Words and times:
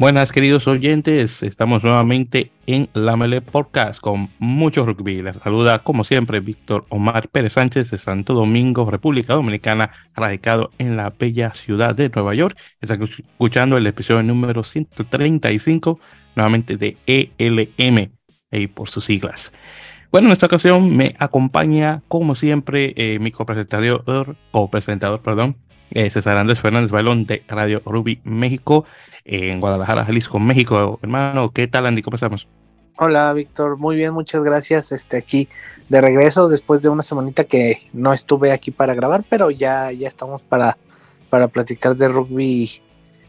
Buenas 0.00 0.32
queridos 0.32 0.66
oyentes, 0.66 1.42
estamos 1.42 1.84
nuevamente 1.84 2.52
en 2.66 2.88
la 2.94 3.18
Mele 3.18 3.42
Podcast 3.42 4.00
con 4.00 4.30
mucho 4.38 4.86
rugby. 4.86 5.20
Les 5.20 5.36
saluda 5.36 5.80
como 5.80 6.04
siempre 6.04 6.40
Víctor 6.40 6.86
Omar 6.88 7.28
Pérez 7.28 7.52
Sánchez 7.52 7.90
de 7.90 7.98
Santo 7.98 8.32
Domingo, 8.32 8.90
República 8.90 9.34
Dominicana, 9.34 9.90
radicado 10.16 10.70
en 10.78 10.96
la 10.96 11.10
bella 11.10 11.52
ciudad 11.52 11.94
de 11.94 12.08
Nueva 12.08 12.34
York. 12.34 12.56
Están 12.80 13.02
escuchando 13.02 13.76
el 13.76 13.86
episodio 13.86 14.22
número 14.22 14.64
135, 14.64 16.00
nuevamente 16.34 16.78
de 16.78 16.96
ELM, 17.06 18.10
y 18.52 18.66
por 18.68 18.88
sus 18.88 19.04
siglas. 19.04 19.52
Bueno, 20.10 20.28
en 20.28 20.32
esta 20.32 20.46
ocasión 20.46 20.96
me 20.96 21.14
acompaña 21.18 22.00
como 22.08 22.34
siempre 22.34 22.94
eh, 22.96 23.18
mi 23.18 23.32
copresentador, 23.32 24.34
copresentador, 24.50 25.20
perdón, 25.20 25.56
eh, 25.90 26.08
César 26.08 26.38
Andrés 26.38 26.58
Fernández 26.58 26.90
Balón 26.90 27.26
de 27.26 27.42
Radio 27.48 27.82
Ruby 27.84 28.20
México 28.24 28.86
en 29.24 29.60
Guadalajara, 29.60 30.04
Jalisco, 30.04 30.38
México. 30.38 30.98
Hermano, 31.02 31.52
¿qué 31.52 31.68
tal, 31.68 31.86
Andy? 31.86 32.02
¿Cómo 32.02 32.16
estamos? 32.16 32.48
Hola, 32.96 33.32
Víctor. 33.32 33.78
Muy 33.78 33.96
bien, 33.96 34.12
muchas 34.12 34.44
gracias. 34.44 34.92
Este, 34.92 35.16
aquí 35.16 35.48
de 35.88 36.00
regreso 36.00 36.48
después 36.48 36.80
de 36.80 36.90
una 36.90 37.02
semanita 37.02 37.44
que 37.44 37.88
no 37.92 38.12
estuve 38.12 38.52
aquí 38.52 38.70
para 38.70 38.94
grabar, 38.94 39.24
pero 39.28 39.50
ya, 39.50 39.90
ya 39.92 40.06
estamos 40.06 40.42
para, 40.42 40.76
para 41.30 41.48
platicar 41.48 41.96
de 41.96 42.08
rugby 42.08 42.82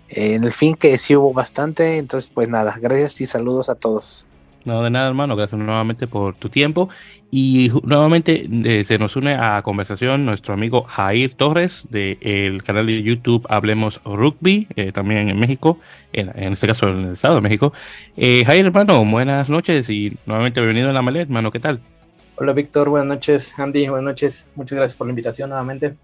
eh, 0.09 0.35
en 0.35 0.44
el 0.44 0.52
fin, 0.52 0.76
que 0.76 0.98
sí 0.98 1.16
hubo 1.16 1.34
bastante. 1.34 1.98
Entonces, 1.98 2.30
pues 2.34 2.49
nada, 2.49 2.76
gracias 2.82 3.21
y 3.21 3.26
saludos 3.26 3.70
a 3.70 3.76
todos. 3.76 4.26
No, 4.64 4.84
de 4.84 4.90
nada, 4.90 5.08
hermano. 5.08 5.36
Gracias 5.36 5.60
nuevamente 5.60 6.08
por 6.08 6.36
tu 6.36 6.50
tiempo. 6.50 6.90
Y 7.32 7.72
nuevamente 7.84 8.48
eh, 8.66 8.84
se 8.84 8.98
nos 9.00 9.16
une 9.16 9.34
a 9.34 9.62
conversación 9.64 10.26
nuestro 10.26 10.54
amigo 10.54 10.84
Jair 10.84 11.34
Torres 11.34 11.88
del 11.90 12.62
canal 12.63 12.85
de 12.85 13.02
YouTube 13.02 13.46
Hablemos 13.50 14.02
Rugby, 14.04 14.68
eh, 14.76 14.91
también 14.91 15.30
en 15.30 15.40
México, 15.40 15.80
en, 16.13 16.30
este 16.54 16.68
caso 16.68 16.90
en 16.90 17.05
el 17.05 17.13
Estado 17.13 17.35
de 17.35 17.41
México. 17.41 17.74
Eh, 18.18 18.44
Jair, 18.46 18.66
hermano, 18.66 19.04
buenas 19.05 19.50
noches 19.50 19.90
y 19.90 20.16
nuevamente 20.26 20.60
bienvenido 20.60 20.90
a 20.90 20.94
la 20.94 21.02
Malé, 21.02 21.22
hermano. 21.22 21.52
¿Qué 21.52 21.60
tal? 21.60 21.80
Hola, 22.35 22.54
Víctor. 22.54 22.90
Buenas 22.90 23.07
noches. 23.07 23.57
Andy, 23.57 23.88
buenas 23.88 24.05
noches. 24.05 24.52
Muchas 24.55 24.78
gracias 24.78 24.98
por 24.98 25.07
la 25.07 25.12
invitación 25.12 25.50
nuevamente. 25.50 25.96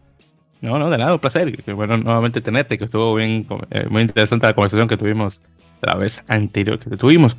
No, 0.61 0.79
no, 0.79 0.89
de 0.89 0.97
nada, 0.97 1.13
un 1.13 1.19
placer. 1.19 1.63
Bueno, 1.75 1.97
nuevamente 1.97 2.41
tenerte, 2.41 2.79
que 2.79 2.85
estuvo 2.85 3.13
bien, 3.13 3.45
muy 3.91 4.01
interesante 4.01 4.47
la 4.47 4.53
conversación 4.53 4.87
que 4.87 4.97
tuvimos 4.97 5.43
la 5.81 5.95
vez 5.95 6.23
anterior 6.27 6.79
que 6.79 6.97
tuvimos. 6.97 7.37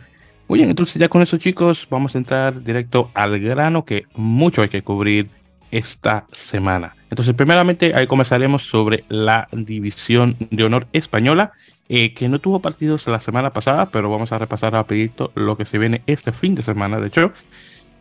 Muy 0.48 0.60
bien, 0.60 0.70
entonces 0.70 0.94
ya 0.94 1.10
con 1.10 1.20
eso 1.20 1.36
chicos, 1.36 1.86
vamos 1.90 2.14
a 2.14 2.18
entrar 2.18 2.64
directo 2.64 3.10
al 3.12 3.38
grano 3.38 3.84
que 3.84 4.06
mucho 4.14 4.62
hay 4.62 4.70
que 4.70 4.82
cubrir 4.82 5.28
esta 5.70 6.24
semana. 6.32 6.96
Entonces, 7.10 7.34
primeramente, 7.34 7.92
ahí 7.94 8.06
comenzaremos 8.06 8.62
sobre 8.62 9.04
la 9.10 9.48
división 9.52 10.36
de 10.38 10.64
honor 10.64 10.86
española, 10.94 11.52
eh, 11.90 12.14
que 12.14 12.30
no 12.30 12.38
tuvo 12.38 12.60
partidos 12.60 13.06
la 13.08 13.20
semana 13.20 13.50
pasada, 13.50 13.90
pero 13.90 14.10
vamos 14.10 14.32
a 14.32 14.38
repasar 14.38 14.72
rapidito 14.72 15.32
lo 15.34 15.58
que 15.58 15.66
se 15.66 15.76
viene 15.76 16.00
este 16.06 16.32
fin 16.32 16.54
de 16.54 16.62
semana. 16.62 16.98
De 16.98 17.08
hecho, 17.08 17.32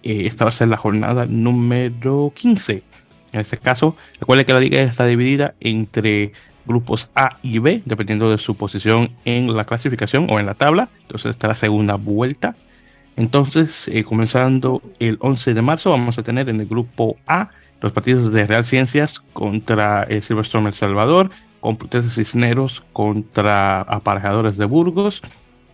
eh, 0.04 0.24
esta 0.26 0.46
va 0.46 0.50
a 0.50 0.54
ser 0.54 0.70
la 0.70 0.78
jornada 0.78 1.26
número 1.26 2.32
15. 2.34 2.84
En 3.34 3.40
este 3.42 3.58
caso, 3.58 3.98
recuerde 4.22 4.46
que 4.46 4.54
la 4.54 4.62
liga 4.62 4.82
está 4.82 5.06
dividida 5.06 5.54
entre 5.60 6.32
grupos 6.68 7.10
A 7.16 7.38
y 7.42 7.60
B, 7.60 7.82
dependiendo 7.86 8.30
de 8.30 8.38
su 8.38 8.56
posición 8.56 9.12
en 9.26 9.56
la 9.56 9.66
clasificación 9.66 10.28
o 10.30 10.40
en 10.40 10.46
la 10.46 10.54
tabla. 10.54 10.90
Entonces 11.02 11.32
está 11.32 11.48
la 11.48 11.56
segunda 11.56 11.96
vuelta. 11.96 12.56
Entonces, 13.16 13.88
eh, 13.88 14.04
comenzando 14.04 14.82
el 15.00 15.18
11 15.20 15.56
de 15.56 15.62
marzo, 15.64 15.90
vamos 15.90 16.20
a 16.20 16.24
tener 16.24 16.50
en 16.50 16.60
el 16.60 16.68
grupo 16.68 17.18
A 17.26 17.50
los 17.82 17.92
partidos 17.92 18.32
de 18.32 18.46
Real 18.46 18.64
Ciencias 18.64 19.20
contra 19.34 20.04
el 20.04 20.22
Silverstone 20.22 20.68
El 20.68 20.74
Salvador, 20.74 21.32
Complutense 21.60 22.10
Cisneros 22.10 22.84
contra 22.94 23.82
Aparejadores 23.82 24.58
de 24.58 24.66
Burgos 24.66 25.22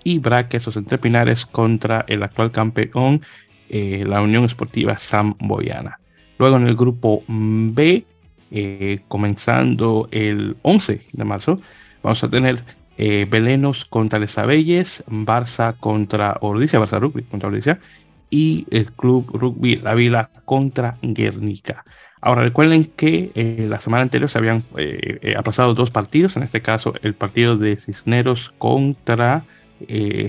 y 0.04 0.20
Braquesos 0.20 0.78
Entre 0.78 0.98
Pinares 0.98 1.46
contra 1.46 2.06
el 2.08 2.24
actual 2.24 2.52
campeón, 2.52 3.22
eh, 3.70 4.04
la 4.08 4.22
Unión 4.22 4.46
Esportiva 4.46 4.98
Sam 4.98 5.36
Boyana. 5.40 6.00
Luego 6.38 6.58
en 6.58 6.68
el 6.68 6.76
grupo 6.76 7.24
B 7.28 8.06
eh, 8.56 9.00
comenzando 9.08 10.08
el 10.12 10.58
11 10.62 11.08
de 11.12 11.24
marzo, 11.24 11.60
vamos 12.04 12.24
a 12.24 12.30
tener 12.30 12.64
eh, 13.00 13.26
Belenos 13.28 13.84
contra 13.84 14.20
Les 14.20 14.38
Abelles, 14.38 15.04
Barça 15.08 15.76
contra 15.80 16.38
Ordicia, 16.40 16.80
Barça 16.80 17.00
Rugby 17.00 17.24
contra 17.24 17.50
Ordicia, 17.50 17.80
y 18.30 18.68
el 18.70 18.92
Club 18.92 19.28
Rugby 19.34 19.78
La 19.78 19.96
Vila 19.96 20.30
contra 20.46 20.98
Guernica. 21.02 21.84
Ahora 22.22 22.44
recuerden 22.44 22.86
que 22.96 23.32
eh, 23.34 23.66
la 23.68 23.80
semana 23.80 24.04
anterior 24.04 24.30
se 24.30 24.38
habían 24.38 24.64
aplazado 25.36 25.74
dos 25.74 25.90
partidos, 25.90 26.38
en 26.38 26.44
este 26.44 26.62
caso 26.62 26.94
el 27.02 27.16
partido 27.16 27.58
de 27.58 27.76
Cisneros 27.78 28.54
contra 28.60 29.46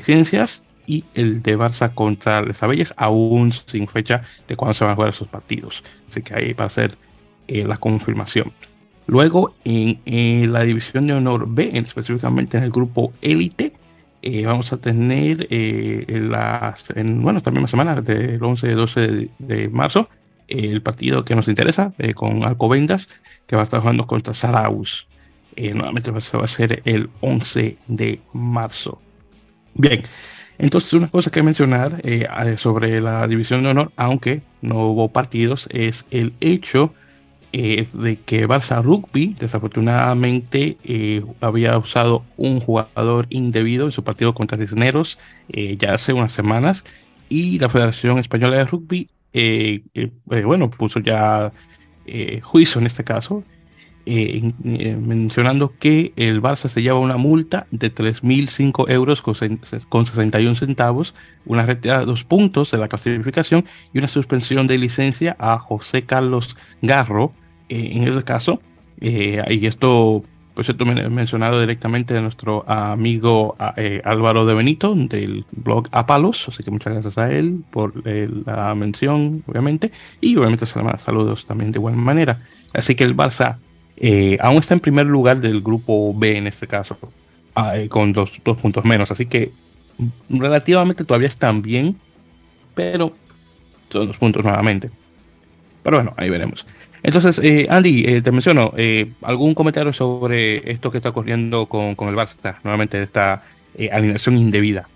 Ciencias 0.03 0.65
y 0.87 1.05
el 1.13 1.43
de 1.43 1.59
Barça 1.59 1.93
contra 1.93 2.41
Les 2.41 2.63
Abelles, 2.63 2.95
aún 2.97 3.53
sin 3.53 3.87
fecha 3.87 4.23
de 4.49 4.57
cuándo 4.57 4.73
se 4.73 4.85
van 4.85 4.95
a 4.95 4.97
jugar 4.97 5.11
esos 5.11 5.29
partidos. 5.29 5.85
Así 6.09 6.23
que 6.23 6.35
ahí 6.35 6.55
va 6.55 6.65
a 6.65 6.71
ser 6.71 6.97
eh, 7.47 7.65
la 7.65 7.77
confirmación. 7.77 8.53
Luego, 9.07 9.55
en, 9.65 10.51
la 10.51 10.63
división 10.63 11.07
de 11.07 11.13
honor 11.13 11.47
B, 11.47 11.73
específicamente 11.75 12.57
en 12.57 12.65
el 12.65 12.71
grupo 12.71 13.13
élite, 13.21 13.75
eh, 14.23 14.47
vamos 14.47 14.73
a 14.73 14.79
tener 14.79 15.47
eh, 15.51 16.07
en 16.09 16.31
las, 16.31 16.89
en, 16.97 17.21
bueno, 17.21 17.43
también 17.43 17.63
la 17.63 17.69
semana 17.69 18.01
del 18.01 18.43
11 18.43 18.67
y 18.67 18.73
12 18.73 19.29
de, 19.39 19.69
marzo, 19.69 20.09
el 20.49 20.81
partido 20.81 21.23
que 21.23 21.35
nos 21.35 21.49
interesa 21.49 21.93
con 22.15 22.45
Alcobendas, 22.45 23.11
que 23.47 23.57
va 23.57 23.63
a 23.63 23.65
estar 23.65 23.81
jugando 23.81 24.07
contra 24.07 24.33
Saraus. 24.33 25.07
nuevamente 25.57 26.11
va 26.11 26.19
a 26.19 26.47
ser 26.47 26.81
el 26.87 27.11
11 27.21 27.77
de 27.87 28.21
marzo. 28.33 29.03
Bien, 29.75 30.03
entonces 30.57 30.95
una 30.95 31.09
cosa 31.09 31.31
que 31.31 31.43
mencionar 31.43 32.03
sobre 32.57 33.03
la 33.03 33.27
división 33.27 33.63
de 33.63 33.71
honor, 33.71 33.93
aunque 33.97 34.41
no 34.63 34.87
hubo 34.87 35.09
partidos, 35.09 35.69
es 35.71 36.07
el 36.11 36.33
hecho 36.41 36.95
eh, 37.57 37.87
de 37.93 38.17
que 38.17 38.49
Barça 38.49 38.83
Rugby 38.83 39.37
desafortunadamente 39.39 40.77
eh, 40.83 41.23
había 41.41 41.79
usado 41.79 42.25
un 42.37 42.59
jugador 42.59 43.29
indebido 43.31 43.87
en 43.87 43.93
su 43.93 44.03
partido 44.03 44.35
contra 44.35 44.59
Cisneros 44.59 45.21
eh, 45.51 45.77
ya 45.79 45.95
hace 45.95 46.13
unas 46.13 46.33
semanas 46.33 46.85
y 47.29 47.61
la 47.61 47.69
Federación 47.69 48.19
Española 48.19 48.57
de 48.57 48.65
Rugby, 48.65 49.09
bueno, 50.25 50.69
puso 50.69 50.99
ya 50.99 51.53
juicio 52.43 52.81
en 52.81 52.87
este 52.87 53.05
caso, 53.05 53.45
mencionando 54.05 55.75
que 55.79 56.13
el 56.17 56.43
Barça 56.43 56.69
se 56.69 56.83
lleva 56.83 56.99
una 56.99 57.17
multa 57.17 57.69
de 57.71 57.95
3.005 57.95 58.91
euros 58.91 59.23
con, 59.23 59.35
con 59.89 60.07
61 60.07 60.57
centavos, 60.57 61.15
una 61.47 61.63
retirada 61.63 62.01
de 62.01 62.07
dos 62.07 62.25
puntos 62.25 62.73
de 62.73 62.79
la 62.79 62.89
clasificación 62.89 63.65
y 63.93 63.99
una 63.99 64.09
suspensión 64.09 64.67
de 64.67 64.77
licencia 64.77 65.37
a 65.39 65.59
José 65.61 66.03
Carlos 66.03 66.57
Garro, 66.83 67.33
eh, 67.75 67.91
en 67.97 68.07
ese 68.07 68.23
caso, 68.23 68.61
eh, 69.01 69.43
y 69.51 69.67
esto, 69.67 70.23
pues 70.55 70.69
esto 70.69 70.85
mencionado 70.85 71.59
directamente 71.59 72.15
de 72.15 72.21
nuestro 72.21 72.65
amigo 72.71 73.57
eh, 73.77 74.01
Álvaro 74.05 74.47
de 74.47 74.55
Benito 74.55 74.95
del 74.95 75.45
blog 75.51 75.89
Apalos, 75.91 76.49
así 76.49 76.63
que 76.63 76.71
muchas 76.71 76.93
gracias 76.93 77.19
a 77.19 77.33
él 77.33 77.65
por 77.73 77.93
la 78.07 78.73
mención, 78.77 79.43
obviamente, 79.49 79.91
y 80.21 80.37
obviamente 80.37 80.67
saludos 80.67 81.47
también 81.47 81.73
de 81.73 81.81
igual 81.81 81.97
manera. 81.97 82.39
Así 82.73 82.95
que 82.95 83.03
el 83.03 83.17
Barça 83.17 83.57
aún 84.39 84.59
está 84.59 84.75
en 84.75 84.81
primer 84.81 85.07
lugar 85.07 85.41
del 85.41 85.61
grupo 85.61 86.15
B 86.15 86.37
en 86.37 86.47
este 86.47 86.69
caso, 86.69 86.97
con 87.89 88.13
dos, 88.13 88.41
dos 88.45 88.57
puntos 88.57 88.85
menos, 88.85 89.11
así 89.11 89.27
que 89.27 89.51
relativamente 90.29 91.05
todavía 91.05 91.29
están 91.29 91.61
bien, 91.61 91.97
pero 92.77 93.13
son 93.91 94.07
dos 94.07 94.17
puntos 94.17 94.45
nuevamente. 94.45 94.91
Pero 95.83 95.99
bueno, 95.99 96.15
ahí 96.17 96.31
veremos. 96.31 96.65
Entonces, 97.05 97.39
eh, 97.43 97.67
Andy, 97.69 98.03
eh, 98.07 98.23
te 98.23 98.33
menciono, 98.33 98.73
eh, 98.79 99.13
¿algún 99.21 99.55
comentario 99.55 99.93
sobre 99.93 100.73
esto 100.73 100.91
que 100.91 100.97
está 100.97 101.11
ocurriendo 101.11 101.67
con, 101.67 101.95
con 101.97 102.09
el 102.09 102.15
Barça, 102.17 102.57
nuevamente 102.65 103.01
esta 103.03 103.43
alineación 103.93 104.39
indebida? 104.39 104.89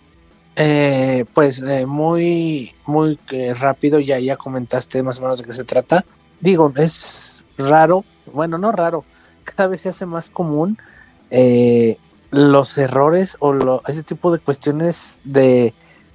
pues 1.34 1.62
muy, 1.87 2.75
muy 2.84 3.16
rápido, 3.55 4.00
ya, 4.00 4.19
ya 4.19 4.37
comentaste 4.37 5.05
más 5.05 5.19
o 5.19 5.22
menos 5.22 5.38
de 5.38 5.44
qué 5.44 5.52
se 5.52 5.62
trata. 5.62 6.05
Digo, 6.40 6.72
es 6.75 7.44
raro, 7.56 8.05
bueno, 8.32 8.58
no 8.58 8.72
raro, 8.72 9.05
cada 9.44 9.69
vez 9.69 9.82
se 9.82 9.90
hace 9.90 10.05
más 10.05 10.31
común 10.31 10.76
los 12.32 12.78
errores 12.78 13.37
o 13.38 13.82
ese 13.87 14.02
tipo 14.02 14.32
de 14.32 14.40
cuestiones 14.40 15.20
de 15.22 15.75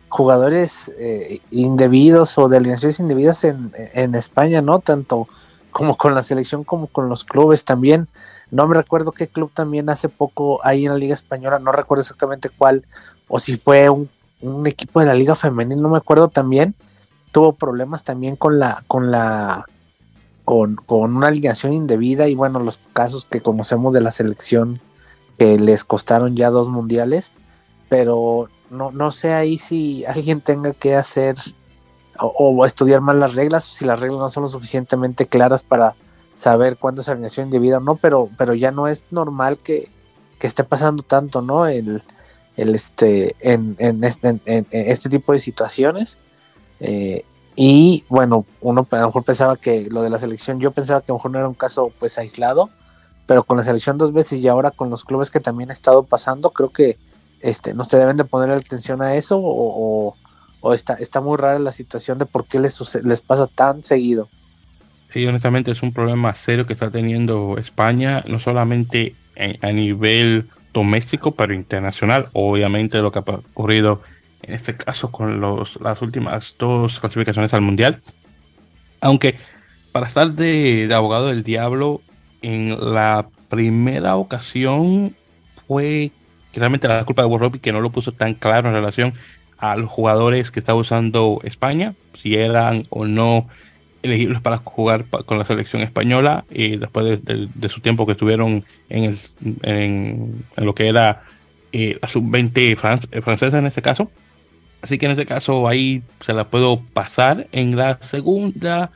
jugadores 0.10 0.92
indebidos 1.52 2.38
o 2.38 2.50
de 2.50 2.58
alineaciones 2.58 3.00
indebidas 3.00 3.46
en, 3.46 3.72
en 3.94 4.14
España, 4.16 4.62
¿no? 4.62 4.80
Tanto 4.80 5.30
como 5.74 5.98
con 5.98 6.16
la 6.16 6.24
selección, 6.24 6.64
como 6.64 6.88
con 6.88 7.10
los 7.10 7.26
clubes 7.26 7.66
también. 7.66 8.08
No 8.52 8.68
me 8.68 8.76
recuerdo 8.76 9.12
qué 9.12 9.28
club 9.28 9.52
también 9.54 9.90
hace 9.90 10.08
poco 10.08 10.62
ahí 10.64 10.86
en 10.86 10.92
la 10.92 10.98
Liga 10.98 11.16
Española, 11.16 11.60
no 11.60 11.72
recuerdo 11.72 12.02
exactamente 12.02 12.50
cuál, 12.50 12.86
o 13.28 13.40
si 13.40 13.58
fue 13.58 13.90
un, 13.90 14.10
equipo 14.66 15.00
de 15.00 15.06
la 15.06 15.14
Liga 15.14 15.36
Femenil, 15.36 15.82
no 15.82 15.90
me 15.90 15.98
acuerdo 15.98 16.28
también. 16.28 16.76
Tuvo 17.32 17.54
problemas 17.54 18.04
también 18.04 18.36
con 18.36 18.60
la, 18.60 18.84
con 18.88 19.10
la, 19.10 19.66
con, 20.46 20.76
con 20.76 21.16
una 21.16 21.28
alineación 21.28 21.74
indebida 21.74 22.28
y 22.28 22.36
bueno, 22.36 22.60
los 22.60 22.80
casos 22.94 23.26
que 23.26 23.42
conocemos 23.42 23.94
de 23.94 24.02
la 24.02 24.12
selección 24.12 24.80
que 25.38 25.58
les 25.58 25.84
costaron 25.84 26.36
ya 26.36 26.50
dos 26.50 26.70
mundiales. 26.70 27.34
pero 27.90 28.50
no, 28.70 28.92
no 28.92 29.12
sé 29.12 29.34
ahí 29.34 29.58
si 29.58 30.06
alguien 30.06 30.42
tenga 30.42 30.74
que 30.74 30.96
hacer 30.96 31.36
o, 32.20 32.66
estudiar 32.66 33.02
más 33.02 33.16
las 33.16 33.36
reglas, 33.36 33.64
si 33.66 33.86
las 33.86 34.00
reglas 34.00 34.20
no 34.20 34.30
son 34.30 34.44
lo 34.44 34.50
suficientemente 34.50 35.26
claras 35.26 35.64
para 35.64 35.96
saber 36.34 36.78
cuándo 36.78 37.02
es 37.02 37.10
alineación 37.10 37.48
indebida 37.48 37.78
o 37.78 37.82
no, 37.82 37.96
pero, 37.96 38.30
pero 38.38 38.54
ya 38.54 38.72
no 38.72 38.88
es 38.88 39.06
normal 39.12 39.58
que, 39.58 39.90
que 40.40 40.48
esté 40.48 40.64
pasando 40.64 41.04
tanto, 41.04 41.42
¿no? 41.42 41.68
El, 41.68 42.04
el 42.58 42.76
este, 42.76 43.36
en, 43.40 43.76
en, 43.80 44.04
este, 44.04 44.40
en, 44.46 44.68
este 44.72 45.10
tipo 45.10 45.34
de 45.34 45.40
situaciones. 45.40 46.20
Eh, 46.80 47.24
y 47.56 48.04
bueno, 48.10 48.46
uno 48.62 48.88
a 48.90 48.98
lo 48.98 49.08
mejor 49.08 49.24
pensaba 49.24 49.58
que 49.58 49.88
lo 49.90 50.02
de 50.02 50.10
la 50.10 50.20
selección, 50.20 50.60
yo 50.60 50.72
pensaba 50.72 51.02
que 51.02 51.12
a 51.12 51.14
lo 51.14 51.20
mejor 51.20 51.32
no 51.32 51.40
era 51.40 51.48
un 51.48 51.54
caso 51.54 51.92
pues 52.00 52.18
aislado, 52.18 52.70
pero 53.26 53.44
con 53.44 53.58
la 53.58 53.64
selección 53.64 53.98
dos 53.98 54.12
veces 54.12 54.40
y 54.40 54.48
ahora 54.48 54.72
con 54.72 54.90
los 54.90 55.06
clubes 55.06 55.30
que 55.30 55.40
también 55.40 55.70
ha 55.70 55.74
estado 55.74 56.04
pasando, 56.04 56.50
creo 56.50 56.70
que 56.70 56.98
este, 57.42 57.74
no 57.74 57.86
se 57.86 57.98
deben 57.98 58.18
de 58.18 58.26
poner 58.26 58.52
atención 58.52 59.02
a 59.02 59.16
eso 59.16 59.40
o, 59.42 60.16
está, 60.72 60.94
está 60.94 61.20
muy 61.20 61.38
rara 61.38 61.60
la 61.60 61.72
situación 61.72 62.20
de 62.20 62.26
por 62.26 62.46
qué 62.46 62.60
les, 62.60 62.80
les 63.04 63.22
pasa 63.22 63.48
tan 63.48 63.84
seguido. 63.84 64.30
Sí, 65.12 65.26
honestamente 65.26 65.72
es 65.72 65.84
un 65.84 65.92
problema 65.92 66.34
serio 66.36 66.66
que 66.66 66.74
está 66.74 66.90
teniendo 66.90 67.58
España, 67.58 68.24
no 68.28 68.40
solamente 68.40 69.16
a 69.62 69.72
nivel 69.72 70.46
doméstico, 70.74 71.32
pero 71.32 71.54
internacional. 71.54 72.30
Obviamente 72.34 73.00
lo 73.00 73.12
que 73.12 73.20
ha 73.20 73.22
ocurrido 73.22 74.02
en 74.44 74.54
este 74.54 74.76
caso 74.76 75.12
con 75.12 75.40
los, 75.40 75.80
las 75.82 76.02
últimas 76.02 76.56
dos 76.60 77.00
clasificaciones 77.00 77.54
al 77.54 77.62
Mundial. 77.62 78.02
Aunque 79.02 79.38
para 79.92 80.08
estar 80.08 80.32
de, 80.32 80.90
abogado 80.94 81.28
del 81.28 81.44
diablo, 81.44 82.02
en 82.42 82.94
la 82.94 83.28
primera 83.50 84.16
ocasión 84.18 85.16
fue 85.68 86.12
realmente 86.54 86.88
la 86.88 87.06
culpa 87.06 87.22
de 87.22 87.28
World 87.28 87.62
que 87.62 87.72
no 87.72 87.80
lo 87.80 87.90
puso 87.90 88.12
tan 88.12 88.34
claro 88.34 88.68
en 88.70 88.76
relación 88.76 89.14
a 89.64 89.78
los 89.78 89.90
jugadores 89.90 90.52
que 90.52 90.60
estaba 90.60 90.78
usando 90.78 91.40
España, 91.46 91.94
si 92.22 92.36
eran 92.36 92.84
o 92.90 93.06
no 93.06 93.48
elegibles 94.02 94.42
para 94.42 94.58
jugar 94.58 95.06
con 95.06 95.38
la 95.38 95.46
selección 95.46 95.82
española 95.82 96.44
y 96.52 96.76
después 96.76 97.24
de, 97.24 97.70
su 97.70 97.80
tiempo 97.80 98.06
que 98.06 98.12
estuvieron 98.12 98.66
en, 98.90 99.04
el, 99.06 99.18
en, 99.62 100.44
lo 100.58 100.76
que 100.76 100.90
era 100.90 101.24
eh, 101.72 101.98
la 102.02 102.10
sub-20 102.10 102.76
francesa 103.22 103.58
en 103.58 103.66
este 103.66 103.82
caso. 103.82 104.12
Así 104.82 104.98
que 104.98 105.06
en 105.06 105.14
este 105.14 105.26
caso 105.26 105.66
ahí 105.66 106.04
se 106.20 106.34
la 106.34 106.44
puedo 106.44 106.82
pasar. 106.82 107.48
En 107.54 107.78
la 107.78 108.00
segunda, 108.02 108.92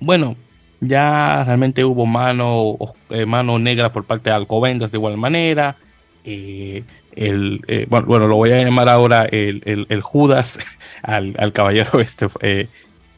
bueno, 0.00 0.36
ya 0.80 1.44
realmente 1.44 1.84
hubo 1.84 2.06
mano, 2.06 2.78
eh, 3.10 3.26
mano 3.26 3.58
negra 3.58 3.92
por 3.92 4.04
parte 4.04 4.30
de 4.30 4.36
Alcobendas 4.36 4.90
de 4.90 4.96
igual 4.96 5.18
manera. 5.18 5.76
Eh, 6.24 6.82
el, 7.16 7.86
bueno, 7.88 8.28
lo 8.28 8.36
voy 8.36 8.52
a 8.52 8.62
llamar 8.62 8.88
ahora 8.88 9.24
el, 9.24 9.86
el, 9.88 10.02
Judas 10.02 10.58
al, 11.02 11.34
al, 11.38 11.52
caballero 11.52 12.00
este, 12.00 12.28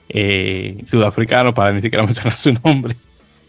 eh, 0.09 0.83
sudafricano, 0.87 1.53
para 1.55 1.73
ni 1.73 1.83
siquiera 1.83 2.03
mencionar 2.07 2.37
su 2.37 2.55
nombre. 2.65 2.97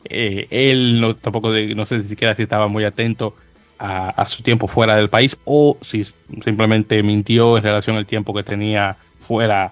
Eh, 0.06 0.48
él 0.50 1.00
no, 1.02 1.16
tampoco 1.16 1.50
no 1.50 1.86
sé 1.86 2.00
ni 2.00 2.06
siquiera 2.06 2.36
si 2.36 2.44
estaba 2.44 2.68
muy 2.68 2.84
atento 2.84 3.36
a, 3.78 4.26
su 4.28 4.44
tiempo 4.44 4.68
fuera 4.68 4.98
del 4.98 5.10
país 5.10 5.38
o 5.46 5.78
si 5.82 6.04
simplemente 6.44 7.02
mintió 7.02 7.58
en 7.58 7.64
relación 7.64 7.96
al 7.96 8.06
tiempo 8.06 8.34
que 8.34 8.44
tenía 8.44 8.98
fuera, 9.22 9.72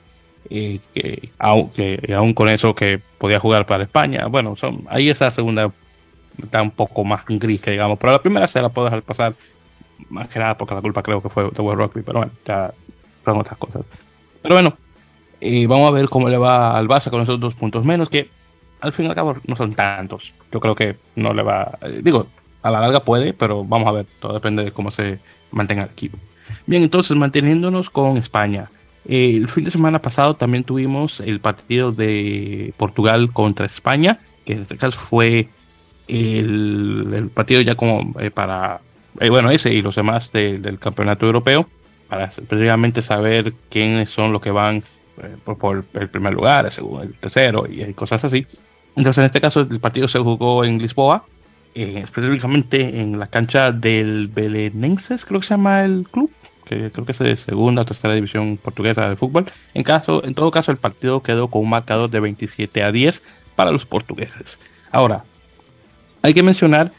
eh, 0.49 0.79
que, 0.93 1.29
aún, 1.37 2.33
con 2.33 2.47
eso 2.47 2.73
que 2.73 3.01
podía 3.17 3.39
jugar 3.39 3.65
para 3.65 3.83
España. 3.83 4.27
Bueno, 4.27 4.55
son, 4.55 4.83
ahí 4.89 5.09
esa 5.09 5.29
segunda 5.29 5.69
está 6.41 6.61
un 6.61 6.71
poco 6.71 7.03
más 7.03 7.25
gris 7.27 7.61
que 7.61 7.71
digamos, 7.71 7.99
pero 7.99 8.13
la 8.13 8.21
primera 8.21 8.47
se 8.47 8.61
la 8.61 8.69
puedo 8.69 8.85
dejar 8.85 9.01
pasar 9.01 9.33
más 10.09 10.27
que 10.27 10.39
nada 10.39 10.57
porque 10.57 10.75
la 10.75 10.81
culpa 10.81 11.03
creo 11.03 11.21
que 11.21 11.29
fue 11.29 11.49
de 11.49 11.61
World 11.61 11.81
Rugby, 11.81 12.01
pero 12.01 12.19
bueno, 12.19 12.31
ya 12.45 12.71
son 13.25 13.39
otras 13.39 13.57
cosas. 13.57 13.85
Pero 14.41 14.55
bueno, 14.55 14.73
y 15.39 15.65
vamos 15.65 15.87
a 15.87 15.91
ver 15.91 16.09
cómo 16.09 16.29
le 16.29 16.37
va 16.37 16.77
al 16.77 16.87
Barça 16.87 17.09
con 17.09 17.21
esos 17.21 17.39
dos 17.39 17.53
puntos 17.53 17.85
menos, 17.85 18.09
que 18.09 18.29
al 18.79 18.93
fin 18.93 19.05
y 19.05 19.09
al 19.09 19.15
cabo 19.15 19.33
no 19.45 19.55
son 19.55 19.73
tantos. 19.73 20.33
Yo 20.51 20.59
creo 20.59 20.75
que 20.75 20.95
no 21.15 21.33
le 21.33 21.43
va. 21.43 21.77
Eh, 21.81 22.01
digo, 22.03 22.27
a 22.61 22.71
la 22.71 22.79
larga 22.79 23.01
puede, 23.01 23.33
pero 23.33 23.63
vamos 23.63 23.87
a 23.87 23.91
ver. 23.91 24.05
Todo 24.19 24.33
depende 24.33 24.63
de 24.63 24.71
cómo 24.71 24.91
se 24.91 25.19
mantenga 25.51 25.83
el 25.83 25.89
equipo. 25.89 26.17
Bien, 26.65 26.83
entonces, 26.83 27.15
manteniéndonos 27.15 27.89
con 27.89 28.17
España. 28.17 28.69
el 29.05 29.47
fin 29.49 29.63
de 29.63 29.71
semana 29.71 29.99
pasado 29.99 30.35
también 30.35 30.63
tuvimos 30.63 31.19
el 31.21 31.39
partido 31.39 31.91
de 31.91 32.73
Portugal 32.77 33.31
contra 33.31 33.65
España, 33.65 34.19
que 34.45 34.53
en 34.53 34.61
este 34.61 34.77
caso 34.77 34.97
fue 34.99 35.49
el, 36.07 37.29
partido 37.33 37.61
ya 37.61 37.75
como 37.75 38.13
eh, 38.19 38.31
para, 38.31 38.81
eh, 39.19 39.29
bueno, 39.29 39.51
ese 39.51 39.73
y 39.73 39.81
los 39.81 39.95
demás 39.95 40.31
del 40.31 40.79
campeonato 40.79 41.25
europeo, 41.25 41.67
para 42.07 42.29
precisamente 42.29 43.01
saber 43.01 43.53
quiénes 43.69 44.09
son 44.09 44.31
los 44.31 44.41
que 44.41 44.51
van 44.51 44.83
eh, 45.21 45.35
por, 45.43 45.83
el 45.93 46.09
primer 46.09 46.33
lugar, 46.33 46.65
el 46.65 46.71
segundo, 46.71 47.03
el 47.03 47.13
tercero 47.13 47.65
y, 47.67 47.93
cosas 47.93 48.23
así. 48.23 48.45
Entonces, 48.95 49.19
en 49.19 49.25
este 49.25 49.41
caso, 49.41 49.61
el 49.61 49.79
partido 49.79 50.07
se 50.07 50.19
jugó 50.19 50.63
en 50.63 50.79
Lisboa, 50.79 51.23
eh, 51.75 52.01
específicamente 52.03 53.01
en 53.01 53.19
la 53.19 53.27
cancha 53.27 53.71
del 53.71 54.27
Belenenses, 54.27 55.25
creo 55.25 55.39
que 55.39 55.47
se 55.47 55.53
llama 55.53 55.83
el 55.83 56.07
club, 56.09 56.31
que 56.65 56.89
creo 56.91 57.05
que 57.05 57.11
es 57.11 57.19
de 57.19 57.37
segunda 57.37 57.83
o 57.83 57.85
tercera 57.85 58.13
división 58.13 58.57
portuguesa 58.57 59.09
de 59.09 59.15
fútbol. 59.15 59.45
En, 59.73 59.83
caso, 59.83 60.23
en 60.23 60.33
todo 60.33 60.51
caso, 60.51 60.71
el 60.71 60.77
partido 60.77 61.21
quedó 61.21 61.47
con 61.47 61.61
un 61.61 61.69
marcador 61.69 62.09
de 62.09 62.19
27 62.19 62.83
a 62.83 62.91
10 62.91 63.21
para 63.55 63.71
los 63.71 63.85
portugueses. 63.85 64.59
Ahora, 64.91 65.23
hay 66.21 66.33
que 66.33 66.43
mencionar 66.43 66.91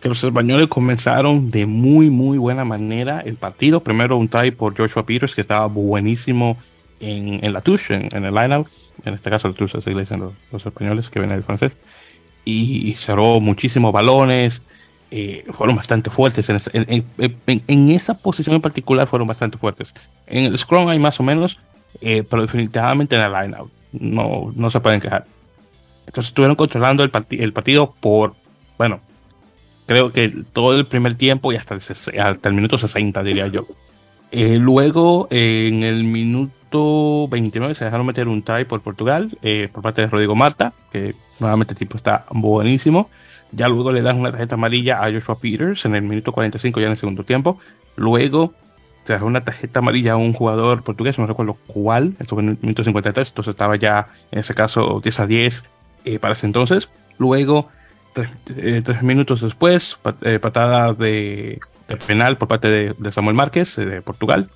que 0.00 0.08
los 0.08 0.22
españoles 0.24 0.68
comenzaron 0.68 1.50
de 1.50 1.66
muy, 1.66 2.08
muy 2.08 2.38
buena 2.38 2.64
manera 2.64 3.20
el 3.20 3.36
partido. 3.36 3.80
Primero 3.80 4.16
un 4.16 4.28
try 4.28 4.50
por 4.50 4.76
Joshua 4.76 5.04
Peters, 5.04 5.34
que 5.34 5.42
estaba 5.42 5.66
buenísimo 5.66 6.56
en, 7.00 7.52
la 7.52 7.60
touche, 7.60 8.08
en, 8.10 8.24
el 8.24 8.34
line-out. 8.34 8.66
En 9.04 9.14
este 9.14 9.30
caso, 9.30 9.48
la 9.48 9.54
touche 9.54 9.78
dicen 9.94 10.32
los, 10.52 10.66
españoles 10.66 11.10
que 11.10 11.20
ven 11.20 11.30
el 11.30 11.42
francés. 11.42 11.76
Y 12.44 12.94
cerró 12.94 13.40
muchísimos 13.40 13.92
balones. 13.92 14.62
Eh, 15.10 15.44
fueron 15.52 15.76
bastante 15.76 16.08
fuertes. 16.08 16.48
En, 16.48 17.04
en, 17.66 17.90
esa 17.90 18.14
posición 18.14 18.56
en 18.56 18.62
particular 18.62 19.06
fueron 19.06 19.28
bastante 19.28 19.58
fuertes. 19.58 19.92
En 20.26 20.46
el 20.46 20.56
scrum 20.56 20.88
hay 20.88 20.98
más 20.98 21.20
o 21.20 21.22
menos, 21.22 21.58
eh, 22.00 22.24
pero 22.28 22.42
definitivamente 22.42 23.16
en 23.16 23.22
el 23.22 23.32
line-out. 23.32 23.70
No, 23.92 24.50
no 24.56 24.70
se 24.70 24.80
pueden 24.80 25.00
quejar. 25.00 25.26
Entonces 26.06 26.30
estuvieron 26.30 26.56
controlando 26.56 27.04
el, 27.04 27.10
el 27.30 27.52
partido 27.52 27.94
por, 28.00 28.34
bueno, 28.78 29.00
creo 29.90 30.12
que 30.12 30.32
todo 30.52 30.78
el 30.78 30.86
primer 30.86 31.16
tiempo 31.16 31.52
y 31.52 31.56
hasta 31.56 31.74
el, 31.74 31.80
hasta 32.20 32.48
el 32.48 32.54
minuto 32.54 32.78
60, 32.78 33.24
diría 33.24 33.48
yo. 33.48 33.66
Eh, 34.30 34.56
luego, 34.56 35.26
en 35.32 35.82
el 35.82 36.04
minuto 36.04 37.26
29 37.26 37.74
se 37.74 37.86
dejaron 37.86 38.06
meter 38.06 38.28
un 38.28 38.44
try 38.44 38.64
por 38.66 38.82
Portugal 38.82 39.36
eh, 39.42 39.68
por 39.72 39.82
parte 39.82 40.02
de 40.02 40.06
Rodrigo 40.06 40.36
Marta, 40.36 40.72
que 40.92 41.16
nuevamente 41.40 41.74
el 41.74 41.78
tipo 41.78 41.96
está 41.96 42.24
buenísimo. 42.30 43.10
Ya 43.50 43.66
luego 43.66 43.90
le 43.90 44.02
dan 44.02 44.20
una 44.20 44.30
tarjeta 44.30 44.54
amarilla 44.54 45.04
a 45.04 45.10
Joshua 45.12 45.40
Peters 45.40 45.84
en 45.84 45.96
el 45.96 46.02
minuto 46.02 46.30
45 46.30 46.78
ya 46.78 46.86
en 46.86 46.92
el 46.92 46.96
segundo 46.96 47.24
tiempo. 47.24 47.58
Luego 47.96 48.54
se 49.06 49.14
da 49.14 49.24
una 49.24 49.40
tarjeta 49.40 49.80
amarilla 49.80 50.12
a 50.12 50.16
un 50.16 50.32
jugador 50.32 50.84
portugués, 50.84 51.18
no 51.18 51.26
recuerdo 51.26 51.56
cuál, 51.66 52.14
en 52.20 52.48
el 52.48 52.58
minuto 52.62 52.84
53, 52.84 53.28
entonces 53.28 53.50
estaba 53.50 53.74
ya 53.74 54.06
en 54.30 54.38
ese 54.38 54.54
caso 54.54 55.00
10 55.02 55.18
a 55.18 55.26
10 55.26 55.64
eh, 56.04 56.20
para 56.20 56.34
ese 56.34 56.46
entonces. 56.46 56.88
Luego, 57.18 57.70
tres, 58.12 58.30
eh, 58.56 58.82
minutos 59.02 59.40
después, 59.40 59.98
patada 60.40 60.92
de, 60.94 61.60
penal 62.06 62.38
por 62.38 62.48
parte 62.48 62.68
de, 62.68 62.94
de 62.96 63.12
Samuel 63.12 63.36
Márquez 63.36 63.76
de 63.76 64.02
Portugal. 64.02 64.48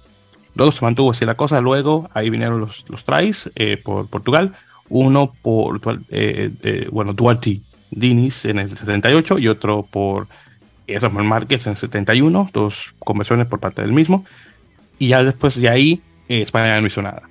Luego 0.55 0.73
se 0.73 0.85
mantuvo 0.85 1.11
así 1.11 1.25
la 1.25 1.35
cosa. 1.35 1.61
Luego 1.61 2.09
ahí 2.15 2.31
vinieron 2.31 2.61
los, 2.61 2.85
los 2.89 3.05
tries 3.05 3.51
eh, 3.57 3.77
por 3.83 4.09
Portugal. 4.09 4.53
Uno 4.89 5.33
por, 5.43 5.81
eh, 6.11 6.51
eh, 6.63 6.89
bueno, 6.91 7.13
Duarte 7.13 7.61
Dinis 7.91 8.45
en 8.45 8.59
el 8.59 8.77
78 8.77 9.39
y 9.39 9.49
otro 9.49 9.83
por 9.83 10.27
Samuel 11.01 11.27
Márquez 11.27 11.67
en 11.67 11.73
el 11.73 11.79
71. 11.79 12.51
Dos 12.53 12.95
conversiones 12.99 13.47
por 13.47 13.61
parte 13.61 13.83
del 13.83 13.93
mismo. 13.93 14.25
Y 14.99 15.09
ya 15.09 15.25
después 15.25 15.61
de 15.61 15.69
ahí, 15.69 16.01
España 16.29 16.81
no 16.81 16.87
hizo 16.87 17.03
nada. 17.03 17.23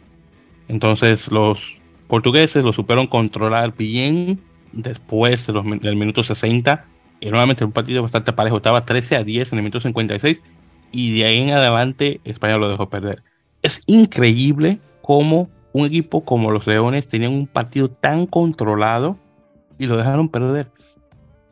Entonces 0.68 1.32
los 1.32 1.78
portugueses 2.08 2.64
lo 2.64 2.74
supieron 2.74 3.08
controlar 3.08 3.74
bien 3.76 4.40
después 4.74 5.48
de 5.48 5.54
los, 5.54 5.66
del 5.82 5.96
minuto 5.96 6.24
60. 6.24 6.86
Y 7.22 7.30
nuevamente 7.30 7.64
un 7.64 7.72
partido 7.72 8.02
bastante 8.02 8.34
parejo. 8.34 8.58
Estaba 8.58 8.86
13 8.86 9.16
a 9.16 9.24
10 9.24 9.54
en 9.54 9.60
el 9.60 9.64
minuto 9.64 9.80
56 9.80 10.42
y 10.92 11.18
de 11.18 11.26
ahí 11.26 11.40
en 11.40 11.52
adelante 11.52 12.20
España 12.24 12.58
lo 12.58 12.70
dejó 12.70 12.90
perder. 12.90 13.24
Es 13.62 13.82
increíble 13.88 14.80
cómo 15.02 15.50
un 15.74 15.86
equipo 15.86 16.24
como 16.24 16.52
los 16.52 16.68
Leones 16.68 17.08
tenían 17.08 17.34
un 17.34 17.48
partido 17.48 17.90
tan 17.90 18.28
controlado 18.28 19.18
y 19.78 19.88
lo 19.88 19.98
dejaron 19.98 20.30
perder. 20.30 20.70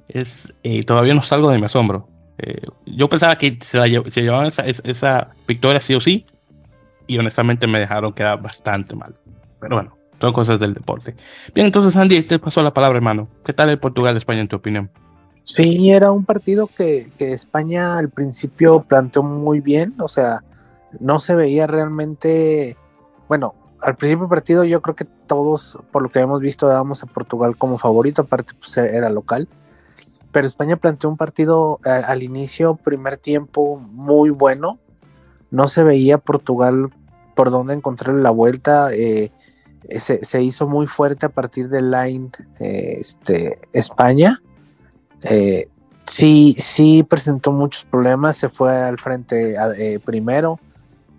Es, 0.08 0.54
eh, 0.64 0.84
todavía 0.84 1.14
no 1.14 1.22
salgo 1.22 1.50
de 1.50 1.58
mi 1.58 1.66
asombro. 1.66 2.08
Eh, 2.38 2.62
yo 2.86 3.10
pensaba 3.10 3.36
que 3.36 3.58
se, 3.62 3.80
llevaban 4.22 4.48
esa, 4.48 5.32
victoria 5.48 5.80
sí 5.80 5.96
o 5.96 6.00
sí 6.00 6.26
y 7.08 7.18
honestamente 7.18 7.68
me 7.68 7.80
dejaron 7.80 8.14
quedar 8.14 8.42
bastante 8.42 8.96
mal. 8.96 9.16
Pero 9.60 9.76
bueno, 9.76 9.98
son 10.22 10.34
cosas 10.34 10.60
del 10.60 10.74
deporte. 10.76 11.16
Bien, 11.54 11.66
entonces 11.66 11.96
Andy, 11.96 12.22
te 12.22 12.40
pasó 12.40 12.62
la 12.62 12.74
palabra, 12.74 12.98
hermano. 12.98 13.28
¿Qué 13.44 13.54
tal 13.54 13.70
el 13.70 13.80
Portugal-España 13.80 14.42
en 14.42 14.48
tu 14.48 14.56
opinión? 14.56 14.92
Sí, 15.44 15.90
era 15.90 16.12
un 16.12 16.24
partido 16.24 16.68
que, 16.68 17.12
España 17.18 17.98
al 17.98 18.10
principio 18.10 18.84
planteó 18.84 19.24
muy 19.24 19.60
bien, 19.60 19.96
o 20.00 20.08
sea, 20.08 20.44
no 21.00 21.18
se 21.18 21.34
veía 21.34 21.66
realmente, 21.66 22.78
bueno, 23.28 23.56
al 23.82 23.96
principio 23.96 24.26
del 24.26 24.30
partido 24.30 24.64
yo 24.64 24.82
creo 24.82 24.96
que 24.96 25.06
todos, 25.06 25.80
por 25.92 26.04
lo 26.04 26.10
que 26.10 26.20
hemos 26.20 26.42
visto, 26.42 26.68
dábamos 26.68 27.02
a 27.02 27.08
Portugal 27.08 27.58
como 27.58 27.80
favorito, 27.80 28.22
aparte 28.22 28.54
pues 28.60 28.78
era 28.78 29.10
local, 29.10 29.48
pero 30.32 30.46
España 30.46 30.78
planteó 30.78 31.10
un 31.10 31.18
partido 31.18 31.80
al 31.84 32.22
inicio, 32.22 32.76
primer 32.76 33.18
tiempo 33.18 33.78
muy 33.78 34.30
bueno, 34.30 34.80
no 35.50 35.68
se 35.68 35.84
veía 35.84 36.20
Portugal 36.20 36.92
por 37.36 37.50
dónde 37.50 37.74
encontrar 37.74 38.16
la 38.16 38.30
vuelta, 38.30 38.94
eh, 38.94 39.32
se, 40.00 40.42
hizo 40.42 40.68
muy 40.68 40.88
fuerte 40.88 41.26
a 41.26 41.30
partir 41.30 41.70
del 41.70 41.92
line 41.92 42.30
eh, 42.60 42.98
este, 43.00 43.60
España. 43.74 44.40
Eh, 45.24 45.70
sí, 46.06 46.56
sí 46.58 47.04
presentó 47.04 47.52
muchos 47.52 47.86
problemas, 47.86 48.38
se 48.38 48.50
fue 48.50 48.74
al 48.74 49.00
frente 49.00 49.56
eh, 49.78 50.00
primero, 50.00 50.60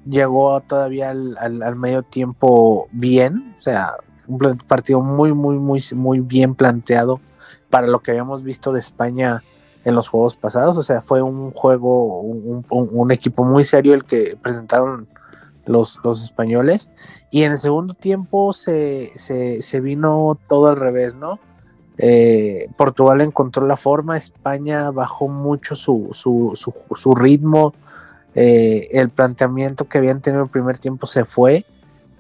llegó 0.05 0.61
todavía 0.61 1.11
al, 1.11 1.77
medio 1.77 2.03
tiempo 2.03 2.89
bien, 2.93 3.55
o 3.57 3.61
sea, 3.61 3.95
un 4.27 4.39
partido 4.67 5.01
muy, 5.01 5.33
muy, 5.33 5.59
muy, 5.59 5.83
muy 5.95 6.21
bien 6.21 6.55
planteado 6.55 7.21
para 7.71 7.87
lo 7.87 8.01
que 8.01 8.11
habíamos 8.11 8.43
visto 8.43 8.73
de 8.73 8.81
España 8.81 9.43
en 9.85 9.95
los 9.95 10.09
juegos 10.09 10.37
pasados, 10.37 10.77
o 10.77 10.83
sea, 10.83 11.01
fue 11.01 11.23
un 11.23 11.51
juego, 11.51 12.21
un 12.21 13.11
equipo 13.11 13.45
muy 13.45 13.65
serio 13.65 13.95
el 13.95 14.05
que 14.05 14.37
presentaron 14.41 15.09
los, 15.67 15.99
los 16.03 16.23
españoles. 16.23 16.91
Y 17.31 17.43
en 17.43 17.53
el 17.53 17.59
segundo 17.59 17.95
tiempo 17.95 18.53
se, 18.53 19.11
se, 19.17 19.81
vino 19.81 20.39
todo 20.49 20.69
al 20.69 20.77
revés, 20.77 21.17
¿no? 21.17 21.39
Eh, 21.99 22.69
Portugal 22.77 23.21
encontró 23.21 23.67
la 23.67 23.77
forma, 23.77 24.17
España 24.17 24.91
bajó 24.91 25.29
mucho 25.29 25.77
su, 25.77 26.11
su, 26.13 26.55
su, 26.57 27.15
ritmo, 27.15 27.75
eh, 28.35 28.89
el 28.93 29.11
planteamiento 29.11 29.89
que 29.89 29.99
habían 29.99 30.21
tenido 30.21 30.45
el 30.45 30.51
primer 30.51 30.79
tiempo 30.79 31.07
se 31.07 31.25
fue. 31.25 31.65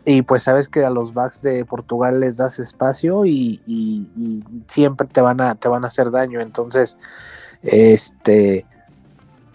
Y 0.04 0.22
pues 0.22 0.42
sabes 0.42 0.68
que 0.68 0.84
a 0.84 0.90
los 0.90 1.14
backs 1.14 1.42
de 1.42 1.64
Portugal 1.64 2.18
les 2.18 2.36
das 2.36 2.58
espacio 2.58 3.24
y, 3.24 3.60
y 3.66 4.42
siempre 4.66 5.06
te 5.06 5.20
van 5.20 5.40
a, 5.40 5.54
te 5.54 5.68
van 5.68 5.84
a 5.84 5.86
hacer 5.86 6.10
daño. 6.10 6.40
Entonces, 6.40 6.98
este, 7.62 8.66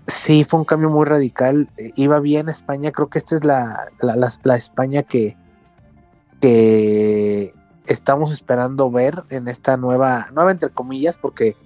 Sí, 0.08 0.46
fue 0.46 0.60
un 0.60 0.66
cambio 0.66 0.90
muy 0.90 1.06
radical. 1.06 1.70
Iba 1.96 2.20
bien 2.20 2.48
España. 2.48 2.92
Creo 2.92 3.10
que 3.10 3.20
esta 3.20 3.36
es 3.36 3.44
la, 3.44 3.92
la, 4.00 4.56
España 4.56 5.04
que, 5.04 5.36
que 6.40 7.54
estamos 7.86 8.32
esperando 8.32 8.90
ver 8.90 9.24
en 9.30 9.50
esta 9.50 9.76
nueva, 9.76 10.28
nueva 10.34 10.52
entre 10.52 10.70
comillas, 10.70 11.18
porque 11.18 11.58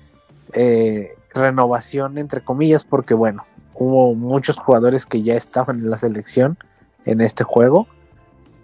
eh, 0.53 1.13
renovación 1.35 2.17
entre 2.17 2.41
comillas, 2.41 2.83
porque 2.83 3.13
bueno, 3.13 3.43
hubo 3.75 4.15
muchos 4.15 4.57
jugadores 4.57 5.05
que 5.05 5.21
ya 5.21 5.35
estaban 5.35 5.79
en 5.79 5.91
la 5.91 5.99
selección 5.99 6.57
en 7.05 7.21
este 7.21 7.43
juego. 7.43 7.87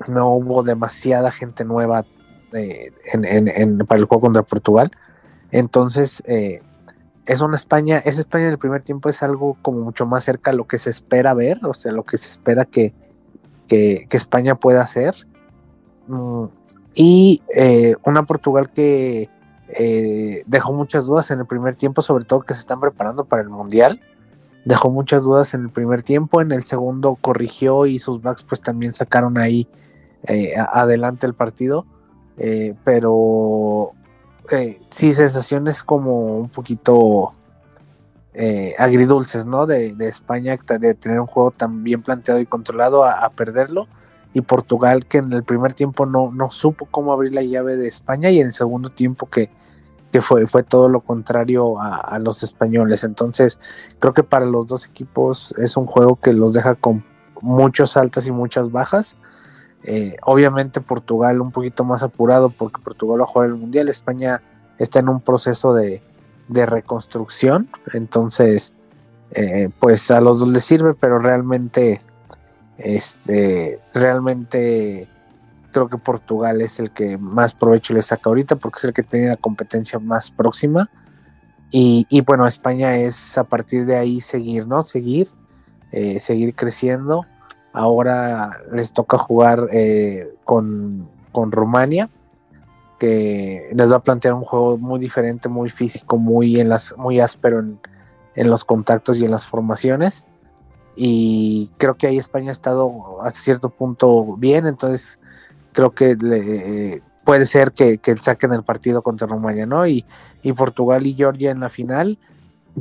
No 0.07 0.33
hubo 0.33 0.63
demasiada 0.63 1.31
gente 1.31 1.65
nueva 1.65 2.03
eh, 2.53 2.91
en, 3.13 3.77
para 3.85 3.99
el 3.99 4.05
juego 4.05 4.21
contra 4.21 4.41
Portugal. 4.41 4.91
Entonces, 5.51 6.23
eh, 6.25 6.61
es 7.27 7.41
una 7.41 7.55
España, 7.55 7.97
esa 7.99 8.21
España 8.21 8.45
del 8.45 8.57
primer 8.57 8.81
tiempo 8.81 9.09
es 9.09 9.21
algo 9.21 9.57
como 9.61 9.81
mucho 9.81 10.05
más 10.05 10.23
cerca 10.23 10.51
a 10.51 10.53
lo 10.53 10.65
que 10.65 10.79
se 10.79 10.89
espera 10.89 11.33
ver, 11.33 11.59
o 11.65 11.73
sea, 11.73 11.91
lo 11.91 12.03
que 12.03 12.17
se 12.17 12.29
espera 12.29 12.63
que, 12.63 12.93
que, 13.67 14.07
España 14.11 14.55
pueda 14.55 14.81
hacer. 14.81 15.13
Mm, 16.07 16.45
y 16.95 17.41
eh, 17.53 17.95
una 18.05 18.23
Portugal 18.23 18.71
que 18.71 19.29
eh, 19.67 20.43
dejó 20.47 20.71
muchas 20.71 21.05
dudas 21.05 21.29
en 21.29 21.39
el 21.39 21.45
primer 21.45 21.75
tiempo, 21.75 22.01
sobre 22.01 22.23
todo 22.23 22.41
que 22.41 22.53
se 22.53 22.61
están 22.61 22.79
preparando 22.79 23.25
para 23.25 23.41
el 23.41 23.49
Mundial. 23.49 23.99
Dejó 24.63 24.89
muchas 24.89 25.23
dudas 25.23 25.53
en 25.53 25.63
el 25.63 25.69
primer 25.69 26.03
tiempo, 26.03 26.41
en 26.41 26.53
el 26.53 26.63
segundo 26.63 27.17
corrigió 27.19 27.85
y 27.85 27.99
sus 27.99 28.21
backs 28.21 28.43
pues 28.43 28.61
también 28.61 28.93
sacaron 28.93 29.37
ahí 29.37 29.67
eh, 30.27 30.53
adelante 30.71 31.27
el 31.27 31.33
partido. 31.33 31.85
pero 32.85 33.93
sí, 34.89 35.13
sensaciones 35.13 35.83
como 35.83 36.37
un 36.37 36.49
poquito 36.49 37.33
eh, 38.33 38.75
agridulces, 38.77 39.45
¿no? 39.45 39.65
De, 39.65 39.95
España, 39.99 40.57
de 40.79 40.93
tener 40.93 41.19
un 41.19 41.27
juego 41.27 41.51
tan 41.51 41.83
bien 41.83 42.01
planteado 42.01 42.39
y 42.39 42.45
controlado 42.45 43.03
a, 43.03 43.29
perderlo. 43.29 43.87
Y 44.33 44.41
Portugal, 44.41 45.05
que 45.05 45.17
en 45.17 45.33
el 45.33 45.43
primer 45.43 45.73
tiempo 45.73 46.05
no, 46.05 46.31
no 46.31 46.51
supo 46.51 46.87
cómo 46.91 47.11
abrir 47.11 47.33
la 47.33 47.41
llave 47.41 47.77
de 47.77 47.87
España, 47.87 48.29
y 48.29 48.39
en 48.39 48.47
el 48.47 48.51
segundo 48.51 48.91
tiempo 48.91 49.27
que, 49.27 49.49
que 50.11 50.21
fue, 50.21 50.45
fue 50.45 50.63
todo 50.63 50.87
lo 50.87 51.01
contrario 51.01 51.81
a, 51.81 51.97
a, 51.97 52.19
los 52.19 52.43
españoles. 52.43 53.03
Entonces, 53.03 53.59
creo 53.99 54.13
que 54.13 54.23
para 54.23 54.45
los 54.45 54.67
dos 54.67 54.85
equipos 54.85 55.53
es 55.57 55.75
un 55.75 55.87
juego 55.87 56.15
que 56.17 56.33
los 56.33 56.53
deja 56.53 56.75
con 56.75 57.03
muchas 57.41 57.97
altas 57.97 58.27
y 58.27 58.31
muchas 58.31 58.71
bajas. 58.71 59.17
Eh, 59.89 60.17
obviamente 60.23 60.81
Portugal 60.81 61.39
un 61.39 61.53
poquito 61.53 61.85
más 61.85 62.03
apurado 62.03 62.49
porque 62.49 62.81
Portugal 62.81 63.21
va 63.21 63.23
a 63.23 63.27
jugar 63.27 63.47
el 63.47 63.55
Mundial, 63.55 63.87
España 63.87 64.41
está 64.77 64.99
en 64.99 65.07
un 65.07 65.21
proceso 65.21 65.73
de, 65.73 66.03
reconstrucción, 66.49 67.69
entonces 67.93 68.73
eh, 69.31 69.69
pues 69.79 70.11
a 70.11 70.19
los 70.19 70.39
dos 70.39 70.49
les 70.49 70.65
sirve, 70.65 70.93
pero 70.93 71.19
realmente, 71.19 72.01
este, 72.77 73.79
realmente 73.93 75.07
creo 75.71 75.87
que 75.87 75.97
Portugal 75.97 76.59
es 76.59 76.81
el 76.81 76.91
que 76.91 77.17
más 77.17 77.53
provecho 77.53 77.93
le 77.93 78.01
saca 78.01 78.29
ahorita 78.29 78.57
porque 78.57 78.79
es 78.79 78.83
el 78.83 78.93
que 78.93 79.03
tiene 79.03 79.29
la 79.29 79.37
competencia 79.37 79.99
más 79.99 80.31
próxima. 80.31 80.89
Y, 81.69 82.05
bueno, 82.25 82.47
España 82.47 82.95
es 82.95 83.37
a 83.37 83.43
partir 83.43 83.85
de 83.85 83.97
ahí 83.97 84.21
seguir, 84.21 84.67
¿no? 84.67 84.81
Seguir, 84.83 85.29
eh, 85.91 86.21
seguir 86.21 86.55
creciendo 86.55 87.25
Ahora 87.77 88.63
les 88.73 88.91
toca 88.91 89.19
jugar 89.19 89.69
eh, 89.71 90.33
con, 90.43 91.07
Rumania, 91.31 92.09
que 92.97 93.69
les 93.71 93.91
va 93.91 93.97
a 93.97 94.03
plantear 94.03 94.33
un 94.33 94.43
juego 94.43 94.79
muy 94.79 94.99
diferente, 94.99 95.47
muy 95.47 95.69
físico, 95.69 96.17
muy, 96.17 96.59
en 96.59 96.69
las, 96.69 96.95
muy 96.97 97.19
áspero 97.19 97.59
en, 97.59 98.49
los 98.49 98.65
contactos 98.65 99.19
y 99.21 99.25
en 99.25 99.31
las 99.31 99.45
formaciones. 99.45 100.25
Y 100.95 101.69
creo 101.77 101.97
que 101.97 102.07
ahí 102.07 102.17
España 102.17 102.49
ha 102.49 102.51
estado 102.51 103.21
hasta 103.21 103.39
cierto 103.39 103.69
punto 103.69 104.35
bien, 104.37 104.65
entonces 104.65 105.19
creo 105.71 105.91
que 105.91 107.03
puede 107.23 107.45
ser 107.45 107.73
que, 107.73 107.99
que, 107.99 108.17
saquen 108.17 108.53
el 108.53 108.63
partido 108.63 109.03
contra 109.03 109.27
Rumania, 109.27 109.67
¿no? 109.67 109.85
Y, 109.85 110.03
y 110.41 110.53
Portugal 110.53 111.05
y 111.05 111.13
Georgia 111.13 111.51
en 111.51 111.59
la 111.59 111.69
final 111.69 112.17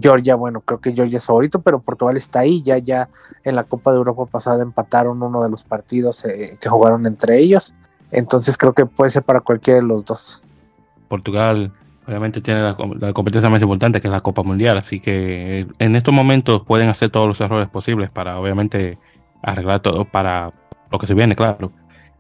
Georgia, 0.00 0.34
bueno, 0.34 0.60
creo 0.60 0.80
que 0.80 0.92
Georgia 0.92 1.16
es 1.16 1.24
favorito, 1.24 1.60
pero 1.60 1.80
Portugal 1.80 2.16
está 2.16 2.40
ahí. 2.40 2.62
Ya, 2.62 2.78
ya 2.78 3.08
en 3.44 3.56
la 3.56 3.64
Copa 3.64 3.92
de 3.92 3.98
Europa 3.98 4.26
pasada 4.26 4.62
empataron 4.62 5.22
uno 5.22 5.42
de 5.42 5.50
los 5.50 5.64
partidos 5.64 6.24
eh, 6.24 6.58
que 6.60 6.68
jugaron 6.68 7.06
entre 7.06 7.38
ellos. 7.38 7.74
Entonces 8.10 8.56
creo 8.56 8.72
que 8.72 8.86
puede 8.86 9.10
ser 9.10 9.22
para 9.22 9.40
cualquiera 9.40 9.80
de 9.80 9.86
los 9.86 10.04
dos. 10.04 10.42
Portugal 11.08 11.72
obviamente 12.06 12.40
tiene 12.40 12.60
la, 12.60 12.76
competencia 13.12 13.50
más 13.50 13.60
importante 13.60 14.00
que 14.00 14.06
es 14.06 14.12
la 14.12 14.20
Copa 14.20 14.42
Mundial, 14.42 14.78
así 14.78 15.00
que 15.00 15.66
en 15.78 15.96
estos 15.96 16.14
momentos 16.14 16.62
pueden 16.64 16.88
hacer 16.88 17.10
todos 17.10 17.26
los 17.26 17.40
errores 17.40 17.68
posibles 17.68 18.10
para 18.10 18.38
obviamente 18.38 18.98
arreglar 19.42 19.80
todo 19.80 20.04
para 20.04 20.52
lo 20.90 20.98
que 20.98 21.06
se 21.06 21.14
viene, 21.14 21.34
claro. 21.34 21.72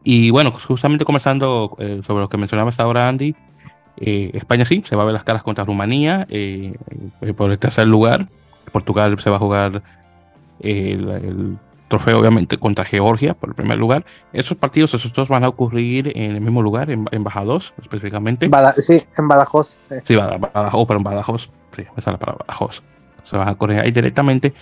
Y 0.02 0.30
bueno, 0.30 0.52
justamente 0.52 1.04
comenzando 1.04 1.76
eh, 1.78 2.00
sobre 2.06 2.22
lo 2.22 2.28
que 2.28 2.36
mencionabas 2.36 2.80
ahora, 2.80 3.08
Andy, 3.08 3.34
eh, 3.98 4.30
España 4.34 4.64
sí, 4.64 4.82
se 4.86 4.96
va 4.96 5.02
a 5.02 5.06
ver 5.06 5.14
las 5.14 5.24
caras 5.24 5.42
contra 5.42 5.64
Rumanía 5.64 6.26
eh, 6.28 6.74
eh, 7.20 7.32
por 7.32 7.50
el 7.50 7.58
tercer 7.58 7.86
lugar. 7.86 8.28
Portugal 8.72 9.18
se 9.20 9.30
va 9.30 9.36
a 9.36 9.38
jugar 9.38 9.82
el, 10.60 11.56
trofeo, 11.88 12.18
obviamente, 12.18 12.58
contra 12.58 12.84
Georgia 12.84 13.34
por 13.34 13.50
el 13.50 13.54
primer 13.54 13.78
lugar. 13.78 14.04
Esos 14.32 14.56
partidos, 14.56 14.92
esos 14.94 15.12
dos 15.12 15.28
van 15.28 15.44
a 15.44 15.48
ocurrir 15.48 16.12
en 16.14 16.32
el 16.32 16.40
mismo 16.40 16.60
lugar, 16.60 16.90
en, 16.90 17.04
Badajoz 17.04 17.72
específicamente. 17.80 18.50
sí, 18.78 19.02
en 19.16 19.28
Badajoz. 19.28 19.78
Sí, 20.04 20.16
Badajoz, 20.16 20.86
pero 20.86 20.98
en 20.98 21.04
Badajoz, 21.04 21.50
sí, 21.74 21.84
esa 21.96 22.12
la 22.12 22.18
palabra, 22.18 22.44
Badajoz. 22.46 22.82
Se 23.24 23.36
van 23.36 23.48
a 23.48 23.54
correr 23.54 23.82
ahí 23.82 23.92
directamente. 23.92 24.52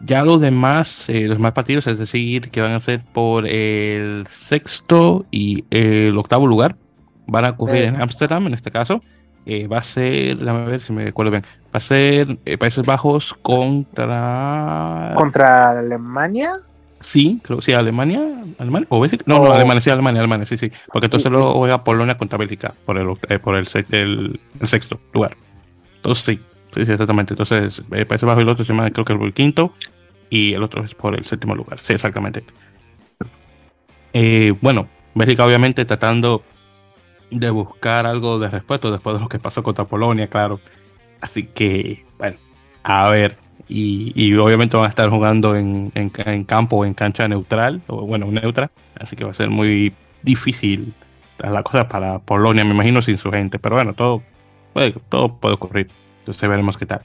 Ya 0.00 0.22
los 0.22 0.40
demás, 0.40 1.06
los 1.08 1.36
demás 1.36 1.52
partidos, 1.52 1.88
es 1.88 1.98
decir, 1.98 2.50
que 2.50 2.60
van 2.60 2.72
a 2.72 2.80
ser 2.80 3.02
por 3.12 3.46
el 3.46 4.24
sexto 4.28 5.26
y 5.32 5.64
el 5.70 6.16
octavo 6.16 6.46
lugar, 6.46 6.76
van 7.28 7.46
a 7.46 7.50
ocurrir 7.50 7.84
en 7.84 8.02
Ámsterdam, 8.02 8.46
en 8.46 8.54
este 8.54 8.70
caso. 8.70 9.00
Eh, 9.50 9.66
va 9.66 9.78
a 9.78 9.82
ser, 9.82 10.36
déjame 10.36 10.66
ver 10.66 10.82
si 10.82 10.92
me 10.92 11.08
acuerdo 11.08 11.30
bien, 11.30 11.42
va 11.42 11.78
a 11.78 11.80
ser 11.80 12.36
eh, 12.44 12.58
Países 12.58 12.84
Bajos 12.84 13.32
contra... 13.40 15.14
¿Contra 15.16 15.70
Alemania? 15.78 16.50
Sí, 17.00 17.40
creo 17.42 17.58
que 17.58 17.64
sí, 17.64 17.72
Alemania. 17.72 18.20
¿Alemania? 18.58 18.86
¿O 18.90 19.06
No, 19.24 19.44
no, 19.44 19.52
Alemania, 19.52 19.80
sí, 19.80 19.88
Alemania, 19.88 20.20
Alemania, 20.20 20.44
sí, 20.44 20.58
sí. 20.58 20.70
Porque 20.92 21.06
entonces 21.06 21.32
luego 21.32 21.54
juega 21.54 21.82
Polonia 21.82 22.18
contra 22.18 22.36
Bélgica 22.36 22.74
por 22.84 22.98
el, 22.98 23.08
eh, 23.28 23.38
por 23.38 23.54
el, 23.54 23.66
sexto 23.66 25.00
lugar. 25.14 25.34
Entonces 25.96 26.24
sí, 26.24 26.40
sí, 26.74 26.84
sí 26.84 26.92
exactamente. 26.92 27.32
Entonces 27.32 27.80
Países 27.88 28.24
Bajos 28.24 28.42
y 28.42 28.44
el 28.44 28.48
otro 28.50 28.66
se 28.66 28.72
llama, 28.74 28.90
creo 28.90 29.06
que 29.06 29.14
el 29.14 29.32
quinto 29.32 29.72
y 30.28 30.52
el 30.52 30.62
otro 30.62 30.84
es 30.84 30.94
por 30.94 31.14
el 31.14 31.24
séptimo 31.24 31.54
lugar. 31.54 31.78
Sí, 31.78 31.94
exactamente. 31.94 32.44
bueno, 34.60 34.88
Bélgica 35.14 35.46
obviamente 35.46 35.86
tratando 35.86 36.42
de 37.30 37.50
buscar 37.50 38.06
algo 38.06 38.38
de 38.38 38.48
respeto 38.48 38.90
después 38.90 39.14
de 39.16 39.20
lo 39.20 39.28
que 39.28 39.38
pasó 39.38 39.62
contra 39.62 39.84
Polonia, 39.84 40.28
claro. 40.28 40.60
Así 41.20 41.44
que, 41.44 42.04
bueno, 42.18 42.36
a 42.82 43.10
ver, 43.10 43.36
y, 43.68 44.34
obviamente 44.34 44.76
van 44.76 44.86
a 44.86 44.88
estar 44.88 45.10
jugando 45.10 45.54
en, 45.56 45.92
en, 45.94 46.44
campo 46.44 46.76
o 46.76 46.84
en 46.84 46.94
cancha 46.94 47.28
neutral, 47.28 47.82
o 47.86 48.06
bueno, 48.06 48.26
neutra, 48.26 48.70
así 48.98 49.14
que 49.14 49.24
va 49.24 49.30
a 49.30 49.34
ser 49.34 49.50
muy 49.50 49.92
difícil 50.22 50.94
la 51.38 51.62
cosa 51.62 51.88
para 51.88 52.18
Polonia, 52.18 52.64
me 52.64 52.72
imagino, 52.72 53.02
sin 53.02 53.18
su 53.18 53.30
gente, 53.30 53.58
pero 53.58 53.76
bueno, 53.76 53.92
todo 53.92 54.22
puede, 54.72 54.92
todo 55.08 55.34
puede 55.36 55.54
ocurrir, 55.54 55.90
entonces 56.20 56.48
veremos 56.48 56.78
qué 56.78 56.86
tal. 56.86 57.02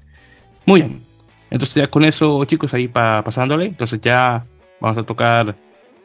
Muy 0.66 0.82
bien, 0.82 1.04
entonces 1.52 1.76
ya 1.76 1.88
con 1.88 2.06
eso, 2.06 2.44
chicos, 2.46 2.74
ahí 2.74 2.88
pasándole, 2.88 3.66
entonces 3.66 4.00
ya 4.02 4.46
vamos 4.80 4.98
a 4.98 5.04
tocar, 5.04 5.56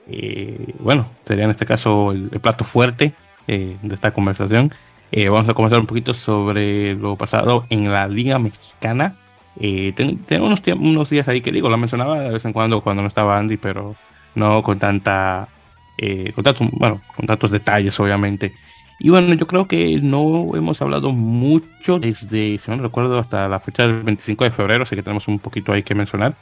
eh, 0.08 0.74
bueno, 0.80 1.06
sería 1.24 1.44
en 1.44 1.50
este 1.50 1.66
caso 1.66 2.12
el, 2.12 2.30
plato 2.40 2.64
fuerte 2.64 3.12
eh, 3.48 3.76
de 3.82 3.94
esta 3.94 4.12
conversación. 4.12 4.72
Eh, 5.10 5.28
vamos 5.28 5.48
a 5.48 5.54
comenzar 5.54 5.80
un 5.80 5.86
poquito 5.86 6.14
sobre 6.14 6.94
lo 6.94 7.16
pasado 7.16 7.64
en 7.70 7.90
la 7.90 8.06
Liga 8.06 8.38
Mexicana. 8.38 9.16
Eh, 9.60 9.92
unos, 10.40 10.62
unos, 10.78 11.10
días 11.10 11.26
ahí 11.28 11.40
que 11.40 11.50
digo, 11.50 11.68
lo 11.68 11.76
mencionaba 11.76 12.20
de 12.20 12.30
vez 12.30 12.44
en 12.44 12.52
cuando 12.52 12.80
cuando 12.80 13.02
no 13.02 13.08
estaba 13.08 13.38
Andy, 13.38 13.56
pero 13.56 13.96
no 14.34 14.62
con 14.62 14.78
tanta, 14.78 15.48
eh, 15.96 16.32
con 16.34 16.70
bueno, 16.72 17.02
con 17.16 17.26
tantos 17.26 17.50
detalles, 17.50 17.98
obviamente. 17.98 18.52
Y 19.00 19.10
bueno, 19.10 19.32
yo 19.34 19.46
creo 19.46 19.66
que 19.66 20.00
no 20.02 20.54
hemos 20.54 20.82
hablado 20.82 21.12
mucho 21.12 21.98
desde, 21.98 22.58
si 22.58 22.70
no 22.70 22.78
recuerdo, 22.78 23.18
hasta 23.18 23.48
la 23.48 23.60
fecha 23.60 23.86
del 23.86 24.02
25 24.02 24.44
de 24.44 24.50
febrero, 24.50 24.82
así 24.82 24.96
que 24.96 25.02
tenemos 25.02 25.28
un 25.28 25.38
poquito 25.38 25.72
ahí 25.72 25.82
que 25.82 25.94
mencionar. 25.94 26.36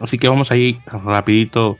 Así 0.00 0.18
que 0.18 0.28
vamos 0.28 0.50
a 0.50 0.56
ir 0.56 0.80
rapidito 0.86 1.78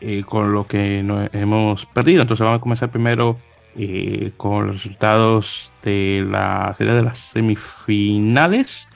eh, 0.00 0.22
con 0.24 0.52
lo 0.52 0.66
que 0.66 1.02
no 1.02 1.28
hemos 1.32 1.86
perdido. 1.86 2.22
Entonces 2.22 2.44
vamos 2.44 2.58
a 2.58 2.62
comenzar 2.62 2.90
primero 2.90 3.38
eh, 3.76 4.32
con 4.36 4.66
los 4.66 4.76
resultados 4.76 5.70
de 5.82 6.26
la 6.28 6.74
serie 6.76 6.94
de 6.94 7.02
las 7.02 7.18
semifinales 7.18 8.88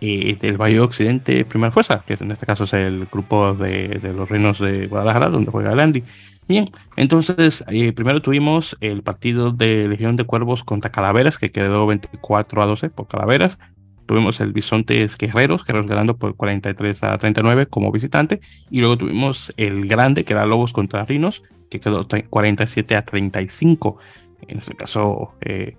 eh, 0.00 0.36
del 0.40 0.56
Valle 0.56 0.80
Occidente 0.80 1.44
Primera 1.44 1.72
Fuerza, 1.72 2.02
que 2.06 2.14
en 2.14 2.30
este 2.30 2.46
caso 2.46 2.64
es 2.64 2.72
el 2.72 3.06
grupo 3.06 3.52
de, 3.54 4.00
los 4.14 4.28
reinos 4.28 4.58
de 4.58 4.86
Guadalajara, 4.86 5.28
donde 5.28 5.50
juega 5.50 5.72
el. 5.72 6.04
Bien, 6.48 6.70
entonces 6.96 7.64
eh, 7.68 7.92
primero 7.92 8.22
tuvimos 8.22 8.76
el 8.80 9.02
partido 9.02 9.52
de 9.52 9.86
Legión 9.88 10.16
de 10.16 10.24
Cuervos 10.24 10.64
contra 10.64 10.90
Calaveras, 10.90 11.38
que 11.38 11.52
quedó 11.52 11.86
24 11.86 12.62
a 12.62 12.66
12 12.66 12.90
por 12.90 13.08
Calaveras. 13.08 13.58
Tuvimos 14.06 14.40
el 14.40 14.52
Bisontes 14.52 15.16
Guerreros, 15.16 15.64
Guerreros 15.64 15.88
ganando 15.88 16.16
por 16.16 16.34
43 16.34 17.04
a 17.04 17.18
39 17.18 17.66
como 17.66 17.92
visitante. 17.92 18.40
Y 18.68 18.80
luego 18.80 18.98
tuvimos 18.98 19.52
el 19.56 19.86
Grande, 19.86 20.24
que 20.24 20.32
era 20.32 20.46
Lobos 20.46 20.72
contra 20.72 21.04
Rinos, 21.04 21.44
que 21.70 21.78
quedó 21.78 22.08
47 22.08 22.96
a 22.96 23.04
35. 23.04 23.98
En 24.48 24.58
este 24.58 24.74
caso, 24.74 25.34
eh, 25.40 25.76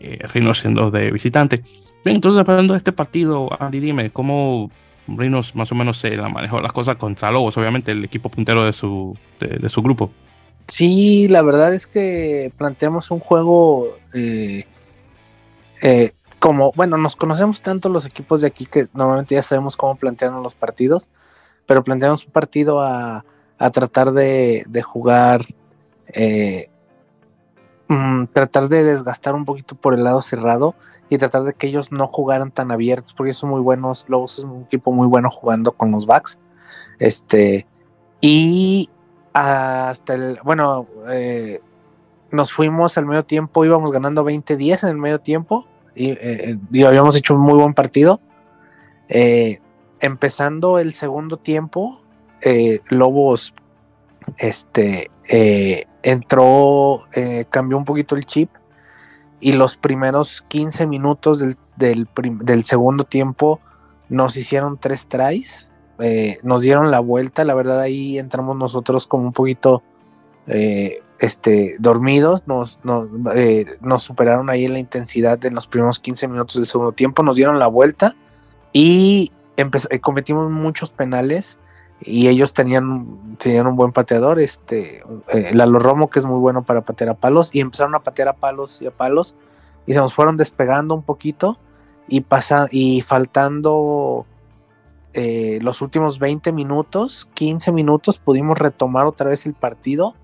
eh, 0.00 0.90
de 0.92 1.10
visitante. 1.10 1.62
Bien, 2.04 2.16
entonces 2.16 2.46
hablando 2.46 2.74
de 2.74 2.78
este 2.78 2.92
partido, 2.92 3.48
Andy, 3.60 3.80
dime, 3.80 4.10
¿cómo 4.10 4.70
Rinos 5.08 5.54
más 5.54 5.70
o 5.72 5.74
menos 5.74 5.98
se 5.98 6.16
la 6.16 6.28
manejó 6.28 6.60
las 6.60 6.72
cosas 6.72 6.96
contra 6.96 7.30
Lobos? 7.30 7.56
Obviamente 7.56 7.92
el 7.92 8.04
equipo 8.04 8.28
puntero 8.28 8.64
de 8.64 8.72
su, 8.72 9.16
de, 9.40 9.68
su 9.68 9.82
grupo. 9.82 10.10
Sí, 10.68 11.28
la 11.28 11.42
verdad 11.42 11.74
es 11.74 11.86
que 11.86 12.52
planteamos 12.56 13.10
un 13.10 13.20
juego 13.20 13.96
eh, 14.14 14.64
eh, 15.82 16.12
como, 16.38 16.72
bueno, 16.72 16.96
nos 16.98 17.16
conocemos 17.16 17.62
tanto 17.62 17.88
los 17.88 18.06
equipos 18.06 18.40
de 18.40 18.48
aquí 18.48 18.66
que 18.66 18.88
normalmente 18.92 19.34
ya 19.34 19.42
sabemos 19.42 19.76
cómo 19.76 19.96
plantean 19.96 20.42
los 20.42 20.54
partidos, 20.54 21.08
pero 21.66 21.84
planteamos 21.84 22.24
un 22.24 22.32
partido 22.32 22.80
a, 22.80 23.24
a 23.58 23.70
tratar 23.70 24.12
de, 24.12 24.64
de 24.68 24.82
jugar 24.82 25.42
eh, 26.14 26.68
Mm, 27.88 28.24
tratar 28.32 28.68
de 28.68 28.82
desgastar 28.82 29.34
un 29.34 29.44
poquito 29.44 29.76
por 29.76 29.94
el 29.94 30.02
lado 30.02 30.20
cerrado 30.20 30.74
y 31.08 31.18
tratar 31.18 31.44
de 31.44 31.52
que 31.52 31.68
ellos 31.68 31.92
no 31.92 32.08
jugaran 32.08 32.50
tan 32.50 32.72
abiertos, 32.72 33.12
porque 33.12 33.32
son 33.32 33.50
muy 33.50 33.60
buenos. 33.60 34.06
Lobos 34.08 34.38
es 34.38 34.44
un 34.44 34.62
equipo 34.62 34.92
muy 34.92 35.06
bueno 35.06 35.30
jugando 35.30 35.72
con 35.72 35.92
los 35.92 36.06
backs. 36.06 36.40
Este, 36.98 37.66
y 38.20 38.90
hasta 39.32 40.14
el, 40.14 40.40
bueno, 40.42 40.88
eh, 41.08 41.60
nos 42.32 42.52
fuimos 42.52 42.98
al 42.98 43.06
medio 43.06 43.24
tiempo, 43.24 43.64
íbamos 43.64 43.92
ganando 43.92 44.24
20-10 44.24 44.82
en 44.82 44.88
el 44.88 44.96
medio 44.96 45.20
tiempo 45.20 45.66
y, 45.94 46.10
eh, 46.10 46.58
habíamos 46.84 47.14
hecho 47.14 47.34
un 47.34 47.40
muy 47.40 47.54
buen 47.54 47.74
partido. 47.74 48.20
Eh, 49.08 49.60
empezando 50.00 50.80
el 50.80 50.92
segundo 50.92 51.36
tiempo, 51.36 52.00
Lobos 52.90 53.54
este, 54.38 55.10
entró, 56.06 57.08
eh, 57.14 57.46
cambió 57.50 57.76
un 57.76 57.84
poquito 57.84 58.14
el 58.14 58.24
chip 58.24 58.48
y 59.40 59.54
los 59.54 59.76
primeros 59.76 60.42
15 60.42 60.86
minutos 60.86 61.40
del, 61.40 62.06
del, 62.14 62.64
segundo 62.64 63.02
tiempo 63.02 63.60
nos 64.08 64.36
hicieron 64.36 64.78
tres 64.78 65.08
tries, 65.08 65.68
eh, 65.98 66.38
nos 66.44 66.62
dieron 66.62 66.92
la 66.92 67.00
vuelta, 67.00 67.44
la 67.44 67.54
verdad 67.54 67.80
ahí 67.80 68.20
entramos 68.20 68.56
nosotros 68.56 69.08
como 69.08 69.24
un 69.24 69.32
poquito 69.32 69.82
eh, 70.46 71.02
este, 71.18 71.74
dormidos, 71.80 72.46
nos, 72.46 72.78
nos, 72.84 74.02
superaron 74.04 74.48
ahí 74.48 74.64
en 74.64 74.74
la 74.74 74.78
intensidad 74.78 75.40
de 75.40 75.50
los 75.50 75.66
primeros 75.66 75.98
15 75.98 76.28
minutos 76.28 76.54
del 76.54 76.66
segundo 76.66 76.92
tiempo, 76.92 77.24
nos 77.24 77.34
dieron 77.34 77.58
la 77.58 77.66
vuelta 77.66 78.14
y 78.72 79.32
cometimos 80.00 80.52
muchos 80.52 80.90
penales 80.90 81.58
y 82.00 82.28
ellos 82.28 82.52
tenían, 82.52 83.36
tenían 83.38 83.66
un 83.66 83.76
buen 83.76 83.92
pateador, 83.92 84.38
este, 84.38 85.02
eh, 85.28 85.50
Lalo 85.54 85.78
Romo, 85.78 86.10
que 86.10 86.18
es 86.18 86.26
muy 86.26 86.38
bueno 86.38 86.62
para 86.62 86.82
patear 86.82 87.10
a 87.10 87.14
palos, 87.14 87.50
y 87.54 87.60
empezaron 87.60 87.94
a 87.94 88.00
patear 88.00 88.28
a 88.28 88.34
palos 88.34 88.82
y 88.82 88.86
a 88.86 88.90
palos, 88.90 89.34
y 89.86 89.94
se 89.94 90.00
nos 90.00 90.14
fueron 90.14 90.36
despegando 90.36 90.94
un 90.94 91.02
poquito, 91.02 91.58
y, 92.08 92.20
pasa, 92.20 92.68
y 92.70 93.00
faltando 93.00 94.26
eh, 95.14 95.58
los 95.62 95.80
últimos 95.80 96.18
20 96.18 96.52
minutos, 96.52 97.28
15 97.34 97.72
minutos, 97.72 98.18
pudimos 98.18 98.58
retomar 98.58 99.06
otra 99.06 99.30
vez 99.30 99.46
el 99.46 99.54
partido, 99.54 100.14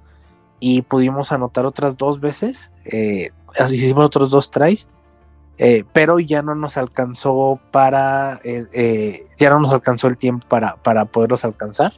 y 0.60 0.82
pudimos 0.82 1.32
anotar 1.32 1.66
otras 1.66 1.96
dos 1.96 2.20
veces, 2.20 2.70
eh, 2.84 3.30
así 3.58 3.76
hicimos 3.76 4.04
otros 4.04 4.30
dos 4.30 4.50
tries, 4.50 4.88
eh, 5.58 5.84
pero 5.92 6.18
ya 6.18 6.42
no 6.42 6.54
nos 6.54 6.76
alcanzó 6.76 7.60
para, 7.70 8.40
eh, 8.42 8.66
eh, 8.72 9.26
ya 9.38 9.50
no 9.50 9.60
nos 9.60 9.72
alcanzó 9.72 10.08
el 10.08 10.16
tiempo 10.16 10.46
para, 10.48 10.76
para 10.76 11.04
poderlos 11.04 11.44
alcanzar. 11.44 11.92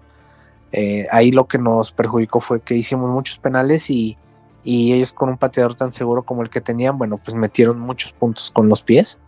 ahí 1.10 1.30
lo 1.30 1.46
que 1.46 1.58
nos 1.58 1.92
perjudicó 1.92 2.40
fue 2.40 2.60
que 2.60 2.74
hicimos 2.74 3.08
muchos 3.10 3.38
penales 3.38 3.90
y, 3.90 4.18
y, 4.64 4.92
ellos 4.92 5.12
con 5.12 5.28
un 5.28 5.38
pateador 5.38 5.76
tan 5.76 5.92
seguro 5.92 6.24
como 6.24 6.42
el 6.42 6.50
que 6.50 6.60
tenían, 6.60 6.98
bueno, 6.98 7.18
pues 7.18 7.36
metieron 7.36 7.78
muchos 7.78 8.12
puntos 8.12 8.50
con 8.50 8.68
los 8.68 8.82
pies. 8.82 9.20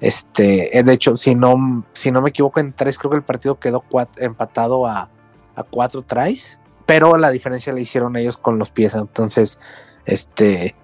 Este, 0.00 0.70
de 0.82 0.92
hecho, 0.92 1.16
si 1.16 1.34
no, 1.34 1.84
si 1.92 2.10
no 2.10 2.22
me 2.22 2.30
equivoco, 2.30 2.60
en 2.60 2.72
tres 2.72 2.98
creo 2.98 3.10
que 3.10 3.18
el 3.18 3.24
partido 3.24 3.58
quedó 3.58 3.84
empatado 4.18 4.86
a, 4.86 5.10
a 5.54 5.62
cuatro 5.64 6.02
tries, 6.02 6.58
pero 6.86 7.16
la 7.18 7.30
diferencia 7.30 7.72
la 7.72 7.80
hicieron 7.80 8.16
ellos 8.16 8.38
con 8.38 8.58
los 8.58 8.70
pies. 8.70 8.94
Entonces, 8.94 9.58
este, 10.06 10.74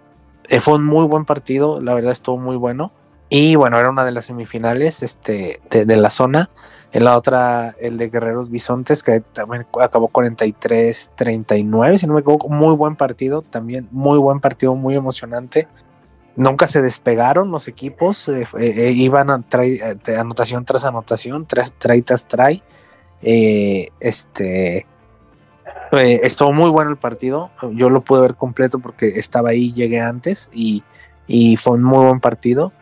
fue 0.60 0.74
un 0.74 0.84
muy 0.84 1.06
buen 1.06 1.24
partido, 1.24 1.80
la 1.80 1.94
verdad 1.94 2.12
estuvo 2.12 2.38
muy 2.38 2.56
bueno. 2.56 2.92
Y 3.34 3.56
bueno, 3.56 3.78
era 3.78 3.88
una 3.88 4.04
de 4.04 4.12
las 4.12 4.26
semifinales 4.26 5.02
este, 5.02 5.58
de, 5.70 5.96
la 5.96 6.10
zona. 6.10 6.50
En 6.92 7.04
la 7.04 7.16
otra, 7.16 7.74
el 7.80 7.96
de 7.96 8.10
Guerreros 8.10 8.50
Bisontes, 8.50 9.02
que 9.02 9.20
también 9.20 9.66
acabó 9.80 10.10
43-39, 10.10 11.96
si 11.96 12.06
no 12.06 12.12
me 12.12 12.20
equivoco. 12.20 12.50
Muy 12.50 12.76
buen 12.76 12.94
partido, 12.94 13.40
también 13.40 13.88
muy 13.90 14.18
buen 14.18 14.40
partido, 14.40 14.74
muy 14.74 14.96
emocionante. 14.96 15.66
Nunca 16.36 16.66
se 16.66 16.82
despegaron 16.82 17.50
los 17.50 17.68
equipos, 17.68 18.28
eh, 18.28 18.46
eh, 18.58 18.92
iban 18.94 19.30
a 19.30 19.42
anotación 20.18 20.66
tras 20.66 20.84
anotación, 20.84 21.46
tras 21.46 21.72
try 21.72 22.02
tras 22.02 22.28
try. 22.28 22.62
este, 23.22 24.86
eh, 25.98 26.20
estuvo 26.22 26.52
muy 26.52 26.70
bueno 26.70 26.90
el 26.90 26.96
partido. 26.96 27.50
Yo 27.72 27.90
lo 27.90 28.00
pude 28.00 28.22
ver 28.22 28.34
completo 28.34 28.78
porque 28.78 29.08
estaba 29.08 29.50
ahí, 29.50 29.72
llegué 29.72 30.00
antes 30.00 30.48
y, 30.52 30.82
fue 31.58 31.74
un 31.74 31.82
muy 31.82 32.06
buen 32.06 32.20
partido. 32.20 32.72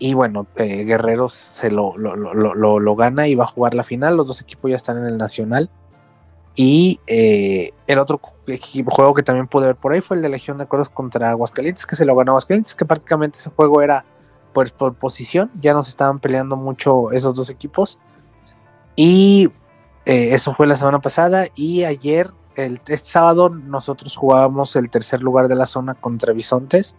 Y 0.00 0.14
bueno, 0.14 0.46
eh, 0.56 0.84
Guerreros 0.84 1.32
se 1.32 1.70
lo, 1.70 1.96
lo, 1.96 2.96
gana 2.96 3.28
y 3.28 3.34
va 3.34 3.44
a 3.44 3.48
jugar 3.48 3.74
la 3.74 3.84
final. 3.84 4.16
Los 4.16 4.26
dos 4.26 4.40
equipos 4.40 4.70
ya 4.70 4.76
están 4.76 4.98
en 4.98 5.06
el 5.06 5.18
Nacional. 5.18 5.70
Y 6.56 6.98
eh, 7.06 7.72
el 7.86 7.98
otro 8.00 8.20
juego 8.20 9.14
que 9.14 9.22
también 9.22 9.46
pude 9.46 9.66
ver 9.66 9.76
por 9.76 9.92
ahí 9.92 10.00
fue 10.00 10.16
el 10.16 10.22
de 10.22 10.28
Legión 10.28 10.58
de 10.58 10.64
Acuerdos 10.64 10.88
contra 10.88 11.30
Aguascalientes, 11.30 11.86
que 11.86 11.94
se 11.94 12.04
lo 12.04 12.16
ganó 12.16 12.32
Aguascalientes, 12.32 12.74
que 12.74 12.84
prácticamente 12.84 13.38
ese 13.38 13.50
juego 13.50 13.82
era 13.82 14.04
por, 14.52 14.72
por 14.72 14.94
posición. 14.94 15.52
Ya 15.60 15.74
nos 15.74 15.88
estaban 15.88 16.18
peleando 16.18 16.56
mucho 16.56 17.12
esos 17.12 17.34
dos 17.36 17.50
equipos. 17.50 18.00
Y 18.96 19.52
eso 20.04 20.52
fue 20.52 20.66
la 20.66 20.74
semana 20.74 20.98
pasada. 21.00 21.46
Y 21.54 21.84
ayer 21.84 22.32
el, 22.58 22.74
este 22.74 22.96
sábado 22.96 23.48
nosotros 23.48 24.16
jugábamos 24.16 24.74
el 24.76 24.90
tercer 24.90 25.22
lugar 25.22 25.48
de 25.48 25.54
la 25.54 25.66
zona 25.66 25.94
contra 25.94 26.32
Bisontes, 26.32 26.96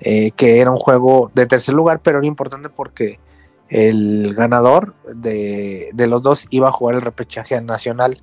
eh, 0.00 0.32
que 0.32 0.60
era 0.60 0.70
un 0.70 0.76
juego 0.76 1.30
de 1.34 1.46
tercer 1.46 1.74
lugar, 1.74 2.00
pero 2.00 2.18
era 2.18 2.26
importante 2.26 2.68
porque 2.68 3.18
el 3.68 4.34
ganador 4.34 4.94
de, 5.14 5.92
los 5.96 6.22
dos 6.22 6.46
iba 6.50 6.68
a 6.68 6.72
jugar 6.72 6.96
el 6.96 7.02
repechaje 7.02 7.60
nacional. 7.62 8.20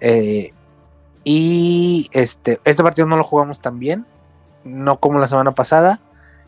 Eh, 0.00 0.52
y 1.22 2.08
este, 2.12 2.60
este 2.64 2.82
partido 2.82 3.06
no 3.06 3.16
lo 3.16 3.22
jugamos 3.22 3.60
tan 3.60 3.78
bien, 3.78 4.04
no 4.64 4.98
como 4.98 5.20
la 5.20 5.28
semana 5.28 5.52
pasada. 5.52 6.00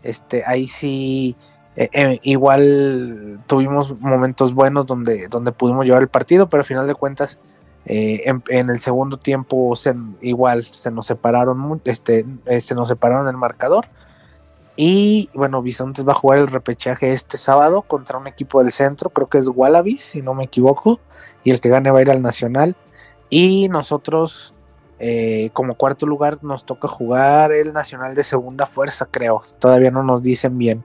Este, 0.03 0.43
ahí 0.47 0.67
sí 0.67 1.37
eh, 1.77 2.19
igual 2.23 3.41
tuvimos 3.47 3.99
momentos 4.01 4.53
buenos 4.53 4.87
donde, 4.87 5.29
donde 5.29 5.53
pudimos 5.53 5.87
llevar 5.87 6.03
el 6.03 6.09
partido, 6.09 6.49
pero 6.49 6.63
al 6.63 6.67
final 6.67 6.89
de 6.89 6.95
cuentas, 6.95 7.39
eh, 7.87 8.25
en, 8.49 8.71
el 8.71 8.81
segundo 8.81 9.19
tiempo 9.19 9.77
se, 9.77 9.95
igual 10.21 10.65
se 10.65 10.91
nos 10.91 11.07
separaron, 11.07 11.81
este, 11.85 12.25
se 12.61 12.75
nos 12.75 12.89
separaron 12.89 13.29
el 13.29 13.37
marcador. 13.37 13.87
Y 14.77 15.31
bueno, 15.35 15.63
Bisontes 15.63 16.07
va 16.07 16.13
a 16.13 16.17
jugar 16.17 16.39
el 16.39 16.49
repechaje 16.49 17.13
este 17.13 17.37
sábado 17.37 17.83
contra 17.83 18.19
un 18.19 18.27
equipo 18.27 18.63
del 18.63 18.73
centro, 18.73 19.11
creo 19.11 19.29
que 19.29 19.39
es 19.39 19.49
Wallabies, 19.49 20.01
si 20.01 20.21
no 20.23 20.35
me 20.35 20.45
equivoco, 20.45 20.99
y 21.45 21.53
el 21.53 21.61
que 21.61 21.69
gane 21.69 21.91
va 21.93 22.01
a 22.01 22.03
ir 22.03 22.11
al 22.11 22.23
Nacional. 22.23 22.75
Y 23.31 23.69
nosotros, 23.69 24.55
como 25.53 25.77
cuarto 25.77 26.07
lugar, 26.07 26.43
nos 26.43 26.65
toca 26.67 26.89
jugar 26.89 27.53
el 27.53 27.73
Nacional 27.73 28.17
de 28.17 28.25
segunda 28.25 28.67
fuerza, 28.67 29.07
creo. 29.09 29.43
Todavía 29.61 29.93
no 29.93 30.03
nos 30.03 30.23
dicen 30.25 30.59
bien. 30.59 30.85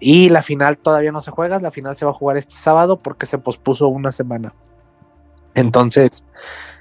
Y 0.00 0.30
la 0.30 0.42
final 0.42 0.78
todavía 0.78 1.12
no 1.12 1.20
se 1.20 1.30
juega, 1.30 1.58
la 1.58 1.70
final 1.70 1.96
se 1.96 2.06
va 2.06 2.12
a 2.12 2.14
jugar 2.14 2.38
este 2.38 2.54
sábado 2.54 2.96
porque 2.96 3.26
se 3.26 3.38
pospuso 3.38 3.88
una 3.88 4.10
semana. 4.10 4.54
Entonces, 5.54 6.24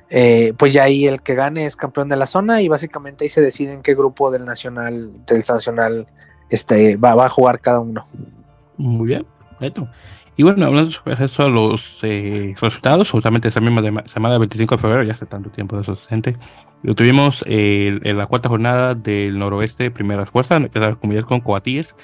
eh, 0.10 0.54
pues 0.58 0.74
ya 0.74 0.84
ahí 0.84 1.06
el 1.06 1.22
que 1.22 1.36
gane 1.36 1.66
es 1.66 1.76
campeón 1.76 2.10
de 2.10 2.16
la 2.16 2.26
zona 2.26 2.62
y 2.62 2.68
básicamente 2.68 3.26
ahí 3.26 3.30
se 3.30 3.42
decide 3.42 3.74
en 3.74 3.82
qué 3.82 3.94
grupo 3.94 4.32
del 4.32 4.46
nacional, 4.46 5.12
del 5.26 5.44
nacional 5.48 6.08
este, 6.50 6.98
va, 6.98 7.26
a 7.26 7.30
jugar 7.30 7.60
cada 7.60 7.80
uno. 7.80 8.08
Muy 8.78 9.08
bien, 9.08 9.26
perfecto. 9.50 9.88
Y 10.36 10.44
bueno, 10.44 10.66
hablando 10.66 10.90
sobre 10.92 11.26
eso 11.26 11.50
los 11.50 12.00
eh, 12.02 12.56
resultados, 12.60 13.12
justamente 13.12 13.50
esa 13.50 13.60
misma 13.60 13.82
semana 14.08 14.34
del 14.34 14.40
25 14.40 14.76
de 14.76 14.82
febrero, 14.82 15.04
ya 15.04 15.14
hace 15.14 15.26
tanto 15.26 15.50
tiempo 15.50 15.76
de 15.76 15.82
eso, 15.82 15.96
gente, 16.08 16.38
lo 16.82 16.96
tuvimos 16.96 17.44
en 17.46 18.18
la 18.18 18.26
cuarta 18.28 18.48
jornada 18.48 18.96
del 18.96 19.38
noroeste, 19.38 19.92
primera 19.92 20.26
fuerza, 20.26 20.56
empezar 20.56 20.96
Cumillas 20.98 21.26
con 21.26 21.42
Coatíes. 21.42 21.96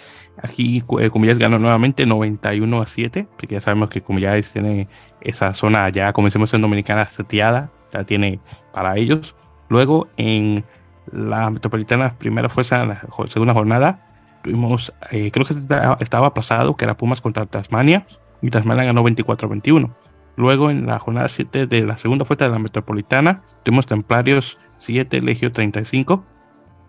Aquí 0.42 0.84
eh, 1.00 1.10
Cumillas 1.10 1.38
ganó 1.38 1.60
nuevamente 1.60 2.06
91 2.06 2.82
a 2.82 2.86
7, 2.86 3.28
porque 3.38 3.56
ya 3.56 3.62
sabemos 3.62 3.90
que 3.90 4.02
Cumillas 4.02 4.52
tiene 4.52 4.90
esa 5.22 5.54
zona 5.54 5.88
ya, 5.90 6.12
como 6.12 6.28
decimos 6.28 6.54
en 6.54 6.62
Dominicana, 6.62 7.06
seteada, 7.06 7.72
ya 7.94 8.04
tiene 8.04 8.42
para 8.74 8.98
ellos. 8.98 9.34
Luego 9.70 10.10
en 10.18 10.66
la 11.12 11.50
metropolitana 11.50 12.16
primera 12.18 12.50
fuerza, 12.50 12.84
en 12.84 12.90
la 12.90 13.02
segunda 13.30 13.54
jornada, 13.54 14.06
tuvimos, 14.44 14.94
eh, 15.10 15.32
creo 15.32 15.46
que 15.46 15.54
estaba 16.02 16.34
pasado, 16.34 16.76
que 16.76 16.84
era 16.84 16.98
Pumas 16.98 17.22
contra 17.22 17.46
Tasmania, 17.46 18.06
y 18.42 18.50
Tasmania 18.50 18.84
ganó 18.84 19.04
24-21. 19.04 19.90
Luego 20.38 20.70
en 20.70 20.86
la 20.86 21.00
jornada 21.00 21.30
7 21.30 21.66
de 21.66 21.86
la 21.86 21.98
segunda 21.98 22.26
fuerza 22.26 22.46
de 22.46 22.52
la 22.52 22.60
Metropolitana 22.60 23.42
tuvimos 23.64 23.86
Templarios 23.86 24.58
7, 24.78 25.22
Legio 25.22 25.52
35 25.52 26.24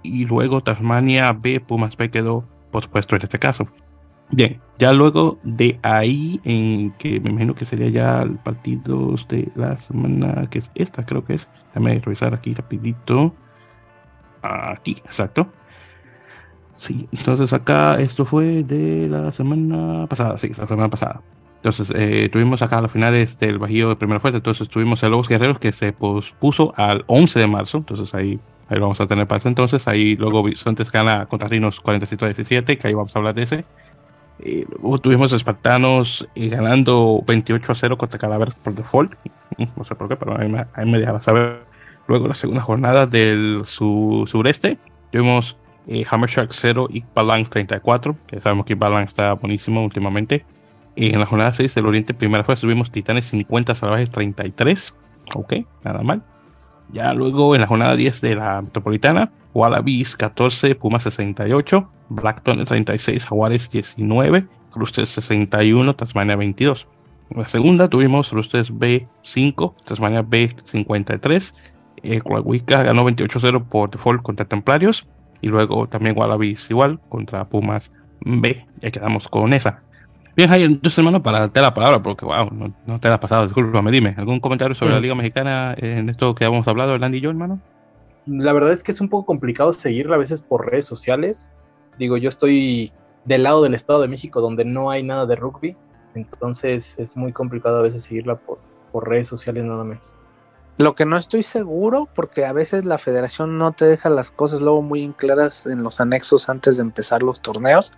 y 0.03 0.25
luego 0.25 0.63
Tasmania 0.63 1.33
B, 1.33 1.61
Pumas 1.61 1.97
B 1.97 2.11
quedó 2.11 2.45
pospuesto 2.71 3.17
en 3.17 3.23
este 3.23 3.39
caso. 3.39 3.69
Bien, 4.31 4.61
ya 4.79 4.93
luego 4.93 5.39
de 5.45 5.79
ahí, 5.83 6.41
en 6.45 6.91
que 6.93 7.21
me 7.21 7.31
imagino 7.31 7.55
que 7.55 7.65
sería 7.65 7.89
ya 7.89 8.23
el 8.23 8.37
partido 8.39 9.15
de 9.29 9.49
la 9.55 9.77
semana, 9.79 10.49
que 10.51 10.59
es 10.59 10.71
esta, 10.75 11.07
creo 11.07 11.25
que 11.25 11.35
es. 11.35 11.49
Déjame 11.69 12.01
revisar 12.01 12.35
aquí 12.35 12.53
rapidito. 12.53 13.33
Aquí, 14.43 14.97
exacto. 15.05 15.49
Sí, 16.75 17.09
entonces 17.13 17.53
acá 17.53 17.99
esto 18.01 18.25
fue 18.25 18.63
de 18.63 19.09
la 19.09 19.33
semana 19.33 20.07
pasada, 20.09 20.37
sí, 20.39 20.53
la 20.57 20.67
semana 20.67 20.89
pasada. 20.89 21.23
Entonces, 21.67 21.93
eh, 21.97 22.29
tuvimos 22.31 22.63
acá 22.63 22.81
los 22.81 22.93
finales 22.93 23.41
del 23.41 23.59
Bajío 23.59 23.89
de 23.89 23.97
primera 23.97 24.21
fuerza. 24.21 24.37
Entonces, 24.37 24.69
tuvimos 24.69 25.03
el 25.03 25.11
Lobos 25.11 25.29
Guerreros 25.29 25.59
que 25.59 25.73
se 25.73 25.93
pospuso 25.93 26.73
al 26.77 27.03
11 27.09 27.41
de 27.41 27.47
marzo. 27.49 27.79
Entonces, 27.79 28.15
ahí, 28.15 28.39
ahí 28.69 28.79
vamos 28.79 29.01
a 29.01 29.07
tener 29.09 29.27
para 29.27 29.41
ese 29.41 29.49
entonces. 29.49 29.89
Ahí 29.89 30.15
luego 30.15 30.45
Bisontes 30.45 30.93
gana 30.93 31.27
contra 31.27 31.49
Rinos 31.49 31.83
47-17, 31.83 32.79
que 32.79 32.87
ahí 32.87 32.95
vamos 32.95 33.17
a 33.17 33.19
hablar 33.19 33.35
de 33.35 33.43
ese. 33.43 33.65
Eh, 34.39 34.65
luego 34.81 34.99
tuvimos 34.99 35.33
Espartanos 35.33 36.29
eh, 36.37 36.51
ganando 36.51 37.21
28 37.27 37.73
a 37.73 37.75
0 37.75 37.99
contra 37.99 38.17
Calaveras 38.17 38.55
por 38.55 38.73
default. 38.73 39.15
No 39.77 39.85
sé 39.85 39.97
por 39.97 40.09
qué, 40.09 40.15
pero 40.15 40.41
ahí 40.41 40.49
me, 40.49 40.67
ahí 40.73 40.89
me 40.89 41.01
dejaba 41.01 41.21
saber. 41.21 41.65
Luego, 42.07 42.29
la 42.29 42.35
segunda 42.35 42.63
jornada 42.63 43.07
del 43.07 43.63
sureste, 43.65 44.79
tuvimos 45.11 45.57
eh, 45.89 46.05
Hammer 46.09 46.31
Shark 46.31 46.51
0 46.53 46.87
y 46.93 47.03
Balang 47.13 47.49
34, 47.49 48.17
que 48.29 48.41
sabemos 48.41 48.67
que 48.67 48.77
Balang 48.77 49.09
está 49.09 49.33
buenísimo 49.33 49.83
últimamente. 49.83 50.45
Y 50.97 51.13
en 51.13 51.21
la 51.21 51.27
jornada 51.27 51.53
6 51.53 51.75
del 51.75 51.87
Oriente 51.87 52.15
Primera 52.15 52.43
fue 52.43 52.57
subimos 52.57 52.91
Titanes 52.91 53.27
50, 53.27 53.75
Salvajes 53.75 54.11
33. 54.11 54.95
Ok, 55.35 55.55
nada 55.85 56.03
mal. 56.03 56.23
Ya 56.91 57.13
luego 57.13 57.55
en 57.55 57.61
la 57.61 57.67
jornada 57.67 57.95
10 57.97 58.21
de 58.23 58.35
la 58.35 58.63
Metropolitana, 58.63 59.31
Wallabies 59.53 60.17
14, 60.17 60.75
Pumas 60.75 61.03
68, 61.03 61.91
Blackton 62.09 62.65
36, 62.65 63.27
Jaguares 63.27 63.71
19, 63.71 64.47
Cruces 64.71 65.11
61, 65.11 65.95
Tasmania 65.95 66.37
22. 66.37 66.89
En 67.31 67.41
la 67.41 67.49
segunda 67.49 67.91
tuvimos 67.91 68.31
Cruces 68.31 68.77
B 68.77 69.07
5, 69.23 69.77
Tasmania 69.85 70.23
B 70.23 70.49
53, 70.65 71.55
eh, 72.03 72.21
ganó 72.25 73.03
28-0 73.05 73.65
por 73.69 73.91
default 73.91 74.23
contra 74.23 74.47
Templarios 74.47 75.07
y 75.41 75.49
luego 75.49 75.89
también 75.89 76.17
Wallabies 76.17 76.71
igual 76.71 77.01
contra 77.09 77.45
Pumas 77.49 77.93
B. 78.21 78.65
Ya 78.81 78.91
quedamos 78.91 79.29
con 79.29 79.53
esa. 79.53 79.83
Bien, 80.37 80.51
Jair, 80.51 80.67
entonces, 80.67 80.99
hermano, 80.99 81.23
para 81.23 81.41
darte 81.41 81.63
la 81.63 81.73
palabra, 81.73 82.03
porque, 82.03 82.27
wow, 82.27 82.51
no, 82.85 83.01
te 83.01 83.09
la 83.09 83.15
has 83.15 83.21
pasado, 83.21 83.45
discúlpame, 83.45 83.91
dime, 83.91 84.15
¿algún 84.19 84.39
comentario 84.39 84.75
sobre 84.75 84.93
la 84.93 84.99
mm. 84.99 85.03
Liga 85.03 85.15
Mexicana 85.15 85.75
en 85.79 86.11
esto 86.11 86.35
que 86.35 86.45
habíamos 86.45 86.69
hablado, 86.69 86.95
Hernán 86.95 87.15
y 87.15 87.23
yo, 87.23 87.31
hermano? 87.31 87.59
La 88.27 88.53
verdad 88.53 88.73
es 88.73 88.83
que 88.83 88.93
es 88.93 89.01
un 89.01 89.09
poco 89.09 89.25
complicado 89.25 89.73
seguirla 89.73 90.17
a 90.17 90.19
veces 90.19 90.43
por 90.43 90.71
redes 90.71 90.85
sociales. 90.85 91.49
Digo, 91.99 92.19
yo 92.19 92.29
estoy 92.29 92.93
del 93.25 93.45
lado 93.45 93.63
del 93.63 93.73
Estado 93.73 94.03
de 94.03 94.09
México 94.09 94.43
donde 94.43 94.67
no 94.67 94.91
hay 94.91 95.03
nada 95.03 95.25
de 95.25 95.37
rugby, 95.37 95.75
entonces 96.15 96.97
es 96.99 97.17
muy 97.17 97.33
complicado 97.33 97.79
a 97.79 97.83
veces 97.83 98.05
seguirla 98.05 98.37
por, 98.37 98.59
por 98.93 99.09
redes 99.09 99.29
sociales 99.29 99.65
nada 99.65 99.85
más. 99.85 100.01
Lo 100.77 100.95
que 100.95 101.07
no 101.07 101.17
estoy 101.17 101.43
seguro, 101.45 102.09
porque 102.15 102.45
a 102.45 102.53
veces 102.53 102.85
la 102.85 102.99
federación 102.99 103.57
no 103.57 103.73
te 103.73 103.87
deja 103.87 104.11
las 104.11 104.31
cosas 104.31 104.61
luego 104.61 104.83
muy 104.83 105.09
claras 105.15 105.67
en 105.67 105.83
los 105.83 106.03
anexos 106.03 106.51
antes 106.51 106.77
de 106.77 106.83
empezar 106.83 107.23
los 107.23 107.41
torneos, 107.41 107.95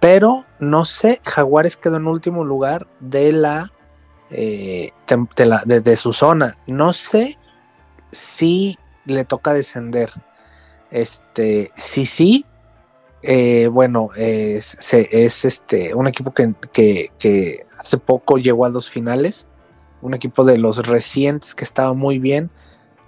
pero 0.00 0.44
no 0.60 0.84
sé, 0.84 1.20
Jaguares 1.24 1.76
quedó 1.76 1.96
en 1.96 2.06
último 2.06 2.44
lugar 2.44 2.86
de 3.00 3.32
la, 3.32 3.72
eh, 4.30 4.92
de, 5.66 5.96
su 5.96 6.12
zona. 6.12 6.56
No 6.66 6.92
sé 6.92 7.38
si 8.12 8.78
le 9.04 9.24
toca 9.24 9.52
descender. 9.52 10.10
Este, 10.90 11.72
si 11.76 12.06
sí, 12.06 12.46
eh, 13.22 13.68
bueno, 13.68 14.10
es, 14.16 14.76
es, 14.92 15.44
este, 15.44 15.94
un 15.94 16.06
equipo 16.06 16.32
que, 16.32 16.54
que, 16.72 17.66
hace 17.78 17.98
poco 17.98 18.38
llegó 18.38 18.64
a 18.64 18.70
dos 18.70 18.88
finales 18.88 19.46
un 20.00 20.14
equipo 20.14 20.44
de 20.44 20.58
los 20.58 20.86
recientes 20.86 21.54
que 21.54 21.64
estaba 21.64 21.92
muy 21.92 22.18
bien. 22.18 22.50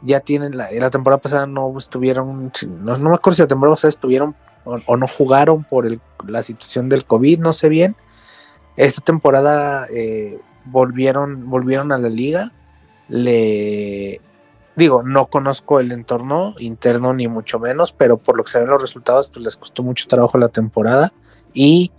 Ya 0.03 0.21
tienen 0.21 0.57
la, 0.57 0.71
la 0.73 0.91
temporada 0.91 1.21
pasada 1.21 1.47
no 1.47 1.77
estuvieron, 1.79 2.51
no, 2.67 2.99
me 2.99 3.15
acuerdo 3.15 3.37
si 3.37 3.43
la 3.43 3.49
temporada 3.49 3.75
pasada 3.75 3.91
estuvieron 3.91 4.35
o, 4.65 4.97
no 4.97 5.07
jugaron 5.07 5.65
por 5.65 5.87
la 6.27 6.43
situación 6.43 6.89
del 6.89 7.05
COVID, 7.05 7.41
no 7.41 7.53
sé 7.53 7.69
bien. 7.69 7.97
Esta 8.77 9.01
temporada 9.01 9.87
eh, 9.91 10.41
volvieron, 10.65 11.49
volvieron 11.49 11.93
a 11.93 11.99
la 11.99 12.09
liga. 12.09 12.53
Le 13.09 14.21
digo, 14.77 15.03
no 15.03 15.27
conozco 15.27 15.81
el 15.81 15.93
entorno 15.93 16.55
interno 16.59 17.13
ni 17.13 17.29
mucho 17.29 17.59
menos, 17.59 17.93
pero 17.93 18.17
por 18.17 18.37
lo 18.37 18.45
que 18.45 18.51
se 18.51 18.61
ven 18.61 18.69
los 18.69 18.81
resultados, 18.81 19.29
pues 19.29 19.45
les 19.45 19.57
costó 19.57 19.83
mucho 19.83 20.07
trabajo 20.09 20.39
la 20.39 20.49
temporada. 20.49 21.13
Y 21.53 21.93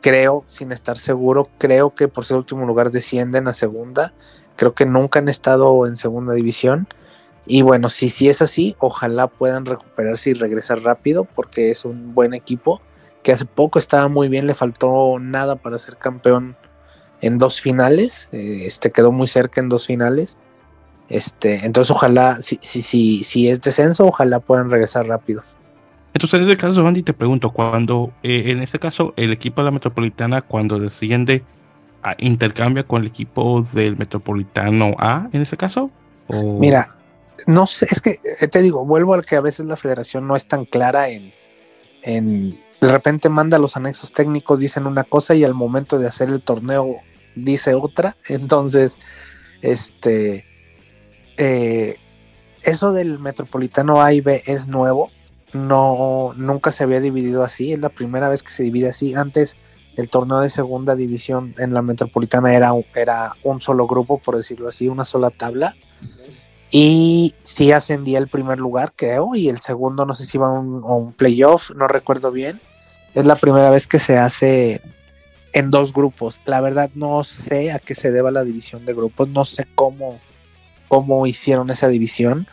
creo, 0.00 0.44
sin 0.46 0.72
estar 0.72 0.98
seguro, 0.98 1.48
creo 1.58 1.94
que 1.94 2.08
por 2.08 2.24
ser 2.24 2.36
último 2.36 2.66
lugar 2.66 2.90
descienden 2.90 3.48
a 3.48 3.52
segunda. 3.52 4.12
Creo 4.56 4.74
que 4.74 4.86
nunca 4.86 5.18
han 5.18 5.28
estado 5.28 5.86
en 5.86 5.98
segunda 5.98 6.34
división. 6.34 6.88
Y 7.48 7.62
bueno, 7.62 7.88
si 7.88 8.10
sí 8.10 8.28
es 8.28 8.42
así, 8.42 8.76
ojalá 8.78 9.26
puedan 9.26 9.64
recuperarse 9.64 10.30
y 10.30 10.34
regresar 10.34 10.82
rápido, 10.82 11.24
porque 11.24 11.70
es 11.70 11.86
un 11.86 12.14
buen 12.14 12.34
equipo 12.34 12.82
que 13.22 13.32
hace 13.32 13.46
poco 13.46 13.78
estaba 13.78 14.08
muy 14.08 14.28
bien, 14.28 14.46
le 14.46 14.54
faltó 14.54 15.18
nada 15.18 15.56
para 15.56 15.78
ser 15.78 15.96
campeón 15.96 16.56
en 17.22 17.38
dos 17.38 17.60
finales, 17.60 18.28
eh, 18.32 18.64
este 18.66 18.92
quedó 18.92 19.12
muy 19.12 19.26
cerca 19.26 19.60
en 19.60 19.68
dos 19.68 19.86
finales. 19.86 20.38
Este, 21.08 21.64
entonces 21.64 21.90
ojalá, 21.90 22.36
si, 22.42 22.58
si, 22.60 22.82
si, 22.82 23.24
si 23.24 23.48
es 23.48 23.62
descenso, 23.62 24.06
ojalá 24.06 24.40
puedan 24.40 24.70
regresar 24.70 25.06
rápido. 25.06 25.42
Entonces, 26.12 26.40
en 26.40 26.50
este 26.50 26.58
caso, 26.58 26.86
Andy, 26.86 27.02
te 27.02 27.14
pregunto, 27.14 27.50
cuando, 27.50 28.12
eh, 28.22 28.44
en 28.46 28.62
este 28.62 28.78
caso, 28.78 29.14
el 29.16 29.32
equipo 29.32 29.62
de 29.62 29.66
la 29.66 29.70
Metropolitana, 29.70 30.42
cuando 30.42 30.78
desciende, 30.78 31.44
ah, 32.02 32.14
intercambia 32.18 32.82
con 32.82 33.02
el 33.02 33.08
equipo 33.08 33.62
del 33.72 33.96
Metropolitano 33.96 34.94
A, 34.98 35.28
en 35.32 35.42
ese 35.42 35.56
caso? 35.56 35.90
Mira, 36.60 36.97
no 37.46 37.66
sé, 37.66 37.86
es 37.90 38.00
que 38.00 38.20
eh, 38.40 38.48
te 38.48 38.62
digo, 38.62 38.84
vuelvo 38.84 39.14
al 39.14 39.24
que 39.24 39.36
a 39.36 39.40
veces 39.40 39.66
la 39.66 39.76
federación 39.76 40.26
no 40.26 40.36
es 40.36 40.48
tan 40.48 40.64
clara 40.64 41.08
en, 41.08 41.32
en, 42.02 42.60
de 42.80 42.92
repente 42.92 43.28
manda 43.28 43.58
los 43.58 43.76
anexos 43.76 44.12
técnicos, 44.12 44.60
dicen 44.60 44.86
una 44.86 45.04
cosa 45.04 45.34
y 45.34 45.44
al 45.44 45.54
momento 45.54 45.98
de 45.98 46.06
hacer 46.06 46.28
el 46.28 46.42
torneo 46.42 46.96
dice 47.34 47.74
otra. 47.74 48.16
Entonces, 48.28 48.98
este, 49.62 50.44
eh, 51.36 51.96
eso 52.62 52.92
del 52.92 53.18
Metropolitano 53.18 54.02
A 54.02 54.12
y 54.12 54.20
B 54.20 54.42
es 54.46 54.68
nuevo 54.68 55.10
no, 55.52 56.34
nunca 56.36 56.70
se 56.70 56.84
había 56.84 57.00
dividido 57.00 57.42
así, 57.42 57.72
es 57.72 57.78
la 57.78 57.88
primera 57.88 58.28
vez 58.28 58.42
que 58.42 58.50
se 58.50 58.62
divide 58.64 58.90
así. 58.90 59.14
Antes 59.14 59.56
el 59.96 60.08
torneo 60.08 60.40
de 60.40 60.50
segunda 60.50 60.94
división 60.94 61.54
en 61.58 61.74
la 61.74 61.82
metropolitana 61.82 62.54
era, 62.54 62.72
era 62.94 63.32
un 63.42 63.60
solo 63.60 63.86
grupo, 63.86 64.18
por 64.18 64.36
decirlo 64.36 64.68
así, 64.68 64.88
una 64.88 65.04
sola 65.04 65.30
tabla. 65.30 65.74
Y 66.70 67.34
sí 67.42 67.72
ascendía 67.72 68.18
el 68.18 68.28
primer 68.28 68.58
lugar, 68.58 68.92
creo, 68.94 69.34
y 69.34 69.48
el 69.48 69.58
segundo 69.58 70.04
no 70.04 70.14
sé 70.14 70.26
si 70.26 70.36
iba 70.36 70.48
a 70.48 70.52
un, 70.52 70.84
un 70.84 71.12
playoff, 71.12 71.70
no 71.70 71.88
recuerdo 71.88 72.30
bien. 72.30 72.60
Es 73.14 73.24
la 73.24 73.36
primera 73.36 73.70
vez 73.70 73.86
que 73.86 73.98
se 73.98 74.18
hace 74.18 74.82
en 75.52 75.70
dos 75.70 75.92
grupos. 75.92 76.40
La 76.44 76.60
verdad 76.60 76.90
no 76.94 77.24
sé 77.24 77.72
a 77.72 77.78
qué 77.78 77.94
se 77.94 78.10
deba 78.12 78.30
la 78.30 78.44
división 78.44 78.84
de 78.84 78.94
grupos, 78.94 79.28
no 79.28 79.44
sé 79.44 79.66
cómo, 79.74 80.20
cómo 80.88 81.26
hicieron 81.26 81.70
esa 81.70 81.88
división. 81.88 82.46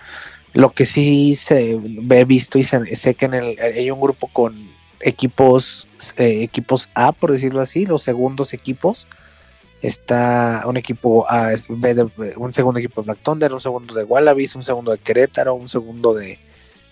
Lo 0.53 0.71
que 0.71 0.85
sí 0.85 1.35
se 1.35 1.77
ve 1.81 2.23
visto 2.23 2.57
y 2.57 2.63
sé 2.63 3.15
que 3.15 3.25
en 3.25 3.33
el, 3.33 3.59
hay 3.59 3.91
un 3.91 3.99
grupo 3.99 4.27
con 4.27 4.69
equipos, 5.01 5.87
eh, 6.17 6.43
equipos 6.43 6.89
A, 6.93 7.11
por 7.11 7.31
decirlo 7.31 7.61
así, 7.61 7.85
los 7.85 8.03
segundos 8.03 8.53
equipos. 8.53 9.07
Está 9.85 10.63
un 10.65 10.77
equipo 10.77 11.29
A, 11.29 11.51
un 12.37 12.53
segundo 12.53 12.79
equipo 12.79 13.01
de 13.01 13.05
Black 13.05 13.19
Thunder, 13.21 13.53
un 13.53 13.59
segundo 13.59 13.93
de 13.93 14.03
Wallabies, 14.03 14.55
un 14.55 14.63
segundo 14.63 14.91
de 14.91 14.97
Querétaro, 14.97 15.53
un 15.53 15.69
segundo 15.69 16.13
de, 16.13 16.39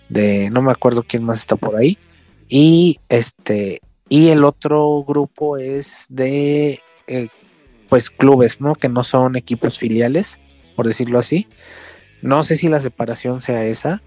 de 0.08 0.48
no 0.50 0.62
me 0.62 0.70
acuerdo 0.70 1.02
quién 1.02 1.24
más 1.24 1.40
está 1.40 1.56
por 1.56 1.76
ahí. 1.76 1.98
Y 2.48 3.00
este, 3.08 3.80
y 4.08 4.28
el 4.28 4.44
otro 4.44 5.02
grupo 5.02 5.56
es 5.56 6.06
de 6.08 6.80
eh, 7.06 7.28
pues 7.88 8.10
clubes, 8.10 8.60
¿no? 8.60 8.74
Que 8.74 8.88
no 8.88 9.02
son 9.02 9.34
equipos 9.34 9.78
filiales, 9.78 10.38
por 10.76 10.86
decirlo 10.86 11.18
así. 11.18 11.48
No 12.22 12.42
sé 12.42 12.56
si 12.56 12.68
la 12.68 12.80
separación 12.80 13.40
sea 13.40 13.64
esa, 13.64 14.02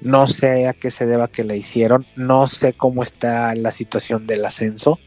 no 0.00 0.26
sé 0.26 0.66
a 0.68 0.72
qué 0.72 0.90
se 0.90 1.06
deba 1.06 1.28
que 1.28 1.44
la 1.44 1.54
hicieron, 1.54 2.06
no 2.16 2.46
sé 2.46 2.72
cómo 2.72 3.02
está 3.02 3.54
la 3.54 3.72
situación 3.72 4.26
del 4.26 4.44
ascenso. 4.44 4.98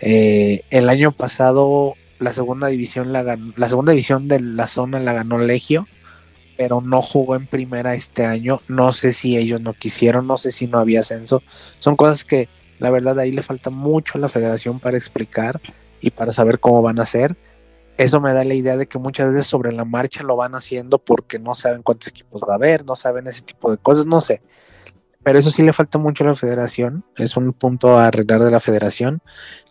Eh, 0.00 0.62
el 0.70 0.88
año 0.88 1.12
pasado 1.12 1.94
la 2.18 2.32
segunda 2.32 2.68
división 2.68 3.12
la 3.12 3.38
la 3.56 3.68
segunda 3.68 3.92
división 3.92 4.28
de 4.28 4.40
la 4.40 4.66
zona 4.66 4.98
la 4.98 5.12
ganó 5.12 5.38
Legio, 5.38 5.86
pero 6.56 6.80
no 6.80 7.02
jugó 7.02 7.36
en 7.36 7.46
primera 7.46 7.94
este 7.94 8.24
año. 8.24 8.60
No 8.68 8.92
sé 8.92 9.12
si 9.12 9.36
ellos 9.36 9.60
no 9.60 9.74
quisieron, 9.74 10.26
no 10.26 10.36
sé 10.36 10.50
si 10.50 10.66
no 10.66 10.78
había 10.78 11.00
ascenso. 11.00 11.42
Son 11.78 11.96
cosas 11.96 12.24
que 12.24 12.48
la 12.78 12.90
verdad 12.90 13.18
ahí 13.18 13.32
le 13.32 13.42
falta 13.42 13.70
mucho 13.70 14.18
a 14.18 14.20
la 14.20 14.28
federación 14.28 14.80
para 14.80 14.96
explicar 14.96 15.60
y 16.00 16.10
para 16.10 16.32
saber 16.32 16.60
cómo 16.60 16.82
van 16.82 16.98
a 16.98 17.02
hacer 17.02 17.36
eso 17.98 18.20
me 18.20 18.32
da 18.32 18.44
la 18.44 18.54
idea 18.54 18.76
de 18.76 18.86
que 18.86 18.98
muchas 18.98 19.28
veces 19.28 19.46
sobre 19.46 19.72
la 19.72 19.84
marcha 19.84 20.22
lo 20.22 20.36
van 20.36 20.54
haciendo 20.54 20.98
porque 20.98 21.38
no 21.38 21.54
saben 21.54 21.82
cuántos 21.82 22.08
equipos 22.08 22.42
va 22.42 22.52
a 22.52 22.56
haber, 22.56 22.84
no 22.84 22.94
saben 22.94 23.26
ese 23.26 23.42
tipo 23.42 23.70
de 23.70 23.78
cosas, 23.78 24.06
no 24.06 24.20
sé. 24.20 24.42
Pero 25.26 25.40
eso 25.40 25.50
sí 25.50 25.64
le 25.64 25.72
falta 25.72 25.98
mucho 25.98 26.22
a 26.22 26.28
la 26.28 26.34
federación, 26.36 27.04
es 27.16 27.36
un 27.36 27.52
punto 27.52 27.98
a 27.98 28.06
arreglar 28.06 28.44
de 28.44 28.52
la 28.52 28.60
federación, 28.60 29.22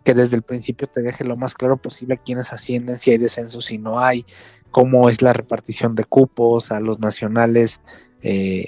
que 0.03 0.13
desde 0.13 0.35
el 0.35 0.41
principio 0.41 0.89
te 0.89 1.01
deje 1.01 1.23
lo 1.23 1.37
más 1.37 1.53
claro 1.53 1.77
posible 1.77 2.15
a 2.15 2.17
quiénes 2.17 2.51
ascienden, 2.51 2.97
si 2.97 3.11
hay 3.11 3.17
descenso, 3.19 3.61
si 3.61 3.77
no 3.77 4.01
hay, 4.01 4.25
cómo 4.69 5.07
es 5.07 5.21
la 5.21 5.31
repartición 5.31 5.95
de 5.95 6.03
cupos 6.03 6.73
a 6.73 6.81
los 6.81 6.99
nacionales 6.99 7.81
eh, 8.21 8.65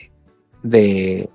de, 0.63 1.29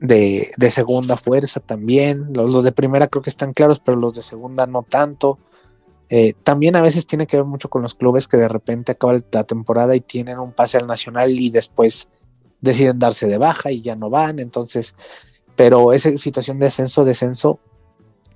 de, 0.00 0.70
segunda 0.72 1.16
fuerza 1.16 1.60
también. 1.60 2.32
Los, 2.34 2.50
los, 2.50 2.64
de 2.64 2.72
primera 2.72 3.06
creo 3.06 3.22
que 3.22 3.30
están 3.30 3.52
claros, 3.52 3.78
pero 3.78 3.96
los 3.96 4.14
de 4.14 4.22
segunda 4.22 4.66
no 4.66 4.82
tanto. 4.82 5.38
Eh, 6.08 6.32
también 6.42 6.74
a 6.74 6.82
veces 6.82 7.06
tiene 7.06 7.28
que 7.28 7.36
ver 7.36 7.46
mucho 7.46 7.70
con 7.70 7.82
los 7.82 7.94
clubes 7.94 8.26
que 8.26 8.38
de 8.38 8.48
repente 8.48 8.90
acaba 8.90 9.16
la 9.30 9.44
temporada 9.44 9.94
y 9.94 10.00
tienen 10.00 10.40
un 10.40 10.50
pase 10.50 10.78
al 10.78 10.88
nacional 10.88 11.38
y 11.38 11.50
después 11.50 12.08
deciden 12.60 12.98
darse 12.98 13.26
de 13.26 13.38
baja 13.38 13.70
y 13.70 13.80
ya 13.80 13.96
no 13.96 14.10
van. 14.10 14.38
Entonces, 14.38 14.94
pero 15.56 15.92
esa 15.92 16.16
situación 16.16 16.58
de 16.58 16.66
ascenso, 16.66 17.04
descenso 17.04 17.60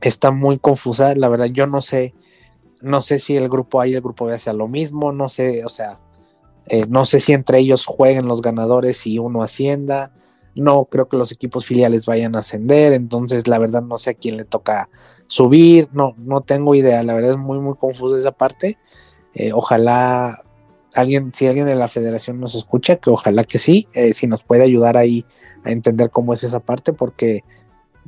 está 0.00 0.30
muy 0.30 0.58
confusa. 0.58 1.14
La 1.14 1.28
verdad, 1.28 1.46
yo 1.46 1.66
no 1.66 1.80
sé, 1.80 2.14
no 2.82 3.02
sé 3.02 3.18
si 3.18 3.36
el 3.36 3.48
grupo 3.48 3.80
A 3.80 3.86
y 3.86 3.94
el 3.94 4.00
grupo 4.00 4.26
B 4.26 4.38
sea 4.38 4.52
lo 4.52 4.68
mismo, 4.68 5.12
no 5.12 5.28
sé, 5.28 5.64
o 5.64 5.68
sea, 5.68 5.98
eh, 6.66 6.84
no 6.88 7.04
sé 7.04 7.20
si 7.20 7.32
entre 7.32 7.58
ellos 7.58 7.86
jueguen 7.86 8.26
los 8.26 8.42
ganadores 8.42 9.06
y 9.06 9.18
uno 9.18 9.42
ascienda. 9.42 10.12
No 10.54 10.84
creo 10.84 11.08
que 11.08 11.16
los 11.16 11.32
equipos 11.32 11.66
filiales 11.66 12.06
vayan 12.06 12.36
a 12.36 12.40
ascender, 12.40 12.92
entonces 12.92 13.48
la 13.48 13.58
verdad 13.58 13.82
no 13.82 13.98
sé 13.98 14.10
a 14.10 14.14
quién 14.14 14.36
le 14.36 14.44
toca 14.44 14.88
subir, 15.26 15.88
no, 15.92 16.14
no 16.18 16.42
tengo 16.42 16.74
idea, 16.74 17.02
la 17.02 17.14
verdad 17.14 17.32
es 17.32 17.38
muy, 17.38 17.58
muy 17.58 17.74
confusa 17.74 18.18
esa 18.18 18.32
parte. 18.32 18.78
Eh, 19.34 19.52
ojalá 19.52 20.40
alguien, 20.94 21.32
si 21.32 21.46
alguien 21.46 21.66
de 21.66 21.74
la 21.74 21.88
federación 21.88 22.40
nos 22.40 22.54
escucha, 22.54 22.96
que 22.96 23.10
ojalá 23.10 23.44
que 23.44 23.58
sí, 23.58 23.86
eh, 23.94 24.12
si 24.12 24.26
nos 24.26 24.44
puede 24.44 24.62
ayudar 24.62 24.96
ahí 24.96 25.24
a 25.64 25.70
entender 25.70 26.10
cómo 26.10 26.32
es 26.32 26.44
esa 26.44 26.60
parte, 26.60 26.92
porque 26.92 27.44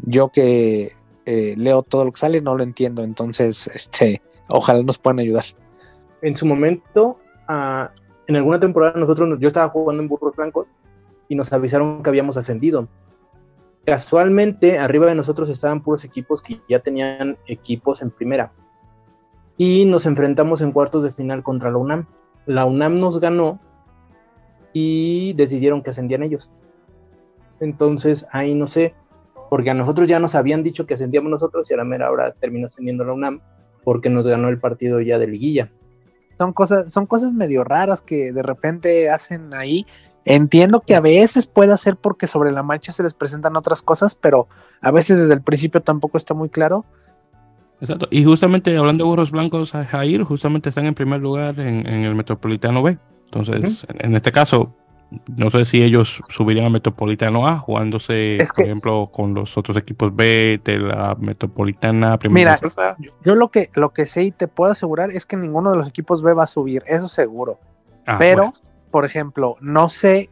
yo 0.02 0.28
que 0.28 0.92
eh, 1.24 1.54
leo 1.56 1.82
todo 1.82 2.04
lo 2.04 2.12
que 2.12 2.20
sale 2.20 2.40
no 2.40 2.56
lo 2.56 2.62
entiendo, 2.62 3.02
entonces, 3.02 3.70
este, 3.74 4.22
ojalá 4.48 4.82
nos 4.82 4.98
puedan 4.98 5.20
ayudar. 5.20 5.44
En 6.22 6.36
su 6.36 6.46
momento, 6.46 7.18
uh, 7.48 7.86
en 8.26 8.36
alguna 8.36 8.60
temporada 8.60 8.98
nosotros, 8.98 9.38
yo 9.40 9.48
estaba 9.48 9.68
jugando 9.68 10.02
en 10.02 10.08
Burros 10.08 10.36
Blancos 10.36 10.68
y 11.28 11.34
nos 11.34 11.52
avisaron 11.52 12.02
que 12.02 12.10
habíamos 12.10 12.36
ascendido 12.36 12.88
casualmente 13.86 14.78
arriba 14.78 15.06
de 15.06 15.14
nosotros 15.14 15.48
estaban 15.48 15.80
puros 15.80 16.04
equipos 16.04 16.42
que 16.42 16.60
ya 16.68 16.80
tenían 16.80 17.38
equipos 17.46 18.02
en 18.02 18.10
primera. 18.10 18.52
Y 19.56 19.86
nos 19.86 20.04
enfrentamos 20.04 20.60
en 20.60 20.72
cuartos 20.72 21.04
de 21.04 21.12
final 21.12 21.42
contra 21.42 21.70
la 21.70 21.78
UNAM. 21.78 22.06
La 22.46 22.64
UNAM 22.64 22.98
nos 23.00 23.20
ganó 23.20 23.60
y 24.72 25.34
decidieron 25.34 25.82
que 25.82 25.90
ascendían 25.90 26.22
ellos. 26.22 26.50
Entonces 27.60 28.26
ahí 28.30 28.54
no 28.54 28.66
sé, 28.66 28.94
porque 29.50 29.70
a 29.70 29.74
nosotros 29.74 30.08
ya 30.08 30.18
nos 30.18 30.34
habían 30.34 30.62
dicho 30.62 30.86
que 30.86 30.94
ascendíamos 30.94 31.30
nosotros 31.30 31.70
y 31.70 31.74
a 31.74 31.78
la 31.78 31.84
mera 31.84 32.10
hora 32.10 32.32
terminó 32.32 32.66
ascendiendo 32.66 33.04
la 33.04 33.12
UNAM 33.12 33.40
porque 33.84 34.10
nos 34.10 34.26
ganó 34.26 34.48
el 34.48 34.58
partido 34.58 35.00
ya 35.00 35.18
de 35.18 35.26
liguilla. 35.26 35.70
Son 36.38 36.52
cosas, 36.52 36.92
son 36.92 37.06
cosas 37.06 37.32
medio 37.32 37.64
raras 37.64 38.02
que 38.02 38.32
de 38.32 38.42
repente 38.42 39.08
hacen 39.10 39.54
ahí 39.54 39.86
Entiendo 40.28 40.80
que 40.80 40.96
a 40.96 41.00
veces 41.00 41.46
puede 41.46 41.76
ser 41.76 41.96
porque 41.96 42.26
sobre 42.26 42.50
la 42.50 42.64
marcha 42.64 42.90
se 42.90 43.04
les 43.04 43.14
presentan 43.14 43.56
otras 43.56 43.80
cosas, 43.80 44.16
pero 44.16 44.48
a 44.80 44.90
veces 44.90 45.18
desde 45.18 45.34
el 45.34 45.40
principio 45.40 45.82
tampoco 45.82 46.16
está 46.18 46.34
muy 46.34 46.48
claro. 46.48 46.84
Exacto. 47.80 48.08
Y 48.10 48.24
justamente 48.24 48.76
hablando 48.76 49.04
de 49.04 49.10
burros 49.10 49.30
blancos, 49.30 49.72
Jair, 49.72 50.22
justamente 50.22 50.70
están 50.70 50.86
en 50.86 50.94
primer 50.94 51.20
lugar 51.20 51.58
en, 51.60 51.86
el 51.86 52.14
Metropolitano 52.14 52.82
B. 52.82 52.98
Entonces, 53.26 53.86
en 53.88 54.14
este 54.14 54.32
caso, 54.32 54.74
no 55.36 55.50
sé 55.50 55.64
si 55.64 55.82
ellos 55.82 56.20
subirían 56.28 56.66
al 56.66 56.72
Metropolitano 56.72 57.46
A 57.46 57.58
jugándose, 57.58 58.38
por 58.54 58.64
ejemplo, 58.64 59.10
con 59.12 59.34
los 59.34 59.56
otros 59.56 59.76
equipos 59.76 60.14
B 60.14 60.60
de 60.64 60.78
la 60.78 61.16
Metropolitana 61.18 62.18
Primera. 62.18 62.58
Mira, 62.60 62.96
yo 63.22 63.34
lo 63.34 63.50
que, 63.50 63.70
lo 63.74 63.90
que 63.92 64.06
sé 64.06 64.24
y 64.24 64.30
te 64.30 64.48
puedo 64.48 64.72
asegurar 64.72 65.10
es 65.10 65.26
que 65.26 65.36
ninguno 65.36 65.70
de 65.70 65.76
los 65.76 65.88
equipos 65.88 66.22
B 66.22 66.32
va 66.32 66.44
a 66.44 66.48
subir, 66.48 66.82
eso 66.86 67.08
seguro. 67.08 67.58
Ah, 68.06 68.16
pero 68.18 68.52
por 68.90 69.04
ejemplo, 69.04 69.56
no 69.60 69.88
sé, 69.88 70.30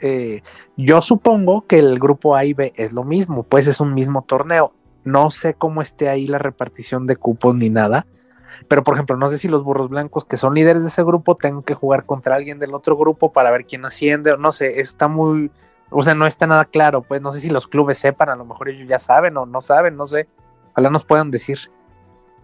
eh, 0.00 0.42
yo 0.76 1.00
supongo 1.00 1.66
que 1.66 1.78
el 1.78 1.98
grupo 1.98 2.36
A 2.36 2.44
y 2.44 2.52
B 2.52 2.72
es 2.76 2.92
lo 2.92 3.04
mismo, 3.04 3.44
pues 3.44 3.66
es 3.66 3.80
un 3.80 3.94
mismo 3.94 4.22
torneo. 4.22 4.72
No 5.04 5.30
sé 5.30 5.54
cómo 5.54 5.82
esté 5.82 6.08
ahí 6.08 6.26
la 6.26 6.38
repartición 6.38 7.06
de 7.06 7.16
cupos 7.16 7.54
ni 7.54 7.70
nada. 7.70 8.06
Pero, 8.68 8.84
por 8.84 8.94
ejemplo, 8.94 9.16
no 9.16 9.30
sé 9.30 9.38
si 9.38 9.48
los 9.48 9.62
burros 9.62 9.88
blancos 9.88 10.24
que 10.24 10.36
son 10.36 10.54
líderes 10.54 10.82
de 10.82 10.88
ese 10.88 11.02
grupo 11.02 11.36
tengan 11.36 11.62
que 11.62 11.74
jugar 11.74 12.06
contra 12.06 12.36
alguien 12.36 12.58
del 12.58 12.74
otro 12.74 12.96
grupo 12.96 13.32
para 13.32 13.50
ver 13.50 13.66
quién 13.66 13.84
asciende. 13.84 14.36
No 14.38 14.52
sé, 14.52 14.80
está 14.80 15.08
muy. 15.08 15.50
O 15.90 16.02
sea, 16.02 16.14
no 16.14 16.26
está 16.26 16.46
nada 16.46 16.64
claro. 16.64 17.02
Pues 17.02 17.20
no 17.20 17.32
sé 17.32 17.40
si 17.40 17.50
los 17.50 17.66
clubes 17.66 17.98
sepan, 17.98 18.30
a 18.30 18.36
lo 18.36 18.44
mejor 18.44 18.68
ellos 18.68 18.88
ya 18.88 18.98
saben 18.98 19.36
o 19.36 19.46
no 19.46 19.60
saben, 19.60 19.96
no 19.96 20.06
sé. 20.06 20.28
Ojalá 20.72 20.90
nos 20.90 21.04
puedan 21.04 21.30
decir. 21.30 21.58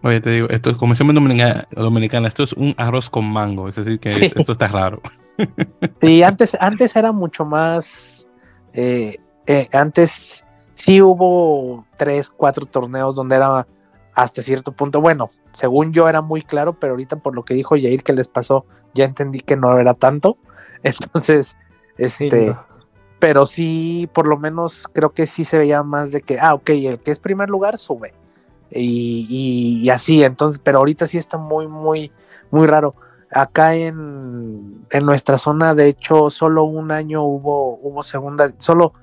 Oye, 0.03 0.19
te 0.19 0.31
digo, 0.31 0.49
esto 0.49 0.71
es 0.71 0.77
como 0.77 0.95
siempre 0.95 1.13
dominicana, 1.13 1.67
dominicana, 1.71 2.27
esto 2.27 2.43
es 2.43 2.53
un 2.53 2.73
arroz 2.77 3.09
con 3.09 3.31
mango, 3.31 3.67
es 3.67 3.75
decir, 3.75 3.99
que 3.99 4.09
esto 4.09 4.51
está 4.51 4.67
raro. 4.67 4.99
Sí, 6.01 6.23
antes, 6.23 6.57
antes 6.59 6.95
era 6.95 7.11
mucho 7.11 7.45
más, 7.45 8.27
eh, 8.73 9.17
eh, 9.45 9.67
antes 9.73 10.45
sí 10.73 11.01
hubo 11.01 11.85
tres, 11.97 12.29
cuatro 12.29 12.65
torneos 12.65 13.15
donde 13.15 13.35
era 13.35 13.67
hasta 14.13 14.41
cierto 14.41 14.71
punto, 14.73 15.01
bueno, 15.01 15.31
según 15.53 15.93
yo 15.93 16.09
era 16.09 16.21
muy 16.21 16.41
claro, 16.41 16.73
pero 16.73 16.93
ahorita 16.93 17.17
por 17.17 17.35
lo 17.35 17.43
que 17.43 17.53
dijo 17.53 17.75
Yair 17.75 18.03
que 18.03 18.13
les 18.13 18.27
pasó, 18.27 18.65
ya 18.93 19.05
entendí 19.05 19.39
que 19.39 19.55
no 19.55 19.77
era 19.77 19.93
tanto, 19.93 20.37
entonces, 20.83 21.57
este, 21.97 22.55
pero 23.19 23.45
sí, 23.45 24.09
por 24.13 24.27
lo 24.27 24.37
menos 24.37 24.87
creo 24.91 25.11
que 25.11 25.27
sí 25.27 25.43
se 25.43 25.57
veía 25.57 25.83
más 25.83 26.11
de 26.11 26.21
que, 26.21 26.39
ah, 26.39 26.55
ok, 26.55 26.69
el 26.69 26.99
que 26.99 27.11
es 27.11 27.19
primer 27.19 27.49
lugar 27.49 27.77
sube. 27.77 28.13
Y, 28.73 29.89
así, 29.89 30.23
entonces, 30.23 30.61
pero 30.63 30.79
ahorita 30.79 31.05
sí 31.05 31.17
está 31.17 31.37
muy, 31.37 31.67
muy, 31.67 32.11
muy 32.49 32.67
raro. 32.67 32.95
Acá 33.29 33.75
en, 33.75 34.85
en, 34.89 35.05
nuestra 35.05 35.37
zona, 35.37 35.75
de 35.75 35.87
hecho, 35.87 36.29
solo 36.29 36.63
un 36.63 36.91
año 36.91 37.23
hubo, 37.23 37.77
hubo 37.81 38.01
segunda, 38.01 38.51
solo, 38.57 38.93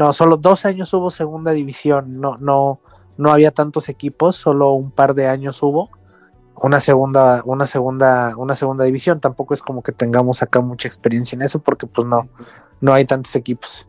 no, 0.00 0.14
solo 0.14 0.38
dos 0.38 0.64
años 0.64 0.94
hubo 0.94 1.10
segunda 1.10 1.52
división, 1.52 2.22
no, 2.22 2.38
no, 2.38 2.80
no 3.18 3.30
había 3.30 3.50
tantos 3.50 3.90
equipos, 3.90 4.34
solo 4.34 4.72
un 4.72 4.90
par 4.90 5.12
de 5.12 5.28
años 5.28 5.62
hubo 5.62 5.90
una 6.54 6.80
segunda, 6.80 7.42
una 7.44 7.66
segunda, 7.66 8.34
una 8.38 8.54
segunda 8.54 8.86
división. 8.86 9.20
Tampoco 9.20 9.52
es 9.52 9.60
como 9.60 9.82
que 9.82 9.92
tengamos 9.92 10.42
acá 10.42 10.62
mucha 10.62 10.88
experiencia 10.88 11.36
en 11.36 11.42
eso, 11.42 11.62
porque 11.62 11.86
pues 11.86 12.08
no, 12.08 12.30
no 12.80 12.94
hay 12.94 13.04
tantos 13.04 13.36
equipos. 13.36 13.86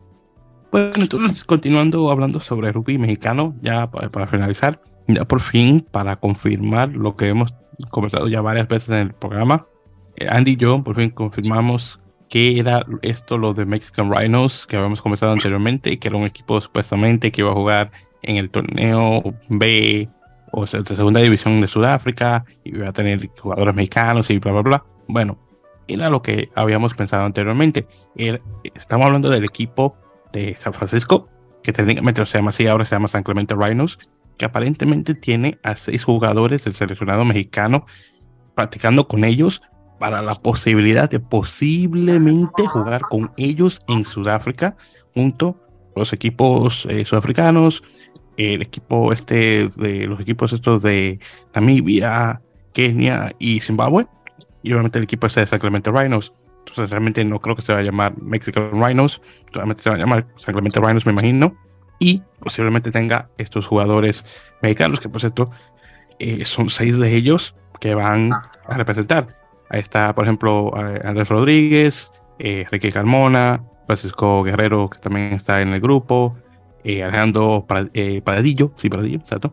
Bueno, 0.70 0.92
entonces 0.96 1.44
continuando 1.44 2.10
hablando 2.10 2.40
sobre 2.40 2.72
rugby 2.72 2.98
mexicano, 2.98 3.54
ya 3.62 3.90
para, 3.90 4.26
finalizar, 4.26 4.82
Ya 5.08 5.24
por 5.24 5.40
fin, 5.40 5.80
para 5.90 6.16
confirmar 6.16 6.92
lo 6.92 7.16
que 7.16 7.28
hemos 7.28 7.54
conversado 7.90 8.28
ya 8.28 8.42
varias 8.42 8.68
veces 8.68 8.90
en 8.90 8.96
el 8.96 9.14
programa, 9.14 9.66
eh, 10.16 10.28
Andy 10.28 10.50
y 10.50 10.56
yo 10.56 10.84
por 10.84 10.96
fin 10.96 11.08
confirmamos 11.08 12.01
que 12.32 12.58
era 12.58 12.86
esto 13.02 13.36
lo 13.36 13.52
de 13.52 13.66
Mexican 13.66 14.10
Rhinos 14.10 14.66
que 14.66 14.78
habíamos 14.78 15.02
conversado 15.02 15.32
anteriormente, 15.32 15.98
que 15.98 16.08
era 16.08 16.16
un 16.16 16.24
equipo 16.24 16.58
supuestamente 16.62 17.30
que 17.30 17.42
iba 17.42 17.50
a 17.50 17.54
jugar 17.54 17.92
en 18.22 18.36
el 18.38 18.48
torneo 18.48 19.22
B 19.50 20.08
o 20.50 20.66
sea, 20.66 20.80
de 20.80 20.96
segunda 20.96 21.20
división 21.20 21.60
de 21.60 21.68
Sudáfrica 21.68 22.46
y 22.64 22.74
iba 22.74 22.88
a 22.88 22.92
tener 22.94 23.28
jugadores 23.38 23.74
mexicanos 23.74 24.30
y 24.30 24.38
bla, 24.38 24.52
bla, 24.52 24.62
bla. 24.62 24.84
Bueno, 25.08 25.36
era 25.86 26.08
lo 26.08 26.22
que 26.22 26.48
habíamos 26.54 26.94
pensado 26.94 27.26
anteriormente. 27.26 27.86
estamos 28.16 29.06
hablando 29.08 29.28
del 29.28 29.44
equipo 29.44 29.94
de 30.32 30.56
San 30.58 30.72
Francisco, 30.72 31.28
que 31.62 31.74
técnicamente 31.74 32.24
se 32.24 32.38
llama 32.38 32.48
así, 32.48 32.66
ahora 32.66 32.86
se 32.86 32.94
llama 32.94 33.08
San 33.08 33.24
Clemente 33.24 33.54
Rhinos, 33.54 33.98
que 34.38 34.46
aparentemente 34.46 35.12
tiene 35.12 35.58
a 35.62 35.76
seis 35.76 36.02
jugadores 36.02 36.64
del 36.64 36.72
seleccionado 36.72 37.26
mexicano 37.26 37.84
practicando 38.54 39.06
con 39.06 39.22
ellos 39.24 39.60
para 40.02 40.20
la 40.20 40.34
posibilidad 40.34 41.08
de 41.08 41.20
posiblemente 41.20 42.66
jugar 42.66 43.02
con 43.02 43.30
ellos 43.36 43.80
en 43.86 44.04
Sudáfrica 44.04 44.76
junto 45.14 45.60
a 45.94 46.00
los 46.00 46.12
equipos 46.12 46.88
eh, 46.90 47.04
sudafricanos, 47.04 47.84
el 48.36 48.62
equipo 48.62 49.12
este 49.12 49.68
de 49.76 50.08
los 50.08 50.18
equipos 50.18 50.52
estos 50.52 50.82
de 50.82 51.20
Namibia, 51.54 52.42
Kenia 52.72 53.32
y 53.38 53.60
Zimbabue 53.60 54.08
y 54.64 54.72
obviamente 54.72 54.98
el 54.98 55.04
equipo 55.04 55.28
este 55.28 55.42
de 55.42 55.46
San 55.46 55.60
Clemente 55.60 55.92
Rhinos. 55.92 56.32
Entonces 56.58 56.90
realmente 56.90 57.24
no 57.24 57.38
creo 57.38 57.54
que 57.54 57.62
se 57.62 57.72
va 57.72 57.78
a 57.78 57.82
llamar 57.82 58.20
Mexican 58.20 58.72
Rhinos, 58.72 59.22
realmente 59.52 59.84
se 59.84 59.90
va 59.90 59.94
a 59.94 60.00
llamar 60.00 60.26
San 60.38 60.52
Clemente 60.52 60.80
Rhinos 60.80 61.06
me 61.06 61.12
imagino 61.12 61.56
y 62.00 62.24
posiblemente 62.40 62.90
tenga 62.90 63.28
estos 63.38 63.68
jugadores 63.68 64.24
mexicanos 64.62 64.98
que 64.98 65.08
por 65.08 65.20
cierto 65.20 65.52
eh, 66.18 66.44
son 66.44 66.70
seis 66.70 66.98
de 66.98 67.14
ellos 67.14 67.54
que 67.78 67.94
van 67.94 68.32
a 68.32 68.76
representar. 68.76 69.41
Ahí 69.72 69.80
está 69.80 70.14
por 70.14 70.24
ejemplo 70.24 70.72
Andrés 70.76 71.28
Rodríguez, 71.28 72.12
eh, 72.38 72.66
Ricky 72.70 72.92
Carmona, 72.92 73.64
Francisco 73.86 74.42
Guerrero 74.42 74.88
que 74.88 74.98
también 74.98 75.32
está 75.32 75.60
en 75.60 75.68
el 75.70 75.80
grupo, 75.80 76.36
eh, 76.84 77.02
Alejandro 77.02 77.66
eh, 77.94 78.20
Paradillo, 78.22 78.72
sí, 78.76 78.88
Paradillo, 78.88 79.18
exacto. 79.18 79.52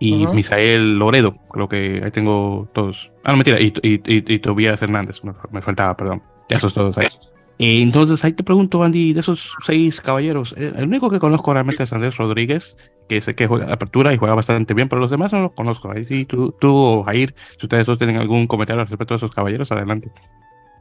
Y 0.00 0.26
Misael 0.28 0.96
Loredo, 0.96 1.34
creo 1.50 1.68
que 1.68 2.00
ahí 2.04 2.10
tengo 2.12 2.68
todos. 2.72 3.10
Ah, 3.24 3.32
no, 3.32 3.38
mentira, 3.38 3.60
y, 3.60 3.72
y, 3.82 4.00
y, 4.06 4.38
Tobías 4.38 4.80
Hernández, 4.80 5.20
me, 5.50 5.60
faltaba, 5.60 5.96
perdón. 5.96 6.22
Ya 6.48 6.58
esos 6.58 6.72
todos 6.72 6.96
ahí. 6.98 7.08
Eh, 7.58 7.82
entonces, 7.82 8.24
ahí 8.24 8.32
te 8.32 8.44
pregunto, 8.44 8.84
Andy, 8.84 9.12
de 9.12 9.20
esos 9.20 9.56
seis 9.66 10.00
caballeros, 10.00 10.54
el 10.56 10.84
único 10.84 11.10
que 11.10 11.18
conozco 11.18 11.52
realmente 11.52 11.82
es 11.82 11.92
Andrés 11.92 12.16
Rodríguez, 12.16 12.76
que 13.08 13.20
sé 13.20 13.34
que 13.34 13.46
juega 13.46 13.72
apertura 13.72 14.12
y 14.12 14.18
juega 14.18 14.34
bastante 14.34 14.74
bien, 14.74 14.88
pero 14.88 15.00
los 15.00 15.10
demás 15.10 15.32
no 15.32 15.40
los 15.40 15.52
conozco. 15.52 15.90
Ahí 15.90 16.04
sí, 16.04 16.24
tú, 16.24 16.52
tú 16.52 16.74
o 16.76 17.04
Jair, 17.04 17.34
si 17.58 17.66
ustedes 17.66 17.86
dos 17.86 17.98
tienen 17.98 18.16
algún 18.16 18.46
comentario 18.46 18.84
respecto 18.84 19.14
a 19.14 19.16
esos 19.16 19.32
caballeros, 19.32 19.72
adelante. 19.72 20.12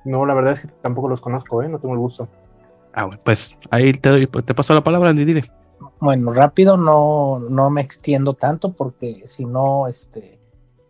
No, 0.06 0.26
la 0.26 0.34
verdad 0.34 0.54
es 0.54 0.62
que 0.62 0.68
tampoco 0.82 1.10
los 1.10 1.22
conozco, 1.22 1.64
¿eh? 1.64 1.70
no 1.70 1.80
tengo 1.80 1.94
el 1.94 2.00
gusto. 2.00 2.30
Ah, 2.94 3.06
bueno, 3.06 3.22
pues 3.24 3.58
ahí 3.70 3.94
te, 3.94 4.28
te 4.28 4.54
paso 4.54 4.74
la 4.74 4.84
palabra, 4.84 5.10
Andy, 5.10 5.26
dile. 5.26 5.52
Bueno, 6.00 6.34
rápido, 6.34 6.78
no, 6.78 7.40
no 7.40 7.70
me 7.70 7.82
extiendo 7.82 8.34
tanto 8.34 8.74
porque 8.74 9.24
si 9.26 9.46
no, 9.46 9.88
este, 9.88 10.40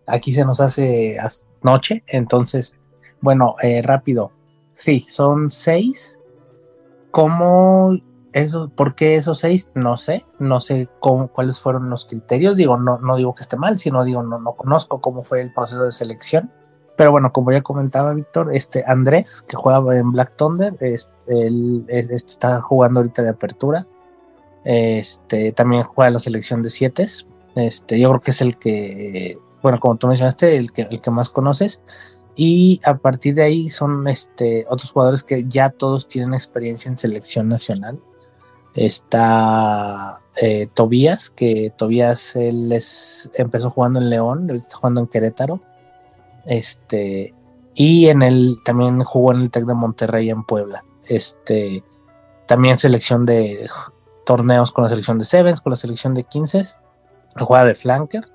aquí 0.05 0.31
se 0.31 0.45
nos 0.45 0.59
hace 0.59 1.17
noche. 1.61 2.03
Entonces, 2.07 2.75
bueno, 3.21 3.55
eh, 3.61 3.81
rápido. 3.81 4.31
Sí, 4.73 5.01
son 5.01 5.49
seis. 5.49 6.19
¿Cómo 7.11 7.97
eso, 8.37 8.69
¿Por 8.69 8.95
qué 8.95 9.15
esos 9.15 9.39
seis? 9.39 9.69
No 9.75 9.97
sé, 9.97 10.25
no 10.39 10.59
sé 10.59 10.89
cuáles 10.99 11.59
fueron 11.59 11.89
los 11.89 12.05
criterios. 12.05 12.57
Digo, 12.57 12.77
no, 12.77 12.99
no 12.99 13.15
digo 13.15 13.35
que 13.35 13.43
esté 13.43 13.57
mal, 13.57 13.79
sino 13.79 14.03
digo, 14.03 14.23
no, 14.23 14.39
no 14.39 14.53
conozco 14.53 15.01
cómo 15.01 15.23
fue 15.23 15.41
el 15.41 15.53
proceso 15.53 15.83
de 15.83 15.91
selección. 15.91 16.51
Pero 16.97 17.11
bueno, 17.11 17.31
como 17.31 17.51
ya 17.51 17.61
comentaba 17.61 18.13
Víctor, 18.13 18.55
este 18.55 18.83
Andrés, 18.87 19.43
que 19.47 19.55
juega 19.55 19.95
en 19.95 20.11
Black 20.11 20.35
Thunder, 20.35 20.75
este, 20.79 21.11
él, 21.27 21.85
está 21.87 22.59
jugando 22.61 22.99
ahorita 22.99 23.21
de 23.21 23.29
apertura. 23.29 23.85
Este, 24.63 25.51
también 25.51 25.83
juega 25.83 26.07
en 26.07 26.13
la 26.13 26.19
selección 26.19 26.63
de 26.63 26.71
siete. 26.71 27.05
Este, 27.55 27.99
yo 27.99 28.09
creo 28.09 28.21
que 28.21 28.31
es 28.31 28.41
el 28.41 28.57
que, 28.57 29.39
bueno, 29.61 29.79
como 29.79 29.97
tú 29.97 30.07
mencionaste, 30.07 30.57
el 30.57 30.71
que, 30.71 30.87
el 30.89 30.99
que 30.99 31.11
más 31.11 31.29
conoces. 31.29 31.83
Y 32.35 32.81
a 32.83 32.97
partir 32.97 33.35
de 33.35 33.43
ahí 33.43 33.69
son 33.69 34.07
este, 34.07 34.65
otros 34.69 34.91
jugadores 34.91 35.23
que 35.23 35.45
ya 35.47 35.69
todos 35.69 36.07
tienen 36.07 36.33
experiencia 36.33 36.89
en 36.89 36.97
selección 36.97 37.47
nacional. 37.47 37.99
Está 38.77 40.19
eh, 40.39 40.67
Tobías, 40.73 41.31
que 41.31 41.73
Tobías 41.75 42.35
él 42.35 42.71
empezó 43.33 43.69
jugando 43.71 43.99
en 43.99 44.09
León, 44.09 44.49
está 44.51 44.77
jugando 44.77 45.01
en 45.01 45.07
Querétaro. 45.07 45.61
Este, 46.45 47.33
y 47.73 48.07
en 48.07 48.21
el, 48.21 48.57
también 48.63 49.03
jugó 49.03 49.33
en 49.33 49.41
el 49.41 49.51
Tec 49.51 49.65
de 49.65 49.73
Monterrey 49.73 50.29
en 50.29 50.43
Puebla. 50.43 50.83
Este, 51.05 51.83
también 52.45 52.77
selección 52.77 53.25
de 53.25 53.67
torneos 54.25 54.71
con 54.71 54.83
la 54.83 54.89
selección 54.89 55.17
de 55.17 55.25
Sevens, 55.25 55.61
con 55.61 55.71
la 55.71 55.77
selección 55.77 56.13
de 56.13 56.23
15, 56.23 56.63
juega 57.39 57.65
de 57.65 57.75
flanker. 57.75 58.29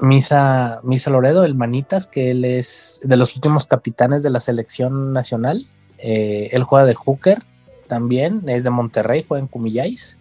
Misa, 0.00 0.80
Misa 0.82 1.10
Loredo, 1.10 1.44
el 1.44 1.54
Manitas, 1.54 2.08
que 2.08 2.30
él 2.30 2.44
es 2.44 3.00
de 3.04 3.16
los 3.16 3.34
últimos 3.36 3.66
capitanes 3.66 4.22
de 4.22 4.30
la 4.30 4.40
selección 4.40 5.12
nacional. 5.12 5.66
Eh, 5.98 6.50
él 6.52 6.64
juega 6.64 6.84
de 6.84 6.94
hooker 6.94 7.42
también, 7.92 8.40
es 8.46 8.64
de 8.64 8.70
Monterrey, 8.70 9.22
juega 9.28 9.42
en 9.42 9.48
Cumillais. 9.48 10.16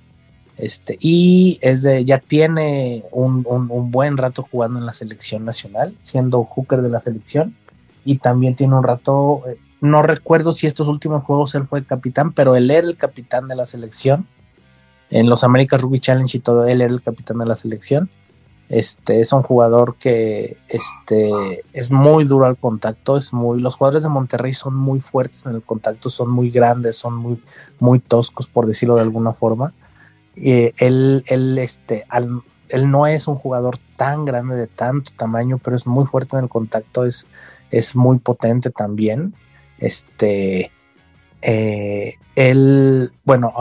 Este, 0.57 0.97
y 0.99 1.57
es 1.61 1.83
de, 1.83 2.03
ya 2.03 2.17
tiene 2.17 3.05
un, 3.13 3.43
buen 3.89 4.17
rato 4.17 4.43
jugando 4.43 4.77
en 4.77 4.85
la 4.85 4.91
selección 4.91 5.45
nacional, 5.45 5.93
siendo 6.01 6.43
hooker 6.43 6.81
de 6.81 6.89
la 6.89 6.99
selección. 6.99 7.55
Y 8.03 8.17
también 8.17 8.57
tiene 8.57 8.75
un 8.75 8.83
rato, 8.83 9.43
eh, 9.47 9.55
no 9.79 10.01
recuerdo 10.01 10.51
si 10.51 10.67
estos 10.67 10.89
últimos 10.89 11.23
juegos 11.23 11.55
él 11.55 11.63
fue 11.63 11.81
capitán, 11.85 12.33
pero 12.33 12.57
él 12.57 12.69
era 12.69 12.85
el 12.85 12.97
capitán 12.97 13.47
de 13.47 13.55
la 13.55 13.65
selección. 13.65 14.25
En 15.09 15.29
los 15.29 15.45
Americas 15.45 15.81
Rugby 15.81 16.01
Challenge 16.01 16.37
y 16.37 16.41
todo, 16.41 16.65
él 16.65 16.81
era 16.81 16.91
el 16.91 17.01
capitán 17.01 17.37
de 17.37 17.45
la 17.45 17.55
selección. 17.55 18.09
Este 18.71 19.19
es 19.19 19.33
un 19.33 19.43
jugador 19.43 19.95
que 19.95 20.55
este, 20.69 21.65
es 21.73 21.91
muy 21.91 22.23
duro 22.23 22.45
al 22.45 22.55
contacto, 22.55 23.17
es 23.17 23.33
muy, 23.33 23.59
los 23.59 23.75
jugadores 23.75 24.03
de 24.03 24.09
Monterrey 24.09 24.53
son 24.53 24.75
muy 24.75 25.01
fuertes 25.01 25.45
en 25.45 25.55
el 25.55 25.61
contacto, 25.61 26.09
son 26.09 26.31
muy 26.31 26.49
grandes, 26.49 26.95
son 26.95 27.37
muy, 27.79 27.99
toscos, 27.99 28.47
por 28.47 28.65
decirlo 28.65 28.95
de 28.95 29.01
alguna 29.01 29.33
forma 29.33 29.73
eh, 30.37 30.71
él, 30.77 31.57
este, 31.57 32.05
él 32.69 32.89
no 32.89 33.07
es 33.07 33.27
un 33.27 33.35
jugador 33.35 33.77
tan 33.97 34.23
grande 34.23 34.55
de 34.55 34.67
tanto 34.67 35.11
tamaño, 35.17 35.57
pero 35.57 35.75
es 35.75 35.85
muy 35.85 36.05
fuerte 36.05 36.37
en 36.37 36.43
el 36.43 36.49
contacto, 36.49 37.03
es, 37.03 37.27
es 37.71 37.93
muy 37.97 38.19
potente 38.19 38.69
también. 38.69 39.35
Este, 39.79 40.71
eh, 41.41 42.13
él, 42.35 43.11
bueno, 43.25 43.53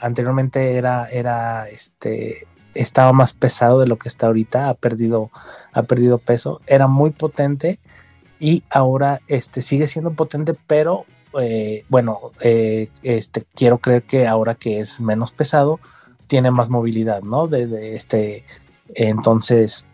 anteriormente 0.00 0.74
era, 0.74 1.06
era, 1.08 1.68
este, 1.68 2.34
estaba 2.80 3.12
más 3.12 3.32
pesado 3.32 3.80
de 3.80 3.86
lo 3.86 3.98
que 3.98 4.08
está 4.08 4.28
ahorita, 4.28 4.68
ha 4.68 4.74
perdido, 4.74 5.30
ha 5.72 5.82
perdido 5.82 6.18
peso, 6.18 6.60
era 6.66 6.86
muy 6.86 7.10
potente 7.10 7.78
y 8.40 8.62
ahora, 8.70 9.20
este, 9.26 9.62
sigue 9.62 9.88
siendo 9.88 10.12
potente, 10.12 10.54
pero 10.66 11.04
eh, 11.40 11.84
bueno, 11.88 12.32
este, 12.40 13.44
quiero 13.54 13.78
creer 13.78 14.04
que 14.04 14.26
ahora 14.26 14.54
que 14.54 14.80
es 14.80 15.00
menos 15.00 15.32
pesado, 15.32 15.80
tiene 16.26 16.50
más 16.50 16.68
movilidad, 16.68 17.22
¿no? 17.22 17.46
De, 17.48 17.96
este, 17.96 18.44
entonces 18.94 19.86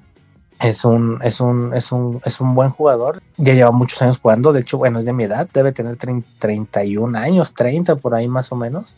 es 0.61 0.85
un, 0.85 1.21
es 1.23 1.41
un, 1.41 1.75
es 1.75 1.91
un, 1.93 2.21
es 2.25 2.41
un 2.41 2.55
buen 2.55 2.71
jugador. 2.71 3.23
Ya 3.39 3.55
lleva 3.55 3.71
muchos 3.71 4.01
años 4.03 4.21
jugando. 4.21 4.53
De 4.53 4.61
hecho, 4.61 4.79
bueno, 4.79 4.99
es 4.99 5.05
de 5.05 5.13
mi 5.13 5.25
edad, 5.25 5.49
debe 5.53 5.73
tener 5.73 5.97
31 5.97 7.19
años, 7.19 7.55
30 7.55 7.97
por 7.97 8.15
ahí 8.15 8.29
más 8.29 8.53
o 8.53 8.57
menos. 8.57 8.97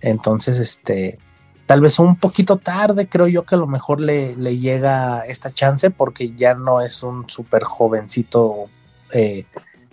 Entonces, 0.00 0.58
este, 0.58 1.18
tal 1.66 1.80
vez 1.80 1.98
un 1.98 2.16
poquito 2.16 2.56
tarde, 2.56 3.08
creo 3.08 3.26
yo 3.26 3.44
que 3.44 3.56
a 3.56 3.58
lo 3.58 3.66
mejor 3.66 4.00
le, 4.00 4.36
le 4.36 4.58
llega 4.58 5.20
esta 5.26 5.50
chance 5.50 5.90
porque 5.90 6.34
ya 6.34 6.54
no 6.54 6.80
es 6.80 7.02
un 7.02 7.28
súper 7.28 7.64
jovencito 7.64 8.70
eh, 9.12 9.44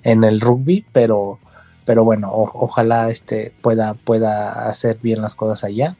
en 0.04 0.24
el 0.24 0.40
rugby, 0.40 0.86
pero, 0.92 1.40
pero 1.86 2.04
bueno, 2.04 2.32
ojalá 2.34 3.10
este 3.10 3.54
pueda, 3.62 3.94
pueda 3.94 4.70
hacer 4.70 4.98
bien 5.02 5.22
las 5.22 5.36
cosas 5.36 5.64
allá. 5.64 5.96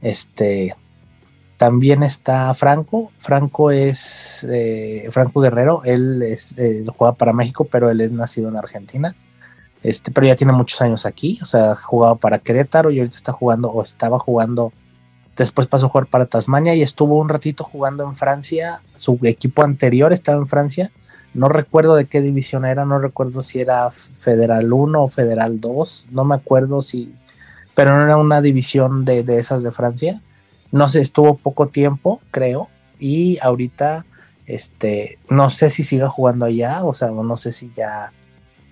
Este, 0.00 0.74
también 1.56 2.02
está 2.02 2.54
Franco. 2.54 3.12
Franco 3.18 3.70
es 3.70 4.46
eh, 4.48 5.08
Franco 5.10 5.40
Guerrero. 5.40 5.82
Él 5.84 6.22
es, 6.22 6.54
eh, 6.56 6.84
juega 6.96 7.14
para 7.14 7.32
México, 7.32 7.66
pero 7.70 7.90
él 7.90 8.00
es 8.00 8.12
nacido 8.12 8.48
en 8.48 8.56
Argentina. 8.56 9.14
Este, 9.82 10.10
pero 10.10 10.26
ya 10.26 10.36
tiene 10.36 10.52
muchos 10.52 10.80
años 10.80 11.04
aquí. 11.06 11.38
O 11.42 11.46
sea, 11.46 11.74
jugaba 11.74 12.14
para 12.14 12.38
Querétaro 12.38 12.90
y 12.90 12.98
ahorita 12.98 13.16
está 13.16 13.32
jugando 13.32 13.68
o 13.68 13.82
estaba 13.82 14.18
jugando. 14.18 14.72
Después 15.40 15.66
pasó 15.66 15.86
a 15.86 15.88
jugar 15.88 16.06
para 16.06 16.26
Tasmania 16.26 16.74
y 16.74 16.82
estuvo 16.82 17.18
un 17.18 17.30
ratito 17.30 17.64
jugando 17.64 18.04
en 18.04 18.14
Francia. 18.14 18.82
Su 18.94 19.18
equipo 19.22 19.62
anterior 19.62 20.12
estaba 20.12 20.36
en 20.36 20.46
Francia. 20.46 20.90
No 21.32 21.48
recuerdo 21.48 21.96
de 21.96 22.04
qué 22.04 22.20
división 22.20 22.66
era, 22.66 22.84
no 22.84 22.98
recuerdo 22.98 23.40
si 23.40 23.58
era 23.58 23.90
Federal 23.90 24.70
1 24.70 25.02
o 25.02 25.08
Federal 25.08 25.58
2, 25.58 26.08
no 26.10 26.26
me 26.26 26.34
acuerdo 26.34 26.82
si 26.82 27.14
pero 27.74 27.96
no 27.96 28.04
era 28.04 28.18
una 28.18 28.42
división 28.42 29.06
de, 29.06 29.24
esas 29.38 29.62
de 29.62 29.72
Francia. 29.72 30.20
No 30.72 30.90
sé, 30.90 31.00
estuvo 31.00 31.38
poco 31.38 31.68
tiempo, 31.68 32.20
creo, 32.30 32.68
y 32.98 33.38
ahorita 33.40 34.04
este 34.44 35.18
no 35.30 35.48
sé 35.48 35.70
si 35.70 35.84
siga 35.84 36.10
jugando 36.10 36.44
allá, 36.44 36.84
o 36.84 36.92
sea, 36.92 37.08
no 37.08 37.36
sé 37.38 37.50
si 37.52 37.72
ya 37.74 38.12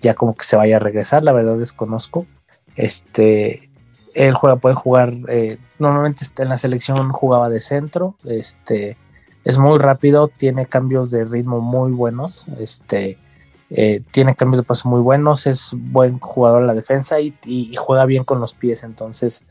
ya 0.01 0.13
como 0.13 0.35
que 0.35 0.45
se 0.45 0.55
vaya 0.55 0.75
a 0.75 0.79
regresar, 0.79 1.23
la 1.23 1.31
verdad 1.31 1.57
desconozco. 1.57 2.27
Este 2.75 3.68
él 4.13 4.33
juega 4.33 4.57
puede 4.57 4.75
jugar 4.75 5.13
eh, 5.27 5.57
normalmente 5.77 6.25
en 6.37 6.49
la 6.49 6.57
selección 6.57 7.11
jugaba 7.11 7.49
de 7.49 7.61
centro, 7.61 8.15
este 8.25 8.97
es 9.43 9.57
muy 9.57 9.79
rápido, 9.79 10.27
tiene 10.27 10.65
cambios 10.65 11.11
de 11.11 11.25
ritmo 11.25 11.61
muy 11.61 11.91
buenos, 11.91 12.47
este 12.59 13.17
eh, 13.69 14.01
tiene 14.11 14.35
cambios 14.35 14.61
de 14.61 14.65
paso 14.65 14.89
muy 14.89 15.01
buenos, 15.01 15.45
es 15.45 15.73
buen 15.75 16.19
jugador 16.19 16.61
en 16.61 16.67
la 16.67 16.73
defensa 16.73 17.19
y, 17.19 17.35
juega 17.77 18.05
bien 18.05 18.23
con 18.23 18.39
los 18.39 18.53
pies, 18.53 18.83
entonces 18.83 19.45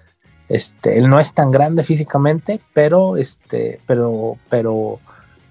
este, 0.49 0.99
él 0.99 1.09
no 1.09 1.21
es 1.21 1.35
tan 1.35 1.51
grande 1.51 1.83
físicamente, 1.83 2.61
pero 2.73 3.17
este, 3.17 3.81
pero, 3.87 4.37
pero, 4.51 4.99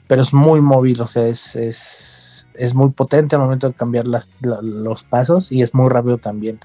pero 0.07 0.21
es 0.21 0.33
muy 0.33 0.59
móvil, 0.59 1.01
o 1.01 1.07
sea, 1.07 1.27
es, 1.27 1.55
es, 1.55 2.73
muy 2.73 2.89
potente 2.89 3.35
al 3.35 3.41
momento 3.41 3.69
de 3.69 3.73
cambiar 3.73 4.05
los 4.07 5.03
pasos 5.03 5.51
y 5.51 5.61
es 5.61 5.73
muy 5.73 5.89
rápido 5.89 6.17
también. 6.17 6.59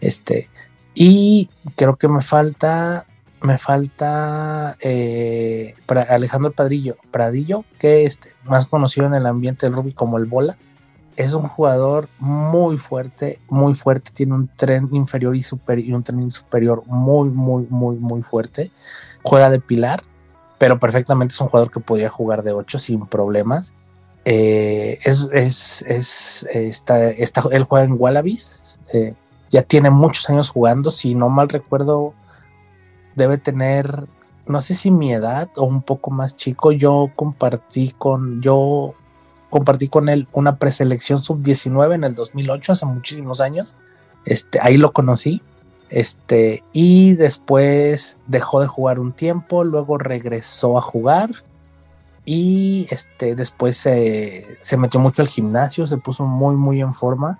Este, 0.00 0.48
y 0.94 1.48
creo 1.76 1.94
que 1.94 2.08
me 2.08 2.20
falta, 2.20 3.06
me 3.40 3.58
falta 3.58 4.76
eh, 4.80 5.74
Alejandro 6.08 6.52
Padrillo, 6.52 6.96
Pradillo, 7.10 7.64
que 7.78 8.04
es 8.04 8.20
más 8.44 8.66
conocido 8.66 9.06
en 9.06 9.14
el 9.14 9.26
ambiente 9.26 9.66
del 9.66 9.74
rugby 9.74 9.92
como 9.92 10.18
el 10.18 10.26
bola 10.26 10.56
es 11.16 11.34
un 11.34 11.46
jugador 11.46 12.08
muy 12.18 12.78
fuerte, 12.78 13.38
muy 13.48 13.74
fuerte, 13.74 14.10
tiene 14.12 14.34
un 14.34 14.48
tren 14.56 14.88
inferior 14.92 15.36
y, 15.36 15.42
y 15.78 15.92
un 15.92 16.02
tren 16.02 16.30
superior 16.30 16.82
muy, 16.86 17.30
muy, 17.30 17.66
muy, 17.68 17.96
muy 17.96 18.22
fuerte. 18.22 18.70
Juega 19.22 19.50
de 19.50 19.60
pilar, 19.60 20.02
pero 20.58 20.78
perfectamente 20.78 21.32
es 21.32 21.40
un 21.40 21.48
jugador 21.48 21.70
que 21.70 21.80
podía 21.80 22.08
jugar 22.08 22.42
de 22.42 22.52
8 22.52 22.78
sin 22.78 23.06
problemas. 23.06 23.74
Eh, 24.24 24.98
es, 25.04 25.28
es, 25.32 25.84
es 25.88 26.46
está, 26.50 27.10
está, 27.10 27.42
él 27.50 27.64
juega 27.64 27.84
en 27.84 27.96
Wallabies, 27.98 28.78
eh, 28.92 29.14
ya 29.52 29.62
tiene 29.62 29.90
muchos 29.90 30.28
años 30.30 30.48
jugando, 30.48 30.90
si 30.90 31.14
no 31.14 31.28
mal 31.28 31.50
recuerdo, 31.50 32.14
debe 33.14 33.36
tener, 33.36 34.06
no 34.46 34.62
sé 34.62 34.74
si 34.74 34.90
mi 34.90 35.12
edad 35.12 35.50
o 35.56 35.64
un 35.64 35.82
poco 35.82 36.10
más 36.10 36.34
chico, 36.34 36.72
yo 36.72 37.10
compartí 37.14 37.94
con, 37.96 38.40
yo 38.40 38.94
compartí 39.50 39.88
con 39.88 40.08
él 40.08 40.26
una 40.32 40.56
preselección 40.56 41.22
sub-19 41.22 41.94
en 41.94 42.04
el 42.04 42.14
2008, 42.14 42.72
hace 42.72 42.86
muchísimos 42.86 43.42
años. 43.42 43.76
Este, 44.24 44.58
ahí 44.62 44.78
lo 44.78 44.92
conocí. 44.92 45.42
Este, 45.90 46.64
y 46.72 47.16
después 47.16 48.16
dejó 48.26 48.62
de 48.62 48.66
jugar 48.66 48.98
un 48.98 49.12
tiempo, 49.12 49.64
luego 49.64 49.98
regresó 49.98 50.78
a 50.78 50.80
jugar 50.80 51.30
y 52.24 52.86
este, 52.90 53.34
después 53.34 53.76
se, 53.76 54.46
se 54.60 54.78
metió 54.78 54.98
mucho 54.98 55.20
al 55.20 55.28
gimnasio, 55.28 55.86
se 55.86 55.98
puso 55.98 56.24
muy, 56.24 56.56
muy 56.56 56.80
en 56.80 56.94
forma 56.94 57.38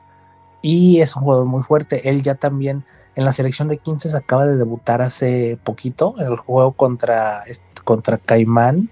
y 0.63 1.01
es 1.01 1.15
un 1.17 1.23
jugador 1.23 1.45
muy 1.45 1.63
fuerte. 1.63 2.09
Él 2.09 2.23
ya 2.23 2.37
también 2.37 2.85
en 3.15 3.25
la 3.25 3.33
selección 3.33 3.69
de 3.69 3.79
15 3.79 4.09
se 4.09 4.17
acaba 4.17 4.47
de 4.47 4.57
debutar 4.57 5.03
hace 5.03 5.59
poquito 5.63 6.15
en 6.19 6.29
el 6.29 6.37
juego 6.37 6.73
contra, 6.73 7.45
contra 7.85 8.17
Caimán 8.17 8.89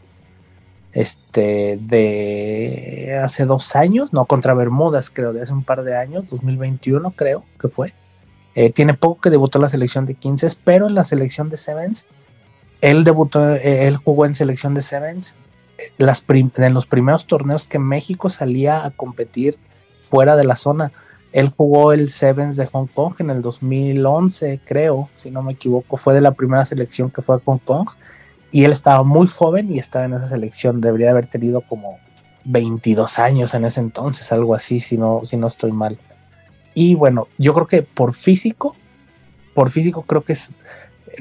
este, 0.93 1.79
de 1.81 3.19
hace 3.23 3.45
dos 3.45 3.77
años, 3.77 4.13
no, 4.13 4.25
contra 4.27 4.55
Bermudas, 4.55 5.11
creo, 5.11 5.33
de 5.33 5.43
hace 5.43 5.53
un 5.53 5.63
par 5.63 5.85
de 5.85 5.97
años, 5.97 6.27
2021 6.27 7.13
creo 7.13 7.45
que 7.61 7.69
fue. 7.69 7.95
Eh, 8.55 8.71
tiene 8.71 8.95
poco 8.95 9.21
que 9.21 9.31
debutó 9.31 9.59
en 9.59 9.63
la 9.63 9.69
selección 9.69 10.07
de 10.07 10.15
15, 10.15 10.49
pero 10.65 10.89
en 10.89 10.95
la 10.95 11.05
selección 11.05 11.49
de 11.49 11.57
Sevens, 11.57 12.07
él 12.81 13.05
debutó, 13.05 13.55
eh, 13.55 13.87
él 13.87 13.97
jugó 13.97 14.27
en 14.27 14.35
selección 14.35 14.75
de 14.75 14.83
Sevens 14.83 15.37
eh, 15.79 15.93
en 15.99 16.75
los 16.75 16.87
primeros 16.87 17.27
torneos 17.27 17.69
que 17.69 17.79
México 17.79 18.29
salía 18.29 18.85
a 18.85 18.91
competir 18.91 19.57
fuera 20.03 20.35
de 20.35 20.45
la 20.45 20.57
zona. 20.57 20.91
Él 21.33 21.49
jugó 21.49 21.93
el 21.93 22.09
Sevens 22.09 22.57
de 22.57 22.67
Hong 22.67 22.87
Kong 22.87 23.15
en 23.19 23.31
el 23.31 23.41
2011, 23.41 24.61
creo, 24.65 25.09
si 25.15 25.31
no 25.31 25.43
me 25.43 25.53
equivoco, 25.53 25.97
fue 25.97 26.15
de 26.15 26.21
la 26.21 26.33
primera 26.33 26.65
selección 26.65 27.11
que 27.11 27.23
fue 27.23 27.37
a 27.37 27.41
Hong 27.45 27.59
Kong 27.59 27.89
y 28.51 28.65
él 28.65 28.73
estaba 28.73 29.05
muy 29.05 29.27
joven 29.29 29.73
y 29.73 29.79
estaba 29.79 30.05
en 30.05 30.15
esa 30.15 30.27
selección. 30.27 30.81
Debería 30.81 31.11
haber 31.11 31.27
tenido 31.27 31.61
como 31.61 31.99
22 32.45 33.19
años 33.19 33.55
en 33.55 33.65
ese 33.65 33.81
entonces, 33.81 34.33
algo 34.33 34.55
así, 34.55 34.81
si 34.81 34.99
no, 34.99 35.21
si 35.23 35.37
no 35.37 35.47
estoy 35.47 35.73
mal. 35.73 35.99
Y 36.75 36.95
bueno, 36.95 37.29
yo 37.39 37.55
creo 37.55 37.67
que 37.67 37.83
por 37.83 38.15
físico, 38.15 38.75
por 39.55 39.71
físico 39.71 40.03
creo 40.03 40.25
que 40.25 40.33
es 40.33 40.53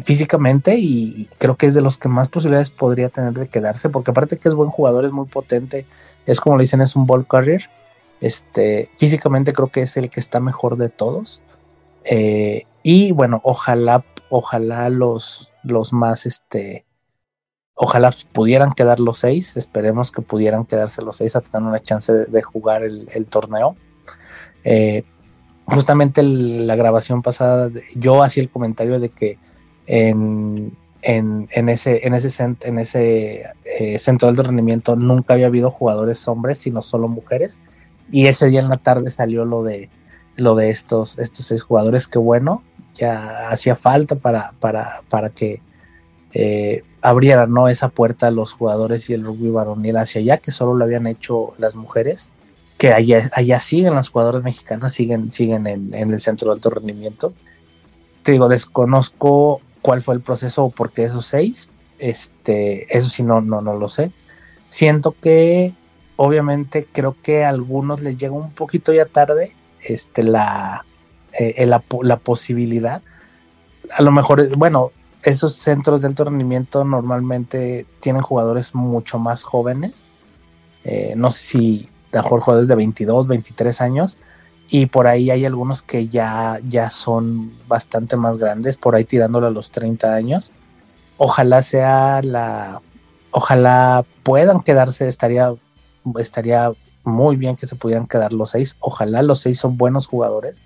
físicamente 0.04 0.78
y 0.78 1.30
creo 1.38 1.56
que 1.56 1.68
es 1.68 1.74
de 1.74 1.82
los 1.82 1.98
que 1.98 2.10
más 2.10 2.30
posibilidades 2.30 2.72
podría 2.72 3.10
tener 3.10 3.34
de 3.34 3.48
quedarse, 3.48 3.90
porque 3.90 4.12
aparte 4.12 4.38
que 4.38 4.50
es 4.50 4.56
buen 4.56 4.70
jugador, 4.70 5.06
es 5.06 5.12
muy 5.12 5.28
potente, 5.28 5.86
es 6.26 6.40
como 6.40 6.58
le 6.58 6.64
dicen, 6.64 6.82
es 6.82 6.96
un 6.96 7.06
ball 7.06 7.28
carrier. 7.28 7.70
Este, 8.22 8.90
físicamente 8.98 9.54
creo 9.54 9.68
que 9.68 9.82
es 9.82 9.98
el 9.98 10.10
que 10.10 10.20
está 10.20 10.40
mejor 10.40 10.78
de 10.78 10.90
todos. 10.90 11.42
Eh, 12.04 12.64
y 12.84 13.12
bueno, 13.12 13.42
ojalá, 13.44 14.04
ojalá 14.30 14.90
los, 14.90 15.52
los 15.64 15.94
más, 15.94 16.26
este, 16.26 16.86
Ojalá 17.82 18.14
pudieran 18.34 18.74
quedar 18.74 19.00
los 19.00 19.20
seis, 19.20 19.56
esperemos 19.56 20.12
que 20.12 20.22
pudieran 20.22 20.66
quedarse 20.66 21.02
los 21.02 21.16
seis 21.16 21.38
a 21.38 21.40
tener 21.40 21.66
una 21.66 21.80
chance 21.80 22.14
de, 22.14 22.42
jugar 22.42 22.84
el, 22.84 23.30
torneo. 23.30 23.74
Eh, 24.66 25.04
justamente 25.64 26.22
la 26.22 26.76
grabación 26.76 27.22
pasada, 27.22 27.72
yo 27.96 28.22
hacía 28.22 28.44
el 28.44 28.50
comentario 28.50 29.00
de 29.00 29.08
que 29.12 29.38
en, 29.86 30.76
ese, 31.02 32.06
en 32.06 32.14
ese, 32.16 32.58
en 32.64 32.80
ese 32.80 33.46
eh, 33.64 33.98
centro 33.98 34.30
de 34.30 34.44
rendimiento 34.44 34.98
nunca 34.98 35.36
había 35.36 35.48
habido 35.48 35.72
jugadores 35.72 36.28
hombres, 36.28 36.58
sino 36.58 36.82
solo 36.82 37.08
mujeres. 37.08 37.62
Y 38.12 38.28
ese 38.28 38.48
día 38.48 38.60
en 38.62 38.70
la 38.70 38.78
tarde 38.78 39.12
salió 39.12 39.46
lo 39.46 39.64
de, 39.64 39.90
lo 40.36 40.56
de 40.56 40.70
estos, 40.70 41.20
estos 41.20 41.46
seis 41.46 41.64
jugadores, 41.64 42.08
que 42.08 42.20
bueno, 42.20 42.64
ya 42.96 43.50
hacía 43.50 43.76
falta 43.76 44.16
para, 44.16 44.54
para, 44.60 45.02
para 45.10 45.30
que 45.30 45.62
eh, 46.34 46.84
abrieran 47.02 47.52
¿no? 47.52 47.68
esa 47.68 47.90
puerta 47.90 48.28
a 48.28 48.32
los 48.32 48.54
jugadores 48.54 49.10
y 49.10 49.14
el 49.14 49.24
rugby 49.24 49.50
varonil 49.50 49.98
hacia 49.98 50.22
allá, 50.22 50.38
que 50.38 50.52
solo 50.52 50.74
lo 50.74 50.84
habían 50.84 51.08
hecho 51.08 51.54
las 51.58 51.76
mujeres, 51.76 52.32
que 52.78 52.94
allá, 52.94 53.30
allá 53.34 53.60
siguen 53.60 53.96
las 53.96 54.10
jugadoras 54.10 54.44
mexicanas, 54.44 54.94
siguen, 54.94 55.32
siguen 55.32 55.68
en, 55.68 55.94
el 55.94 56.20
centro 56.20 56.50
de 56.50 56.56
alto 56.56 56.70
rendimiento. 56.70 57.34
Te 58.24 58.32
digo, 58.32 58.48
desconozco 58.48 59.62
cuál 59.82 60.02
fue 60.02 60.16
el 60.16 60.22
proceso 60.22 60.66
o 60.66 60.70
por 60.70 60.92
qué 60.92 61.06
esos 61.06 61.26
seis, 61.26 61.70
este, 62.00 62.86
eso 62.96 63.10
sí 63.10 63.24
no, 63.24 63.42
no, 63.42 63.62
no 63.62 63.76
lo 63.76 63.88
sé. 63.88 64.12
Siento 64.70 65.16
que 65.22 65.74
obviamente 66.22 66.86
creo 66.92 67.16
que 67.24 67.46
a 67.46 67.50
algunos 67.50 68.02
les 68.02 68.18
llega 68.18 68.34
un 68.34 68.52
poquito 68.52 68.92
ya 68.92 69.06
tarde 69.06 69.56
este, 69.80 70.22
la, 70.22 70.84
eh, 71.32 71.66
la, 71.66 71.82
la 72.02 72.18
posibilidad. 72.18 73.02
A 73.98 74.02
lo 74.02 74.12
mejor, 74.12 74.54
bueno, 74.58 74.92
esos 75.24 75.56
centros 75.56 76.02
de 76.02 76.10
alto 76.10 76.26
rendimiento 76.26 76.84
normalmente 76.84 77.86
tienen 78.02 78.22
jugadores 78.22 78.76
mucho 78.76 79.18
más 79.18 79.44
jóvenes. 79.44 80.08
Eh, 80.84 81.14
no 81.16 81.32
sé 81.32 81.40
si 81.40 81.90
mejor 82.12 82.42
jugadores 82.42 82.68
de 82.68 82.76
22, 82.76 83.28
23 83.28 83.80
años. 83.80 84.20
Y 84.70 84.88
por 84.88 85.08
ahí 85.08 85.32
hay 85.32 85.46
algunos 85.46 85.84
que 85.84 86.10
ya, 86.10 86.60
ya 86.66 86.90
son 86.90 87.54
bastante 87.70 88.18
más 88.18 88.40
grandes, 88.40 88.76
por 88.76 88.94
ahí 88.94 89.06
tirándolo 89.06 89.48
a 89.48 89.52
los 89.52 89.72
30 89.72 90.14
años. 90.14 90.52
Ojalá 91.16 91.62
sea 91.62 92.22
la. 92.22 92.82
Ojalá 93.32 94.04
puedan 94.24 94.60
quedarse, 94.60 95.08
estaría, 95.08 95.54
estaría 96.18 96.72
muy 97.04 97.36
bien 97.36 97.56
que 97.56 97.68
se 97.68 97.76
pudieran 97.76 98.08
quedar 98.08 98.34
los 98.34 98.52
seis. 98.52 98.78
Ojalá 98.80 99.22
los 99.22 99.40
seis 99.40 99.60
son 99.60 99.78
buenos 99.78 100.08
jugadores 100.08 100.66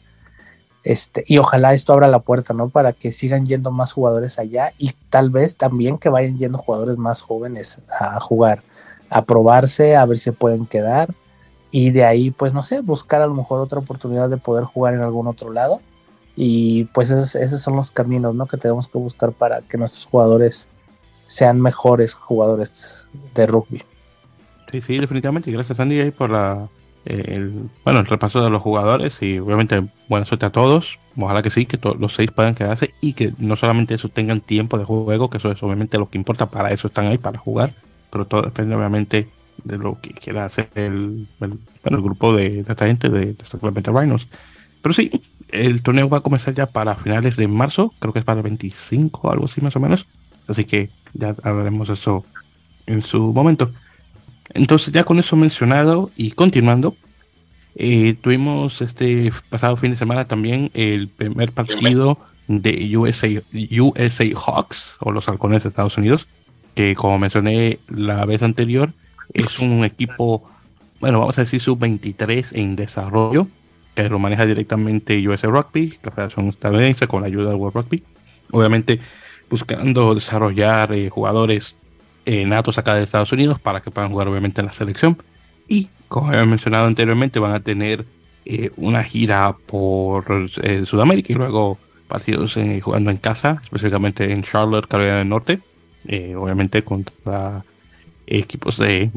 este, 0.83 1.23
y 1.27 1.37
ojalá 1.37 1.73
esto 1.73 1.93
abra 1.93 2.07
la 2.07 2.19
puerta, 2.19 2.53
¿no? 2.53 2.69
Para 2.69 2.91
que 2.91 3.11
sigan 3.13 3.45
yendo 3.45 3.71
más 3.71 3.93
jugadores 3.93 4.37
allá 4.37 4.73
y 4.77 4.91
tal 5.09 5.29
vez 5.29 5.55
también 5.55 5.97
que 5.97 6.09
vayan 6.09 6.37
yendo 6.37 6.57
jugadores 6.57 6.97
más 6.97 7.21
jóvenes 7.21 7.81
a 7.99 8.19
jugar, 8.19 8.63
a 9.09 9.23
probarse, 9.23 9.95
a 9.95 10.05
ver 10.05 10.17
si 10.17 10.31
pueden 10.31 10.65
quedar 10.65 11.13
y 11.71 11.91
de 11.91 12.03
ahí, 12.03 12.31
pues 12.31 12.53
no 12.53 12.61
sé, 12.63 12.81
buscar 12.81 13.21
a 13.21 13.27
lo 13.27 13.33
mejor 13.33 13.61
otra 13.61 13.79
oportunidad 13.79 14.29
de 14.29 14.37
poder 14.37 14.65
jugar 14.65 14.93
en 14.93 15.01
algún 15.01 15.27
otro 15.27 15.51
lado. 15.51 15.81
Y 16.35 16.85
pues 16.85 17.11
esos, 17.11 17.61
son 17.61 17.75
los 17.75 17.91
caminos, 17.91 18.35
¿no? 18.35 18.45
Que 18.45 18.57
tenemos 18.57 18.87
que 18.87 18.97
buscar 18.97 19.31
para 19.31 19.61
que 19.61 19.77
nuestros 19.77 20.05
jugadores 20.05 20.69
sean 21.25 21.61
mejores 21.61 22.13
jugadores 22.13 23.09
de 23.33 23.45
rugby. 23.45 23.83
Sí, 24.74 24.82
sí, 24.82 24.97
definitivamente. 24.97 25.51
Gracias, 25.51 25.80
Andy, 25.80 26.09
por 26.09 26.32
la, 26.32 26.67
el, 27.05 27.69
bueno, 27.86 27.99
el 27.99 28.07
repaso 28.07 28.43
de 28.43 28.49
los 28.49 28.59
jugadores 28.59 29.21
y 29.21 29.38
obviamente 29.38 29.84
buena 30.09 30.26
suerte 30.26 30.47
a 30.47 30.49
todos. 30.49 30.97
Ojalá 31.15 31.43
que 31.43 31.51
sí, 31.51 31.67
que 31.67 31.78
los 31.99 32.15
seis 32.15 32.32
puedan 32.32 32.55
quedarse 32.55 32.91
y 32.99 33.13
que 33.13 33.34
no 33.38 33.55
solamente 33.55 33.93
eso 33.93 34.09
tengan 34.09 34.41
tiempo 34.41 34.80
de 34.80 34.86
juego, 34.86 35.30
que 35.30 35.38
eso 35.38 35.51
es 35.51 35.61
obviamente 35.61 35.99
lo 35.99 36.09
que 36.09 36.17
importa, 36.17 36.47
para 36.47 36.71
eso 36.71 36.88
están 36.88 37.05
ahí, 37.05 37.19
para 37.19 37.38
jugar, 37.38 37.71
pero 38.09 38.26
todo 38.26 38.41
depende 38.41 38.74
obviamente 38.74 39.30
de 39.63 39.78
lo 39.78 40.01
que 40.01 40.09
quiera 40.09 40.45
hacer 40.45 40.69
el, 40.74 41.28
el, 41.39 41.59
el 41.84 42.01
grupo 42.01 42.36
de, 42.36 42.61
esta 42.61 42.88
gente 42.88 43.09
de, 43.09 43.36
de 43.36 43.91
Rhinos. 43.91 44.28
Pero 44.82 44.93
sí, 44.93 45.11
el 45.49 45.84
torneo 45.84 46.09
va 46.09 46.17
a 46.17 46.21
comenzar 46.21 46.55
ya 46.55 46.65
para 46.65 46.95
finales 46.95 47.36
de 47.36 47.47
marzo, 47.47 47.93
creo 47.99 48.11
que 48.11 48.19
es 48.19 48.26
para 48.26 48.39
el 48.39 48.43
25, 48.43 49.30
algo 49.30 49.45
así 49.45 49.61
más 49.61 49.76
o 49.76 49.80
menos. 49.80 50.07
Así 50.47 50.65
que 50.65 50.89
ya 51.13 51.36
hablaremos 51.43 51.89
eso 51.89 52.26
en 52.88 53.03
su 53.03 53.19
momento. 53.34 53.71
Entonces, 54.54 54.93
ya 54.93 55.04
con 55.04 55.20
eso 55.20 55.36
mencionado 55.36 56.12
y 56.16 56.32
continuando, 56.32 56.95
eh, 57.76 58.16
tuvimos 58.22 58.82
este 58.82 59.32
pasado 59.49 59.78
fin 59.78 59.91
de 59.91 59.97
semana 59.97 60.26
también 60.26 60.70
el 60.74 61.08
primer 61.08 61.51
partido 61.51 62.20
de 62.47 62.95
USA, 62.95 63.28
USA 63.80 64.26
Hawks 64.36 64.95
o 64.99 65.12
los 65.12 65.28
halcones 65.28 65.64
de 65.64 65.70
Estados 65.70 65.97
Unidos, 65.97 66.28
que 66.76 66.93
como 66.95 67.18
mencioné 67.18 67.80
la 67.88 68.26
vez 68.26 68.43
anterior, 68.43 68.91
es 69.34 69.60
un 69.60 69.84
equipo, 69.84 70.47
bueno, 70.99 71.20
vamos 71.20 71.38
a 71.38 71.41
decir 71.41 71.62
sub-23 71.62 72.49
en 72.54 72.76
desarrollo, 72.76 73.47
que 73.95 74.10
lo 74.10 74.20
maneja 74.20 74.45
directamente 74.45 75.28
USA 75.28 75.47
Rugby, 75.47 75.97
la 76.04 76.12
Federación 76.12 76.49
Estadounidense, 76.49 77.08
con 77.08 77.22
la 77.22 77.28
ayuda 77.28 77.49
del 77.49 77.58
World 77.58 77.76
Rugby. 77.76 78.04
Obviamente 78.51 78.99
buscando 79.49 80.16
desarrollar 80.16 80.93
eh, 80.93 81.10
jugadores 81.10 81.76
eh, 82.26 82.45
natos 82.45 82.78
acá 82.78 82.95
de 82.95 83.03
Estados 83.03 83.32
Unidos 83.32 83.59
para 83.59 83.82
que 83.82 83.91
puedan 83.91 84.11
jugar 84.11 84.28
obviamente 84.28 84.61
en 84.61 84.67
la 84.67 84.74
selección. 84.74 85.17
Y 85.67 85.88
como 86.07 86.30
había 86.30 86.45
mencionado 86.45 86.86
anteriormente, 86.86 87.39
van 87.39 87.53
a 87.53 87.59
tener 87.59 88.05
eh, 88.45 88.71
una 88.78 89.03
gira 89.03 89.55
por 89.65 90.49
Sudamérica 90.86 91.34
y 91.34 91.36
luego 91.36 91.78
partidos 92.07 92.57
jugando 92.82 93.09
en 93.09 93.17
casa, 93.17 93.59
específicamente 93.63 94.32
en 94.32 94.43
Charlotte, 94.43 94.88
Carolina 94.88 95.17
del 95.17 95.30
Norte, 95.30 95.59
obviamente 96.38 96.84
contra 96.84 97.63
equipos 98.28 98.78
de, 98.78 99.09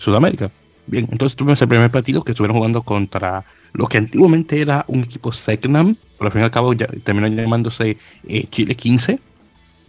Sudamérica. 0.00 0.50
Bien, 0.86 1.08
entonces 1.10 1.36
tuvimos 1.36 1.60
el 1.62 1.68
primer 1.68 1.90
partido 1.90 2.22
que 2.24 2.32
estuvieron 2.32 2.56
jugando 2.56 2.82
contra 2.82 3.44
lo 3.72 3.86
que 3.86 3.98
antiguamente 3.98 4.60
era 4.60 4.84
un 4.88 5.00
equipo 5.00 5.32
Segnam, 5.32 5.96
pero 6.18 6.26
al 6.26 6.32
fin 6.32 6.42
y 6.42 6.44
al 6.44 6.50
cabo 6.50 6.72
ya 6.72 6.86
terminó 7.04 7.26
llamándose 7.28 7.96
eh, 8.28 8.46
Chile 8.50 8.74
15, 8.74 9.18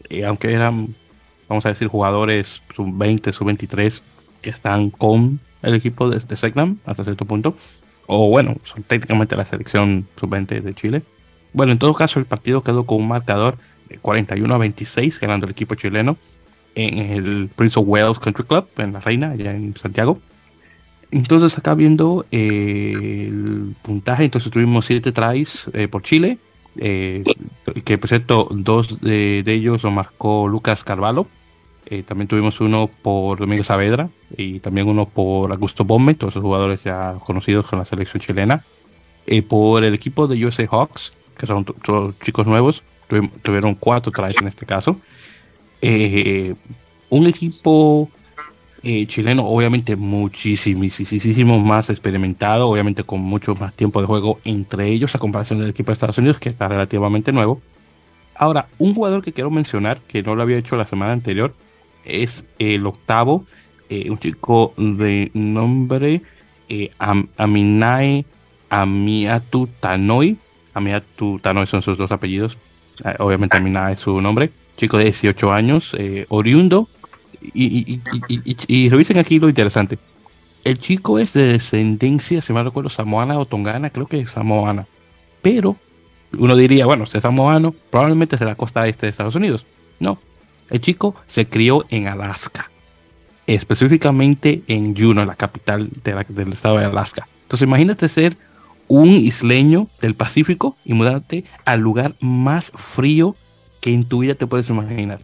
eh, 0.09 0.25
aunque 0.25 0.53
eran, 0.53 0.95
vamos 1.53 1.65
a 1.67 1.69
decir, 1.69 1.87
jugadores 1.87 2.61
sub-20, 2.75 3.31
sub-23 3.31 4.01
que 4.41 4.49
están 4.49 4.89
con 4.89 5.39
el 5.61 5.75
equipo 5.75 6.09
de, 6.09 6.19
de 6.19 6.35
Segnam 6.35 6.77
hasta 6.85 7.03
cierto 7.03 7.25
punto, 7.25 7.55
o 8.07 8.27
bueno, 8.29 8.57
son 8.63 8.83
técnicamente 8.83 9.35
la 9.35 9.45
selección 9.45 10.07
sub-20 10.19 10.61
de 10.61 10.73
Chile. 10.73 11.01
Bueno, 11.53 11.71
en 11.71 11.79
todo 11.79 11.93
caso, 11.93 12.19
el 12.19 12.25
partido 12.25 12.63
quedó 12.63 12.85
con 12.85 12.97
un 12.97 13.07
marcador 13.07 13.57
de 13.87 13.97
41 13.97 14.53
a 14.53 14.57
26, 14.57 15.19
ganando 15.19 15.45
el 15.45 15.51
equipo 15.51 15.75
chileno 15.75 16.17
en 16.75 16.97
el 16.97 17.49
Prince 17.55 17.79
of 17.79 17.87
Wales 17.87 18.17
Country 18.17 18.45
Club, 18.45 18.67
en 18.77 18.93
La 18.93 18.99
Reina, 18.99 19.31
allá 19.31 19.51
en 19.51 19.75
Santiago. 19.77 20.19
Entonces 21.11 21.55
acá 21.55 21.75
viendo 21.75 22.25
eh, 22.31 23.27
el 23.27 23.75
puntaje, 23.83 24.25
entonces 24.25 24.51
tuvimos 24.51 24.87
siete 24.87 25.11
tries 25.11 25.69
eh, 25.73 25.87
por 25.87 26.01
Chile, 26.01 26.39
eh, 26.77 27.23
que 27.85 27.99
por 27.99 28.09
cierto 28.09 28.47
dos 28.51 28.99
de, 28.99 29.43
ellos 29.45 29.83
lo 29.83 29.91
marcó 29.91 30.47
Lucas 30.47 30.83
Carvalho, 30.83 31.27
también 32.05 32.27
tuvimos 32.27 32.59
uno 32.61 32.89
por 33.01 33.39
Domingo 33.39 33.63
Saavedra 33.63 34.09
y 34.35 34.59
también 34.59 34.87
uno 34.87 35.05
por 35.05 35.51
Augusto 35.51 35.83
Bombe, 35.83 36.15
todos 36.15 36.33
esos 36.33 36.43
jugadores 36.43 36.83
ya 36.83 37.15
conocidos 37.25 37.67
con 37.67 37.79
la 37.79 37.85
selección 37.85 38.21
chilena. 38.21 38.63
por 39.47 39.83
el 39.83 39.93
equipo 39.93 40.27
de 40.27 40.45
USA 40.45 40.65
Hawks, 40.65 41.13
que 41.37 41.45
son 41.45 41.65
todos 41.65 42.17
chicos 42.19 42.47
nuevos, 42.47 42.83
tuvieron 43.41 43.75
cuatro 43.75 44.11
tries 44.11 44.37
en 44.37 44.47
este 44.47 44.65
caso. 44.65 44.97
un 47.09 47.27
equipo 47.27 48.09
eh, 48.85 49.07
chileno, 49.07 49.47
obviamente 49.47 49.95
muchísimo 49.95 51.57
más 51.59 51.89
experimentado, 51.89 52.67
obviamente 52.67 53.05
con 53.05 53.21
mucho 53.21 53.55
más 53.55 53.73
tiempo 53.73 54.01
de 54.01 54.07
juego 54.07 54.41
entre 54.43 54.89
ellos 54.89 55.15
a 55.15 55.19
comparación 55.19 55.59
del 55.59 55.69
equipo 55.69 55.87
de 55.87 55.93
Estados 55.93 56.17
Unidos, 56.17 56.37
que 56.37 56.49
está 56.49 56.67
relativamente 56.67 57.31
nuevo. 57.31 57.61
Ahora, 58.35 58.67
un 58.79 58.93
jugador 58.93 59.23
que 59.23 59.31
quiero 59.31 59.49
mencionar, 59.49 59.99
que 60.05 60.21
no 60.21 60.35
lo 60.35 60.41
había 60.41 60.57
hecho 60.57 60.75
la 60.75 60.85
semana 60.85 61.13
anterior, 61.13 61.53
es 62.05 62.45
el 62.59 62.85
octavo, 62.85 63.45
eh, 63.89 64.09
un 64.09 64.19
chico 64.19 64.73
de 64.77 65.31
nombre 65.33 66.21
eh, 66.69 66.89
Aminae 67.37 68.25
Amiatu 68.69 69.69
Tanoi. 69.79 70.37
Amiatu 70.73 71.39
Tanoi 71.39 71.67
son 71.67 71.81
sus 71.81 71.97
dos 71.97 72.11
apellidos. 72.11 72.57
obviamente 73.19 73.57
Aminae 73.57 73.93
es 73.93 73.99
su 73.99 74.19
nombre. 74.21 74.49
Chico 74.77 74.97
de 74.97 75.05
18 75.05 75.53
años, 75.53 75.95
oriundo 76.29 76.87
y, 77.53 77.99
y, 78.67 78.89
revisen 78.89 79.17
aquí 79.17 79.39
lo 79.39 79.49
interesante. 79.49 79.97
El 80.63 80.79
chico 80.79 81.19
es 81.19 81.33
de 81.33 81.43
descendencia, 81.43 82.41
si 82.41 82.53
mal 82.53 82.65
recuerdo, 82.65 82.89
samoana 82.89 83.37
o 83.37 83.45
tongana, 83.45 83.89
creo 83.89 84.07
que 84.07 84.21
es 84.21 84.31
samoana. 84.31 84.87
Pero 85.41 85.75
uno 86.37 86.55
diría, 86.55 86.85
bueno, 86.85 87.05
si 87.05 87.17
es 87.17 87.23
samoano, 87.23 87.73
probablemente 87.89 88.35
es 88.35 88.39
de 88.39 88.45
la 88.45 88.55
costa 88.55 88.87
este 88.87 89.05
de 89.05 89.09
Estados 89.09 89.35
Unidos. 89.35 89.65
No, 89.99 90.17
el 90.73 90.81
chico 90.81 91.15
se 91.27 91.47
crió 91.47 91.85
en 91.89 92.07
Alaska, 92.07 92.71
específicamente 93.45 94.63
en 94.67 94.95
Juneau, 94.97 95.23
la 95.23 95.35
capital 95.35 95.87
del 96.03 96.51
estado 96.51 96.79
de 96.79 96.85
Alaska. 96.85 97.27
Entonces 97.43 97.67
imagínate 97.67 98.09
ser 98.09 98.35
un 98.87 99.07
isleño 99.07 99.87
del 100.01 100.15
Pacífico 100.15 100.75
y 100.83 100.95
mudarte 100.95 101.45
al 101.63 101.79
lugar 101.79 102.15
más 102.19 102.71
frío 102.73 103.35
que 103.81 103.93
en 103.93 104.05
tu 104.05 104.19
vida 104.21 104.33
te 104.33 104.47
puedes 104.47 104.67
imaginar. 104.71 105.19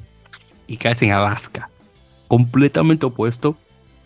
Y 0.68 0.78
caes 0.78 1.02
en 1.02 1.14
Alaska 1.14 1.72
completamente 2.28 3.08
opuesto 3.08 3.58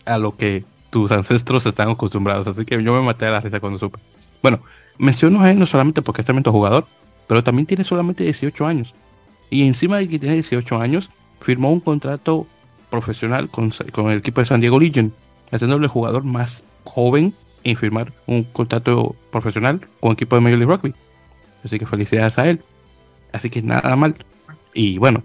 a 0.06 0.16
lo 0.16 0.38
que 0.38 0.64
tus 0.88 1.12
ancestros 1.12 1.66
están 1.66 1.90
acostumbrados. 1.90 2.46
Así 2.48 2.64
que 2.64 2.82
yo 2.82 2.94
me 2.94 3.02
maté 3.02 3.26
a 3.26 3.30
la 3.32 3.40
risa 3.40 3.60
cuando 3.60 3.78
supe. 3.78 3.98
Bueno, 4.42 4.60
menciono 4.96 5.42
a 5.42 5.50
él 5.50 5.58
no 5.58 5.66
solamente 5.66 6.00
porque 6.00 6.22
es 6.22 6.24
tremendo 6.24 6.52
jugador, 6.52 6.86
pero 7.28 7.44
también 7.44 7.66
tiene 7.66 7.84
solamente 7.84 8.24
18 8.24 8.66
años. 8.66 8.94
Y 9.50 9.66
encima 9.66 9.98
de 9.98 10.08
que 10.08 10.18
tiene 10.18 10.36
18 10.36 10.80
años, 10.80 11.10
firmó 11.44 11.70
un 11.70 11.80
contrato 11.80 12.46
profesional 12.88 13.50
con, 13.50 13.70
el 14.10 14.18
equipo 14.18 14.40
de 14.40 14.46
San 14.46 14.60
Diego 14.60 14.80
Legion, 14.80 15.12
haciéndole 15.52 15.84
el 15.84 15.90
jugador 15.90 16.24
más 16.24 16.64
joven 16.84 17.34
en 17.64 17.76
firmar 17.76 18.12
un 18.26 18.44
contrato 18.44 19.14
profesional 19.30 19.80
con 20.00 20.10
el 20.10 20.14
equipo 20.14 20.36
de 20.36 20.40
Major 20.40 20.58
League 20.58 20.74
Rugby. 20.74 20.94
Así 21.64 21.78
que 21.78 21.86
felicidades 21.86 22.38
a 22.38 22.48
él. 22.48 22.60
Así 23.32 23.50
que 23.50 23.60
nada 23.62 23.94
mal. 23.96 24.14
Y 24.72 24.98
bueno, 24.98 25.22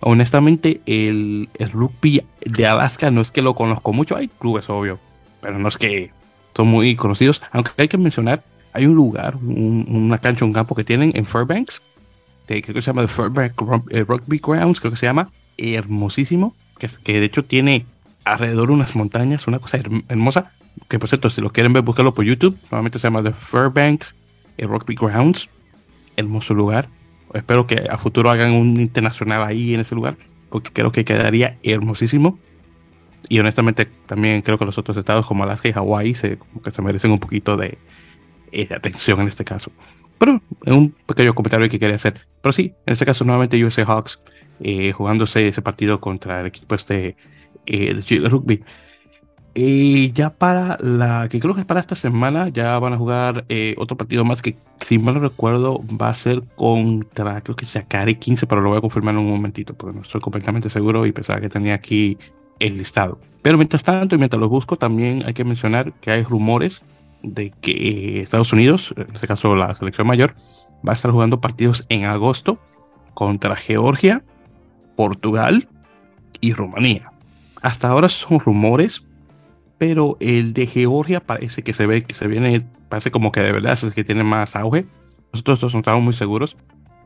honestamente, 0.00 0.80
el, 0.86 1.48
rugby 1.72 2.22
de 2.44 2.66
Alaska 2.66 3.10
no 3.10 3.20
es 3.20 3.30
que 3.30 3.42
lo 3.42 3.54
conozco 3.54 3.92
mucho. 3.92 4.16
Hay 4.16 4.28
clubes, 4.28 4.70
obvio, 4.70 4.98
pero 5.40 5.58
no 5.58 5.68
es 5.68 5.78
que 5.78 6.10
son 6.54 6.68
muy 6.68 6.94
conocidos. 6.94 7.42
Aunque 7.50 7.72
hay 7.76 7.88
que 7.88 7.98
mencionar, 7.98 8.42
hay 8.72 8.86
un 8.86 8.94
lugar, 8.94 9.36
una 9.36 10.18
cancha, 10.18 10.44
un 10.44 10.52
campo 10.52 10.74
que 10.74 10.84
tienen 10.84 11.12
en 11.14 11.26
Fairbanks, 11.26 11.82
creo 12.46 12.62
que 12.62 12.72
se 12.72 12.82
llama 12.82 13.02
The 13.02 13.08
Fairbanks 13.08 13.54
eh, 13.90 14.04
Rugby 14.04 14.38
Grounds, 14.38 14.80
creo 14.80 14.92
que 14.92 14.98
se 14.98 15.06
llama, 15.06 15.30
hermosísimo, 15.58 16.54
que, 16.78 17.20
de 17.20 17.24
hecho 17.24 17.44
tiene 17.44 17.86
alrededor 18.24 18.70
unas 18.70 18.96
montañas, 18.96 19.46
una 19.46 19.58
cosa 19.58 19.78
hermosa, 20.08 20.52
que 20.88 20.98
por 20.98 21.08
cierto, 21.08 21.30
si 21.30 21.40
lo 21.40 21.50
quieren 21.50 21.72
ver, 21.72 21.82
búscalo 21.82 22.12
por 22.12 22.24
YouTube, 22.24 22.56
normalmente 22.70 22.98
se 22.98 23.06
llama 23.06 23.22
The 23.22 23.32
Fairbanks 23.32 24.14
eh, 24.58 24.66
Rugby 24.66 24.94
Grounds, 24.94 25.48
hermoso 26.16 26.54
lugar, 26.54 26.88
espero 27.34 27.66
que 27.66 27.86
a 27.90 27.98
futuro 27.98 28.30
hagan 28.30 28.52
un 28.52 28.80
internacional 28.80 29.42
ahí 29.42 29.74
en 29.74 29.80
ese 29.80 29.94
lugar, 29.94 30.16
porque 30.50 30.70
creo 30.72 30.92
que 30.92 31.04
quedaría 31.04 31.58
hermosísimo. 31.62 32.38
Y 33.28 33.40
honestamente 33.40 33.88
también 34.06 34.40
creo 34.42 34.56
que 34.56 34.64
los 34.64 34.78
otros 34.78 34.96
estados 34.96 35.26
como 35.26 35.42
Alaska 35.42 35.68
y 35.68 35.72
Hawái 35.72 36.14
se, 36.14 36.38
que 36.62 36.70
se 36.70 36.80
merecen 36.80 37.10
un 37.10 37.18
poquito 37.18 37.56
de, 37.56 37.76
eh, 38.52 38.68
atención 38.74 39.20
en 39.20 39.28
este 39.28 39.44
caso. 39.44 39.72
Pero 40.18 40.40
es 40.64 40.72
un 40.72 40.94
pequeño 41.06 41.34
comentario 41.34 41.68
que 41.68 41.78
quería 41.78 41.96
hacer. 41.96 42.20
Pero 42.40 42.52
sí, 42.52 42.72
en 42.86 42.92
este 42.92 43.04
caso 43.04 43.24
nuevamente 43.24 43.62
USA 43.62 43.84
Hawks 43.84 44.18
eh, 44.60 44.92
jugándose 44.92 45.48
ese 45.48 45.62
partido 45.62 46.00
contra 46.00 46.40
el 46.40 46.46
equipo 46.46 46.74
este 46.74 47.16
eh, 47.66 47.94
de 47.94 48.28
Rugby. 48.28 48.62
Y 49.58 50.12
ya 50.12 50.28
para 50.28 50.76
la 50.82 51.28
que 51.30 51.40
creo 51.40 51.54
que 51.54 51.60
es 51.60 51.66
para 51.66 51.80
esta 51.80 51.96
semana, 51.96 52.48
ya 52.48 52.78
van 52.78 52.92
a 52.92 52.98
jugar 52.98 53.46
eh, 53.48 53.74
otro 53.78 53.96
partido 53.96 54.22
más 54.22 54.42
que, 54.42 54.54
si 54.86 54.98
mal 54.98 55.14
no 55.14 55.20
recuerdo, 55.20 55.82
va 55.88 56.10
a 56.10 56.14
ser 56.14 56.42
contra, 56.56 57.40
creo 57.40 57.56
que 57.56 57.64
Shakari 57.64 58.16
15, 58.16 58.46
pero 58.46 58.60
lo 58.60 58.68
voy 58.68 58.78
a 58.78 58.82
confirmar 58.82 59.14
en 59.14 59.20
un 59.20 59.30
momentito, 59.30 59.72
porque 59.72 59.96
no 59.96 60.02
estoy 60.02 60.20
completamente 60.20 60.68
seguro 60.68 61.06
y 61.06 61.12
pensaba 61.12 61.40
que 61.40 61.48
tenía 61.48 61.72
aquí 61.72 62.18
el 62.58 62.76
listado. 62.76 63.18
Pero 63.40 63.56
mientras 63.56 63.82
tanto, 63.82 64.14
y 64.14 64.18
mientras 64.18 64.38
lo 64.38 64.50
busco, 64.50 64.76
también 64.76 65.22
hay 65.24 65.32
que 65.32 65.44
mencionar 65.44 65.94
que 66.02 66.10
hay 66.10 66.22
rumores 66.22 66.82
de 67.22 67.50
que 67.62 68.20
Estados 68.20 68.52
Unidos, 68.52 68.92
en 68.94 69.14
este 69.14 69.26
caso 69.26 69.56
la 69.56 69.74
selección 69.74 70.06
mayor, 70.06 70.34
va 70.86 70.92
a 70.92 70.94
estar 70.94 71.10
jugando 71.10 71.40
partidos 71.40 71.86
en 71.88 72.04
agosto 72.04 72.58
contra 73.14 73.56
Georgia, 73.56 74.22
Portugal 74.96 75.68
y 76.40 76.52
Rumanía. 76.52 77.12
Hasta 77.62 77.88
ahora 77.88 78.08
son 78.08 78.40
rumores, 78.40 79.06
pero 79.78 80.16
el 80.20 80.52
de 80.52 80.66
Georgia 80.66 81.20
parece 81.20 81.62
que 81.62 81.72
se 81.72 81.86
ve 81.86 82.04
que 82.04 82.14
se 82.14 82.26
viene, 82.26 82.66
parece 82.88 83.10
como 83.10 83.32
que 83.32 83.40
de 83.40 83.52
verdad 83.52 83.74
es 83.74 83.84
el 83.84 83.94
que 83.94 84.04
tiene 84.04 84.24
más 84.24 84.56
auge. 84.56 84.86
Nosotros 85.32 85.74
estamos 85.74 86.02
muy 86.02 86.12
seguros. 86.12 86.56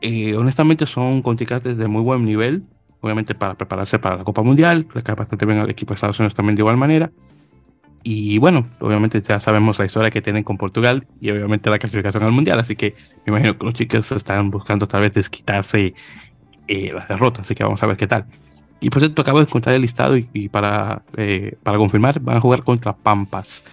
Eh, 0.01 0.35
honestamente 0.35 0.85
son 0.85 1.21
contrincantes 1.21 1.77
de 1.77 1.87
muy 1.87 2.01
buen 2.01 2.25
nivel, 2.25 2.63
obviamente 3.01 3.35
para 3.35 3.55
prepararse 3.55 3.99
para 3.99 4.17
la 4.17 4.23
Copa 4.23 4.41
Mundial, 4.41 4.87
le 4.95 5.03
cae 5.03 5.15
bastante 5.15 5.45
bien 5.45 5.59
al 5.59 5.69
equipo 5.69 5.91
de 5.91 5.95
Estados 5.95 6.19
Unidos 6.19 6.33
también 6.33 6.55
de 6.55 6.61
igual 6.61 6.77
manera. 6.77 7.11
Y 8.03 8.39
bueno, 8.39 8.67
obviamente 8.79 9.21
ya 9.21 9.39
sabemos 9.39 9.77
la 9.77 9.85
historia 9.85 10.09
que 10.09 10.23
tienen 10.23 10.43
con 10.43 10.57
Portugal 10.57 11.05
y 11.19 11.29
obviamente 11.29 11.69
la 11.69 11.77
clasificación 11.77 12.23
al 12.23 12.31
Mundial, 12.31 12.59
así 12.59 12.75
que 12.75 12.95
me 13.25 13.31
imagino 13.31 13.57
que 13.57 13.65
los 13.65 13.75
chicos 13.75 14.11
están 14.11 14.49
buscando 14.49 14.87
tal 14.87 15.01
vez 15.01 15.13
desquitarse 15.13 15.93
eh, 16.67 16.91
las 16.93 17.07
derrotas, 17.07 17.43
así 17.45 17.55
que 17.55 17.63
vamos 17.63 17.81
a 17.83 17.87
ver 17.87 17.97
qué 17.97 18.07
tal. 18.07 18.25
Y 18.79 18.89
por 18.89 19.01
cierto, 19.01 19.21
acabo 19.21 19.39
de 19.39 19.45
encontrar 19.45 19.75
el 19.75 19.81
listado 19.81 20.17
y, 20.17 20.49
para, 20.49 21.03
eh, 21.15 21.55
para 21.61 21.77
confirmar, 21.77 22.19
van 22.19 22.37
a 22.37 22.41
jugar 22.41 22.63
contra 22.63 22.93
Pampas. 22.93 23.63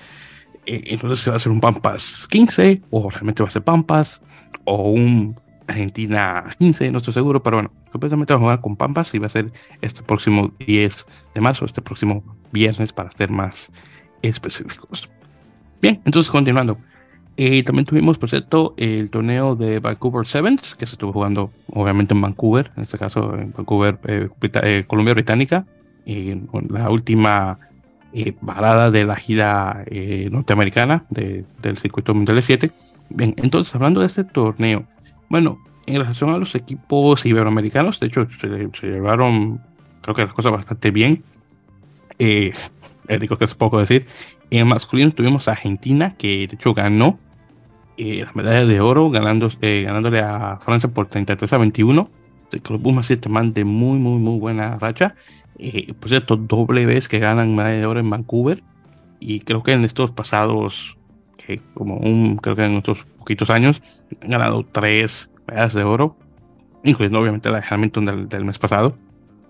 Eh, 0.67 0.83
entonces 0.87 1.21
se 1.21 1.31
va 1.31 1.35
a 1.35 1.39
hacer 1.39 1.51
un 1.51 1.61
Pampas 1.61 2.29
15, 2.29 2.83
o 2.91 3.09
realmente 3.11 3.43
va 3.43 3.49
a 3.49 3.51
ser 3.51 3.63
Pampas, 3.63 4.21
o 4.65 4.91
un 4.91 5.35
Argentina 5.67 6.45
15, 6.59 6.91
no 6.91 6.99
estoy 6.99 7.15
seguro, 7.15 7.43
pero 7.43 7.57
bueno, 7.57 7.71
supuestamente 7.91 8.35
va 8.35 8.39
a 8.39 8.41
jugar 8.41 8.61
con 8.61 8.77
Pampas 8.77 9.15
y 9.15 9.19
va 9.19 9.27
a 9.27 9.31
ser 9.31 9.51
este 9.81 10.03
próximo 10.03 10.53
10 10.59 11.07
de 11.35 11.41
marzo, 11.41 11.65
este 11.65 11.81
próximo 11.81 12.23
viernes, 12.53 12.93
para 12.93 13.11
ser 13.11 13.31
más 13.31 13.73
específicos. 14.21 15.09
Bien, 15.81 16.01
entonces 16.05 16.31
continuando. 16.31 16.79
Eh, 17.41 17.63
también 17.63 17.87
tuvimos, 17.87 18.19
por 18.19 18.29
cierto, 18.29 18.75
el 18.77 19.13
torneo 19.13 19.55
de 19.55 19.79
Vancouver 19.79 20.27
Sevens, 20.27 20.75
que 20.75 20.87
se 20.87 20.97
estuvo 20.97 21.13
jugando 21.13 21.53
obviamente 21.69 22.13
en 22.13 22.21
Vancouver, 22.21 22.73
en 22.77 22.83
este 22.83 22.99
caso 22.99 23.33
en 23.37 23.53
Vancouver, 23.57 23.97
eh, 24.09 24.29
eh, 24.43 24.85
Colombia 24.89 25.15
Británica, 25.15 25.65
la 26.05 26.91
última 26.91 27.61
parada 28.45 28.91
de 28.91 29.05
la 29.05 29.15
gira 29.15 29.85
norteamericana 30.33 31.05
del 31.11 31.77
circuito 31.77 32.13
mundial 32.13 32.35
de 32.37 32.43
7. 32.43 32.71
Bien, 33.11 33.35
entonces 33.37 33.73
hablando 33.73 34.01
de 34.01 34.07
este 34.07 34.25
torneo, 34.25 34.87
bueno, 35.29 35.59
en 35.87 36.01
relación 36.01 36.31
a 36.31 36.39
los 36.39 36.57
equipos 36.57 37.25
iberoamericanos, 37.25 38.01
de 38.01 38.09
hecho 38.09 38.27
se, 38.41 38.49
llevaron, 38.83 39.61
creo 40.01 40.17
que 40.17 40.23
las 40.25 40.33
cosas 40.33 40.51
bastante 40.51 40.91
bien. 40.91 41.23
Eh, 42.19 42.53
digo 43.21 43.39
que 43.39 43.45
es 43.45 43.55
poco 43.55 43.79
decir. 43.79 44.07
En 44.51 44.67
masculino 44.67 45.13
tuvimos 45.13 45.47
a 45.47 45.53
Argentina, 45.53 46.17
que 46.19 46.49
de 46.49 46.57
hecho 46.57 46.75
ganó 46.75 47.19
eh, 47.99 48.25
la 48.25 48.33
medalla 48.33 48.65
de 48.65 48.81
oro, 48.81 49.11
ganando, 49.11 49.51
eh, 49.61 49.83
ganándole 49.85 50.21
a 50.21 50.59
Francia 50.61 50.89
por 50.89 51.07
33 51.07 51.53
a 51.53 51.59
21. 51.59 52.09
que 52.51 52.73
los 52.73 52.81
Pumas 52.81 53.07
se 53.07 53.17
de 53.17 53.65
muy, 53.65 53.99
muy, 53.99 54.19
muy 54.19 54.39
buena 54.39 54.79
racha. 54.79 55.17
Eh, 55.59 55.93
por 55.95 56.09
cierto, 56.09 56.37
doble 56.37 56.87
vez 56.87 57.09
que 57.09 57.19
ganan 57.19 57.57
medalla 57.57 57.77
de 57.77 57.87
oro 57.87 58.01
en 58.01 58.09
Vancouver. 58.09 58.63
Y 59.21 59.41
creo 59.41 59.65
que 59.65 59.73
en 59.73 59.85
estos 59.85 60.13
pasados, 60.13 60.97
que 61.37 61.61
como 61.75 61.97
un, 61.97 62.37
creo 62.37 62.55
que 62.55 62.65
en 62.65 62.77
estos 62.77 63.05
poquitos 63.19 63.51
años, 63.51 63.83
han 64.23 64.31
ganado 64.31 64.65
tres 64.65 65.31
medallas 65.49 65.75
de 65.75 65.83
oro, 65.83 66.17
incluyendo 66.85 67.21
obviamente 67.21 67.51
la 67.51 67.61
de 67.61 67.67
Hamilton 67.69 68.07
del, 68.07 68.29
del 68.29 68.45
mes 68.45 68.59
pasado. 68.59 68.97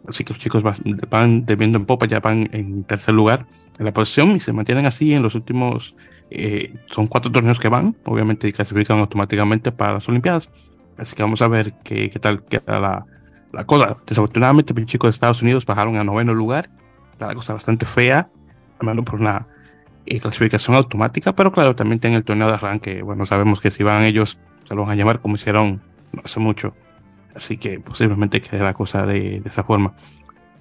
Así 0.09 0.25
que 0.25 0.33
los 0.33 0.43
chicos 0.43 0.63
van, 0.63 1.45
debiendo 1.45 1.77
en 1.77 1.85
popa, 1.85 2.07
ya 2.07 2.21
van 2.21 2.49
en 2.53 2.85
tercer 2.85 3.15
lugar 3.15 3.47
en 3.79 3.85
la 3.85 3.93
posición 3.93 4.37
y 4.37 4.41
se 4.41 4.53
mantienen 4.53 4.87
así 4.87 5.13
en 5.13 5.23
los 5.23 5.35
últimos. 5.35 5.95
Eh, 6.31 6.75
son 6.91 7.07
cuatro 7.07 7.33
torneos 7.33 7.59
que 7.59 7.69
van, 7.69 7.97
obviamente 8.05 8.53
clasifican 8.53 8.99
automáticamente 8.99 9.73
para 9.73 9.95
las 9.95 10.09
Olimpiadas. 10.09 10.51
Así 10.97 11.15
que 11.15 11.23
vamos 11.23 11.41
a 11.43 11.49
ver 11.49 11.75
qué, 11.85 12.11
qué 12.11 12.19
tal 12.19 12.45
queda 12.45 12.79
la, 12.79 13.07
la 13.53 13.65
cosa. 13.65 13.97
Desafortunadamente, 14.07 14.75
los 14.75 14.87
chicos 14.87 15.09
de 15.09 15.11
Estados 15.11 15.43
Unidos 15.43 15.65
bajaron 15.65 15.97
a 15.97 16.05
noveno 16.05 16.35
lugar. 16.35 16.69
La 17.19 17.35
cosa 17.35 17.55
bastante 17.55 17.87
fea, 17.87 18.29
hablando 18.79 19.05
por 19.05 19.21
una 19.21 19.47
eh, 20.07 20.21
clasificación 20.21 20.77
automática, 20.77 21.35
pero 21.35 21.51
claro, 21.53 21.75
también 21.75 22.01
tienen 22.01 22.19
el 22.19 22.25
torneo 22.25 22.49
de 22.49 22.55
arranque. 22.55 23.03
Bueno, 23.03 23.27
sabemos 23.27 23.61
que 23.61 23.71
si 23.71 23.83
van 23.83 24.05
ellos, 24.05 24.39
se 24.65 24.75
lo 24.75 24.83
van 24.83 24.93
a 24.93 24.95
llamar 24.95 25.21
como 25.21 25.35
hicieron 25.35 25.81
no 26.13 26.23
hace 26.25 26.41
mucho 26.41 26.73
Así 27.35 27.57
que 27.57 27.79
posiblemente 27.79 28.41
quede 28.41 28.61
la 28.61 28.75
cosa 28.75 29.07
de, 29.07 29.43
esa 29.45 29.63
forma. 29.63 29.95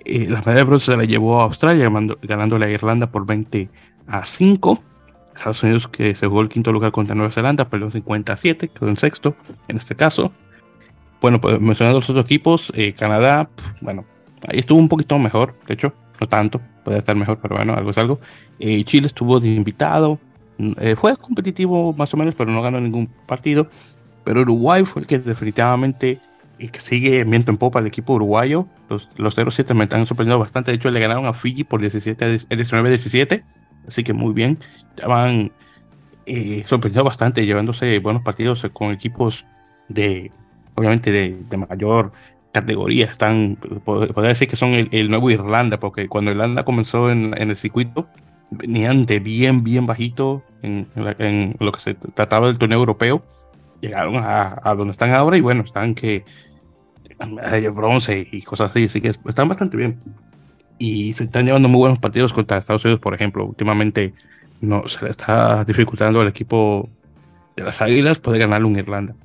Eh, 0.06 0.28
la 0.30 0.40
medalla 0.40 0.60
de 0.60 0.64
bronce 0.64 0.92
se 0.92 0.98
la 0.98 1.06
llevó 1.06 1.42
a 1.42 1.46
Australia, 1.46 1.90
ganándole 2.22 2.68
a 2.68 2.70
Irlanda 2.70 3.08
por 3.08 3.26
20 3.26 3.70
a 4.06 4.24
5. 4.24 4.84
Estados 5.38 5.64
Unidos, 5.64 5.88
que 5.88 6.14
se 6.16 6.28
jugó 6.28 6.42
el 6.42 6.50
quinto 6.50 6.72
lugar 6.72 6.92
contra 6.92 7.16
Nueva 7.16 7.32
Zelanda, 7.32 7.70
perdió 7.70 7.90
50 7.92 8.34
a 8.34 8.38
7, 8.38 8.70
quedó 8.70 8.90
en 8.90 8.98
sexto 8.98 9.36
en 9.68 9.78
este 9.78 9.96
caso. 9.96 10.32
Bueno, 11.22 11.42
pues 11.42 11.60
mencionando 11.60 12.00
los 12.00 12.10
otros 12.10 12.26
equipos, 12.26 12.72
eh, 12.76 12.94
Canadá, 12.94 13.50
bueno, 13.82 14.06
ahí 14.48 14.60
estuvo 14.60 14.80
un 14.80 14.90
poquito 14.90 15.18
mejor, 15.18 15.56
de 15.68 15.74
hecho, 15.74 15.94
no 16.20 16.28
tanto, 16.28 16.62
puede 16.84 17.00
estar 17.00 17.16
mejor, 17.16 17.40
pero 17.42 17.56
bueno, 17.56 17.74
algo 17.74 17.90
es 17.92 17.98
algo. 17.98 18.20
Eh, 18.60 18.84
Chile 18.84 19.08
estuvo 19.08 19.40
de 19.40 19.48
invitado, 19.48 20.20
mm, 20.58 20.74
fue 20.96 21.16
competitivo 21.18 21.94
más 21.94 22.14
o 22.14 22.18
menos, 22.18 22.36
pero 22.36 22.52
no 22.52 22.62
ganó 22.62 22.80
ningún 22.80 23.08
partido. 23.26 23.68
Pero 24.24 24.42
Uruguay 24.42 24.84
fue 24.84 25.04
el 25.04 25.08
que 25.08 25.20
definitivamente 25.20 26.20
que 26.58 26.82
sigue 26.82 27.24
viento 27.24 27.52
en 27.52 27.58
popa 27.58 27.80
el 27.80 27.88
equipo 27.88 28.14
uruguayo. 28.14 28.66
Los, 28.90 29.10
los 29.18 29.38
0-7 29.38 29.74
me 29.76 29.84
están 29.84 30.06
sorprendiendo 30.06 30.40
bastante. 30.40 30.72
De 30.72 30.78
hecho, 30.78 30.90
le 30.90 31.00
ganaron 31.00 31.26
a 31.28 31.34
Fiji 31.34 31.64
por 31.64 31.82
19-17. 31.82 33.44
Así 33.88 34.04
que 34.04 34.14
muy 34.14 34.34
bien. 34.34 34.60
Van 35.08 35.52
eh, 36.26 36.64
sorprendiendo 36.68 37.06
bastante, 37.06 37.46
llevándose 37.46 38.00
buenos 38.00 38.22
partidos 38.24 38.68
con 38.74 38.92
equipos 38.92 39.46
de, 39.88 40.32
obviamente, 40.76 41.12
de, 41.12 41.38
de 41.50 41.58
mayor 41.58 42.12
categoría. 42.52 43.06
Están, 43.06 43.58
podría 43.86 44.30
decir 44.30 44.48
que 44.48 44.58
son 44.58 44.74
el, 44.92 45.10
nuevo 45.10 45.30
Irlanda, 45.30 45.80
porque 45.80 46.08
cuando 46.08 46.32
Irlanda 46.32 46.66
comenzó 46.66 47.12
en, 47.12 47.34
en 47.38 47.50
el 47.50 47.56
circuito, 47.56 48.08
venían 48.50 49.06
de 49.06 49.20
bien, 49.20 49.64
bien 49.64 49.86
bajito 49.86 50.44
en, 50.62 50.88
en, 50.96 51.56
lo 51.60 51.72
que 51.72 51.80
se 51.80 51.94
trataba 51.94 52.48
del 52.48 52.58
torneo 52.58 52.80
europeo. 52.80 53.24
Llegaron 53.82 54.16
a, 54.18 54.60
a 54.64 54.76
donde 54.76 54.92
están 54.92 55.14
ahora 55.14 55.38
y 55.38 55.42
bueno, 55.42 55.64
están 55.64 55.94
que 55.94 56.26
de 57.52 57.70
bronce 57.70 58.28
y 58.32 58.42
cosas 58.42 58.72
así, 58.72 58.86
así 58.86 59.02
que 59.02 59.10
están 59.10 59.48
bastante 59.48 59.78
bien. 59.78 60.00
Y 60.80 61.14
se 61.14 61.24
están 61.26 61.46
llevando 61.46 61.70
muy 61.70 61.80
buenos 61.80 62.00
partidos 62.00 62.34
contra 62.34 62.58
Estados 62.58 62.86
Unidos, 62.86 63.02
por 63.02 63.14
ejemplo. 63.14 63.46
Últimamente 63.46 64.14
no 64.62 64.88
se 64.88 65.06
le 65.06 65.12
está 65.12 65.64
dificultando 65.66 66.22
al 66.22 66.28
equipo 66.28 66.90
de 67.56 67.64
las 67.64 67.82
Águilas 67.82 68.20
poder 68.20 68.42
ganar 68.42 68.64
un 68.64 68.78
Irlanda. 68.78 69.16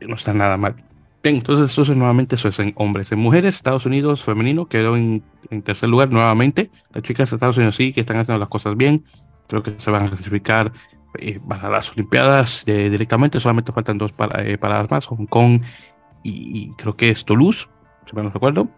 No 0.00 0.14
está 0.14 0.32
nada 0.32 0.56
mal. 0.56 0.76
Bien, 1.22 1.36
entonces 1.36 1.72
eso 1.72 1.82
es 1.82 1.90
nuevamente 1.90 2.36
eso 2.36 2.48
es 2.48 2.58
en 2.60 2.72
hombres. 2.76 3.10
En 3.10 3.18
mujeres, 3.18 3.56
Estados 3.56 3.86
Unidos 3.86 4.22
femenino 4.22 4.66
quedó 4.66 4.96
en, 4.96 5.22
tercer 5.64 5.88
lugar 5.88 6.10
nuevamente. 6.10 6.70
Las 6.92 7.02
chicas 7.02 7.30
de 7.30 7.36
Estados 7.36 7.56
Unidos 7.56 7.76
sí 7.76 7.92
que 7.92 8.00
están 8.00 8.18
haciendo 8.18 8.38
las 8.38 8.48
cosas 8.48 8.76
bien. 8.76 9.04
Creo 9.48 9.62
que 9.62 9.74
se 9.78 9.90
van 9.90 10.04
a 10.04 10.08
clasificar 10.08 10.72
eh, 11.18 11.40
para 11.46 11.68
las 11.70 11.90
Olimpiadas 11.90 12.62
eh, 12.66 12.88
directamente. 12.88 13.40
Solamente 13.40 13.72
faltan 13.72 13.98
dos 13.98 14.12
para, 14.12 14.46
eh, 14.46 14.58
paradas 14.58 14.90
más, 14.90 15.06
Hong 15.06 15.26
Kong 15.26 15.62
y, 16.22 16.70
creo 16.72 16.96
que 16.96 17.10
es 17.10 17.24
Toulouse, 17.24 17.68
si 18.08 18.14
me 18.14 18.22
no 18.22 18.30
recuerdo. 18.30 18.68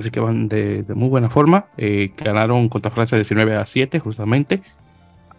Así 0.00 0.10
que 0.10 0.18
van 0.18 0.48
de, 0.48 0.84
muy 0.94 1.08
buena 1.08 1.28
forma. 1.28 1.66
Eh, 1.76 2.12
ganaron 2.16 2.70
contra 2.70 2.90
Francia 2.90 3.16
19 3.16 3.54
a 3.56 3.66
7, 3.66 4.00
justamente. 4.00 4.62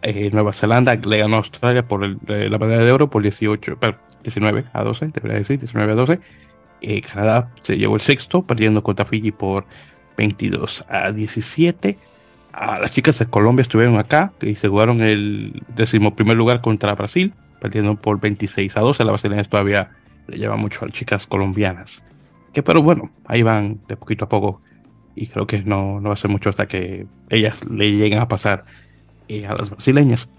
Eh, 0.03 0.29
Nueva 0.31 0.53
Zelanda 0.53 0.93
le 0.95 1.17
ganó 1.17 1.35
a 1.35 1.39
Australia 1.39 1.87
por 1.87 2.01
la 2.01 2.57
medalla 2.57 2.85
de 2.85 2.91
oro 2.91 3.09
por 3.09 3.23
18, 3.23 3.77
19 4.23 4.65
a 4.71 4.83
12, 4.83 5.07
debería 5.07 5.39
decir, 5.39 5.59
19 5.59 5.91
a 5.91 5.95
12. 5.95 6.19
Eh, 6.81 7.01
Canadá 7.01 7.49
se 7.63 7.77
llevó 7.77 7.95
el 7.95 8.01
sexto, 8.01 8.43
perdiendo 8.43 8.83
contra 8.83 9.05
Fiji 9.05 9.31
por 9.31 9.65
22 10.15 10.85
a 10.87 11.11
17. 11.11 11.97
A 12.53 12.77
las 12.79 12.91
chicas 12.91 13.17
de 13.17 13.25
Colombia 13.25 13.61
estuvieron 13.63 13.97
acá 13.97 14.31
y 14.41 14.53
se 14.53 14.67
jugaron 14.67 15.01
el 15.01 15.63
décimo 15.75 16.15
primer 16.15 16.37
lugar 16.37 16.61
contra 16.61 16.93
Brasil, 16.93 17.33
perdiendo 17.59 17.95
por 17.95 18.19
26 18.19 18.77
a 18.77 18.81
12. 18.81 19.03
La 19.05 19.11
brasileña 19.11 19.43
todavía 19.43 19.89
le 20.27 20.37
lleva 20.37 20.55
mucho 20.55 20.83
a 20.83 20.87
las 20.87 20.95
chicas 20.95 21.25
colombianas. 21.25 22.03
Que 22.53 22.63
pero 22.63 22.81
bueno, 22.81 23.11
ahí 23.25 23.43
van 23.43 23.79
de 23.87 23.95
poquito 23.95 24.25
a 24.25 24.29
poco. 24.29 24.61
Y 25.15 25.27
creo 25.27 25.45
que 25.45 25.59
no, 25.63 25.99
no 25.99 26.09
va 26.09 26.13
a 26.13 26.17
ser 26.17 26.29
mucho 26.29 26.49
hasta 26.49 26.67
que 26.67 27.05
ellas 27.29 27.59
le 27.69 27.91
lleguen 27.91 28.19
a 28.19 28.27
pasar 28.27 28.63
eh, 29.27 29.45
a 29.45 29.55
las 29.55 29.69
brasileñas. 29.69 30.29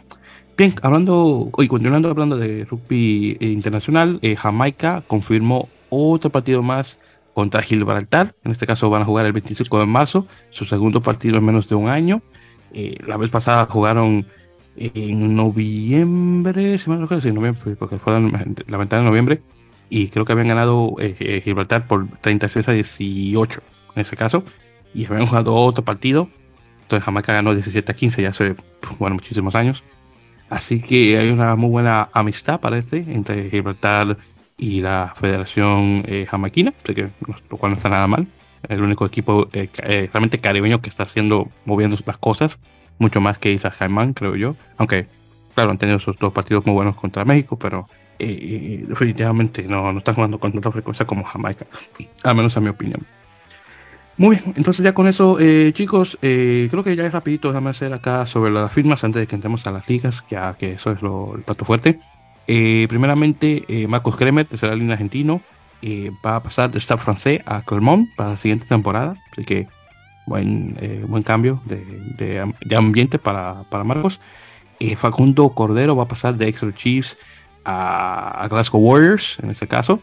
Bien, 0.56 0.74
hablando, 0.82 1.50
y 1.58 1.68
continuando 1.68 2.10
hablando 2.10 2.36
de 2.36 2.64
rugby 2.64 3.38
internacional, 3.40 4.18
eh, 4.22 4.36
Jamaica 4.36 5.02
confirmó 5.06 5.68
otro 5.88 6.30
partido 6.30 6.62
más 6.62 6.98
contra 7.32 7.62
Gibraltar. 7.62 8.34
En 8.44 8.52
este 8.52 8.66
caso 8.66 8.90
van 8.90 9.02
a 9.02 9.06
jugar 9.06 9.24
el 9.24 9.32
25 9.32 9.78
de 9.78 9.86
marzo, 9.86 10.26
su 10.50 10.64
segundo 10.64 11.00
partido 11.00 11.38
en 11.38 11.44
menos 11.44 11.68
de 11.68 11.74
un 11.74 11.88
año. 11.88 12.22
Eh, 12.74 12.96
la 13.06 13.16
vez 13.16 13.30
pasada 13.30 13.66
jugaron 13.66 14.26
en 14.76 15.36
noviembre, 15.36 16.78
si 16.78 16.90
me 16.90 16.96
acuerdo, 16.96 17.20
sí, 17.20 17.32
noviembre, 17.32 17.76
porque 17.76 17.98
fue 17.98 18.12
la, 18.12 18.44
la 18.66 18.76
ventana 18.78 19.02
de 19.02 19.08
noviembre 19.08 19.42
y 19.92 20.08
creo 20.08 20.24
que 20.24 20.32
habían 20.32 20.48
ganado 20.48 20.94
eh, 21.00 21.14
eh, 21.20 21.42
Gibraltar 21.44 21.86
por 21.86 22.08
36 22.22 22.66
a 22.66 22.72
18 22.72 23.62
en 23.94 24.00
ese 24.00 24.16
caso, 24.16 24.42
y 24.94 25.04
habían 25.04 25.26
jugado 25.26 25.54
otro 25.54 25.84
partido, 25.84 26.30
entonces 26.80 27.04
Jamaica 27.04 27.34
ganó 27.34 27.52
17 27.52 27.92
a 27.92 27.94
15 27.94 28.22
ya 28.22 28.30
hace, 28.30 28.56
bueno, 28.98 29.16
muchísimos 29.16 29.54
años. 29.54 29.82
Así 30.48 30.80
que 30.80 31.18
hay 31.18 31.28
una 31.28 31.56
muy 31.56 31.68
buena 31.68 32.08
amistad, 32.14 32.58
parece, 32.58 33.04
entre 33.06 33.50
Gibraltar 33.50 34.16
y 34.56 34.80
la 34.80 35.12
Federación 35.14 36.04
eh, 36.08 36.26
así 36.30 36.94
que, 36.94 37.10
lo 37.50 37.56
cual 37.58 37.72
no 37.72 37.76
está 37.76 37.90
nada 37.90 38.06
mal. 38.06 38.26
El 38.66 38.80
único 38.80 39.04
equipo 39.04 39.50
realmente 39.52 40.38
caribeño 40.38 40.80
que 40.80 40.88
está 40.88 41.02
haciendo, 41.02 41.50
moviendo 41.66 41.98
las 42.06 42.16
cosas, 42.16 42.58
mucho 42.98 43.20
más 43.20 43.36
que 43.36 43.52
Isa 43.52 43.70
Jaimán, 43.70 44.14
creo 44.14 44.36
yo. 44.36 44.56
Aunque, 44.78 45.06
claro, 45.54 45.70
han 45.70 45.78
tenido 45.78 45.98
sus 45.98 46.16
dos 46.18 46.32
partidos 46.32 46.64
muy 46.64 46.74
buenos 46.74 46.96
contra 46.96 47.26
México, 47.26 47.58
pero 47.58 47.88
eh, 48.22 48.84
definitivamente 48.86 49.62
no, 49.64 49.92
no 49.92 49.98
están 49.98 50.14
jugando 50.14 50.38
con 50.38 50.52
tanta 50.52 50.70
frecuencia 50.70 51.06
como 51.06 51.24
Jamaica, 51.24 51.66
al 52.22 52.34
menos 52.34 52.56
a 52.56 52.60
mi 52.60 52.68
opinión. 52.68 53.04
Muy 54.16 54.36
bien, 54.36 54.54
entonces 54.56 54.84
ya 54.84 54.92
con 54.92 55.06
eso, 55.08 55.38
eh, 55.40 55.72
chicos, 55.74 56.18
eh, 56.22 56.68
creo 56.70 56.84
que 56.84 56.94
ya 56.94 57.04
es 57.04 57.12
rapidito, 57.12 57.48
déjame 57.48 57.70
hacer 57.70 57.92
acá 57.92 58.26
sobre 58.26 58.50
las 58.50 58.72
firmas 58.72 59.02
antes 59.04 59.20
de 59.20 59.26
que 59.26 59.34
entremos 59.34 59.66
a 59.66 59.70
las 59.70 59.88
ligas, 59.88 60.22
que, 60.22 60.38
que 60.58 60.72
eso 60.72 60.92
es 60.92 61.02
lo, 61.02 61.34
el 61.34 61.42
plato 61.42 61.64
fuerte. 61.64 61.98
primeramente, 62.46 63.64
Marcos 63.88 64.16
Kremer, 64.16 64.48
de 64.48 64.66
la 64.66 64.74
línea 64.74 64.94
argentino, 64.94 65.40
va 66.24 66.36
a 66.36 66.42
pasar 66.42 66.70
de 66.70 66.78
Stade 66.78 67.00
francés 67.00 67.40
a 67.46 67.62
Clermont 67.62 68.08
para 68.14 68.30
la 68.30 68.36
siguiente 68.36 68.66
temporada, 68.66 69.16
así 69.32 69.44
que 69.44 69.66
buen, 70.26 70.76
eh, 70.80 71.04
buen 71.06 71.22
cambio 71.22 71.60
de, 71.64 72.54
de, 72.64 72.76
ambiente 72.76 73.18
para, 73.18 73.64
para 73.64 73.84
Marcos. 73.84 74.20
Eh, 74.78 74.96
Facundo 74.96 75.48
Cordero 75.50 75.96
va 75.96 76.04
a 76.04 76.08
pasar 76.08 76.36
de 76.36 76.48
Exeter 76.48 76.74
Chiefs 76.74 77.18
a, 77.64 78.46
Glasgow 78.48 78.80
Warriors, 78.80 79.38
en 79.42 79.50
este 79.50 79.66
caso. 79.66 80.00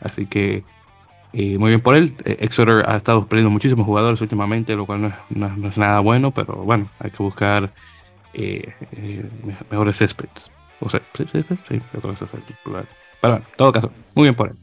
Así 0.00 0.26
que 0.26 0.64
eh, 1.32 1.58
muy 1.58 1.70
bien 1.70 1.80
por 1.80 1.94
él. 1.94 2.14
Exeter 2.24 2.84
ha 2.88 2.96
estado 2.96 3.26
perdiendo 3.26 3.50
muchísimos 3.50 3.86
jugadores 3.86 4.20
últimamente, 4.20 4.74
lo 4.74 4.86
cual 4.86 5.14
no 5.30 5.68
es, 5.68 5.78
nada 5.78 6.00
bueno, 6.00 6.30
pero 6.32 6.54
bueno, 6.56 6.90
hay 6.98 7.10
que 7.10 7.22
buscar 7.22 7.72
mejores 9.70 9.98
céspedes. 9.98 10.50
O 10.80 10.88
sea, 10.88 11.00
sí, 11.16 11.24
sí, 11.32 11.44
sí, 11.68 11.80
Pero 11.92 12.16
bueno, 13.22 13.36
en 13.36 13.44
todo 13.56 13.72
caso, 13.72 13.92
muy 14.14 14.24
bien 14.24 14.34
por 14.34 14.50
él. 14.50 14.56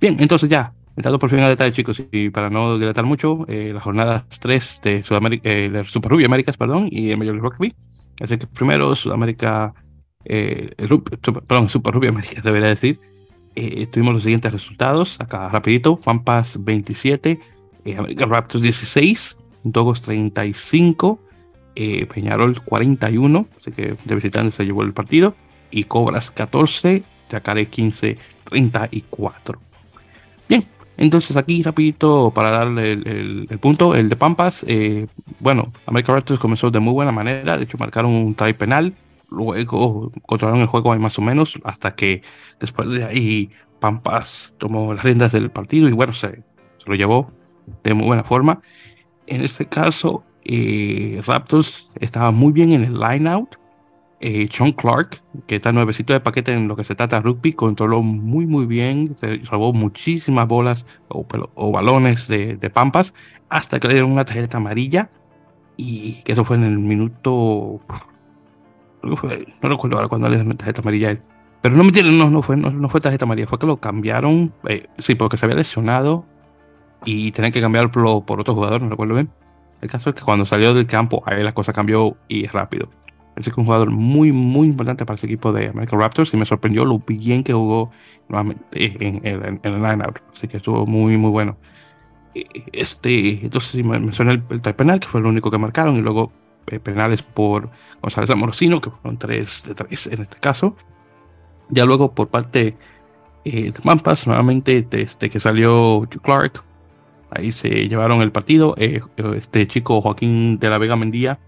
Bien, 0.00 0.16
entonces 0.18 0.48
ya, 0.48 0.72
Entrando 0.96 1.18
por 1.18 1.28
fin 1.28 1.40
a 1.40 1.48
detalle, 1.48 1.72
chicos, 1.72 2.04
y 2.12 2.30
para 2.30 2.50
no 2.50 2.78
dilatar 2.78 3.04
mucho, 3.04 3.44
eh, 3.48 3.72
las 3.74 3.82
jornadas 3.82 4.24
3 4.38 4.80
de 4.84 5.02
Sudamérica, 5.02 5.48
eh, 5.50 5.82
Super 5.86 6.12
Rugby 6.12 6.24
Américas, 6.24 6.56
perdón, 6.56 6.88
y 6.88 7.10
el 7.10 7.18
Major 7.18 7.34
League 7.34 7.48
Rugby. 7.48 7.74
Así 8.20 8.38
que 8.38 8.46
primero, 8.46 8.94
Sudamérica, 8.94 9.74
eh, 10.24 10.74
perdón, 11.46 11.68
Super 11.68 11.94
Rugby 11.94 12.08
Américas, 12.08 12.44
debería 12.44 12.68
decir. 12.68 13.00
Eh, 13.56 13.86
tuvimos 13.86 14.14
los 14.14 14.22
siguientes 14.24 14.52
resultados, 14.52 15.20
acá 15.20 15.48
rapidito, 15.48 15.96
Pampas 15.96 16.62
27, 16.62 17.38
eh, 17.84 17.96
Raptors 18.26 18.62
16, 18.62 19.38
Dogos 19.62 20.02
35, 20.02 21.20
Peñarol 22.12 22.62
41, 22.62 23.46
así 23.60 23.72
que 23.72 23.96
de 24.04 24.14
visitantes 24.14 24.54
se 24.54 24.64
llevó 24.64 24.82
el 24.82 24.92
partido, 24.92 25.34
y 25.70 25.84
Cobras 25.84 26.30
14, 26.30 27.02
Yacaré 27.30 27.66
15, 27.66 28.18
34. 28.44 29.58
Bien, 30.48 30.66
entonces 30.96 31.36
aquí 31.36 31.62
rapidito 31.62 32.30
para 32.34 32.50
darle 32.50 32.92
el, 32.92 33.58
punto, 33.60 33.94
el 33.94 34.08
de 34.08 34.16
Pampas, 34.16 34.64
eh, 34.68 35.06
bueno, 35.40 35.72
American 35.86 36.16
Raptors 36.16 36.40
comenzó 36.40 36.70
de 36.70 36.80
muy 36.80 36.92
buena 36.92 37.12
manera, 37.12 37.56
de 37.56 37.64
hecho 37.64 37.78
marcaron 37.78 38.12
un 38.12 38.34
try 38.34 38.52
penal, 38.52 38.94
luego 39.34 40.12
controlaron 40.26 40.62
el 40.62 40.68
juego 40.68 40.92
ahí 40.92 40.98
más 40.98 41.18
o 41.18 41.22
menos, 41.22 41.58
hasta 41.64 41.94
que 41.94 42.22
después 42.60 42.90
de 42.90 43.04
ahí 43.04 43.50
Pampas 43.80 44.54
tomó 44.58 44.94
las 44.94 45.04
riendas 45.04 45.32
del 45.32 45.50
partido 45.50 45.88
y 45.88 45.92
bueno, 45.92 46.12
se, 46.12 46.42
lo 46.86 46.94
llevó 46.94 47.30
de 47.82 47.94
muy 47.94 48.06
buena 48.06 48.24
forma. 48.24 48.60
En 49.26 49.42
este 49.42 49.66
caso, 49.66 50.24
eh, 50.44 51.20
Raptors 51.26 51.90
estaba 52.00 52.30
muy 52.30 52.52
bien 52.52 52.72
en 52.72 52.84
el 52.84 52.98
line 52.98 53.28
out, 53.28 53.56
eh, 54.20 54.48
Sean 54.50 54.72
Clark, 54.72 55.22
que 55.46 55.56
está 55.56 55.70
nuevecito 55.72 56.12
de 56.14 56.20
paquete 56.20 56.52
en 56.52 56.66
lo 56.66 56.76
que 56.76 56.84
se 56.84 56.94
trata 56.94 57.16
de 57.16 57.22
rugby, 57.22 57.52
controló 57.52 58.00
muy 58.02 58.46
muy 58.46 58.64
bien, 58.64 59.16
se 59.20 59.36
robó 59.50 59.74
muchísimas 59.74 60.48
bolas 60.48 60.86
o, 61.08 61.26
o 61.54 61.70
balones 61.70 62.26
de, 62.28 62.70
Pampas, 62.72 63.12
hasta 63.50 63.78
que 63.78 63.88
le 63.88 63.94
dieron 63.94 64.12
una 64.12 64.24
tarjeta 64.24 64.56
amarilla, 64.56 65.10
y 65.76 66.22
que 66.22 66.32
eso 66.32 66.44
fue 66.44 66.56
en 66.56 66.64
el 66.64 66.78
minuto... 66.78 67.80
No 69.04 69.68
recuerdo 69.68 69.96
ahora 69.96 70.08
cuando 70.08 70.28
le 70.28 70.36
dieron 70.36 70.56
tarjeta 70.56 70.80
amarilla 70.80 71.18
Pero 71.62 71.76
no 71.76 71.84
me 71.84 72.02
no, 72.02 72.30
no, 72.30 72.42
fue, 72.42 72.56
no, 72.56 72.88
fue 72.88 73.00
tarjeta 73.00 73.24
amarilla, 73.24 73.46
fue 73.46 73.58
que 73.58 73.66
lo 73.66 73.76
cambiaron, 73.78 74.52
eh, 74.68 74.86
sí, 74.98 75.14
porque 75.14 75.36
se 75.36 75.46
había 75.46 75.56
lesionado 75.56 76.24
y 77.04 77.32
tenían 77.32 77.52
que 77.52 77.60
cambiarlo 77.60 78.22
por 78.24 78.40
otro 78.40 78.54
jugador, 78.54 78.82
no 78.82 78.88
recuerdo 78.88 79.14
bien. 79.14 79.30
El 79.84 79.90
caso 79.90 80.10
es 80.10 80.16
que 80.16 80.22
cuando 80.22 80.46
salió 80.46 80.72
del 80.72 80.86
campo, 80.86 81.22
ahí 81.26 81.42
la 81.42 81.52
cosa 81.52 81.72
cambió 81.72 82.16
y 82.26 82.46
rápido. 82.46 82.88
Es 83.36 83.48
un 83.48 83.64
jugador 83.64 83.90
muy, 83.90 84.32
muy 84.32 84.68
importante 84.68 85.04
para 85.04 85.16
ese 85.16 85.26
equipo 85.26 85.52
de 85.52 85.68
American 85.68 86.00
Raptors 86.00 86.32
y 86.32 86.36
me 86.36 86.46
sorprendió 86.46 86.84
lo 86.84 87.00
bien 87.00 87.42
que 87.42 87.52
jugó 87.52 87.90
nuevamente 88.28 88.94
en, 89.06 89.20
el 89.62 89.82
line-out. 89.82 90.20
Así 90.34 90.46
que 90.46 90.58
estuvo 90.58 90.86
muy, 90.86 91.16
muy 91.16 91.30
bueno. 91.30 91.58
Este, 92.72 93.44
entonces 93.44 93.84
me 93.84 93.98
mencioné 93.98 94.32
el, 94.32 94.42
el 94.50 94.62
type 94.62 94.74
penal, 94.74 95.00
que 95.00 95.08
fue 95.08 95.20
el 95.20 95.26
único 95.26 95.50
que 95.50 95.58
marcaron, 95.58 95.96
y 95.96 96.00
luego 96.00 96.32
eh, 96.32 96.43
penales 96.82 97.22
por 97.22 97.70
González 98.02 98.30
Amorosino, 98.30 98.80
que 98.80 98.90
fueron 98.90 99.18
tres 99.18 99.64
de 99.66 99.74
tres 99.74 100.06
en 100.06 100.22
este 100.22 100.38
caso. 100.38 100.76
Ya 101.68 101.84
luego 101.84 102.14
por 102.14 102.28
parte 102.28 102.76
eh, 103.44 103.72
de 103.72 103.80
Mampas, 103.82 104.26
nuevamente 104.26 104.86
desde 104.88 105.30
que 105.30 105.40
salió 105.40 106.08
Clark, 106.22 106.62
ahí 107.30 107.52
se 107.52 107.88
llevaron 107.88 108.22
el 108.22 108.32
partido. 108.32 108.74
Eh, 108.78 109.00
este 109.36 109.66
chico 109.66 110.00
Joaquín 110.00 110.58
de 110.58 110.70
la 110.70 110.78
Vega 110.78 110.96
Mendía 110.96 111.38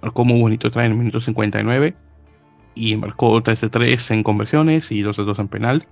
marcó 0.00 0.24
muy 0.24 0.40
bonito 0.40 0.70
trae 0.70 0.86
en 0.86 0.92
el 0.92 0.98
minuto 0.98 1.20
59 1.20 1.94
y 2.74 2.96
marcó 2.96 3.42
3 3.42 3.60
de 3.60 3.68
3 3.68 4.10
en 4.12 4.22
conversiones 4.22 4.90
y 4.90 5.02
2 5.02 5.16
de 5.16 5.24
2 5.24 5.38
en 5.40 5.48
penal. 5.48 5.86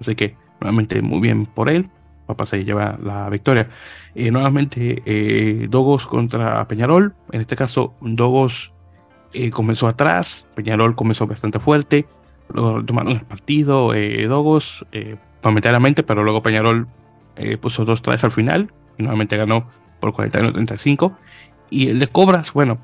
Así 0.00 0.14
que 0.14 0.36
nuevamente 0.60 1.00
muy 1.02 1.20
bien 1.20 1.46
por 1.46 1.68
él. 1.70 1.88
Papá 2.34 2.46
se 2.46 2.64
lleva 2.64 2.98
la 3.02 3.28
victoria. 3.28 3.68
Eh, 4.14 4.30
nuevamente 4.30 5.02
eh, 5.04 5.66
Dogos 5.68 6.06
contra 6.06 6.66
Peñarol. 6.68 7.14
En 7.30 7.40
este 7.40 7.56
caso 7.56 7.94
Dogos 8.00 8.72
eh, 9.32 9.50
comenzó 9.50 9.88
atrás, 9.88 10.46
Peñarol 10.54 10.94
comenzó 10.94 11.26
bastante 11.26 11.58
fuerte. 11.58 12.06
Luego 12.48 12.84
tomaron 12.84 13.12
el 13.12 13.22
partido 13.22 13.92
Dogos 14.28 14.84
momentáneamente, 15.42 16.02
pero 16.02 16.22
luego 16.22 16.42
Peñarol 16.42 16.86
puso 17.62 17.86
dos 17.86 18.02
trajes 18.02 18.24
al 18.24 18.30
final 18.30 18.70
y 18.98 19.04
nuevamente 19.04 19.38
ganó 19.38 19.66
por 20.00 20.12
41-35. 20.12 21.16
Y 21.70 21.88
el 21.88 21.98
de 21.98 22.08
Cobras, 22.08 22.52
bueno, 22.52 22.78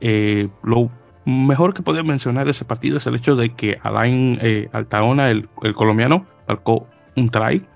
eh, 0.00 0.48
lo 0.62 0.90
mejor 1.24 1.74
que 1.74 1.82
podría 1.82 2.02
mencionar 2.02 2.48
ese 2.48 2.64
partido 2.64 2.96
es 2.96 3.06
el 3.06 3.14
hecho 3.14 3.36
de 3.36 3.50
que 3.50 3.78
Alain 3.82 4.38
eh, 4.40 4.68
Altaona, 4.72 5.30
el, 5.30 5.48
colombiano, 5.74 6.26
marcó 6.48 6.86
un 7.16 7.30
try, 7.30 7.66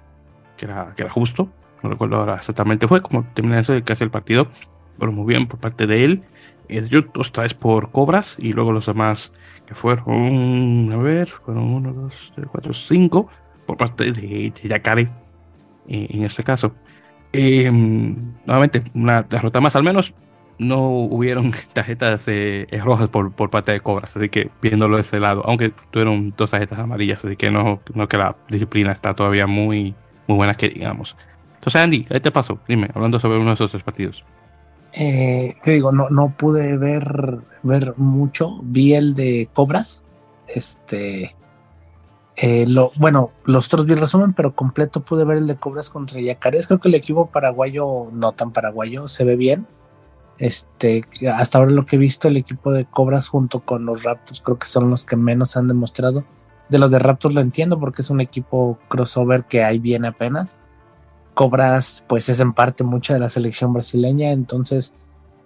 que 0.57 0.67
era, 0.67 0.95
que 0.97 1.03
era 1.03 1.13
justo. 1.13 1.49
No 1.83 1.91
recuerdo 1.91 2.17
ahora 2.17 2.37
exactamente, 2.37 2.89
fue 2.89 3.03
como 3.03 3.25
terminé 3.35 3.61
ese 3.61 3.83
casi 3.83 4.05
el 4.05 4.11
partido, 4.11 4.49
pero 4.99 5.13
muy 5.13 5.27
bien 5.27 5.47
por 5.47 5.61
parte 5.61 5.87
de 5.87 6.05
él. 6.05 6.23
Eh, 6.69 6.87
yo 6.89 7.03
dos 7.13 7.31
tries 7.33 7.55
por 7.55 7.91
Cobras 7.91 8.37
y 8.39 8.53
luego 8.53 8.73
los 8.73 8.87
demás 8.87 9.35
que 9.67 9.75
fueron, 9.75 10.91
a 10.93 10.97
ver, 10.97 11.29
fueron 11.29 11.65
uno, 11.65 11.93
dos, 11.93 12.33
tres, 12.35 12.49
cuatro, 12.51 12.73
cinco 12.73 13.29
por 13.67 13.77
parte 13.77 14.13
de, 14.13 14.51
de 14.51 14.69
Yacare 14.69 15.09
en 15.87 16.25
este 16.25 16.43
caso. 16.43 16.75
nuevamente, 17.33 18.85
una 18.95 19.23
derrota 19.23 19.61
más 19.61 19.77
al 19.77 19.83
menos 19.83 20.15
no 20.59 20.89
hubieron 20.89 21.53
tarjetas 21.73 22.25
eh, 22.29 22.67
rojas 22.83 23.09
por, 23.09 23.33
por 23.33 23.51
parte 23.51 23.73
de 23.73 23.81
Cobras, 23.81 24.17
así 24.17 24.29
que 24.29 24.51
viéndolo 24.63 24.97
de 24.97 25.03
ese 25.03 25.21
lado, 25.21 25.43
aunque 25.45 25.73
tuvieron 25.91 26.33
dos 26.37 26.51
tarjetas 26.51 26.79
amarillas, 26.79 27.25
así 27.25 27.37
que 27.37 27.51
no, 27.51 27.81
no 27.95 28.09
que 28.09 28.19
la 28.19 28.37
disciplina 28.49 28.93
está 28.93 29.15
todavía 29.15 29.47
muy, 29.47 29.95
muy 30.27 30.37
buena 30.37 30.55
que 30.55 30.68
digamos. 30.68 31.16
Entonces, 31.55 31.81
Andy, 31.81 32.07
ahí 32.11 32.20
te 32.20 32.31
paso, 32.31 32.59
dime, 32.68 32.91
hablando 32.95 33.18
sobre 33.18 33.39
uno 33.39 33.49
de 33.49 33.55
esos 33.55 33.70
tres 33.70 33.83
partidos. 33.83 34.25
Eh, 34.93 35.55
te 35.62 35.72
digo, 35.72 35.93
no, 35.93 36.11
no 36.11 36.35
pude 36.37 36.77
ver, 36.77 37.39
ver 37.62 37.95
mucho, 37.97 38.61
vi 38.62 38.95
el 38.95 39.14
de 39.14 39.49
Cobras, 39.53 40.05
este, 40.47 41.35
eh, 42.37 42.66
lo, 42.66 42.91
bueno, 42.97 43.31
los 43.45 43.66
otros 43.66 43.87
vi 43.87 43.93
el 43.93 44.01
resumen, 44.01 44.33
pero 44.33 44.55
completo 44.55 45.01
pude 45.05 45.25
ver 45.25 45.39
el 45.39 45.47
de 45.47 45.57
Cobras 45.57 45.91
contra 45.91 46.20
Yacarés. 46.20 46.66
Creo 46.66 46.81
que 46.81 46.89
el 46.89 46.95
equipo 46.97 47.27
paraguayo, 47.27 48.09
no 48.12 48.33
tan 48.33 48.53
paraguayo, 48.53 49.07
se 49.07 49.25
ve 49.25 49.37
bien. 49.37 49.66
Este, 50.39 51.05
hasta 51.33 51.59
ahora 51.59 51.70
lo 51.70 51.87
que 51.87 51.95
he 51.95 51.99
visto, 51.99 52.27
el 52.27 52.37
equipo 52.37 52.72
de 52.72 52.87
Cobras 52.87 53.29
junto 53.29 53.61
con 53.61 53.87
los 53.87 54.03
Raptors 54.03 54.41
creo 54.41 54.59
que 54.59 54.66
son 54.66 54.91
los 54.91 55.07
que 55.07 55.16
menos 55.16 55.57
han 55.57 55.68
demostrado. 55.68 56.25
De 56.69 56.79
los 56.79 56.91
de 56.91 56.99
Raptors 56.99 57.35
lo 57.35 57.41
entiendo 57.41 57.79
porque 57.79 58.03
es 58.03 58.11
un 58.11 58.21
equipo 58.21 58.79
crossover 58.89 59.45
que 59.45 59.65
hay 59.65 59.79
bien 59.79 60.05
apenas. 60.05 60.57
Cobras, 61.35 62.05
pues 62.09 62.29
es 62.29 62.41
en 62.41 62.53
parte 62.53 62.85
mucha 62.85 63.15
de 63.15 63.21
la 63.21 63.29
selección 63.29 63.73
brasileña, 63.73 64.31
entonces 64.31 64.95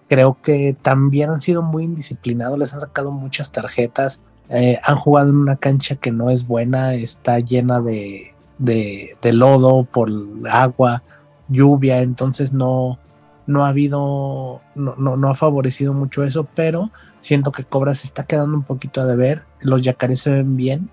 creo 0.08 0.38
que 0.42 0.76
también 0.80 1.30
han 1.30 1.40
sido 1.40 1.62
muy 1.62 1.84
indisciplinados, 1.84 2.58
les 2.58 2.74
han 2.74 2.80
sacado 2.80 3.10
muchas 3.10 3.52
tarjetas, 3.52 4.20
eh, 4.48 4.78
han 4.84 4.96
jugado 4.96 5.30
en 5.30 5.36
una 5.36 5.56
cancha 5.56 5.96
que 5.96 6.10
no 6.10 6.30
es 6.30 6.46
buena, 6.46 6.94
está 6.94 7.38
llena 7.38 7.80
de, 7.80 8.34
de, 8.58 9.32
lodo 9.32 9.84
por 9.84 10.10
agua, 10.50 11.02
lluvia, 11.48 12.00
entonces 12.00 12.52
no, 12.52 12.98
no 13.46 13.64
ha 13.64 13.68
habido, 13.68 14.60
no, 14.74 14.96
no, 14.96 15.30
ha 15.30 15.34
favorecido 15.34 15.92
mucho 15.92 16.24
eso, 16.24 16.46
pero 16.54 16.90
siento 17.20 17.52
que 17.52 17.64
Cobra 17.64 17.94
se 17.94 18.06
está 18.06 18.24
quedando 18.24 18.56
un 18.56 18.62
poquito 18.62 19.00
a 19.00 19.06
deber. 19.06 19.42
Los 19.60 19.82
Yacarés 19.82 20.20
se 20.20 20.30
ven 20.30 20.56
bien. 20.56 20.90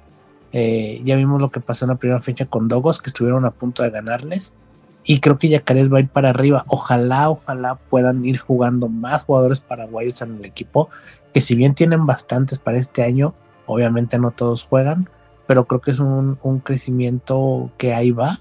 Eh, 0.58 1.02
ya 1.04 1.18
vimos 1.18 1.42
lo 1.42 1.52
que 1.52 1.60
pasó 1.60 1.84
en 1.84 1.90
la 1.90 1.98
primera 1.98 2.22
fecha 2.22 2.46
con 2.46 2.70
Dogos, 2.70 3.02
que 3.02 3.10
estuvieron 3.10 3.44
a 3.44 3.52
punto 3.52 3.84
de 3.84 3.90
ganarles. 3.90 4.56
Y 5.04 5.20
creo 5.20 5.38
que 5.38 5.50
Yacarés 5.50 5.92
va 5.92 5.98
a 5.98 6.00
ir 6.00 6.08
para 6.08 6.30
arriba. 6.30 6.64
Ojalá, 6.70 7.30
ojalá 7.30 7.76
puedan 7.76 8.24
ir 8.24 8.38
jugando 8.38 8.88
más 8.88 9.26
jugadores 9.26 9.60
paraguayos 9.60 10.22
en 10.22 10.38
el 10.38 10.46
equipo, 10.46 10.90
que 11.34 11.42
si 11.42 11.56
bien 11.56 11.76
tienen 11.76 12.06
bastantes 12.06 12.60
para 12.60 12.78
este 12.78 13.04
año, 13.04 13.36
obviamente 13.66 14.18
no 14.18 14.32
todos 14.32 14.64
juegan, 14.64 15.10
pero 15.46 15.66
creo 15.66 15.82
que 15.82 15.92
es 15.92 16.00
un, 16.00 16.40
un 16.42 16.60
crecimiento 16.60 17.70
que 17.78 17.94
ahí 17.94 18.12
va 18.12 18.40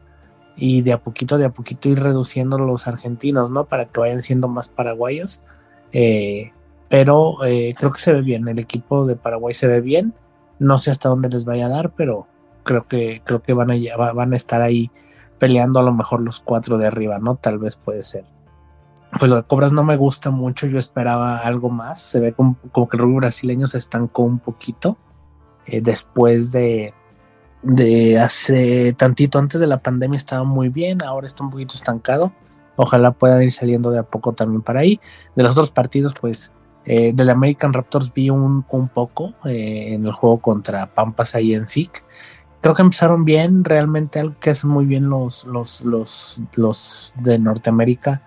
y 0.57 0.83
de 0.83 0.93
a 0.93 1.03
poquito, 1.03 1.37
de 1.37 1.47
a 1.47 1.51
poquito 1.51 1.89
ir 1.89 2.01
reduciendo 2.01 2.59
los 2.59 2.87
argentinos, 2.87 3.51
¿no? 3.51 3.65
Para 3.65 3.87
que 3.87 3.99
vayan 3.99 4.23
siendo 4.23 4.47
más 4.47 4.69
paraguayos. 4.69 5.43
Eh, 5.91 6.53
pero 6.89 7.45
eh, 7.45 7.75
creo 7.77 7.91
que 7.91 8.01
se 8.01 8.13
ve 8.13 8.21
bien, 8.21 8.47
el 8.47 8.61
equipo 8.61 9.05
de 9.05 9.17
Paraguay 9.17 9.53
se 9.53 9.67
ve 9.67 9.81
bien. 9.81 10.15
No 10.59 10.79
sé 10.79 10.91
hasta 10.91 11.09
dónde 11.09 11.29
les 11.29 11.45
vaya 11.45 11.67
a 11.67 11.71
dar, 11.71 11.95
pero 11.95 12.27
creo 12.63 12.87
que, 12.87 13.23
creo 13.25 13.43
que 13.43 13.53
van, 13.53 13.71
a, 13.71 14.13
van 14.13 14.33
a 14.33 14.37
estar 14.37 14.63
ahí 14.63 14.91
peleando 15.39 15.81
a 15.81 15.83
lo 15.83 15.93
mejor 15.93 16.23
los 16.23 16.41
cuatro 16.41 16.79
de 16.79 16.87
arriba, 16.87 17.19
¿no? 17.19 17.37
Tal 17.37 17.59
vez 17.59 17.77
puede 17.77 18.03
ser. 18.03 18.25
pues 19.19 19.31
lo 19.31 19.37
de 19.37 19.43
Cobras 19.43 19.73
no 19.73 19.85
me 19.85 19.97
gusta 19.97 20.31
mucho, 20.31 20.67
yo 20.67 20.79
esperaba 20.79 21.39
algo 21.39 21.71
más, 21.71 22.01
se 22.01 22.21
ve 22.21 22.33
como, 22.33 22.57
que 22.73 22.97
el 22.97 23.03
rugby 23.03 23.17
brasileño 23.17 23.67
se 23.67 23.79
estancó 23.79 24.23
un 24.23 24.39
poquito 24.39 24.97
eh, 25.67 25.81
después 25.81 26.53
de, 26.53 26.95
de 27.63 28.19
hace 28.19 28.93
tantito 28.93 29.39
antes 29.39 29.61
de 29.61 29.67
la 29.67 29.79
pandemia 29.79 30.17
estaba 30.17 30.45
muy 30.45 30.69
bien, 30.69 31.03
ahora 31.03 31.27
está 31.27 31.45
un 31.45 31.51
poquito 31.51 31.75
estancado, 31.75 32.33
ojalá 32.77 33.13
puedan 33.13 33.43
ir 33.43 33.53
saliendo 33.53 33.91
de 33.91 33.99
a 33.99 34.03
poco 34.03 34.33
también 34.33 34.63
para 34.63 34.81
ahí. 34.81 35.01
De 35.35 35.43
los 35.43 35.53
otros 35.53 35.71
partidos, 35.71 36.15
pues 36.21 36.53
eh, 36.85 37.13
del 37.15 37.31
American 37.31 37.73
Raptors 37.73 38.13
vi 38.13 38.31
un, 38.31 38.65
un 38.69 38.89
poco 38.89 39.35
eh, 39.45 39.95
en 39.95 40.05
el 40.07 40.13
juego 40.13 40.39
contra 40.39 40.87
Pampas 40.87 41.35
ahí 41.35 41.55
en 41.55 41.69
SIC. 41.69 42.05
Creo 42.61 42.75
que 42.75 42.83
empezaron 42.83 43.25
bien, 43.25 43.65
realmente 43.65 44.21
algo 44.21 44.37
que 44.41 44.51
hacen 44.51 44.71
muy 44.71 44.87
bien 44.87 45.09
los, 45.09 45.45
los, 45.45 45.83
los, 45.83 46.43
los 46.55 47.15
de 47.17 47.39
Norteamérica 47.39 48.23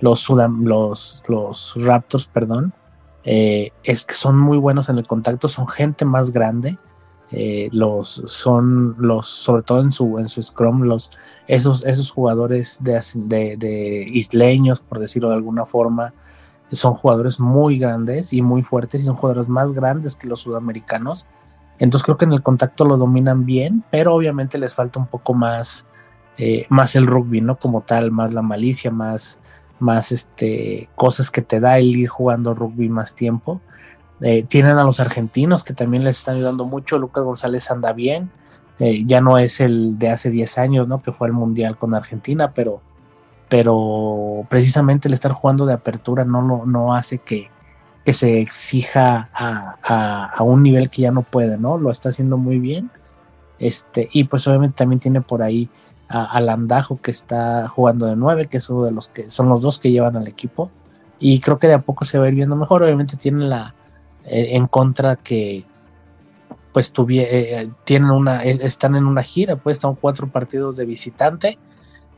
los, 0.00 0.28
los, 0.28 1.22
los 1.28 1.74
Raptors, 1.76 2.26
perdón, 2.26 2.72
eh, 3.24 3.72
es 3.84 4.04
que 4.04 4.14
son 4.14 4.38
muy 4.38 4.58
buenos 4.58 4.88
en 4.88 4.98
el 4.98 5.06
contacto, 5.06 5.48
son 5.48 5.68
gente 5.68 6.04
más 6.04 6.32
grande. 6.32 6.78
Eh, 7.32 7.68
los 7.70 8.22
son 8.26 8.96
los 8.98 9.28
sobre 9.28 9.62
todo 9.62 9.80
en 9.82 9.92
su 9.92 10.18
en 10.18 10.26
su 10.26 10.42
scrum 10.42 10.82
los 10.82 11.12
esos 11.46 11.86
esos 11.86 12.10
jugadores 12.10 12.78
de, 12.80 13.56
de, 13.56 14.04
isleños 14.10 14.80
por 14.80 14.98
decirlo 14.98 15.28
de 15.28 15.36
alguna 15.36 15.64
forma 15.64 16.12
son 16.76 16.94
jugadores 16.94 17.40
muy 17.40 17.78
grandes 17.78 18.32
y 18.32 18.42
muy 18.42 18.62
fuertes 18.62 19.02
y 19.02 19.04
son 19.04 19.16
jugadores 19.16 19.48
más 19.48 19.72
grandes 19.72 20.16
que 20.16 20.28
los 20.28 20.40
sudamericanos 20.40 21.26
entonces 21.78 22.04
creo 22.04 22.16
que 22.16 22.26
en 22.26 22.32
el 22.32 22.42
contacto 22.42 22.84
lo 22.84 22.96
dominan 22.96 23.46
bien 23.46 23.84
pero 23.90 24.14
obviamente 24.14 24.58
les 24.58 24.74
falta 24.74 24.98
un 24.98 25.06
poco 25.06 25.34
más 25.34 25.86
eh, 26.36 26.66
más 26.68 26.96
el 26.96 27.06
rugby 27.06 27.40
no 27.40 27.58
como 27.58 27.82
tal 27.82 28.10
más 28.10 28.34
la 28.34 28.42
malicia 28.42 28.90
más 28.90 29.40
más 29.80 30.12
este, 30.12 30.88
cosas 30.94 31.30
que 31.30 31.42
te 31.42 31.58
da 31.58 31.78
el 31.78 31.96
ir 31.96 32.08
jugando 32.08 32.54
rugby 32.54 32.88
más 32.88 33.14
tiempo. 33.14 33.60
Eh, 34.20 34.44
tienen 34.44 34.78
a 34.78 34.84
los 34.84 35.00
argentinos 35.00 35.64
que 35.64 35.74
también 35.74 36.04
les 36.04 36.18
están 36.18 36.36
ayudando 36.36 36.66
mucho. 36.66 36.98
Lucas 36.98 37.24
González 37.24 37.70
anda 37.70 37.92
bien. 37.92 38.30
Eh, 38.78 39.04
ya 39.06 39.20
no 39.20 39.38
es 39.38 39.60
el 39.60 39.98
de 39.98 40.10
hace 40.10 40.30
10 40.30 40.58
años, 40.58 40.88
¿no? 40.88 41.02
Que 41.02 41.12
fue 41.12 41.26
al 41.26 41.32
Mundial 41.32 41.76
con 41.76 41.94
Argentina, 41.94 42.52
pero, 42.54 42.80
pero 43.50 44.46
precisamente 44.48 45.08
el 45.08 45.14
estar 45.14 45.32
jugando 45.32 45.66
de 45.66 45.74
apertura 45.74 46.24
no, 46.24 46.40
lo, 46.40 46.66
no 46.66 46.94
hace 46.94 47.18
que, 47.18 47.50
que 48.04 48.12
se 48.12 48.40
exija 48.40 49.28
a, 49.34 50.30
a, 50.32 50.42
un 50.44 50.62
nivel 50.62 50.88
que 50.88 51.02
ya 51.02 51.10
no 51.10 51.22
puede, 51.22 51.58
¿no? 51.58 51.76
Lo 51.76 51.90
está 51.90 52.10
haciendo 52.10 52.38
muy 52.38 52.60
bien. 52.60 52.92
Este, 53.58 54.08
y 54.12 54.24
pues 54.24 54.46
obviamente 54.46 54.76
también 54.76 55.00
tiene 55.00 55.20
por 55.20 55.42
ahí 55.42 55.68
a, 56.08 56.40
Landajo 56.40 57.00
que 57.00 57.10
está 57.10 57.68
jugando 57.68 58.06
de 58.06 58.14
nueve, 58.14 58.46
que 58.46 58.58
es 58.58 58.70
uno 58.70 58.84
de 58.84 58.92
los 58.92 59.08
que 59.08 59.28
son 59.28 59.48
los 59.48 59.62
dos 59.62 59.80
que 59.80 59.90
llevan 59.90 60.16
al 60.16 60.28
equipo. 60.28 60.70
Y 61.18 61.40
creo 61.40 61.58
que 61.58 61.66
de 61.66 61.74
a 61.74 61.82
poco 61.82 62.04
se 62.04 62.18
va 62.18 62.26
a 62.26 62.28
ir 62.28 62.36
viendo 62.36 62.54
mejor. 62.54 62.84
Obviamente 62.84 63.16
tienen 63.16 63.50
la 63.50 63.74
eh, 64.24 64.50
en 64.52 64.68
contra 64.68 65.16
que 65.16 65.64
pues 66.72 66.92
eh, 66.96 67.04
eh, 67.18 67.68
tienen 67.82 68.10
una, 68.12 68.44
están 68.44 68.94
en 68.94 69.06
una 69.06 69.24
gira, 69.24 69.56
pues 69.56 69.78
están 69.78 69.96
cuatro 69.96 70.28
partidos 70.28 70.76
de 70.76 70.84
visitante 70.84 71.58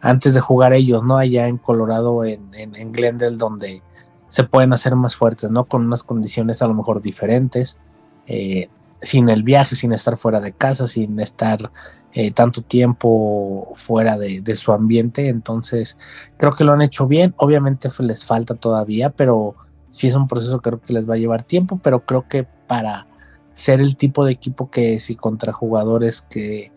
antes 0.02 0.34
de 0.34 0.40
jugar 0.40 0.74
ellos, 0.74 1.04
¿no? 1.04 1.16
Allá 1.16 1.46
en 1.46 1.56
Colorado, 1.56 2.24
en, 2.24 2.52
en, 2.52 2.92
Glendale, 2.92 3.36
donde 3.36 3.82
se 4.28 4.44
pueden 4.44 4.72
hacer 4.72 4.96
más 4.96 5.16
fuertes, 5.16 5.50
¿no? 5.50 5.64
Con 5.64 5.86
unas 5.86 6.02
condiciones 6.02 6.60
a 6.60 6.66
lo 6.66 6.74
mejor 6.74 7.00
diferentes, 7.00 7.78
sin 8.26 9.28
el 9.28 9.42
viaje, 9.44 9.76
sin 9.76 9.92
estar 9.92 10.18
fuera 10.18 10.40
de 10.40 10.52
casa, 10.52 10.86
sin 10.86 11.20
estar 11.20 11.70
eh, 12.14 12.30
tanto 12.30 12.62
tiempo 12.62 13.72
fuera 13.74 14.18
de, 14.18 14.56
su 14.56 14.72
ambiente. 14.72 15.28
Entonces, 15.28 15.98
creo 16.36 16.52
que 16.52 16.64
lo 16.64 16.72
han 16.72 16.82
hecho 16.82 17.06
bien. 17.06 17.34
Obviamente 17.38 17.88
les 18.00 18.24
falta 18.24 18.54
todavía, 18.54 19.10
pero 19.10 19.54
sí 19.88 20.08
es 20.08 20.14
un 20.14 20.28
proceso 20.28 20.60
que 20.60 20.70
creo 20.70 20.80
que 20.80 20.92
les 20.92 21.08
va 21.08 21.14
a 21.14 21.18
llevar 21.18 21.42
tiempo, 21.42 21.80
pero 21.82 22.04
creo 22.04 22.26
que 22.28 22.44
para 22.66 23.06
ser 23.54 23.80
el 23.80 23.96
tipo 23.96 24.24
de 24.24 24.32
equipo 24.32 24.68
que 24.68 24.98
si 25.00 25.14
contra 25.14 25.52
jugadores 25.52 26.22
que 26.22 26.71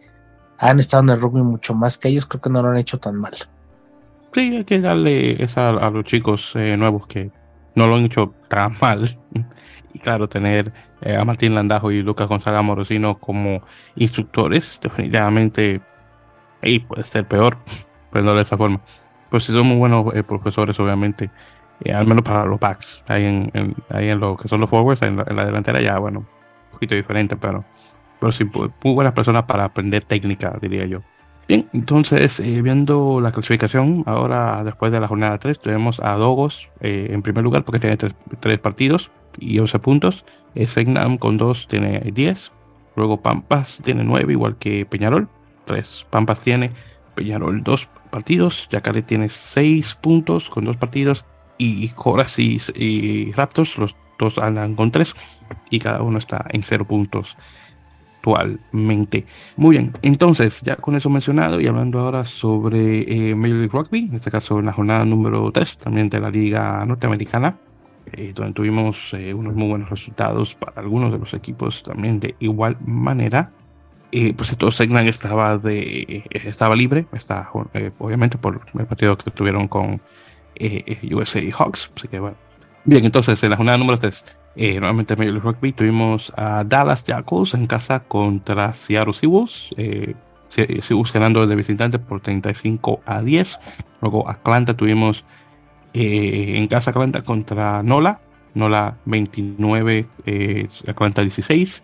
han 0.57 0.79
estado 0.79 1.03
en 1.03 1.09
el 1.09 1.21
rugby 1.21 1.41
mucho 1.41 1.73
más 1.73 1.97
que 1.97 2.09
ellos, 2.09 2.25
creo 2.25 2.41
que 2.41 2.49
no 2.49 2.61
lo 2.61 2.69
han 2.69 2.77
hecho 2.77 2.99
tan 2.99 3.15
mal. 3.15 3.33
Sí, 4.33 4.55
hay 4.55 4.65
que 4.65 4.81
darle 4.81 5.41
esa 5.43 5.69
a 5.69 5.89
los 5.89 6.03
chicos 6.05 6.53
eh, 6.55 6.75
nuevos 6.77 7.07
que 7.07 7.31
no 7.75 7.87
lo 7.87 7.95
han 7.95 8.05
hecho 8.05 8.33
tan 8.49 8.73
mal. 8.81 9.17
y 9.93 9.99
claro, 9.99 10.27
tener 10.27 10.73
eh, 11.01 11.15
a 11.15 11.23
Martín 11.23 11.53
Landajo 11.53 11.91
y 11.91 12.01
Lucas 12.01 12.27
Gonzaga 12.27 12.61
Morosino 12.61 13.19
como 13.19 13.61
instructores, 13.95 14.79
definitivamente 14.81 15.81
ahí 16.63 16.79
puede 16.79 17.03
ser 17.03 17.27
peor, 17.27 17.57
pero 18.11 18.25
no 18.25 18.33
de 18.33 18.41
esa 18.41 18.57
forma. 18.57 18.81
Pues 19.29 19.43
son 19.43 19.67
muy 19.67 19.77
buenos 19.77 20.13
eh, 20.15 20.23
profesores, 20.23 20.79
obviamente, 20.79 21.29
eh, 21.81 21.93
al 21.93 22.07
menos 22.07 22.23
para 22.23 22.45
los 22.45 22.59
backs, 22.59 23.03
ahí 23.07 23.25
en, 23.25 23.75
ahí 23.89 24.09
en 24.09 24.19
lo 24.19 24.37
que 24.37 24.47
son 24.47 24.61
los 24.61 24.69
forwards, 24.69 25.01
en 25.01 25.17
la, 25.17 25.45
delantera 25.45 25.81
ya, 25.81 25.99
bueno, 25.99 26.19
un 26.19 26.71
poquito 26.71 26.95
diferente, 26.95 27.35
pero, 27.35 27.65
pero 28.19 28.31
sí, 28.31 28.43
muy 28.45 28.93
buenas 28.93 29.13
personas 29.13 29.43
para 29.43 29.65
aprender 29.65 30.03
técnica, 30.03 30.57
diría 30.61 30.85
yo. 30.85 31.01
Bien, 31.47 31.69
entonces, 31.73 32.41
viendo 32.41 33.21
la 33.21 33.31
clasificación, 33.31 34.03
ahora 34.07 34.63
después 34.63 34.91
de 34.91 34.99
la 34.99 35.07
jornada 35.07 35.37
3, 35.37 35.59
tenemos 35.59 35.99
a 35.99 36.13
Dogos 36.13 36.69
en 36.79 37.21
primer 37.21 37.43
lugar 37.43 37.63
porque 37.63 37.79
tiene 37.79 37.97
tres, 37.97 38.15
tres 38.39 38.57
partidos, 38.57 39.11
y 39.39 39.59
11 39.59 39.79
puntos. 39.79 40.25
Segnam 40.67 41.17
con 41.17 41.37
2 41.37 41.67
tiene 41.67 41.99
10. 41.99 42.51
Luego 42.95 43.21
Pampas 43.21 43.81
tiene 43.83 44.03
9, 44.03 44.33
igual 44.33 44.57
que 44.57 44.85
Peñarol. 44.85 45.27
3 45.65 46.07
Pampas 46.09 46.39
tiene. 46.41 46.71
Peñarol 47.15 47.63
2 47.63 47.89
partidos. 48.09 48.67
Yacare 48.69 49.01
tiene 49.01 49.29
6 49.29 49.95
puntos 49.95 50.49
con 50.49 50.65
2 50.65 50.77
partidos. 50.77 51.25
Y 51.57 51.89
Coras 51.89 52.37
y, 52.37 53.31
Raptors, 53.33 53.77
los 53.77 53.95
dos 54.19 54.37
andan 54.37 54.75
con 54.75 54.91
3. 54.91 55.15
Y 55.69 55.79
cada 55.79 56.01
uno 56.01 56.17
está 56.17 56.45
en 56.49 56.63
0 56.63 56.85
puntos 56.85 57.37
actualmente. 58.25 59.25
Muy 59.55 59.77
bien, 59.77 59.93
entonces 60.01 60.61
ya 60.61 60.75
con 60.77 60.95
eso 60.95 61.09
mencionado 61.09 61.59
y 61.61 61.67
hablando 61.67 61.99
ahora 61.99 62.23
sobre 62.25 63.29
eh, 63.29 63.35
Major 63.35 63.57
League 63.57 63.71
Rugby, 63.71 63.99
en 64.09 64.15
este 64.15 64.31
caso 64.31 64.59
en 64.59 64.65
la 64.65 64.73
jornada 64.73 65.05
número 65.05 65.51
3 65.51 65.77
también 65.77 66.09
de 66.09 66.19
la 66.19 66.31
Liga 66.31 66.83
Norteamericana, 66.85 67.57
eh, 68.13 68.33
donde 68.35 68.53
tuvimos 68.53 69.13
eh, 69.13 69.33
unos 69.33 69.55
muy 69.55 69.67
buenos 69.67 69.89
resultados 69.89 70.55
para 70.55 70.81
algunos 70.81 71.11
de 71.11 71.19
los 71.19 71.33
equipos 71.33 71.83
también 71.83 72.19
de 72.19 72.35
igual 72.39 72.77
manera. 72.85 73.51
Eh, 74.11 74.33
pues 74.33 74.51
esto 74.51 74.71
Segnan 74.71 75.07
estaba, 75.07 75.57
de, 75.57 76.23
estaba 76.29 76.75
libre, 76.75 77.05
está, 77.11 77.49
obviamente 77.97 78.37
por 78.37 78.61
el 78.73 78.85
partido 78.85 79.17
que 79.17 79.31
tuvieron 79.31 79.67
con 79.67 80.01
USA 81.11 81.41
Hawks. 81.51 81.91
Así 81.95 82.07
que 82.07 82.19
bueno. 82.19 82.37
Bien, 82.85 83.03
entonces 83.03 83.43
en 83.43 83.49
la 83.49 83.57
jornada 83.57 83.77
número 83.77 83.99
3, 83.99 84.23
nuevamente 84.55 85.13
en 85.13 85.19
Major 85.19 85.41
Rugby, 85.41 85.73
tuvimos 85.73 86.31
a 86.37 86.63
Dallas 86.63 87.05
Jackals 87.05 87.53
en 87.53 87.67
casa 87.67 88.01
contra 88.01 88.73
Seattle 88.73 89.13
Seawolves. 89.13 89.73
Seawolves 90.47 91.13
ganando 91.13 91.45
de 91.45 91.55
visitante 91.55 91.99
por 91.99 92.21
35 92.21 93.01
a 93.05 93.21
10. 93.21 93.59
Luego 94.01 94.29
Atlanta 94.29 94.75
tuvimos 94.75 95.25
eh, 95.93 96.57
en 96.57 96.67
casa 96.67 96.91
Atlanta 96.91 97.21
contra 97.23 97.81
Nola, 97.81 98.19
Nola 98.53 98.97
29, 99.05 100.05
eh, 100.25 100.67
Atlanta 100.87 101.21
16. 101.21 101.83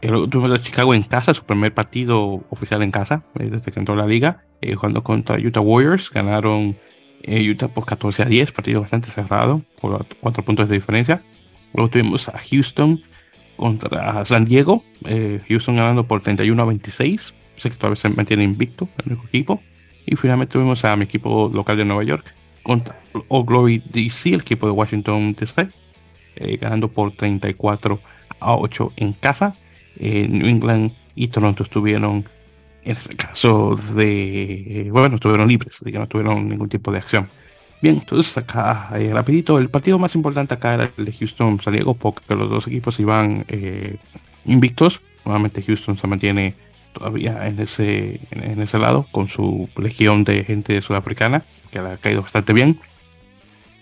El 0.00 0.28
tuvimos 0.28 0.58
a 0.58 0.62
Chicago 0.62 0.94
en 0.94 1.02
casa, 1.02 1.34
su 1.34 1.44
primer 1.44 1.74
partido 1.74 2.44
oficial 2.50 2.82
en 2.82 2.90
casa, 2.90 3.22
eh, 3.38 3.48
desde 3.50 3.70
que 3.70 3.80
entró 3.80 3.94
la 3.96 4.06
liga, 4.06 4.44
jugando 4.76 5.02
contra 5.02 5.36
Utah 5.36 5.60
Warriors. 5.60 6.10
Ganaron 6.10 6.76
Utah 7.26 7.68
por 7.68 7.84
14 7.84 8.22
a 8.22 8.26
10, 8.26 8.52
partido 8.52 8.80
bastante 8.80 9.10
cerrado, 9.10 9.62
por 9.80 10.06
4 10.20 10.44
puntos 10.44 10.68
de 10.68 10.76
diferencia. 10.76 11.22
Luego 11.74 11.90
tuvimos 11.90 12.28
a 12.28 12.38
Houston 12.38 13.02
contra 13.56 14.24
San 14.26 14.44
Diego, 14.44 14.82
Houston 15.48 15.76
ganando 15.76 16.06
por 16.06 16.20
31 16.20 16.62
a 16.62 16.66
26. 16.66 17.34
Sé 17.56 17.70
que 17.70 17.96
se 17.96 18.08
mantiene 18.08 18.44
invicto 18.44 18.88
el 19.04 19.12
equipo. 19.12 19.62
Y 20.06 20.16
finalmente 20.16 20.52
tuvimos 20.52 20.84
a 20.84 20.96
mi 20.96 21.04
equipo 21.04 21.50
local 21.52 21.76
de 21.76 21.84
Nueva 21.84 22.02
York, 22.04 22.34
contra 22.62 22.98
All 23.28 23.44
Glory 23.44 23.82
DC, 23.92 24.30
el 24.30 24.40
equipo 24.40 24.66
de 24.66 24.72
Washington 24.72 25.34
DC, 25.38 25.68
eh, 26.36 26.56
ganando 26.56 26.88
por 26.88 27.12
34 27.12 28.00
a 28.40 28.56
8 28.56 28.92
en 28.96 29.12
casa. 29.12 29.54
Eh, 29.96 30.26
New 30.28 30.46
England 30.46 30.92
y 31.14 31.28
Toronto 31.28 31.62
estuvieron, 31.62 32.28
en 32.84 32.92
este 32.92 33.14
caso, 33.14 33.76
de. 33.94 34.88
Bueno, 34.90 35.16
estuvieron 35.16 35.46
libres, 35.46 35.78
que 35.84 35.98
no 35.98 36.08
tuvieron 36.08 36.48
ningún 36.48 36.68
tipo 36.68 36.90
de 36.90 36.98
acción. 36.98 37.28
Bien, 37.82 37.96
entonces 37.96 38.38
acá, 38.38 38.90
eh, 38.94 39.10
rapidito, 39.12 39.58
el 39.58 39.68
partido 39.68 39.98
más 39.98 40.14
importante 40.14 40.54
acá 40.54 40.74
era 40.74 40.90
el 40.96 41.04
de 41.04 41.12
Houston-San 41.12 41.74
Diego, 41.74 41.94
porque 41.94 42.34
los 42.34 42.48
dos 42.48 42.66
equipos 42.68 42.98
iban 43.00 43.44
invictos. 44.44 45.00
Nuevamente 45.24 45.62
Houston 45.62 45.96
se 45.96 46.06
mantiene 46.06 46.54
todavía 46.92 47.46
en 47.46 47.58
ese, 47.58 48.20
en, 48.30 48.60
ese 48.60 48.78
lado, 48.78 49.06
con 49.12 49.28
su 49.28 49.68
legión 49.76 50.24
de 50.24 50.44
gente 50.44 50.80
sudafricana, 50.80 51.44
que 51.70 51.80
le 51.80 51.90
ha 51.90 51.96
caído 51.96 52.22
bastante 52.22 52.52
bien. 52.52 52.80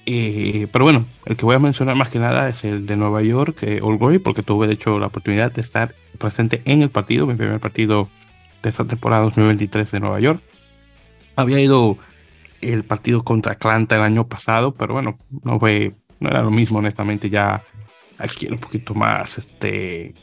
Eh, 0.06 0.66
pero 0.72 0.84
bueno, 0.84 1.06
el 1.26 1.36
que 1.36 1.44
voy 1.44 1.54
a 1.54 1.58
mencionar 1.58 1.94
más 1.94 2.08
que 2.08 2.18
nada 2.18 2.48
es 2.48 2.64
el 2.64 2.86
de 2.86 2.96
Nueva 2.96 3.22
York, 3.22 3.58
eh, 3.62 3.80
porque 4.22 4.42
tuve 4.42 4.66
de 4.66 4.74
hecho 4.74 4.98
la 4.98 5.06
oportunidad 5.06 5.52
de 5.52 5.60
estar 5.60 5.94
presente 6.18 6.62
en 6.64 6.82
el 6.82 6.90
partido, 6.90 7.26
mi 7.26 7.34
primer 7.34 7.60
partido 7.60 8.08
de 8.62 8.70
esta 8.70 8.84
temporada 8.84 9.24
2023 9.24 9.90
de 9.90 10.00
Nueva 10.00 10.20
York. 10.20 10.42
Había 11.36 11.60
ido 11.60 11.96
el 12.60 12.84
partido 12.84 13.22
contra 13.22 13.52
Atlanta 13.52 13.96
el 13.96 14.02
año 14.02 14.26
pasado, 14.26 14.72
pero 14.72 14.94
bueno, 14.94 15.16
no 15.44 15.58
fue, 15.58 15.94
no 16.20 16.28
era 16.28 16.42
lo 16.42 16.50
mismo, 16.50 16.78
honestamente, 16.78 17.30
ya 17.30 17.62
aquí 18.18 18.46
era 18.46 18.54
un 18.54 18.60
poquito 18.60 18.94
más, 18.94 19.38
este, 19.38 20.14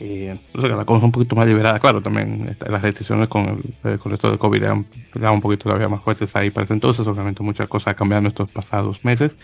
eh, 0.00 0.38
la 0.54 0.84
cosa 0.84 1.04
un 1.04 1.12
poquito 1.12 1.36
más 1.36 1.46
liberada, 1.46 1.78
claro, 1.78 2.02
también 2.02 2.48
este, 2.50 2.70
las 2.70 2.82
restricciones 2.82 3.28
con 3.28 3.62
el, 3.84 3.98
con 3.98 4.12
esto 4.12 4.30
de 4.30 4.38
COVID 4.38 4.62
eran, 4.62 4.86
un 5.14 5.40
poquito 5.40 5.64
todavía 5.64 5.88
más 5.88 6.02
fuertes 6.02 6.34
ahí 6.36 6.50
para 6.50 6.64
ese 6.64 6.74
entonces, 6.74 7.06
obviamente 7.06 7.42
muchas 7.42 7.68
cosas 7.68 7.88
han 7.88 7.94
cambiado 7.94 8.20
en 8.20 8.26
estos 8.28 8.50
pasados 8.50 9.04
meses. 9.04 9.36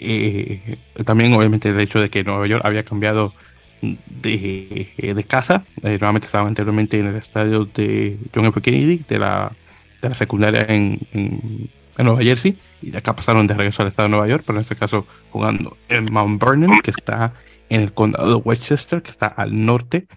Eh, 0.00 0.78
también 1.04 1.32
obviamente 1.34 1.68
el 1.68 1.80
hecho 1.80 2.00
de 2.00 2.10
que 2.10 2.24
Nueva 2.24 2.46
York 2.46 2.64
había 2.64 2.82
cambiado 2.82 3.32
de, 3.80 5.14
de 5.14 5.24
casa, 5.24 5.64
eh, 5.82 5.98
nuevamente 5.98 6.26
estaba 6.26 6.48
anteriormente 6.48 6.98
en 6.98 7.06
el 7.06 7.16
estadio 7.16 7.64
de 7.64 8.18
John 8.34 8.46
F. 8.46 8.60
Kennedy, 8.60 9.04
de 9.08 9.18
la, 9.18 9.52
de 10.08 10.10
la 10.10 10.14
secundaria 10.14 10.66
en, 10.68 10.98
en, 11.12 11.70
Nueva 11.96 12.22
Jersey, 12.22 12.58
y 12.82 12.96
acá 12.96 13.14
pasaron 13.14 13.46
de 13.46 13.54
regreso 13.54 13.82
al 13.82 13.88
estado 13.88 14.08
de 14.08 14.10
Nueva 14.10 14.26
York, 14.26 14.42
pero 14.44 14.58
en 14.58 14.62
este 14.62 14.74
caso 14.74 15.06
jugando 15.30 15.76
en 15.88 16.12
Mount 16.12 16.42
Vernon, 16.42 16.80
que 16.82 16.90
está 16.90 17.32
en 17.68 17.82
el 17.82 17.94
condado 17.94 18.28
de 18.28 18.34
Westchester, 18.34 19.00
que 19.00 19.12
está 19.12 19.26
al 19.26 19.64
norte 19.64 20.08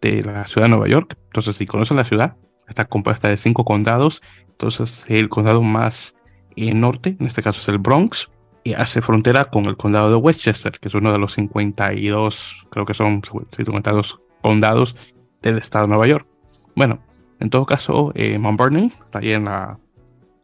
de 0.00 0.22
la 0.22 0.44
ciudad 0.44 0.66
de 0.66 0.70
Nueva 0.70 0.88
York. 0.88 1.16
Entonces, 1.26 1.56
si 1.56 1.66
conocen 1.66 1.96
la 1.96 2.04
ciudad, 2.04 2.36
está 2.68 2.84
compuesta 2.84 3.28
de 3.28 3.36
cinco 3.36 3.64
condados. 3.64 4.22
Entonces, 4.50 5.04
el 5.08 5.28
condado 5.28 5.62
más 5.62 6.16
eh, 6.54 6.72
norte, 6.74 7.16
en 7.18 7.26
este 7.26 7.42
caso 7.42 7.60
es 7.60 7.68
el 7.68 7.78
Bronx, 7.78 8.30
y 8.64 8.74
hace 8.74 9.00
frontera 9.00 9.44
con 9.44 9.66
el 9.66 9.76
condado 9.76 10.10
de 10.10 10.16
Westchester, 10.16 10.72
que 10.80 10.88
es 10.88 10.94
uno 10.94 11.12
de 11.12 11.18
los 11.18 11.34
52, 11.34 12.66
creo 12.70 12.84
que 12.84 12.94
son 12.94 13.22
52 13.56 14.20
condados 14.42 14.96
del 15.40 15.58
estado 15.58 15.84
de 15.84 15.88
Nueva 15.90 16.06
York. 16.08 16.26
Bueno, 16.74 17.00
en 17.40 17.50
todo 17.50 17.66
caso, 17.66 18.12
eh, 18.14 18.38
Mount 18.38 18.58
Vernon 18.58 18.92
está 19.04 19.18
ahí 19.18 19.32
en 19.32 19.44
la 19.44 19.78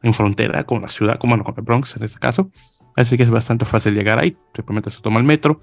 en 0.03 0.14
frontera 0.14 0.64
con 0.64 0.82
la 0.82 0.88
ciudad, 0.88 1.18
como 1.18 1.36
no, 1.36 1.45
con 1.45 1.55
el 1.57 1.62
Bronx 1.62 1.97
en 1.97 2.05
este 2.05 2.18
caso. 2.18 2.51
Así 2.97 3.16
que 3.16 3.22
es 3.22 3.30
bastante 3.30 3.64
fácil 3.64 3.95
llegar 3.95 4.22
ahí. 4.22 4.36
Simplemente 4.55 4.90
se 4.90 5.01
toma 5.01 5.18
el 5.18 5.24
metro 5.24 5.61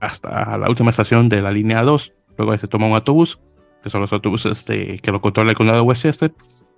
hasta 0.00 0.56
la 0.58 0.68
última 0.68 0.90
estación 0.90 1.28
de 1.28 1.40
la 1.40 1.50
línea 1.50 1.82
2. 1.82 2.12
Luego 2.38 2.56
se 2.56 2.68
toma 2.68 2.86
un 2.86 2.94
autobús, 2.94 3.40
que 3.82 3.90
son 3.90 4.00
los 4.00 4.12
autobuses 4.12 4.62
que 4.64 5.10
lo 5.10 5.20
controla 5.20 5.50
el 5.50 5.56
condado 5.56 5.80
de 5.80 5.86
Westchester, 5.86 6.34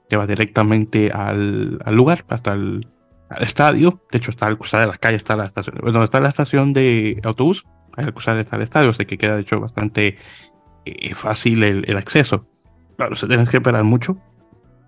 que 0.08 0.16
va 0.16 0.26
directamente 0.26 1.10
al, 1.12 1.78
lugar, 1.86 2.24
hasta 2.28 2.52
el 2.52 2.86
estadio. 3.40 4.00
De 4.10 4.18
hecho, 4.18 4.30
está 4.30 4.46
al 4.46 4.56
cruzar 4.56 4.80
de 4.80 4.86
la 4.86 4.96
calle, 4.96 5.16
está 5.16 5.36
la 5.36 5.46
estación. 5.46 5.76
Donde 5.82 6.04
está 6.04 6.20
la 6.20 6.28
estación 6.28 6.72
de 6.72 7.20
autobús, 7.24 7.64
al 7.96 8.12
cruzar 8.12 8.38
está 8.38 8.56
el 8.56 8.62
estadio, 8.62 8.90
así 8.90 9.04
que 9.04 9.18
queda 9.18 9.36
de 9.36 9.42
hecho 9.42 9.60
bastante 9.60 10.16
eh, 10.84 11.14
fácil 11.14 11.62
el, 11.62 11.96
acceso. 11.96 12.46
Claro, 12.96 13.16
se 13.16 13.26
tienes 13.26 13.50
que 13.50 13.56
esperar 13.56 13.84
mucho, 13.84 14.16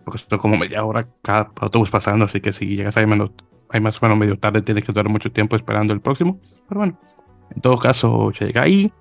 porque 0.05 0.19
esto 0.19 0.39
como 0.39 0.57
media 0.57 0.85
hora 0.85 1.09
cada 1.23 1.51
autobús 1.61 1.91
pasando, 1.91 2.27
así 2.27 2.41
que 2.41 2.53
si 2.53 2.77
llegas 2.77 2.97
ahí 2.97 3.07
menos, 3.07 3.31
hay 3.69 3.81
más 3.81 4.01
o 4.01 4.07
menos 4.07 4.19
medio 4.19 4.39
tarde, 4.39 4.63
tienes 4.63 4.85
que 4.85 4.93
durar 4.93 5.09
mucho 5.09 5.33
tiempo 5.33 5.57
esperando 5.57 5.93
el 5.93 6.01
próximo. 6.01 6.39
Pero 6.69 6.81
bueno, 6.81 7.01
en 7.55 7.61
todo 7.61 7.79
caso, 7.79 8.31
llega 8.31 8.63
ahí, 8.63 8.93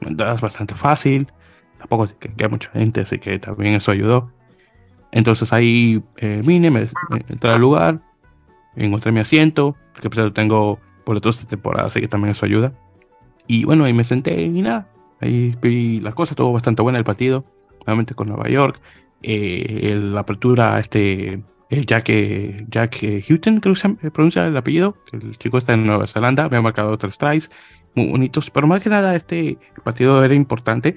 es 0.00 0.40
bastante 0.40 0.74
fácil, 0.74 1.28
tampoco 1.78 2.08
que, 2.18 2.34
que 2.34 2.44
hay 2.44 2.50
mucha 2.50 2.70
gente, 2.70 3.02
así 3.02 3.18
que 3.18 3.38
también 3.38 3.74
eso 3.74 3.92
ayudó. 3.92 4.32
Entonces 5.12 5.52
ahí 5.52 6.02
eh, 6.16 6.42
vine, 6.44 6.70
me, 6.70 6.82
me, 7.10 7.18
entré 7.28 7.50
al 7.52 7.60
lugar, 7.60 8.00
encontré 8.76 9.12
mi 9.12 9.20
asiento, 9.20 9.76
porque 9.92 10.10
pues, 10.10 10.32
tengo 10.32 10.78
boletos 11.04 11.40
de 11.40 11.46
temporada, 11.46 11.86
así 11.86 12.00
que 12.00 12.08
también 12.08 12.32
eso 12.32 12.46
ayuda. 12.46 12.72
Y 13.46 13.64
bueno, 13.64 13.84
ahí 13.84 13.92
me 13.92 14.04
senté 14.04 14.42
y 14.42 14.62
nada, 14.62 14.88
ahí 15.20 15.56
vi 15.60 16.00
la 16.00 16.12
cosa, 16.12 16.34
estuvo 16.34 16.52
bastante 16.52 16.82
buena 16.82 16.98
el 16.98 17.04
partido, 17.04 17.44
nuevamente 17.90 18.14
con 18.14 18.28
Nueva 18.28 18.48
York. 18.48 18.80
Eh, 19.22 19.98
la 20.00 20.20
apertura, 20.20 20.78
este, 20.78 21.42
eh, 21.68 21.84
Jack, 21.84 22.10
Jack 22.68 22.96
Houghton, 23.28 23.60
creo 23.60 23.74
que 23.74 23.80
se 23.80 24.10
pronuncia 24.10 24.46
el 24.46 24.56
apellido, 24.56 24.96
el 25.12 25.36
chico 25.36 25.58
está 25.58 25.74
en 25.74 25.86
Nueva 25.86 26.06
Zelanda, 26.06 26.48
me 26.48 26.56
ha 26.56 26.62
marcado 26.62 26.96
tres 26.96 27.18
tries, 27.18 27.50
muy 27.94 28.08
bonitos, 28.08 28.50
pero 28.50 28.66
más 28.66 28.82
que 28.82 28.88
nada 28.88 29.14
este 29.14 29.58
partido 29.84 30.24
era 30.24 30.34
importante 30.34 30.96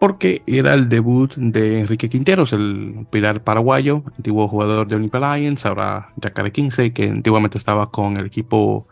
porque 0.00 0.42
era 0.46 0.74
el 0.74 0.88
debut 0.88 1.34
de 1.36 1.80
Enrique 1.80 2.08
Quinteros, 2.08 2.52
el 2.52 3.06
pilar 3.10 3.42
paraguayo, 3.44 4.02
antiguo 4.16 4.48
jugador 4.48 4.88
de 4.88 4.96
Olympia 4.96 5.36
Lions, 5.36 5.64
ahora 5.64 6.12
Jacare 6.20 6.52
15, 6.52 6.92
que 6.92 7.08
antiguamente 7.08 7.58
estaba 7.58 7.90
con 7.90 8.16
el 8.16 8.26
equipo 8.26 8.86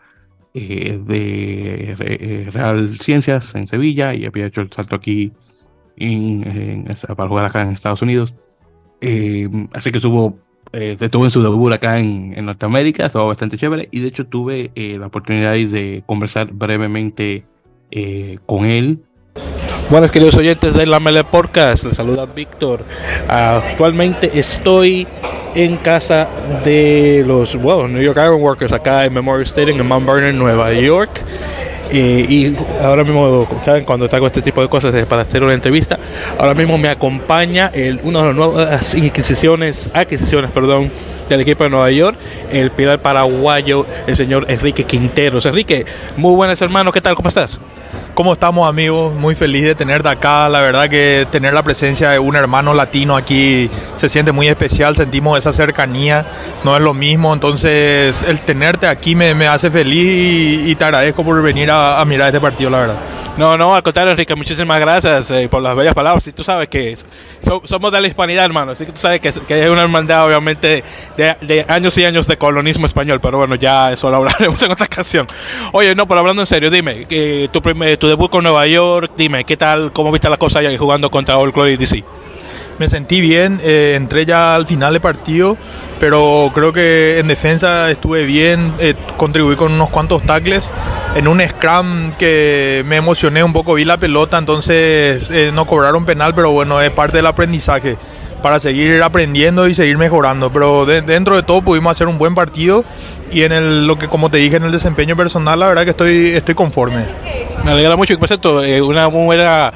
eh, 0.55 0.99
de 1.05 1.95
eh, 1.99 2.49
Real 2.51 2.97
Ciencias 2.97 3.53
en 3.55 3.67
Sevilla 3.67 4.13
y 4.13 4.25
había 4.25 4.45
hecho 4.45 4.61
el 4.61 4.71
salto 4.71 4.95
aquí 4.95 5.33
en, 5.97 6.85
en, 6.87 7.15
para 7.15 7.29
jugar 7.29 7.45
acá 7.45 7.61
en 7.61 7.71
Estados 7.71 8.01
Unidos. 8.01 8.33
Eh, 9.01 9.49
así 9.73 9.91
que 9.91 9.97
estuvo, 9.97 10.37
eh, 10.71 10.95
estuvo 10.99 11.25
en 11.25 11.31
su 11.31 11.41
debut 11.41 11.73
acá 11.73 11.99
en, 11.99 12.33
en, 12.37 12.45
Norteamérica, 12.45 13.05
estuvo 13.05 13.27
bastante 13.27 13.57
chévere 13.57 13.89
y 13.91 13.99
de 13.99 14.07
hecho 14.07 14.25
tuve 14.25 14.71
eh, 14.75 14.97
la 14.97 15.07
oportunidad 15.07 15.53
de 15.53 16.03
conversar 16.05 16.51
brevemente 16.51 17.45
con 18.47 18.65
él 18.65 19.03
Buenas 19.89 20.09
queridos 20.09 20.35
oyentes 20.35 20.73
de 20.73 20.87
la 20.87 20.99
Mele 20.99 21.23
Podcast, 21.23 21.83
les 21.83 21.97
saluda 21.97 22.25
Víctor. 22.25 22.83
Actualmente 23.27 24.39
estoy 24.39 25.05
en 25.53 25.77
casa 25.77 26.27
de 26.63 27.23
los 27.27 27.53
well, 27.53 27.91
New 27.91 28.01
York 28.01 28.17
Iron 28.17 28.41
Workers 28.41 28.73
acá 28.73 29.05
en 29.05 29.13
Memorial 29.13 29.45
Stadium 29.45 29.79
en 29.79 29.87
Mount 29.87 30.07
Vernon, 30.07 30.39
Nueva 30.39 30.73
York. 30.73 31.21
Eh, 31.91 32.25
y 32.27 32.55
ahora 32.81 33.03
mismo, 33.03 33.47
¿saben? 33.63 33.83
Cuando 33.83 34.07
hago 34.11 34.27
este 34.27 34.41
tipo 34.41 34.61
de 34.61 34.67
cosas 34.67 34.93
para 35.05 35.23
hacer 35.23 35.43
una 35.43 35.53
entrevista, 35.53 35.99
ahora 36.37 36.53
mismo 36.53 36.77
me 36.77 36.89
acompaña 36.89 37.69
el, 37.73 37.99
una 38.03 38.19
de 38.19 38.25
las 38.27 38.35
nuevas 38.35 38.93
adquisiciones, 38.93 39.91
adquisiciones 39.93 40.51
perdón, 40.51 40.91
del 41.33 41.41
equipo 41.41 41.63
de 41.63 41.69
Nueva 41.69 41.91
York, 41.91 42.17
el 42.51 42.71
pilar 42.71 42.99
paraguayo, 42.99 43.85
el 44.07 44.15
señor 44.15 44.45
Enrique 44.49 44.83
Quinteros. 44.83 45.45
Enrique, 45.45 45.85
muy 46.17 46.35
buenas 46.35 46.61
hermano, 46.61 46.91
¿qué 46.91 47.01
tal? 47.01 47.15
¿Cómo 47.15 47.29
estás? 47.29 47.59
¿Cómo 48.13 48.33
estamos 48.33 48.69
amigos? 48.69 49.11
Muy 49.15 49.33
feliz 49.33 49.63
de 49.63 49.73
tenerte 49.73 50.07
acá. 50.07 50.47
La 50.47 50.61
verdad 50.61 50.87
que 50.87 51.25
tener 51.31 51.51
la 51.51 51.63
presencia 51.63 52.11
de 52.11 52.19
un 52.19 52.35
hermano 52.35 52.75
latino 52.75 53.17
aquí 53.17 53.71
se 53.95 54.07
siente 54.07 54.31
muy 54.31 54.47
especial. 54.47 54.95
Sentimos 54.95 55.39
esa 55.39 55.51
cercanía. 55.51 56.23
No 56.63 56.75
es 56.75 56.83
lo 56.83 56.93
mismo. 56.93 57.33
Entonces 57.33 58.21
el 58.27 58.39
tenerte 58.41 58.85
aquí 58.85 59.15
me, 59.15 59.33
me 59.33 59.47
hace 59.47 59.71
feliz 59.71 60.05
y, 60.05 60.71
y, 60.71 60.75
te 60.75 60.83
agradezco 60.83 61.23
por 61.23 61.41
venir 61.41 61.71
a, 61.71 61.99
a, 61.99 62.05
mirar 62.05 62.27
este 62.27 62.39
partido, 62.39 62.69
la 62.69 62.79
verdad. 62.79 62.97
No, 63.35 63.57
no, 63.57 63.73
al 63.73 63.81
contrario, 63.81 64.11
Enrique, 64.11 64.35
muchísimas 64.35 64.79
gracias 64.79 65.31
eh, 65.31 65.49
por 65.49 65.63
las 65.63 65.75
bellas 65.75 65.95
palabras. 65.95 66.23
Si 66.23 66.31
tú 66.33 66.43
sabes 66.43 66.69
que 66.69 66.95
so, 67.41 67.63
somos 67.65 67.91
de 67.91 67.99
la 67.99 68.07
hispanidad, 68.07 68.45
hermano. 68.45 68.73
Así 68.73 68.85
que 68.85 68.91
tú 68.91 68.99
sabes 68.99 69.21
que, 69.21 69.31
que 69.31 69.63
es 69.63 69.69
una 69.71 69.81
hermandad, 69.81 70.27
obviamente, 70.27 70.83
de, 71.17 71.22
de, 71.41 71.65
años 71.67 71.97
y 71.97 72.05
años 72.05 72.27
de 72.27 72.37
colonismo 72.37 72.85
español. 72.85 73.19
Pero 73.21 73.37
bueno, 73.37 73.55
ya 73.55 73.91
eso 73.93 74.09
lo 74.09 74.17
hablaremos 74.17 74.61
en 74.63 74.71
otra 74.71 74.85
ocasión. 74.85 75.27
Oye, 75.71 75.95
no, 75.95 76.07
pero 76.07 76.19
hablando 76.19 76.41
en 76.41 76.45
serio, 76.45 76.69
dime, 76.69 77.05
que 77.05 77.49
tu 77.51 77.61
primer 77.61 77.97
tu 77.97 78.07
debut 78.07 78.29
con 78.29 78.43
Nueva 78.43 78.65
York, 78.67 79.11
dime, 79.17 79.43
¿qué 79.43 79.57
tal, 79.57 79.91
cómo 79.91 80.11
viste 80.11 80.29
la 80.29 80.37
cosa 80.37 80.61
ya 80.61 80.75
jugando 80.77 81.09
contra 81.09 81.37
All 81.37 81.51
Glory 81.51 81.77
DC? 81.77 82.03
Me 82.79 82.89
sentí 82.89 83.21
bien, 83.21 83.59
eh, 83.63 83.93
entré 83.95 84.25
ya 84.25 84.55
al 84.55 84.65
final 84.65 84.93
del 84.93 85.01
partido, 85.01 85.57
pero 85.99 86.51
creo 86.53 86.73
que 86.73 87.19
en 87.19 87.27
defensa 87.27 87.89
estuve 87.91 88.25
bien, 88.25 88.73
eh, 88.79 88.95
contribuí 89.15 89.55
con 89.55 89.71
unos 89.73 89.89
cuantos 89.89 90.23
tackles. 90.23 90.69
En 91.15 91.27
un 91.27 91.39
scrum 91.39 92.13
que 92.13 92.81
me 92.87 92.95
emocioné 92.95 93.43
un 93.43 93.53
poco, 93.53 93.75
vi 93.75 93.85
la 93.85 93.97
pelota, 93.97 94.39
entonces 94.39 95.29
eh, 95.29 95.51
no 95.53 95.65
cobraron 95.65 96.05
penal, 96.05 96.33
pero 96.33 96.49
bueno, 96.49 96.81
es 96.81 96.89
parte 96.89 97.17
del 97.17 97.27
aprendizaje 97.27 97.97
para 98.43 98.59
seguir 98.59 99.01
aprendiendo 99.01 99.67
y 99.67 99.73
seguir 99.73 99.97
mejorando. 99.97 100.53
Pero 100.53 100.85
de, 100.85 101.01
dentro 101.01 101.35
de 101.35 101.41
todo 101.41 101.63
pudimos 101.63 101.91
hacer 101.91 102.07
un 102.07 102.19
buen 102.19 102.35
partido 102.35 102.85
y 103.31 103.41
en 103.41 103.51
el, 103.51 103.87
lo 103.87 103.97
que 103.97 104.07
como 104.07 104.29
te 104.29 104.37
dije 104.37 104.57
en 104.57 104.63
el 104.63 104.71
desempeño 104.71 105.15
personal, 105.15 105.59
la 105.59 105.67
verdad 105.67 105.83
que 105.85 105.89
estoy, 105.89 106.27
estoy 106.35 106.53
conforme. 106.53 107.05
Me 107.63 107.71
alegra 107.71 107.95
mucho 107.95 108.13
y 108.13 108.17
por 108.17 108.27
cierto, 108.27 108.63
eh, 108.63 108.81
una 108.81 109.07
buena 109.07 109.73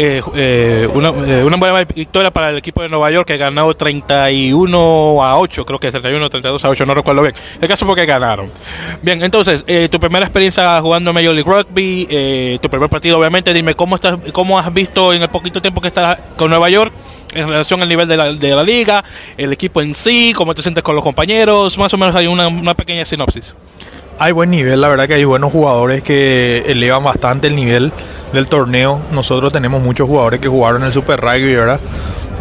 eh, 0.00 0.22
eh, 0.36 0.88
una, 0.94 1.08
eh, 1.08 1.42
una, 1.42 1.56
buena 1.56 1.82
victoria 1.82 2.30
para 2.30 2.50
el 2.50 2.58
equipo 2.58 2.80
de 2.82 2.88
Nueva 2.88 3.10
York 3.10 3.26
que 3.26 3.36
ganó 3.36 3.74
31 3.74 5.24
a 5.24 5.36
8, 5.40 5.66
creo 5.66 5.80
que 5.80 5.90
31 5.90 6.30
32 6.30 6.64
a 6.64 6.68
8, 6.68 6.86
no 6.86 6.94
recuerdo 6.94 7.22
bien. 7.22 7.34
El 7.60 7.66
caso 7.66 7.84
fue 7.84 7.96
que 7.96 8.06
ganaron. 8.06 8.48
Bien, 9.02 9.20
entonces, 9.24 9.64
eh, 9.66 9.88
tu 9.90 9.98
primera 9.98 10.24
experiencia 10.24 10.80
jugando 10.80 11.12
Major 11.12 11.34
League 11.34 11.50
Rugby, 11.50 12.58
tu 12.62 12.70
primer 12.70 12.88
partido, 12.88 13.18
obviamente, 13.18 13.52
dime 13.52 13.74
cómo 13.74 13.96
estás, 13.96 14.16
cómo 14.30 14.56
has 14.56 14.72
visto 14.72 15.12
en 15.12 15.22
el 15.22 15.30
poquito 15.30 15.60
tiempo 15.60 15.80
que 15.80 15.88
estás 15.88 16.16
con 16.36 16.48
Nueva 16.48 16.70
York 16.70 16.92
en 17.34 17.48
relación 17.48 17.82
al 17.82 17.88
nivel 17.88 18.06
de 18.06 18.16
la, 18.16 18.32
de 18.32 18.54
la 18.54 18.62
liga, 18.62 19.02
el 19.36 19.52
equipo 19.52 19.82
en 19.82 19.96
sí, 19.96 20.32
cómo 20.32 20.54
te 20.54 20.62
sientes 20.62 20.84
con 20.84 20.94
los 20.94 21.02
compañeros, 21.02 21.76
más 21.76 21.92
o 21.92 21.98
menos 21.98 22.14
hay 22.14 22.28
una, 22.28 22.46
una 22.46 22.74
pequeña 22.74 23.04
sinopsis. 23.04 23.52
Hay 24.20 24.32
buen 24.32 24.50
nivel, 24.50 24.80
la 24.80 24.88
verdad 24.88 25.06
que 25.06 25.14
hay 25.14 25.24
buenos 25.24 25.52
jugadores 25.52 26.02
que 26.02 26.64
elevan 26.66 27.04
bastante 27.04 27.46
el 27.46 27.54
nivel 27.54 27.92
del 28.32 28.48
torneo. 28.48 29.00
Nosotros 29.12 29.52
tenemos 29.52 29.80
muchos 29.80 30.08
jugadores 30.08 30.40
que 30.40 30.48
jugaron 30.48 30.82
el 30.82 30.92
Super 30.92 31.20
Rugby, 31.20 31.54
¿verdad? 31.54 31.78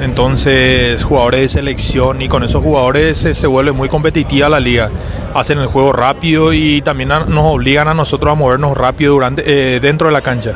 Entonces, 0.02 1.04
jugadores 1.04 1.42
de 1.42 1.50
selección 1.50 2.20
y 2.24 2.30
con 2.30 2.42
esos 2.42 2.64
jugadores 2.64 3.20
se, 3.20 3.36
se 3.36 3.46
vuelve 3.46 3.74
muy 3.74 3.90
competitiva 3.90 4.50
la 4.50 4.60
liga. 4.60 4.90
Hacen 5.36 5.60
el 5.60 5.68
juego 5.68 5.94
rápido 5.94 6.52
y 6.52 6.82
también 6.82 7.10
nos 7.10 7.46
obligan 7.46 7.88
a 7.88 7.94
nosotros 7.94 8.32
a 8.32 8.36
movernos 8.36 8.76
rápido 8.76 9.14
durante, 9.14 9.44
eh, 9.46 9.80
dentro 9.80 10.08
de 10.08 10.14
la 10.14 10.22
cancha. 10.22 10.56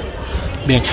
Bien. 0.65 0.83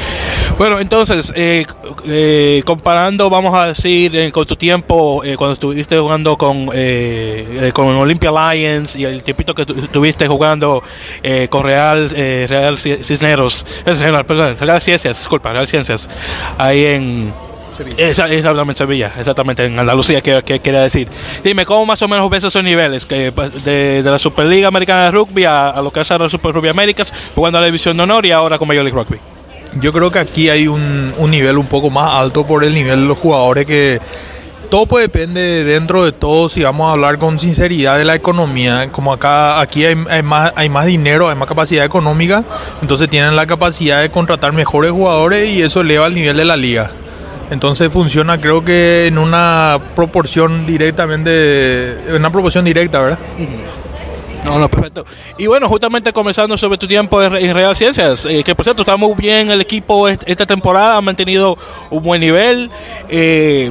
Bueno, 0.56 0.80
entonces, 0.80 1.32
eh, 1.36 1.64
eh, 2.06 2.62
comparando, 2.64 3.28
vamos 3.30 3.54
a 3.54 3.66
decir, 3.66 4.16
eh, 4.16 4.32
con 4.32 4.46
tu 4.46 4.56
tiempo, 4.56 5.22
eh, 5.22 5.36
cuando 5.36 5.52
estuviste 5.54 5.98
jugando 5.98 6.36
con, 6.36 6.70
eh, 6.72 7.70
con 7.74 7.94
Olympia 7.94 8.30
Lions 8.32 8.96
y 8.96 9.04
el 9.04 9.22
tiempito 9.22 9.54
que 9.54 9.66
tu- 9.66 9.78
estuviste 9.78 10.26
jugando 10.26 10.82
eh, 11.22 11.48
con 11.50 11.64
Real, 11.64 12.10
eh, 12.14 12.46
Real 12.48 12.76
Ci- 12.76 13.04
Cisneros, 13.04 13.64
Real, 13.84 14.24
perdón, 14.24 14.56
Real 14.58 14.80
Ciencias, 14.80 15.18
disculpa, 15.18 15.52
Real 15.52 15.68
Ciencias, 15.68 16.08
ahí 16.56 16.84
en, 16.86 17.32
esa, 17.96 18.26
exactamente, 18.28 18.78
Sevilla, 18.78 19.12
exactamente, 19.16 19.64
en 19.66 19.78
Andalucía, 19.78 20.20
que, 20.22 20.42
que 20.42 20.58
quería 20.60 20.80
decir. 20.80 21.08
Dime, 21.44 21.64
¿cómo 21.66 21.86
más 21.86 22.02
o 22.02 22.08
menos 22.08 22.28
ves 22.30 22.42
esos 22.42 22.64
niveles? 22.64 23.06
Que, 23.06 23.30
de, 23.64 24.02
de 24.02 24.10
la 24.10 24.18
Superliga 24.18 24.66
Americana 24.66 25.04
de 25.04 25.10
Rugby 25.12 25.44
a, 25.44 25.68
a 25.68 25.82
lo 25.82 25.92
que 25.92 26.00
es 26.00 26.10
ahora 26.10 26.28
Super 26.28 26.52
Rugby 26.52 26.70
Américas, 26.70 27.12
jugando 27.36 27.58
a 27.58 27.60
la 27.60 27.66
División 27.66 27.96
de 27.96 28.02
Honor 28.02 28.26
y 28.26 28.32
ahora 28.32 28.58
con 28.58 28.66
Major 28.66 28.82
League 28.82 28.98
Rugby. 28.98 29.18
Yo 29.80 29.92
creo 29.92 30.10
que 30.10 30.18
aquí 30.18 30.48
hay 30.48 30.66
un, 30.66 31.12
un 31.18 31.30
nivel 31.30 31.58
un 31.58 31.66
poco 31.66 31.90
más 31.90 32.14
alto 32.14 32.46
por 32.46 32.64
el 32.64 32.74
nivel 32.74 33.02
de 33.02 33.06
los 33.06 33.18
jugadores 33.18 33.66
que 33.66 34.00
todo 34.70 34.86
pues 34.86 35.04
depende 35.04 35.64
dentro 35.64 36.04
de 36.04 36.12
todo 36.12 36.48
si 36.48 36.62
vamos 36.62 36.88
a 36.88 36.92
hablar 36.92 37.18
con 37.18 37.38
sinceridad 37.38 37.96
de 37.96 38.04
la 38.04 38.14
economía. 38.14 38.88
Como 38.92 39.12
acá 39.12 39.60
aquí 39.60 39.84
hay, 39.84 39.94
más, 40.22 40.52
hay 40.54 40.68
más 40.68 40.86
dinero, 40.86 41.28
hay 41.28 41.36
más 41.36 41.48
capacidad 41.48 41.84
económica, 41.84 42.44
entonces 42.82 43.08
tienen 43.08 43.34
la 43.34 43.46
capacidad 43.46 44.00
de 44.00 44.10
contratar 44.10 44.52
mejores 44.52 44.92
jugadores 44.92 45.48
y 45.48 45.62
eso 45.62 45.80
eleva 45.80 46.06
el 46.06 46.14
nivel 46.14 46.36
de 46.36 46.44
la 46.44 46.56
liga. 46.56 46.90
Entonces 47.50 47.90
funciona 47.90 48.40
creo 48.40 48.62
que 48.62 49.06
en 49.06 49.16
una 49.16 49.80
proporción 49.96 50.66
directamente, 50.66 51.92
en 52.08 52.16
una 52.16 52.30
proporción 52.30 52.64
directa, 52.64 53.00
¿verdad? 53.00 53.18
No, 54.44 54.58
no, 54.58 54.68
perfecto. 54.70 55.04
Y 55.36 55.46
bueno, 55.46 55.68
justamente 55.68 56.12
comenzando 56.12 56.56
sobre 56.56 56.78
tu 56.78 56.86
tiempo 56.86 57.22
en, 57.22 57.52
Real 57.54 57.76
Ciencias, 57.76 58.24
eh, 58.26 58.42
que 58.44 58.54
por 58.54 58.64
cierto 58.64 58.82
está 58.82 58.96
muy 58.96 59.14
bien 59.14 59.50
el 59.50 59.60
equipo 59.60 60.08
est- 60.08 60.22
esta 60.26 60.46
temporada, 60.46 60.96
ha 60.96 61.00
mantenido 61.00 61.58
un 61.90 62.02
buen 62.02 62.20
nivel. 62.20 62.70
Eh, 63.10 63.70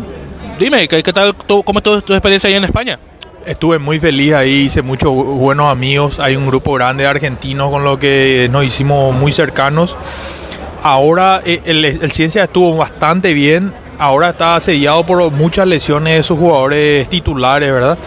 dime, 0.60 0.88
¿qué, 0.88 1.02
tal, 1.14 1.34
tu- 1.36 1.64
cómo 1.64 1.80
estuvo 1.80 2.02
tu 2.02 2.14
experiencia 2.14 2.50
ahí 2.50 2.56
en 2.56 2.66
España? 2.66 3.00
Estuve 3.46 3.80
muy 3.80 3.98
feliz 4.00 4.34
ahí, 4.34 4.64
hice 4.66 4.82
muchos 4.82 5.10
bu- 5.10 5.38
buenos 5.38 5.72
amigos. 5.72 6.20
Hay 6.20 6.36
un 6.36 6.46
grupo 6.46 6.74
grande 6.74 7.04
de 7.04 7.10
argentinos 7.10 7.72
con 7.72 7.84
los 7.84 7.98
que 7.98 8.48
nos 8.52 8.64
hicimos 8.66 9.16
muy 9.16 9.32
cercanos. 9.32 9.96
Ahora 10.84 11.42
eh, 11.46 11.62
el, 11.66 11.84
el 11.86 12.12
Ciencia 12.12 12.44
estuvo 12.44 12.76
bastante 12.78 13.34
bien. 13.34 13.74
Ahora 14.00 14.30
está 14.30 14.56
asediado 14.58 15.04
por 15.06 15.32
muchas 15.32 15.66
lesiones 15.66 16.18
de 16.18 16.24
sus 16.24 16.38
jugadores 16.38 17.10
titulares, 17.10 17.72
¿verdad? 17.72 17.98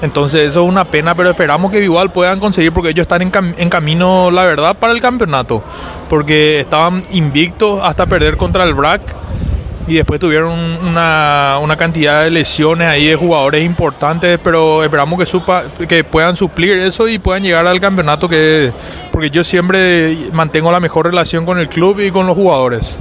Entonces 0.00 0.42
eso 0.48 0.62
es 0.62 0.68
una 0.68 0.84
pena, 0.84 1.14
pero 1.14 1.30
esperamos 1.30 1.70
que 1.72 1.82
igual 1.82 2.12
puedan 2.12 2.38
conseguir 2.38 2.72
porque 2.72 2.90
ellos 2.90 3.02
están 3.02 3.22
en, 3.22 3.32
cam- 3.32 3.54
en 3.58 3.68
camino, 3.68 4.30
la 4.30 4.44
verdad, 4.44 4.76
para 4.76 4.92
el 4.92 5.00
campeonato. 5.00 5.62
Porque 6.08 6.60
estaban 6.60 7.04
invictos 7.10 7.80
hasta 7.82 8.06
perder 8.06 8.36
contra 8.36 8.62
el 8.64 8.74
BRAC 8.74 9.00
y 9.88 9.94
después 9.94 10.20
tuvieron 10.20 10.52
una, 10.86 11.56
una 11.60 11.76
cantidad 11.76 12.22
de 12.22 12.30
lesiones 12.30 12.86
ahí 12.88 13.06
de 13.06 13.16
jugadores 13.16 13.64
importantes, 13.64 14.38
pero 14.44 14.84
esperamos 14.84 15.18
que, 15.18 15.26
supa, 15.26 15.64
que 15.88 16.04
puedan 16.04 16.36
suplir 16.36 16.78
eso 16.78 17.08
y 17.08 17.18
puedan 17.18 17.42
llegar 17.42 17.66
al 17.66 17.80
campeonato, 17.80 18.28
que 18.28 18.70
porque 19.10 19.30
yo 19.30 19.42
siempre 19.42 20.16
mantengo 20.32 20.70
la 20.70 20.78
mejor 20.78 21.06
relación 21.06 21.46
con 21.46 21.58
el 21.58 21.68
club 21.68 22.00
y 22.00 22.10
con 22.10 22.26
los 22.26 22.36
jugadores. 22.36 22.98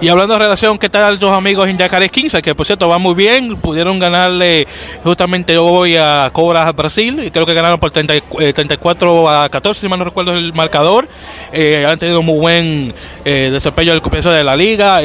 Y 0.00 0.06
hablando 0.06 0.34
de 0.34 0.38
relación, 0.38 0.78
¿qué 0.78 0.88
tal 0.88 1.18
tus 1.18 1.30
amigos 1.30 1.68
en 1.68 1.76
Yacarés 1.76 2.12
15? 2.12 2.40
Que 2.40 2.54
por 2.54 2.64
cierto 2.64 2.88
va 2.88 2.98
muy 2.98 3.14
bien, 3.14 3.56
pudieron 3.56 3.98
ganarle 3.98 4.64
justamente 5.02 5.58
hoy 5.58 5.96
a 5.96 6.30
Cobras 6.32 6.72
Brasil, 6.76 7.20
y 7.24 7.32
creo 7.32 7.44
que 7.44 7.52
ganaron 7.52 7.80
por 7.80 7.90
30 7.90 8.14
eh, 8.14 8.52
34 8.52 9.28
a 9.28 9.48
14, 9.48 9.80
si 9.80 9.88
mal 9.88 9.98
no 9.98 10.04
recuerdo 10.04 10.34
el 10.34 10.52
marcador. 10.52 11.08
Eh, 11.52 11.84
han 11.84 11.98
tenido 11.98 12.22
muy 12.22 12.38
buen 12.38 12.94
eh, 13.24 13.50
desempeño 13.52 13.90
del 13.90 14.00
comienzo 14.00 14.30
de 14.30 14.44
la 14.44 14.54
liga. 14.54 15.00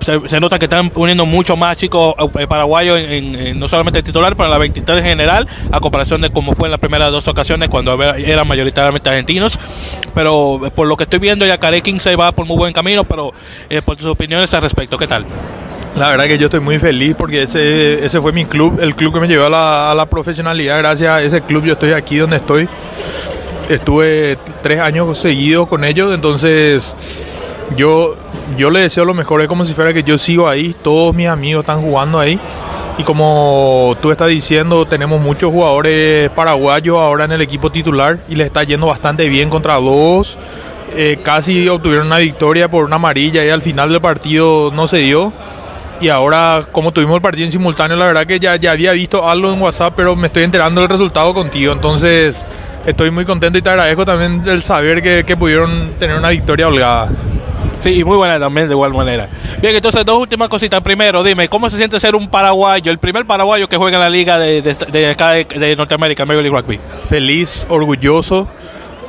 Se, 0.00 0.40
nota 0.40 0.58
que 0.58 0.66
están 0.66 0.90
poniendo 0.90 1.26
mucho 1.26 1.56
más 1.56 1.76
chicos 1.76 2.14
eh, 2.38 2.46
paraguayos 2.46 2.98
en, 3.00 3.58
no 3.58 3.68
solamente 3.68 4.02
titular, 4.02 4.34
pero 4.34 4.46
en 4.46 4.50
la 4.50 4.58
23 4.58 4.98
en 4.98 5.04
general, 5.04 5.48
a 5.70 5.80
comparación 5.80 6.20
de 6.20 6.30
cómo 6.30 6.54
fue 6.54 6.68
en 6.68 6.72
las 6.72 6.80
primeras 6.80 7.10
dos 7.10 7.26
ocasiones 7.28 7.68
cuando 7.68 8.00
eran 8.02 8.46
mayoritariamente 8.46 9.08
argentinos. 9.08 9.58
Pero 10.14 10.66
eh, 10.66 10.70
por 10.70 10.86
lo 10.86 10.96
que 10.96 11.04
estoy 11.04 11.18
viendo, 11.18 11.46
Yacaré 11.46 11.82
15 11.82 12.16
va 12.16 12.32
por 12.32 12.46
muy 12.46 12.56
buen 12.56 12.72
camino, 12.72 13.04
pero 13.04 13.32
eh, 13.68 13.82
por 13.82 13.96
tus 13.96 14.06
opiniones 14.06 14.52
al 14.54 14.62
respecto, 14.62 14.96
¿qué 14.98 15.06
tal? 15.06 15.24
La 15.96 16.08
verdad 16.10 16.26
que 16.26 16.38
yo 16.38 16.46
estoy 16.46 16.60
muy 16.60 16.78
feliz 16.78 17.14
porque 17.16 17.42
ese, 17.42 18.04
ese 18.04 18.20
fue 18.20 18.32
mi 18.32 18.46
club, 18.46 18.78
el 18.80 18.94
club 18.94 19.12
que 19.12 19.20
me 19.20 19.28
llevó 19.28 19.46
a 19.46 19.50
la, 19.50 19.90
a 19.90 19.94
la 19.94 20.06
profesionalidad. 20.06 20.78
Gracias 20.78 21.10
a 21.10 21.22
ese 21.22 21.42
club 21.42 21.64
yo 21.64 21.72
estoy 21.72 21.92
aquí 21.92 22.16
donde 22.16 22.36
estoy. 22.36 22.68
Estuve 23.68 24.36
tres 24.62 24.80
años 24.80 25.18
seguidos 25.18 25.68
con 25.68 25.84
ellos, 25.84 26.12
entonces 26.12 26.96
yo, 27.76 28.16
yo 28.56 28.70
le 28.70 28.80
deseo 28.80 29.04
lo 29.04 29.14
mejor. 29.14 29.42
Es 29.42 29.48
como 29.48 29.64
si 29.64 29.72
fuera 29.72 29.92
que 29.92 30.02
yo 30.02 30.18
sigo 30.18 30.48
ahí, 30.48 30.74
todos 30.82 31.14
mis 31.14 31.28
amigos 31.28 31.62
están 31.62 31.80
jugando 31.80 32.18
ahí. 32.18 32.38
Y 32.98 33.02
como 33.02 33.96
tú 34.02 34.10
estás 34.10 34.28
diciendo, 34.28 34.86
tenemos 34.86 35.20
muchos 35.20 35.50
jugadores 35.50 36.28
paraguayos 36.30 36.98
ahora 36.98 37.24
en 37.24 37.32
el 37.32 37.40
equipo 37.40 37.70
titular 37.72 38.18
y 38.28 38.34
les 38.34 38.46
está 38.46 38.62
yendo 38.62 38.86
bastante 38.86 39.28
bien 39.28 39.48
contra 39.48 39.76
dos. 39.76 40.36
Eh, 40.94 41.18
casi 41.22 41.68
obtuvieron 41.68 42.08
una 42.08 42.18
victoria 42.18 42.68
por 42.68 42.84
una 42.84 42.96
amarilla 42.96 43.44
y 43.44 43.48
al 43.48 43.62
final 43.62 43.90
del 43.90 44.00
partido 44.00 44.70
no 44.74 44.86
se 44.86 44.98
dio. 44.98 45.32
Y 46.00 46.08
ahora, 46.08 46.66
como 46.72 46.92
tuvimos 46.92 47.16
el 47.16 47.22
partido 47.22 47.46
en 47.46 47.52
simultáneo, 47.52 47.96
la 47.96 48.06
verdad 48.06 48.26
que 48.26 48.40
ya, 48.40 48.56
ya 48.56 48.72
había 48.72 48.92
visto 48.92 49.28
algo 49.28 49.52
en 49.52 49.60
WhatsApp, 49.60 49.94
pero 49.96 50.16
me 50.16 50.26
estoy 50.26 50.42
enterando 50.42 50.80
del 50.80 50.90
resultado 50.90 51.32
contigo. 51.32 51.72
Entonces, 51.72 52.44
estoy 52.86 53.10
muy 53.10 53.24
contento 53.24 53.58
y 53.58 53.62
te 53.62 53.70
agradezco 53.70 54.04
también 54.04 54.42
el 54.46 54.62
saber 54.62 55.24
que 55.24 55.36
pudieron 55.36 55.92
tener 55.98 56.18
una 56.18 56.30
victoria 56.30 56.68
holgada. 56.68 57.10
Sí, 57.80 57.98
y 57.98 58.04
muy 58.04 58.16
buena 58.16 58.38
también, 58.38 58.68
de 58.68 58.74
igual 58.74 58.92
manera. 58.92 59.28
Bien, 59.60 59.74
entonces, 59.74 60.04
dos 60.04 60.18
últimas 60.18 60.48
cositas. 60.48 60.82
Primero, 60.82 61.22
dime, 61.22 61.48
¿cómo 61.48 61.70
se 61.70 61.76
siente 61.76 61.98
ser 61.98 62.14
un 62.14 62.28
paraguayo, 62.28 62.92
el 62.92 62.98
primer 62.98 63.26
paraguayo 63.26 63.68
que 63.68 63.76
juega 63.76 63.96
en 63.96 64.02
la 64.02 64.10
liga 64.10 64.38
de, 64.38 64.62
de, 64.62 65.46
de 65.58 65.76
Norteamérica, 65.76 66.26
Major 66.26 66.42
League 66.42 66.56
Rugby? 66.56 66.80
Feliz, 67.08 67.66
orgulloso, 67.68 68.48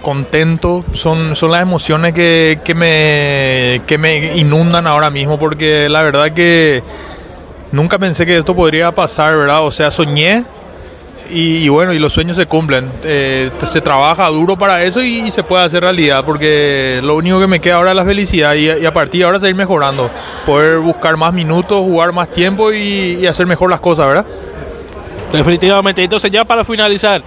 contento. 0.02 0.86
Son, 0.94 1.36
son 1.36 1.52
las 1.52 1.62
emociones 1.62 2.14
que, 2.14 2.60
que, 2.64 2.74
me, 2.74 3.82
que 3.86 3.98
me 3.98 4.38
inundan 4.38 4.88
ahora 4.88 5.10
mismo, 5.10 5.38
porque 5.38 5.90
la 5.90 6.02
verdad 6.04 6.32
que 6.32 6.82
nunca 7.72 8.00
pensé 8.00 8.26
que 8.26 8.38
esto 8.38 8.56
podría 8.56 8.92
pasar, 8.92 9.36
¿verdad? 9.36 9.64
O 9.66 9.72
sea, 9.72 9.92
soñé. 9.92 10.44
Y, 11.32 11.70
bueno, 11.70 11.94
y 11.94 12.00
los 12.00 12.14
sueños 12.14 12.38
se 12.38 12.46
cumplen. 12.46 12.92
Eh, 13.04 13.50
se 13.66 13.82
trabaja 13.82 14.28
duro 14.28 14.58
para 14.58 14.84
eso 14.84 15.02
y, 15.02 15.32
se 15.32 15.44
puede 15.44 15.64
hacer 15.64 15.82
realidad, 15.82 16.24
porque 16.26 17.00
lo 17.04 17.16
único 17.16 17.40
que 17.40 17.48
me 17.48 17.60
queda 17.60 17.76
ahora 17.76 17.92
es 17.92 17.96
la 17.96 18.06
felicidad 18.06 18.54
y, 18.56 18.70
y 18.70 18.86
a 18.86 18.94
partir 18.94 19.20
de 19.20 19.26
ahora 19.26 19.40
seguir 19.40 19.56
mejorando. 19.56 20.10
Poder 20.46 20.80
buscar 20.80 21.16
más 21.18 21.34
minutos, 21.34 21.80
jugar 21.80 22.12
más 22.12 22.30
tiempo 22.30 22.72
y 22.74 23.26
hacer 23.26 23.48
mejor 23.48 23.70
las 23.70 23.80
cosas, 23.80 24.08
¿verdad? 24.08 24.26
Definitivamente. 25.32 26.04
Entonces, 26.04 26.32
ya 26.32 26.44
para 26.44 26.66
finalizar, 26.66 27.24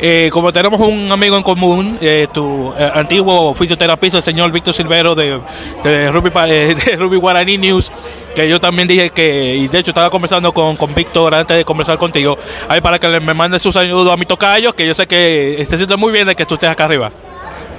eh, 0.00 0.30
como 0.32 0.52
tenemos 0.52 0.80
un 0.80 1.10
amigo 1.10 1.36
en 1.36 1.42
común, 1.42 1.98
eh, 2.00 2.28
tu 2.32 2.72
eh, 2.78 2.90
antiguo 2.94 3.52
fisioterapista, 3.54 4.18
el 4.18 4.22
señor 4.22 4.52
Víctor 4.52 4.74
Silvero 4.74 5.14
de, 5.14 5.40
de, 5.82 6.10
Ruby, 6.10 6.30
de 6.84 6.96
Ruby 6.96 7.16
Guaraní 7.16 7.58
News, 7.58 7.90
que 8.34 8.48
yo 8.48 8.60
también 8.60 8.86
dije 8.86 9.10
que, 9.10 9.56
y 9.56 9.68
de 9.68 9.78
hecho 9.78 9.90
estaba 9.90 10.10
conversando 10.10 10.52
con, 10.52 10.76
con 10.76 10.94
Víctor 10.94 11.34
antes 11.34 11.56
de 11.56 11.64
conversar 11.64 11.98
contigo, 11.98 12.38
ahí 12.68 12.80
para 12.80 12.98
que 12.98 13.08
me 13.20 13.34
mande 13.34 13.58
sus 13.58 13.74
saludos 13.74 14.12
a 14.12 14.16
mi 14.16 14.26
tocayo, 14.26 14.74
que 14.74 14.86
yo 14.86 14.94
sé 14.94 15.06
que 15.06 15.66
se 15.68 15.76
siente 15.76 15.96
muy 15.96 16.12
bien 16.12 16.26
de 16.28 16.36
que 16.36 16.46
tú 16.46 16.54
estés 16.54 16.70
acá 16.70 16.84
arriba. 16.84 17.10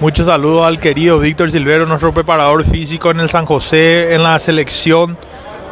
Muchos 0.02 0.28
saludos 0.28 0.66
al 0.66 0.80
querido 0.80 1.20
Víctor 1.20 1.52
Silvero, 1.52 1.86
nuestro 1.86 2.14
preparador 2.14 2.64
físico 2.64 3.12
en 3.12 3.20
el 3.20 3.30
San 3.30 3.46
José, 3.46 4.14
en 4.14 4.24
la 4.24 4.40
selección. 4.40 5.18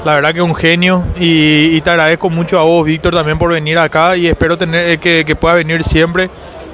La 0.05 0.15
verdad 0.15 0.33
que 0.33 0.41
un 0.41 0.55
genio 0.55 1.03
y, 1.19 1.81
te 1.81 1.89
agradezco 1.89 2.29
mucho 2.29 2.59
a 2.59 2.63
vos, 2.63 2.85
Víctor, 2.85 3.13
también 3.13 3.37
por 3.37 3.51
venir 3.51 3.77
acá 3.77 4.15
y 4.15 4.27
espero 4.27 4.57
tener 4.57 4.87
eh, 4.87 4.97
que, 4.99 5.25
que 5.25 5.35
pueda 5.35 5.55
venir 5.55 5.83
siempre. 5.83 6.29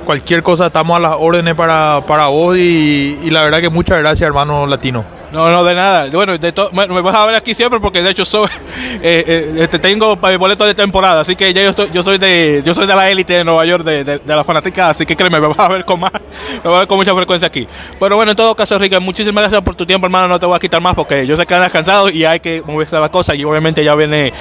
Cualquier 0.05 0.43
cosa 0.43 0.67
estamos 0.67 0.97
a 0.97 0.99
las 0.99 1.15
órdenes 1.17 1.55
para, 1.55 2.01
para 2.05 2.27
vos 2.27 2.57
y 2.57 3.29
la 3.31 3.43
verdad 3.43 3.61
que 3.61 3.69
muchas 3.69 3.99
gracias, 3.99 4.27
hermano 4.27 4.67
latino. 4.67 5.22
No, 5.33 5.49
no, 5.49 5.63
de 5.63 5.73
nada. 5.73 6.07
Bueno, 6.11 6.37
de 6.37 6.53
bueno, 6.71 6.93
me 6.93 7.01
vas 7.01 7.15
a 7.15 7.25
ver 7.25 7.33
aquí 7.33 7.55
siempre 7.55 7.79
porque 7.79 8.03
de 8.03 8.11
hecho 8.11 8.23
soy, 8.23 8.47
eh, 9.01 9.23
eh, 9.27 9.67
este, 9.71 9.95
boletos 10.37 10.67
de 10.67 10.75
temporada, 10.75 11.21
así 11.21 11.35
que 11.35 11.51
ya 11.51 11.63
yo, 11.63 11.69
estoy, 11.71 11.89
yo 11.91 12.03
soy 12.03 12.19
de 12.19 12.61
yo 12.63 12.75
soy 12.75 12.85
de 12.85 12.95
la 12.95 13.09
élite 13.09 13.33
de 13.33 13.43
Nueva 13.43 13.65
York, 13.65 13.83
de, 13.83 14.03
de, 14.03 14.21
la 14.25 14.43
fanática, 14.43 14.91
así 14.91 15.07
que 15.07 15.15
créeme, 15.15 15.39
me 15.41 15.47
vas 15.47 15.57
a 15.57 15.67
ver 15.69 15.85
con 15.85 15.99
más, 15.99 16.11
me 16.11 16.69
vas 16.69 16.75
a 16.75 16.79
ver 16.79 16.87
con 16.87 16.97
mucha 16.97 17.15
frecuencia 17.15 17.47
aquí. 17.47 17.67
Pero 17.99 18.15
bueno, 18.15 18.31
en 18.31 18.35
todo 18.35 18.55
caso, 18.55 18.77
Rica, 18.77 18.99
muchísimas 18.99 19.41
gracias 19.41 19.61
por 19.63 19.75
tu 19.75 19.87
tiempo, 19.87 20.05
hermano, 20.05 20.27
no 20.27 20.39
te 20.39 20.45
voy 20.45 20.55
a 20.55 20.59
quitar 20.59 20.81
más 20.81 20.93
porque 20.93 21.25
yo 21.25 21.35
sé 21.35 21.47
que 21.47 21.55
andas 21.55 21.71
cansado 21.71 22.09
y 22.09 22.25
hay 22.25 22.39
que 22.39 22.61
moverse 22.63 22.95
la 22.99 23.09
cosa 23.09 23.33
y 23.33 23.43
obviamente 23.43 23.83
ya 23.83 23.95
viene 23.95 24.31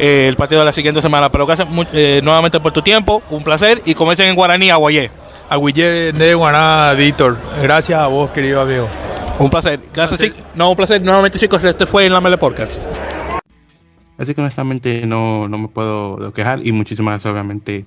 eh, 0.00 0.26
el 0.28 0.34
partido 0.34 0.62
de 0.62 0.64
la 0.64 0.72
siguiente 0.72 1.00
semana. 1.00 1.30
Pero 1.30 1.46
gracias 1.46 1.68
eh, 1.92 2.20
nuevamente 2.24 2.58
por 2.58 2.72
tu 2.72 2.82
tiempo, 2.82 3.22
un 3.30 3.44
placer 3.44 3.82
y 3.84 3.94
como 3.94 4.10
dicen 4.10 4.26
en 4.26 4.34
guaraní, 4.34 4.70
aguayé. 4.70 5.12
Aguille 5.48 6.12
de 6.12 6.34
Guaná, 6.34 6.92
Víctor. 6.96 7.36
Gracias 7.60 7.98
a 7.98 8.06
vos, 8.06 8.30
querido 8.30 8.60
amigo. 8.60 8.88
Un 9.40 9.48
placer. 9.48 9.80
Gracias, 9.94 10.20
chicos. 10.20 10.38
No, 10.54 10.70
un 10.70 10.76
placer 10.76 11.02
nuevamente, 11.02 11.38
chicos. 11.38 11.64
Este 11.64 11.86
fue 11.86 12.04
en 12.04 12.12
la 12.12 12.20
Mele 12.20 12.36
Podcast. 12.36 12.80
Así 14.18 14.34
que 14.34 14.40
honestamente 14.42 15.06
no, 15.06 15.48
no 15.48 15.56
me 15.56 15.68
puedo 15.68 16.30
quejar 16.34 16.66
y 16.66 16.72
muchísimas 16.72 17.12
gracias 17.12 17.32
obviamente 17.32 17.86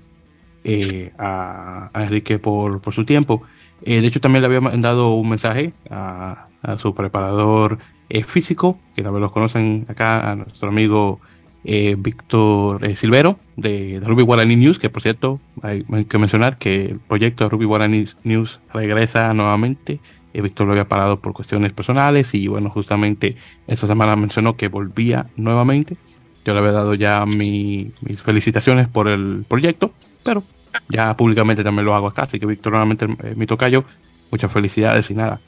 eh, 0.64 1.12
a, 1.16 1.92
a 1.94 2.04
Enrique 2.04 2.40
por, 2.40 2.82
por 2.82 2.96
su 2.96 3.06
tiempo. 3.06 3.44
Eh, 3.84 4.02
de 4.02 4.08
hecho, 4.08 4.20
también 4.20 4.42
le 4.42 4.48
había 4.48 4.62
mandado 4.62 5.14
un 5.14 5.30
mensaje 5.30 5.74
a, 5.92 6.48
a 6.64 6.80
su 6.80 6.96
preparador 6.96 7.78
eh, 8.10 8.24
físico, 8.24 8.80
que 8.96 9.04
tal 9.04 9.12
vez 9.12 9.22
los 9.22 9.32
conocen 9.32 9.86
acá, 9.88 10.32
a 10.32 10.36
nuestro 10.36 10.70
amigo 10.70 11.20
eh, 11.66 11.96
Víctor 11.98 12.84
eh, 12.84 12.96
Silvero 12.96 13.38
de, 13.56 14.00
de, 14.00 14.06
Ruby 14.06 14.24
Guarani 14.24 14.56
News, 14.56 14.80
que 14.80 14.90
por 14.90 15.02
cierto, 15.02 15.40
hay, 15.62 15.86
hay, 15.92 16.06
que 16.06 16.18
mencionar 16.18 16.58
que 16.58 16.86
el 16.86 17.00
proyecto 17.00 17.44
de 17.44 17.50
Ruby 17.52 17.66
Guarani 17.66 18.06
News 18.24 18.60
regresa 18.74 19.34
nuevamente. 19.34 20.00
Eh, 20.34 20.42
Víctor 20.42 20.66
lo 20.66 20.74
había 20.74 20.88
parado 20.88 21.20
por 21.20 21.34
cuestiones 21.34 21.72
personales 21.74 22.34
y 22.34 22.48
bueno, 22.48 22.70
justamente 22.70 23.38
esta 23.68 23.88
semana 23.88 24.16
mencionó 24.16 24.58
que 24.58 24.68
volvía 24.68 25.28
nuevamente. 25.36 25.96
Yo 26.44 26.54
le 26.54 26.60
había 26.60 26.72
dado 26.72 26.94
ya 26.96 27.26
mi, 27.26 27.92
mis 28.06 28.22
felicitaciones 28.22 28.88
por 28.88 29.08
el 29.08 29.46
proyecto, 29.48 29.94
pero 30.24 30.44
ya 30.90 31.16
públicamente 31.16 31.64
también 31.64 31.86
lo 31.86 31.96
hago 31.96 32.08
acá, 32.08 32.24
así 32.24 32.40
que 32.40 32.46
Víctor 32.46 32.74
nuevamente 32.74 33.06
eh, 33.06 33.34
mi 33.36 33.46
tocayo, 33.46 33.86
muchas 34.32 34.52
felicidades 34.52 35.10
y 35.10 35.14
nada, 35.14 35.40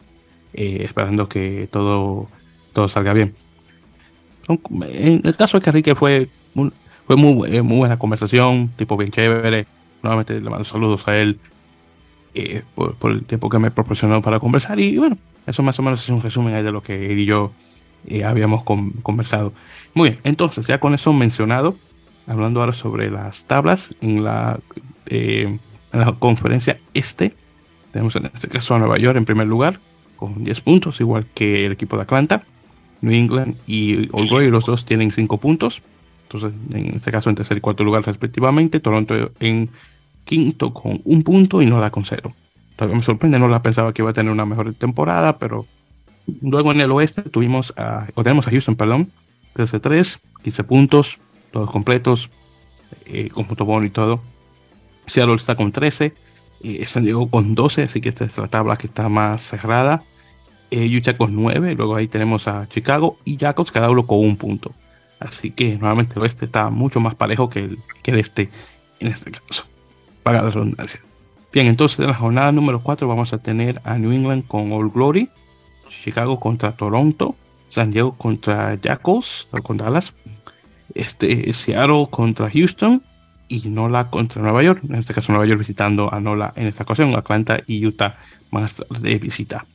eh, 0.53 0.81
esperando 0.81 1.27
que 1.27 1.67
todo, 1.71 2.27
todo 2.73 2.87
salga 2.87 3.13
bien. 3.13 3.33
En 4.47 5.21
el 5.23 5.35
caso 5.35 5.57
de 5.57 5.63
que 5.63 5.69
Enrique 5.71 5.95
fue, 5.95 6.29
un, 6.53 6.71
fue 7.07 7.15
muy, 7.15 7.55
eh, 7.55 7.61
muy 7.61 7.77
buena 7.77 7.97
conversación, 7.97 8.69
tipo 8.77 8.95
bien 8.95 9.11
chévere, 9.11 9.65
nuevamente 10.03 10.39
le 10.39 10.49
mando 10.49 10.65
saludos 10.65 11.07
a 11.07 11.17
él 11.17 11.39
eh, 12.35 12.63
por, 12.75 12.95
por, 12.95 13.11
el 13.11 13.23
tiempo 13.23 13.49
que 13.49 13.59
me 13.59 13.71
proporcionó 13.71 14.21
para 14.21 14.39
conversar 14.39 14.79
y 14.79 14.97
bueno, 14.97 15.17
eso 15.47 15.63
más 15.63 15.79
o 15.79 15.83
menos 15.83 16.03
es 16.03 16.09
un 16.09 16.21
resumen 16.21 16.53
de 16.53 16.71
lo 16.71 16.81
que 16.81 17.11
él 17.11 17.19
y 17.19 17.25
yo 17.25 17.51
eh, 18.07 18.23
habíamos 18.23 18.63
con, 18.63 18.91
conversado. 18.91 19.53
Muy 19.93 20.09
bien, 20.09 20.21
entonces 20.23 20.67
ya 20.67 20.79
con 20.79 20.93
eso 20.93 21.13
mencionado, 21.13 21.75
hablando 22.27 22.59
ahora 22.59 22.73
sobre 22.73 23.09
las 23.09 23.45
tablas 23.45 23.95
en 24.01 24.23
la, 24.23 24.59
eh, 25.07 25.57
en 25.93 25.99
la 25.99 26.11
conferencia 26.13 26.77
este, 26.93 27.33
tenemos 27.91 28.15
en 28.17 28.25
este 28.25 28.49
caso 28.49 28.75
a 28.75 28.79
Nueva 28.79 28.97
York 28.97 29.17
en 29.17 29.23
primer 29.23 29.47
lugar 29.47 29.79
con 30.17 30.43
10 30.43 30.61
puntos, 30.61 30.99
igual 30.99 31.25
que 31.33 31.65
el 31.65 31.71
equipo 31.71 31.95
de 31.95 32.03
Atlanta. 32.03 32.43
New 33.01 33.13
England 33.13 33.55
y 33.67 34.09
Old 34.11 34.51
los 34.51 34.65
dos 34.65 34.85
tienen 34.85 35.11
5 35.11 35.37
puntos. 35.37 35.81
Entonces, 36.23 36.53
en 36.71 36.95
este 36.95 37.11
caso, 37.11 37.29
en 37.29 37.35
tercer 37.35 37.57
y 37.57 37.61
cuarto 37.61 37.83
lugar 37.83 38.03
respectivamente. 38.03 38.79
Toronto 38.79 39.31
en 39.39 39.69
quinto 40.25 40.73
con 40.73 40.99
un 41.05 41.23
punto 41.23 41.61
y 41.61 41.65
Nola 41.65 41.91
con 41.91 42.03
cero. 42.03 42.33
Todavía 42.75 42.97
me 42.97 43.03
sorprende, 43.03 43.39
no 43.39 43.47
la 43.47 43.61
pensaba 43.61 43.93
que 43.93 44.01
iba 44.01 44.11
a 44.11 44.13
tener 44.13 44.31
una 44.31 44.45
mejor 44.45 44.73
temporada, 44.73 45.37
pero 45.37 45.65
luego 46.41 46.71
en 46.71 46.81
el 46.81 46.91
oeste 46.91 47.21
tuvimos 47.21 47.73
a, 47.77 48.07
o 48.15 48.23
tenemos 48.23 48.47
a 48.47 48.51
Houston, 48.51 48.75
perdón, 48.75 49.09
13-3, 49.55 50.19
15 50.43 50.63
puntos, 50.65 51.19
todos 51.51 51.71
completos, 51.71 52.29
eh, 53.05 53.29
con 53.29 53.45
punto 53.45 53.63
bono 53.63 53.85
y 53.85 53.89
todo. 53.89 54.21
Seattle 55.07 55.35
está 55.35 55.55
con 55.55 55.71
13, 55.71 56.13
eh, 56.63 56.85
San 56.85 57.03
Diego 57.03 57.29
con 57.29 57.55
12, 57.55 57.83
así 57.83 58.01
que 58.01 58.09
esta 58.09 58.25
es 58.25 58.37
la 58.37 58.47
tabla 58.47 58.77
que 58.77 58.87
está 58.87 59.07
más 59.07 59.43
cerrada. 59.43 60.03
Eh, 60.71 60.97
Utah 60.97 61.15
con 61.15 61.35
9, 61.35 61.75
luego 61.75 61.95
ahí 61.95 62.07
tenemos 62.07 62.47
a 62.47 62.67
Chicago 62.67 63.17
y 63.23 63.37
Jacobs 63.37 63.71
cada 63.71 63.89
uno 63.89 64.05
con 64.05 64.19
un 64.19 64.35
punto. 64.35 64.73
Así 65.19 65.51
que 65.51 65.77
nuevamente 65.77 66.15
el 66.15 66.23
oeste 66.23 66.45
está 66.45 66.69
mucho 66.69 66.99
más 66.99 67.15
parejo 67.15 67.49
que 67.49 67.59
el, 67.59 67.77
que 68.03 68.11
el 68.11 68.19
este 68.19 68.49
en 68.99 69.07
este 69.07 69.31
caso. 69.31 69.65
Para 70.25 70.41
la 70.41 70.49
redundancia. 70.49 70.99
Bien, 71.53 71.67
entonces 71.67 71.99
en 71.99 72.07
la 72.07 72.15
jornada 72.15 72.51
número 72.51 72.79
4 72.79 73.07
vamos 73.07 73.31
a 73.31 73.37
tener 73.37 73.79
a 73.83 73.99
New 73.99 74.11
England 74.11 74.47
con 74.47 74.71
All 74.71 74.89
Glory, 74.89 75.29
Chicago 75.87 76.39
contra 76.39 76.71
Toronto, 76.71 77.35
San 77.67 77.91
Diego 77.91 78.13
contra 78.13 78.73
Jackals, 78.73 79.47
o 79.51 79.61
con 79.61 79.77
Dallas, 79.77 80.13
este, 80.95 81.53
Seattle 81.53 82.07
contra 82.09 82.49
Houston 82.49 83.03
y 83.47 83.69
Nola 83.69 84.09
contra 84.09 84.41
Nueva 84.41 84.63
York. 84.63 84.81
En 84.89 84.95
este 84.95 85.13
caso, 85.13 85.31
Nueva 85.31 85.45
York 85.45 85.59
visitando 85.59 86.11
a 86.11 86.19
Nola 86.19 86.53
en 86.55 86.65
esta 86.65 86.81
ocasión, 86.81 87.13
Atlanta 87.15 87.59
y 87.67 87.85
Utah 87.85 88.17
más 88.49 88.83
de 88.99 89.19
visita. 89.19 89.67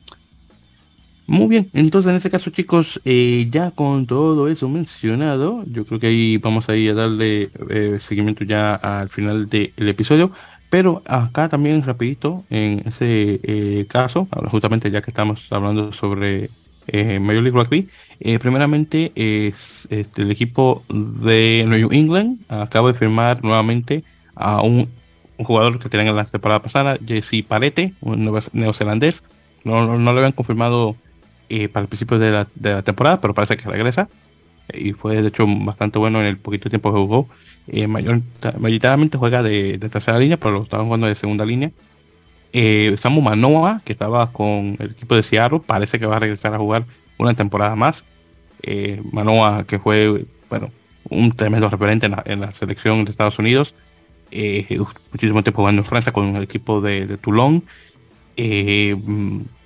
Muy 1.27 1.47
bien, 1.47 1.69
entonces 1.73 2.09
en 2.09 2.17
este 2.17 2.29
caso 2.29 2.49
chicos, 2.49 2.99
eh, 3.05 3.47
ya 3.49 3.71
con 3.71 4.05
todo 4.05 4.47
eso 4.47 4.67
mencionado, 4.67 5.63
yo 5.67 5.85
creo 5.85 5.99
que 5.99 6.07
ahí 6.07 6.37
vamos 6.37 6.67
a 6.67 6.75
ir 6.75 6.91
a 6.91 6.95
darle 6.95 7.49
eh, 7.69 7.97
seguimiento 7.99 8.43
ya 8.43 8.75
al 8.75 9.09
final 9.09 9.47
del 9.47 9.71
episodio, 9.77 10.31
pero 10.69 11.03
acá 11.05 11.47
también 11.47 11.83
rapidito, 11.83 12.43
en 12.49 12.83
ese 12.85 13.39
eh, 13.43 13.85
caso, 13.87 14.27
justamente 14.49 14.89
ya 14.89 15.01
que 15.01 15.11
estamos 15.11 15.45
hablando 15.51 15.91
sobre 15.93 16.49
eh, 16.87 17.19
Major 17.19 17.43
League 17.43 17.57
Rugby, 17.57 17.87
primeramente 18.39 19.11
es 19.15 19.87
este, 19.89 20.23
el 20.23 20.31
equipo 20.31 20.83
de 20.89 21.65
New 21.67 21.91
England 21.91 22.39
acaba 22.49 22.91
de 22.91 22.97
firmar 22.97 23.43
nuevamente 23.43 24.03
a 24.35 24.61
un, 24.61 24.89
jugador 25.37 25.79
que 25.79 25.89
tenían 25.89 26.09
en 26.09 26.15
la 26.15 26.25
temporada 26.25 26.61
pasada, 26.61 26.97
Jesse 27.05 27.43
Palete, 27.47 27.93
un 28.01 28.31
neozelandés, 28.53 29.23
no, 29.63 29.85
no, 29.85 29.97
no 29.97 30.13
le 30.13 30.19
habían 30.19 30.33
confirmado 30.33 30.95
eh, 31.51 31.67
para 31.67 31.83
el 31.83 31.89
principio 31.89 32.17
de 32.17 32.31
la, 32.31 32.47
de 32.55 32.71
la, 32.71 32.81
temporada, 32.81 33.19
pero 33.19 33.33
parece 33.33 33.57
que 33.57 33.69
regresa. 33.69 34.07
Y 34.73 34.93
fue 34.93 35.21
de 35.21 35.27
hecho 35.27 35.45
bastante 35.45 35.99
bueno 35.99 36.21
en 36.21 36.27
el 36.27 36.37
poquito 36.37 36.69
tiempo 36.69 36.93
que 36.93 36.99
jugó. 36.99 37.27
Eh, 37.67 37.87
mayor, 37.87 38.21
mayoritariamente 38.57 39.17
juega 39.17 39.43
de, 39.43 39.77
de, 39.77 39.89
tercera 39.89 40.17
línea, 40.17 40.37
pero 40.37 40.51
lo 40.51 40.63
estaban 40.63 40.85
jugando 40.85 41.07
de 41.07 41.15
segunda 41.15 41.43
línea. 41.43 41.71
Eh, 42.53 42.95
Samu 42.97 43.21
Manoa, 43.21 43.81
que 43.83 43.91
estaba 43.91 44.31
con 44.31 44.77
el 44.79 44.91
equipo 44.91 45.13
de 45.13 45.23
Seattle, 45.23 45.59
parece 45.65 45.99
que 45.99 46.05
va 46.05 46.15
a 46.15 46.19
regresar 46.19 46.53
a 46.53 46.57
jugar 46.57 46.85
una 47.17 47.33
temporada 47.33 47.75
más. 47.75 48.05
Eh, 48.63 49.01
Manoa, 49.11 49.65
que 49.65 49.77
fue 49.77 50.23
bueno, 50.49 50.69
un 51.09 51.33
tremendo 51.33 51.67
referente 51.67 52.05
en 52.05 52.13
la, 52.13 52.23
en 52.25 52.39
la 52.39 52.53
selección 52.53 53.03
de 53.03 53.11
Estados 53.11 53.39
Unidos. 53.39 53.75
muchísimo 55.11 55.43
tiempo 55.43 55.63
jugando 55.63 55.81
en 55.81 55.85
Francia 55.85 56.13
con 56.13 56.33
el 56.37 56.43
equipo 56.43 56.79
de, 56.79 57.07
de 57.07 57.17
Toulon. 57.17 57.61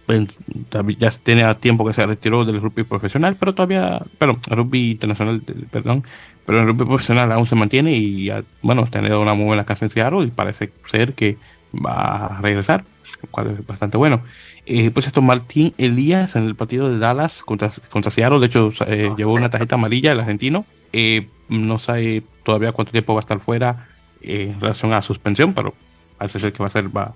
Ya 0.07 1.09
tiene 1.09 1.55
tiempo 1.55 1.85
que 1.85 1.93
se 1.93 2.05
retiró 2.05 2.45
del 2.45 2.61
rugby 2.61 2.83
profesional, 2.83 3.35
pero 3.39 3.53
todavía, 3.53 4.01
pero 4.19 4.37
el 4.49 4.57
rugby 4.57 4.91
internacional, 4.91 5.41
perdón, 5.71 6.03
pero 6.45 6.59
el 6.59 6.67
rugby 6.67 6.85
profesional 6.85 7.31
aún 7.31 7.47
se 7.47 7.55
mantiene 7.55 7.93
y 7.93 8.25
ya, 8.25 8.43
bueno, 8.61 8.83
ha 8.83 8.91
tenido 8.91 9.19
una 9.19 9.33
muy 9.33 9.45
buena 9.45 9.65
casa 9.65 9.85
en 9.85 9.89
Seattle 9.89 10.23
y 10.23 10.31
parece 10.31 10.69
ser 10.91 11.13
que 11.13 11.37
va 11.73 12.27
a 12.27 12.41
regresar, 12.41 12.83
lo 13.23 13.29
cual 13.31 13.51
es 13.51 13.65
bastante 13.65 13.97
bueno. 13.97 14.21
Eh, 14.67 14.91
pues 14.91 15.07
esto, 15.07 15.23
Martín 15.23 15.73
Elías 15.77 16.35
en 16.35 16.45
el 16.45 16.55
partido 16.55 16.89
de 16.89 16.99
Dallas 16.99 17.41
contra, 17.41 17.71
contra 17.89 18.11
Seattle, 18.11 18.39
de 18.39 18.45
hecho, 18.45 18.71
eh, 18.87 19.11
llevó 19.17 19.33
una 19.33 19.49
tarjeta 19.49 19.73
amarilla 19.73 20.11
el 20.11 20.19
argentino, 20.19 20.65
eh, 20.93 21.27
no 21.49 21.79
sabe 21.79 22.21
todavía 22.43 22.73
cuánto 22.73 22.91
tiempo 22.91 23.15
va 23.15 23.21
a 23.21 23.25
estar 23.25 23.39
fuera 23.39 23.87
en 24.21 24.59
relación 24.59 24.93
a 24.93 25.01
suspensión, 25.01 25.53
pero 25.53 25.73
parece 26.17 26.39
ser 26.39 26.53
que 26.53 26.61
va 26.61 26.67
a 26.67 26.71
ser 26.71 26.95
va, 26.95 27.13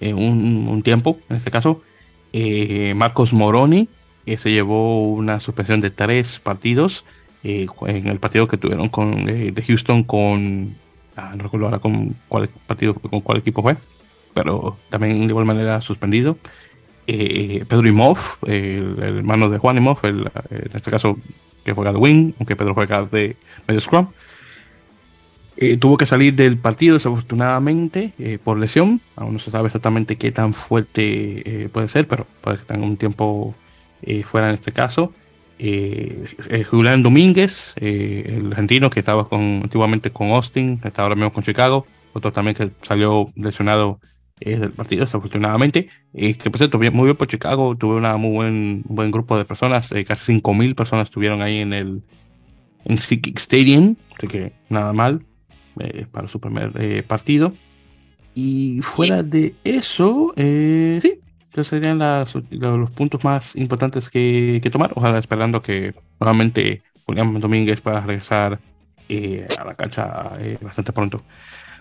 un, 0.00 0.68
un 0.68 0.82
tiempo 0.82 1.18
en 1.28 1.36
este 1.36 1.50
caso. 1.50 1.82
Eh, 2.32 2.94
Marcos 2.94 3.32
Moroni 3.32 3.88
eh, 4.26 4.36
se 4.36 4.50
llevó 4.50 5.08
una 5.10 5.40
suspensión 5.40 5.80
de 5.80 5.90
tres 5.90 6.38
partidos 6.38 7.04
eh, 7.42 7.66
en 7.86 8.08
el 8.08 8.18
partido 8.18 8.46
que 8.46 8.56
tuvieron 8.56 8.88
con 8.88 9.24
de 9.24 9.64
Houston 9.66 10.04
con 10.04 10.76
ah, 11.16 11.32
no 11.36 11.44
recuerdo 11.44 11.66
ahora 11.66 11.78
con 11.78 12.14
cuál 12.28 12.48
partido 12.66 12.94
con 12.94 13.20
cuál 13.20 13.38
equipo 13.38 13.62
fue 13.62 13.76
pero 14.34 14.76
también 14.90 15.18
de 15.20 15.26
igual 15.26 15.44
manera 15.44 15.80
suspendido. 15.80 16.36
Pedro 17.06 17.88
Imov 17.88 18.18
el, 18.46 18.94
hermano 19.00 19.50
de 19.50 19.58
Juan 19.58 19.78
Imov 19.78 19.98
en 20.04 20.30
este 20.72 20.90
caso 20.92 21.18
que 21.64 21.72
juega 21.72 21.92
de 21.92 21.98
wing 21.98 22.32
aunque 22.38 22.54
Pedro 22.54 22.74
juega 22.74 23.04
de 23.04 23.34
medio 23.66 23.80
scrum 23.80 24.06
eh, 25.60 25.76
tuvo 25.76 25.98
que 25.98 26.06
salir 26.06 26.34
del 26.34 26.56
partido 26.56 26.94
desafortunadamente 26.94 28.12
eh, 28.18 28.38
por 28.42 28.58
lesión. 28.58 29.00
Aún 29.14 29.34
no 29.34 29.38
se 29.38 29.50
sabe 29.50 29.66
exactamente 29.66 30.16
qué 30.16 30.32
tan 30.32 30.54
fuerte 30.54 31.64
eh, 31.64 31.68
puede 31.68 31.86
ser, 31.88 32.08
pero 32.08 32.26
puede 32.40 32.56
que 32.56 32.64
tenga 32.64 32.86
un 32.86 32.96
tiempo 32.96 33.54
eh, 34.02 34.22
fuera 34.24 34.48
en 34.48 34.54
este 34.54 34.72
caso. 34.72 35.12
Julián 36.70 37.02
Domínguez, 37.02 37.74
el 37.76 38.46
argentino 38.46 38.88
que 38.88 39.00
estaba 39.00 39.28
con, 39.28 39.60
antiguamente 39.62 40.10
con 40.10 40.30
Austin, 40.30 40.80
está 40.82 41.02
ahora 41.02 41.14
mismo 41.14 41.34
con 41.34 41.44
Chicago. 41.44 41.86
Otro 42.14 42.32
también 42.32 42.56
que 42.56 42.70
salió 42.80 43.28
lesionado 43.36 44.00
del 44.40 44.70
partido 44.70 45.04
desafortunadamente. 45.04 45.90
que 46.14 46.50
por 46.50 46.56
cierto, 46.56 46.78
muy 46.78 47.04
bien 47.04 47.16
por 47.16 47.28
Chicago. 47.28 47.76
Tuve 47.76 47.96
una 47.96 48.16
muy 48.16 48.32
buen, 48.32 48.82
buen 48.86 49.10
grupo 49.10 49.36
de 49.36 49.44
personas. 49.44 49.92
casi 50.06 50.32
5.000 50.32 50.74
personas 50.74 51.08
estuvieron 51.08 51.42
ahí 51.42 51.58
en 51.58 51.74
el 51.74 52.02
en 52.86 52.94
Stadium. 52.96 53.96
Así 54.16 54.28
que 54.28 54.54
nada 54.70 54.94
mal 54.94 55.26
eh, 55.78 56.06
para 56.10 56.28
su 56.28 56.40
primer 56.40 56.72
eh, 56.80 57.02
partido. 57.02 57.52
Y 58.34 58.80
fuera 58.82 59.22
de 59.22 59.54
eso, 59.64 60.32
eh, 60.36 60.98
sí, 61.02 61.20
esos 61.52 61.66
serían 61.66 61.98
las, 61.98 62.34
los 62.50 62.90
puntos 62.90 63.24
más 63.24 63.56
importantes 63.56 64.08
que, 64.08 64.60
que, 64.62 64.70
tomar. 64.70 64.92
Ojalá 64.94 65.18
esperando 65.18 65.62
que 65.62 65.94
nuevamente 66.20 66.82
Julián 67.06 67.40
Domínguez 67.40 67.80
pueda 67.80 68.00
regresar 68.00 68.60
eh, 69.08 69.48
a 69.58 69.64
la 69.64 69.74
cancha 69.74 70.36
eh, 70.38 70.56
bastante 70.60 70.92
pronto. 70.92 71.24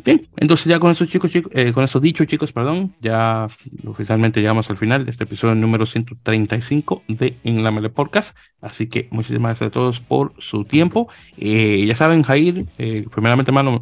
Bien, 0.04 0.28
entonces 0.38 0.68
ya 0.68 0.80
con 0.80 0.92
eso, 0.92 1.06
chicos, 1.06 1.32
chicos 1.32 1.52
eh, 1.56 1.72
con 1.74 1.84
eso 1.84 2.00
dicho, 2.00 2.24
chicos, 2.26 2.54
perdón, 2.54 2.94
ya 3.02 3.48
oficialmente 3.86 4.40
llegamos 4.40 4.70
al 4.70 4.78
final 4.78 5.06
de 5.06 5.12
este 5.12 5.26
episodio 5.26 5.56
número 5.56 5.86
135 5.86 7.04
de 7.08 7.36
En 7.44 7.64
la 7.64 7.72
Mele 7.72 7.90
Podcast. 7.90 8.36
Así 8.62 8.88
que 8.88 9.08
muchísimas 9.12 9.50
gracias 9.50 9.68
a 9.68 9.72
todos 9.72 10.00
por 10.00 10.34
su 10.38 10.64
tiempo. 10.66 11.10
Eh, 11.38 11.86
ya 11.88 11.96
saben, 11.96 12.24
Jair, 12.24 12.66
eh, 12.78 13.06
primeramente, 13.12 13.52
hermano, 13.52 13.80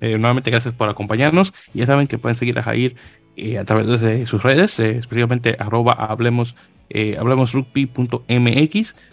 nuevamente 0.00 0.50
gracias 0.50 0.74
por 0.74 0.88
acompañarnos. 0.88 1.54
Ya 1.72 1.86
saben 1.86 2.06
que 2.06 2.18
pueden 2.18 2.36
seguir 2.36 2.58
a 2.58 2.62
Jair 2.62 2.96
a 3.58 3.64
través 3.64 4.00
de 4.00 4.26
sus 4.26 4.42
redes, 4.42 4.78
específicamente 4.78 5.56
arroba 5.58 6.16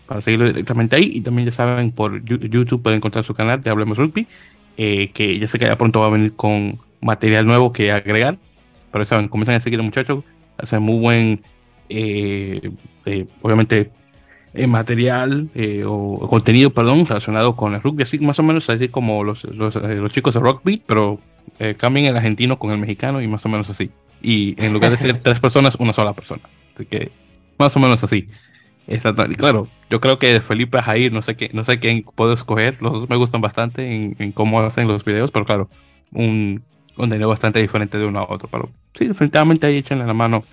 para 0.06 0.22
seguirlo 0.22 0.48
directamente 0.48 0.96
ahí. 0.96 1.12
Y 1.16 1.22
también 1.22 1.48
ya 1.48 1.52
saben, 1.52 1.92
por 1.92 2.24
YouTube 2.24 2.84
pueden 2.84 2.98
encontrar 2.98 3.24
su 3.24 3.34
canal 3.34 3.64
de 3.64 3.70
Hablemos 3.70 3.98
Rugby, 3.98 4.28
que 5.14 5.40
ya 5.40 5.48
sé 5.48 5.60
que 5.60 5.66
ya 5.66 5.78
pronto 5.78 6.00
va 6.00 6.08
a 6.08 6.12
venir 6.12 6.34
con 6.34 6.80
material 7.02 7.46
nuevo 7.46 7.72
que 7.72 7.92
agregar. 7.92 8.38
Pero 8.92 9.06
saben, 9.06 9.28
comienzan 9.30 9.56
a 9.56 9.60
seguir 9.60 9.82
muchachos, 9.82 10.24
hacen 10.58 10.82
muy 10.82 11.00
buen, 11.00 11.42
obviamente, 13.42 13.90
material 14.68 15.50
o 15.86 16.28
contenido, 16.30 16.72
perdón, 16.72 17.06
relacionado 17.06 17.56
con 17.56 17.74
el 17.74 17.82
rugby, 17.82 18.04
así 18.04 18.20
más 18.20 18.38
o 18.40 18.44
menos 18.44 18.70
así 18.70 18.90
como 18.90 19.24
los, 19.24 19.46
los, 19.46 19.76
los 19.76 20.12
chicos 20.12 20.34
de 20.34 20.42
rugby, 20.42 20.82
pero 20.86 21.20
eh, 21.60 21.76
cambien 21.76 22.08
el 22.08 22.18
argentino 22.18 22.58
con 22.58 22.72
el 22.72 22.78
mexicano 22.78 23.22
y 23.22 23.28
más 23.28 23.46
o 23.46 23.50
menos 23.50 23.70
así. 23.70 23.92
Y 24.22 24.56
en 24.64 24.74
lugar 24.74 24.92
de 24.92 24.98
ser 24.98 25.20
tres 25.24 25.40
personas, 25.40 25.76
una 25.80 25.94
sola 25.94 26.14
persona. 26.14 26.42
Así 26.74 26.86
que 26.86 27.12
más 27.58 27.76
o 27.76 27.80
menos 27.80 28.04
así. 28.04 28.28
Exactamente. 28.92 29.38
Claro, 29.38 29.68
yo 29.90 30.02
creo 30.02 30.20
que 30.20 30.40
Felipe 30.42 30.82
Jair, 30.82 31.12
no 31.12 31.22
sé 31.22 31.36
qué, 31.36 31.50
no 31.54 31.64
sé 31.64 31.80
quién 31.80 32.04
puedo 32.04 32.34
escoger. 32.34 32.82
Los 32.82 32.94
dos 32.94 33.10
me 33.10 33.16
gustan 33.16 33.42
bastante 33.42 34.16
en, 34.18 34.32
cómo 34.32 34.62
hacen 34.62 34.88
los 34.88 35.06
videos, 35.06 35.32
pero 35.32 35.46
claro, 35.46 35.70
un 36.12 36.64
contenido 36.96 37.30
bastante 37.30 37.60
diferente 37.60 37.98
de 37.98 38.06
uno 38.06 38.20
a 38.20 38.32
otro. 38.32 38.50
Pero 38.52 38.70
sí, 38.94 39.08
definitivamente 39.08 39.68
ahí 39.68 39.78
echenle 39.78 40.06
la 40.06 40.14
mano 40.14 40.44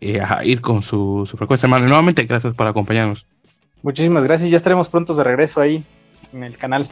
eh, 0.00 0.20
a 0.20 0.26
Jair 0.26 0.60
con 0.60 0.82
su, 0.82 1.26
su 1.28 1.36
frecuencia. 1.36 1.66
Hermano, 1.66 1.86
nuevamente, 1.86 2.24
gracias 2.24 2.54
por 2.54 2.66
acompañarnos. 2.66 3.26
Muchísimas 3.82 4.24
gracias. 4.24 4.50
Ya 4.50 4.56
estaremos 4.56 4.88
prontos 4.88 5.16
de 5.16 5.24
regreso 5.24 5.60
ahí 5.60 5.84
en 6.32 6.42
el 6.44 6.56
canal. 6.56 6.86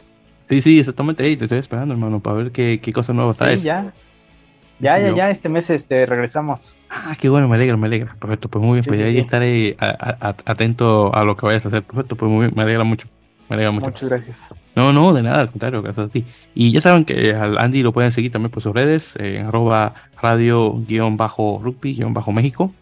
Sí, 0.49 0.61
sí, 0.61 0.79
exactamente. 0.79 1.23
te 1.35 1.43
estoy 1.43 1.59
esperando, 1.59 1.93
hermano, 1.93 2.19
para 2.21 2.37
ver 2.37 2.51
qué, 2.51 2.79
qué 2.81 2.93
cosas 2.93 3.15
nuevas 3.15 3.37
sí, 3.37 3.57
Ya, 3.57 3.93
ya, 4.79 4.99
ya, 4.99 5.15
ya, 5.15 5.29
este 5.29 5.49
mes 5.49 5.69
este, 5.69 6.05
regresamos. 6.05 6.75
Ah, 6.89 7.15
qué 7.19 7.29
bueno, 7.29 7.47
me 7.47 7.55
alegra, 7.55 7.77
me 7.77 7.87
alegra. 7.87 8.15
Perfecto, 8.19 8.49
pues 8.49 8.63
muy 8.63 8.75
bien, 8.75 8.85
pues 8.85 9.01
ahí 9.01 9.17
estaré 9.17 9.75
atento 9.79 11.15
a 11.15 11.23
lo 11.23 11.35
que 11.35 11.45
vayas 11.45 11.65
a 11.65 11.69
hacer. 11.69 11.83
Perfecto, 11.83 12.15
pues 12.15 12.31
muy 12.31 12.45
bien, 12.45 12.53
me 12.55 12.63
alegra 12.63 12.83
mucho. 12.83 13.07
Me 13.49 13.55
alegra 13.55 13.71
mucho. 13.71 13.87
Muchas 13.87 14.09
gracias. 14.09 14.47
No, 14.75 14.93
no, 14.93 15.13
de 15.13 15.23
nada, 15.23 15.41
al 15.41 15.49
contrario, 15.49 15.81
gracias 15.81 16.07
a 16.07 16.09
ti. 16.09 16.25
Y 16.53 16.71
ya 16.71 16.81
saben 16.81 17.05
que 17.05 17.33
al 17.33 17.57
Andy 17.57 17.81
lo 17.81 17.93
pueden 17.93 18.11
seguir 18.11 18.31
también 18.31 18.51
por 18.51 18.61
sus 18.61 18.73
redes, 18.73 19.15
en 19.17 19.45
arroba 19.45 19.93
radio-rugby-méxico. 20.21 22.73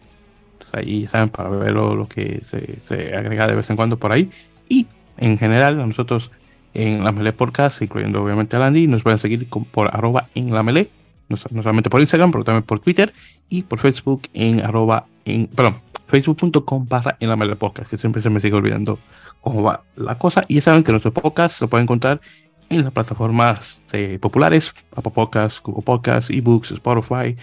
ahí 0.72 1.02
ya 1.02 1.08
saben 1.08 1.28
para 1.28 1.50
ver 1.50 1.72
lo, 1.72 2.08
que 2.08 2.40
se, 2.42 2.80
se 2.80 3.14
agrega 3.14 3.46
de 3.46 3.54
vez 3.54 3.70
en 3.70 3.76
cuando 3.76 3.96
por 3.96 4.10
ahí. 4.12 4.28
Y 4.68 4.86
en 5.16 5.38
general, 5.38 5.80
a 5.80 5.86
nosotros 5.86 6.32
en 6.76 7.02
la 7.02 7.10
Melee 7.10 7.32
Podcast, 7.32 7.80
incluyendo 7.80 8.22
obviamente 8.22 8.56
a 8.56 8.58
Landy. 8.58 8.86
Nos 8.86 9.02
pueden 9.02 9.18
seguir 9.18 9.48
por 9.48 9.94
arroba 9.94 10.28
en 10.34 10.52
la 10.52 10.62
Melee, 10.62 10.90
no, 11.28 11.36
solamente 11.36 11.90
por 11.90 12.00
Instagram, 12.00 12.30
pero 12.32 12.44
también 12.44 12.62
por 12.62 12.80
Twitter 12.80 13.12
y 13.48 13.62
por 13.62 13.78
Facebook 13.78 14.22
en 14.34 14.60
arroba 14.60 15.06
en, 15.24 15.48
perdón, 15.48 15.76
facebook.com 16.06 16.86
barra 16.88 17.16
en 17.20 17.28
la 17.28 17.36
Melee 17.36 17.56
Podcast, 17.56 17.90
que 17.90 17.98
siempre 17.98 18.22
se 18.22 18.30
me 18.30 18.40
sigue 18.40 18.54
olvidando 18.54 18.98
cómo 19.40 19.62
va 19.62 19.82
la 19.96 20.16
cosa. 20.18 20.44
Y 20.48 20.56
ya 20.56 20.62
saben 20.62 20.84
que 20.84 20.92
nuestro 20.92 21.12
podcast 21.12 21.58
se 21.58 21.66
puede 21.66 21.82
encontrar 21.82 22.20
en 22.68 22.84
las 22.84 22.92
plataformas 22.92 23.82
eh, 23.92 24.18
populares, 24.20 24.74
Apple 24.94 25.12
Podcasts, 25.12 25.60
Google 25.62 25.82
Podcasts, 25.82 26.30
eBooks, 26.30 26.72
Spotify, 26.72 27.36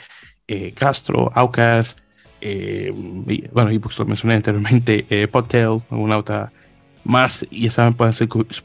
eh, 0.48 0.74
Castro, 0.74 1.32
Outcast, 1.34 2.00
eh, 2.46 2.92
bueno, 3.54 3.70
eBooks 3.70 4.00
lo 4.00 4.06
mencioné 4.06 4.36
anteriormente, 4.36 5.06
eh, 5.10 5.30
Podtail, 5.30 5.82
alguna 5.90 6.18
otra 6.18 6.52
más 7.06 7.46
y 7.50 7.64
ya 7.64 7.72
saben, 7.72 7.94
pueden, 7.94 8.14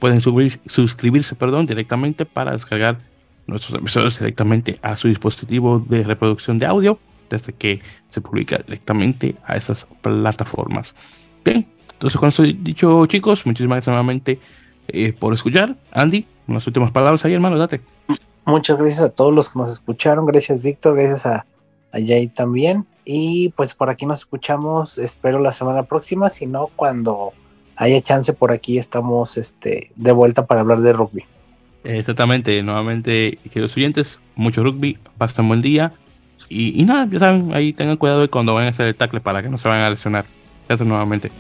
pueden 0.00 0.20
suscribirse 0.20 1.36
perdón, 1.36 1.66
directamente 1.66 2.24
para 2.24 2.52
descargar 2.52 2.98
nuestros 3.48 3.80
episodios 3.80 4.18
directamente 4.18 4.78
a 4.82 4.94
su 4.94 5.08
dispositivo 5.08 5.84
de 5.88 6.04
reproducción 6.04 6.58
de 6.58 6.66
audio 6.66 6.98
desde 7.28 7.52
que 7.52 7.80
se 8.10 8.20
publica 8.20 8.58
directamente 8.58 9.34
a 9.44 9.56
esas 9.56 9.86
plataformas. 10.02 10.94
Bien, 11.44 11.66
entonces 11.92 12.20
con 12.20 12.28
eso 12.28 12.42
dicho 12.42 13.06
chicos, 13.06 13.44
muchísimas 13.44 13.76
gracias 13.76 13.88
nuevamente 13.88 14.38
eh, 14.88 15.12
por 15.12 15.34
escuchar. 15.34 15.74
Andy, 15.90 16.26
unas 16.46 16.66
últimas 16.66 16.92
palabras 16.92 17.24
ahí 17.24 17.34
hermano, 17.34 17.58
date. 17.58 17.80
Muchas 18.44 18.78
gracias 18.78 19.00
a 19.00 19.10
todos 19.10 19.34
los 19.34 19.50
que 19.50 19.58
nos 19.58 19.72
escucharon, 19.72 20.24
gracias 20.26 20.62
Víctor, 20.62 20.94
gracias 20.94 21.26
a, 21.26 21.46
a 21.92 21.98
Jay 21.98 22.28
también. 22.28 22.86
Y 23.04 23.48
pues 23.56 23.74
por 23.74 23.88
aquí 23.88 24.04
nos 24.04 24.20
escuchamos, 24.20 24.98
espero 24.98 25.38
la 25.38 25.52
semana 25.52 25.84
próxima, 25.84 26.28
si 26.28 26.46
no, 26.46 26.68
cuando 26.76 27.32
haya 27.76 28.02
chance 28.02 28.34
por 28.34 28.52
aquí, 28.52 28.76
estamos 28.76 29.38
este, 29.38 29.92
de 29.96 30.12
vuelta 30.12 30.44
para 30.44 30.60
hablar 30.60 30.80
de 30.80 30.92
rugby. 30.92 31.24
Exactamente, 31.84 32.62
nuevamente, 32.62 33.38
queridos 33.44 33.76
oyentes, 33.76 34.20
mucho 34.34 34.62
rugby, 34.62 34.98
pasen 35.16 35.48
buen 35.48 35.62
día. 35.62 35.92
Y, 36.50 36.82
nada, 36.84 37.06
ya 37.10 37.18
saben, 37.18 37.52
ahí 37.52 37.72
tengan 37.72 37.98
cuidado 37.98 38.28
cuando 38.30 38.54
vayan 38.54 38.68
a 38.68 38.70
hacer 38.70 38.88
el 38.88 38.96
tackle 38.96 39.20
para 39.20 39.42
que 39.42 39.50
no 39.50 39.58
se 39.58 39.68
vayan 39.68 39.84
a 39.84 39.90
lesionar. 39.90 40.24
Gracias 40.66 40.88
nuevamente. 40.88 41.30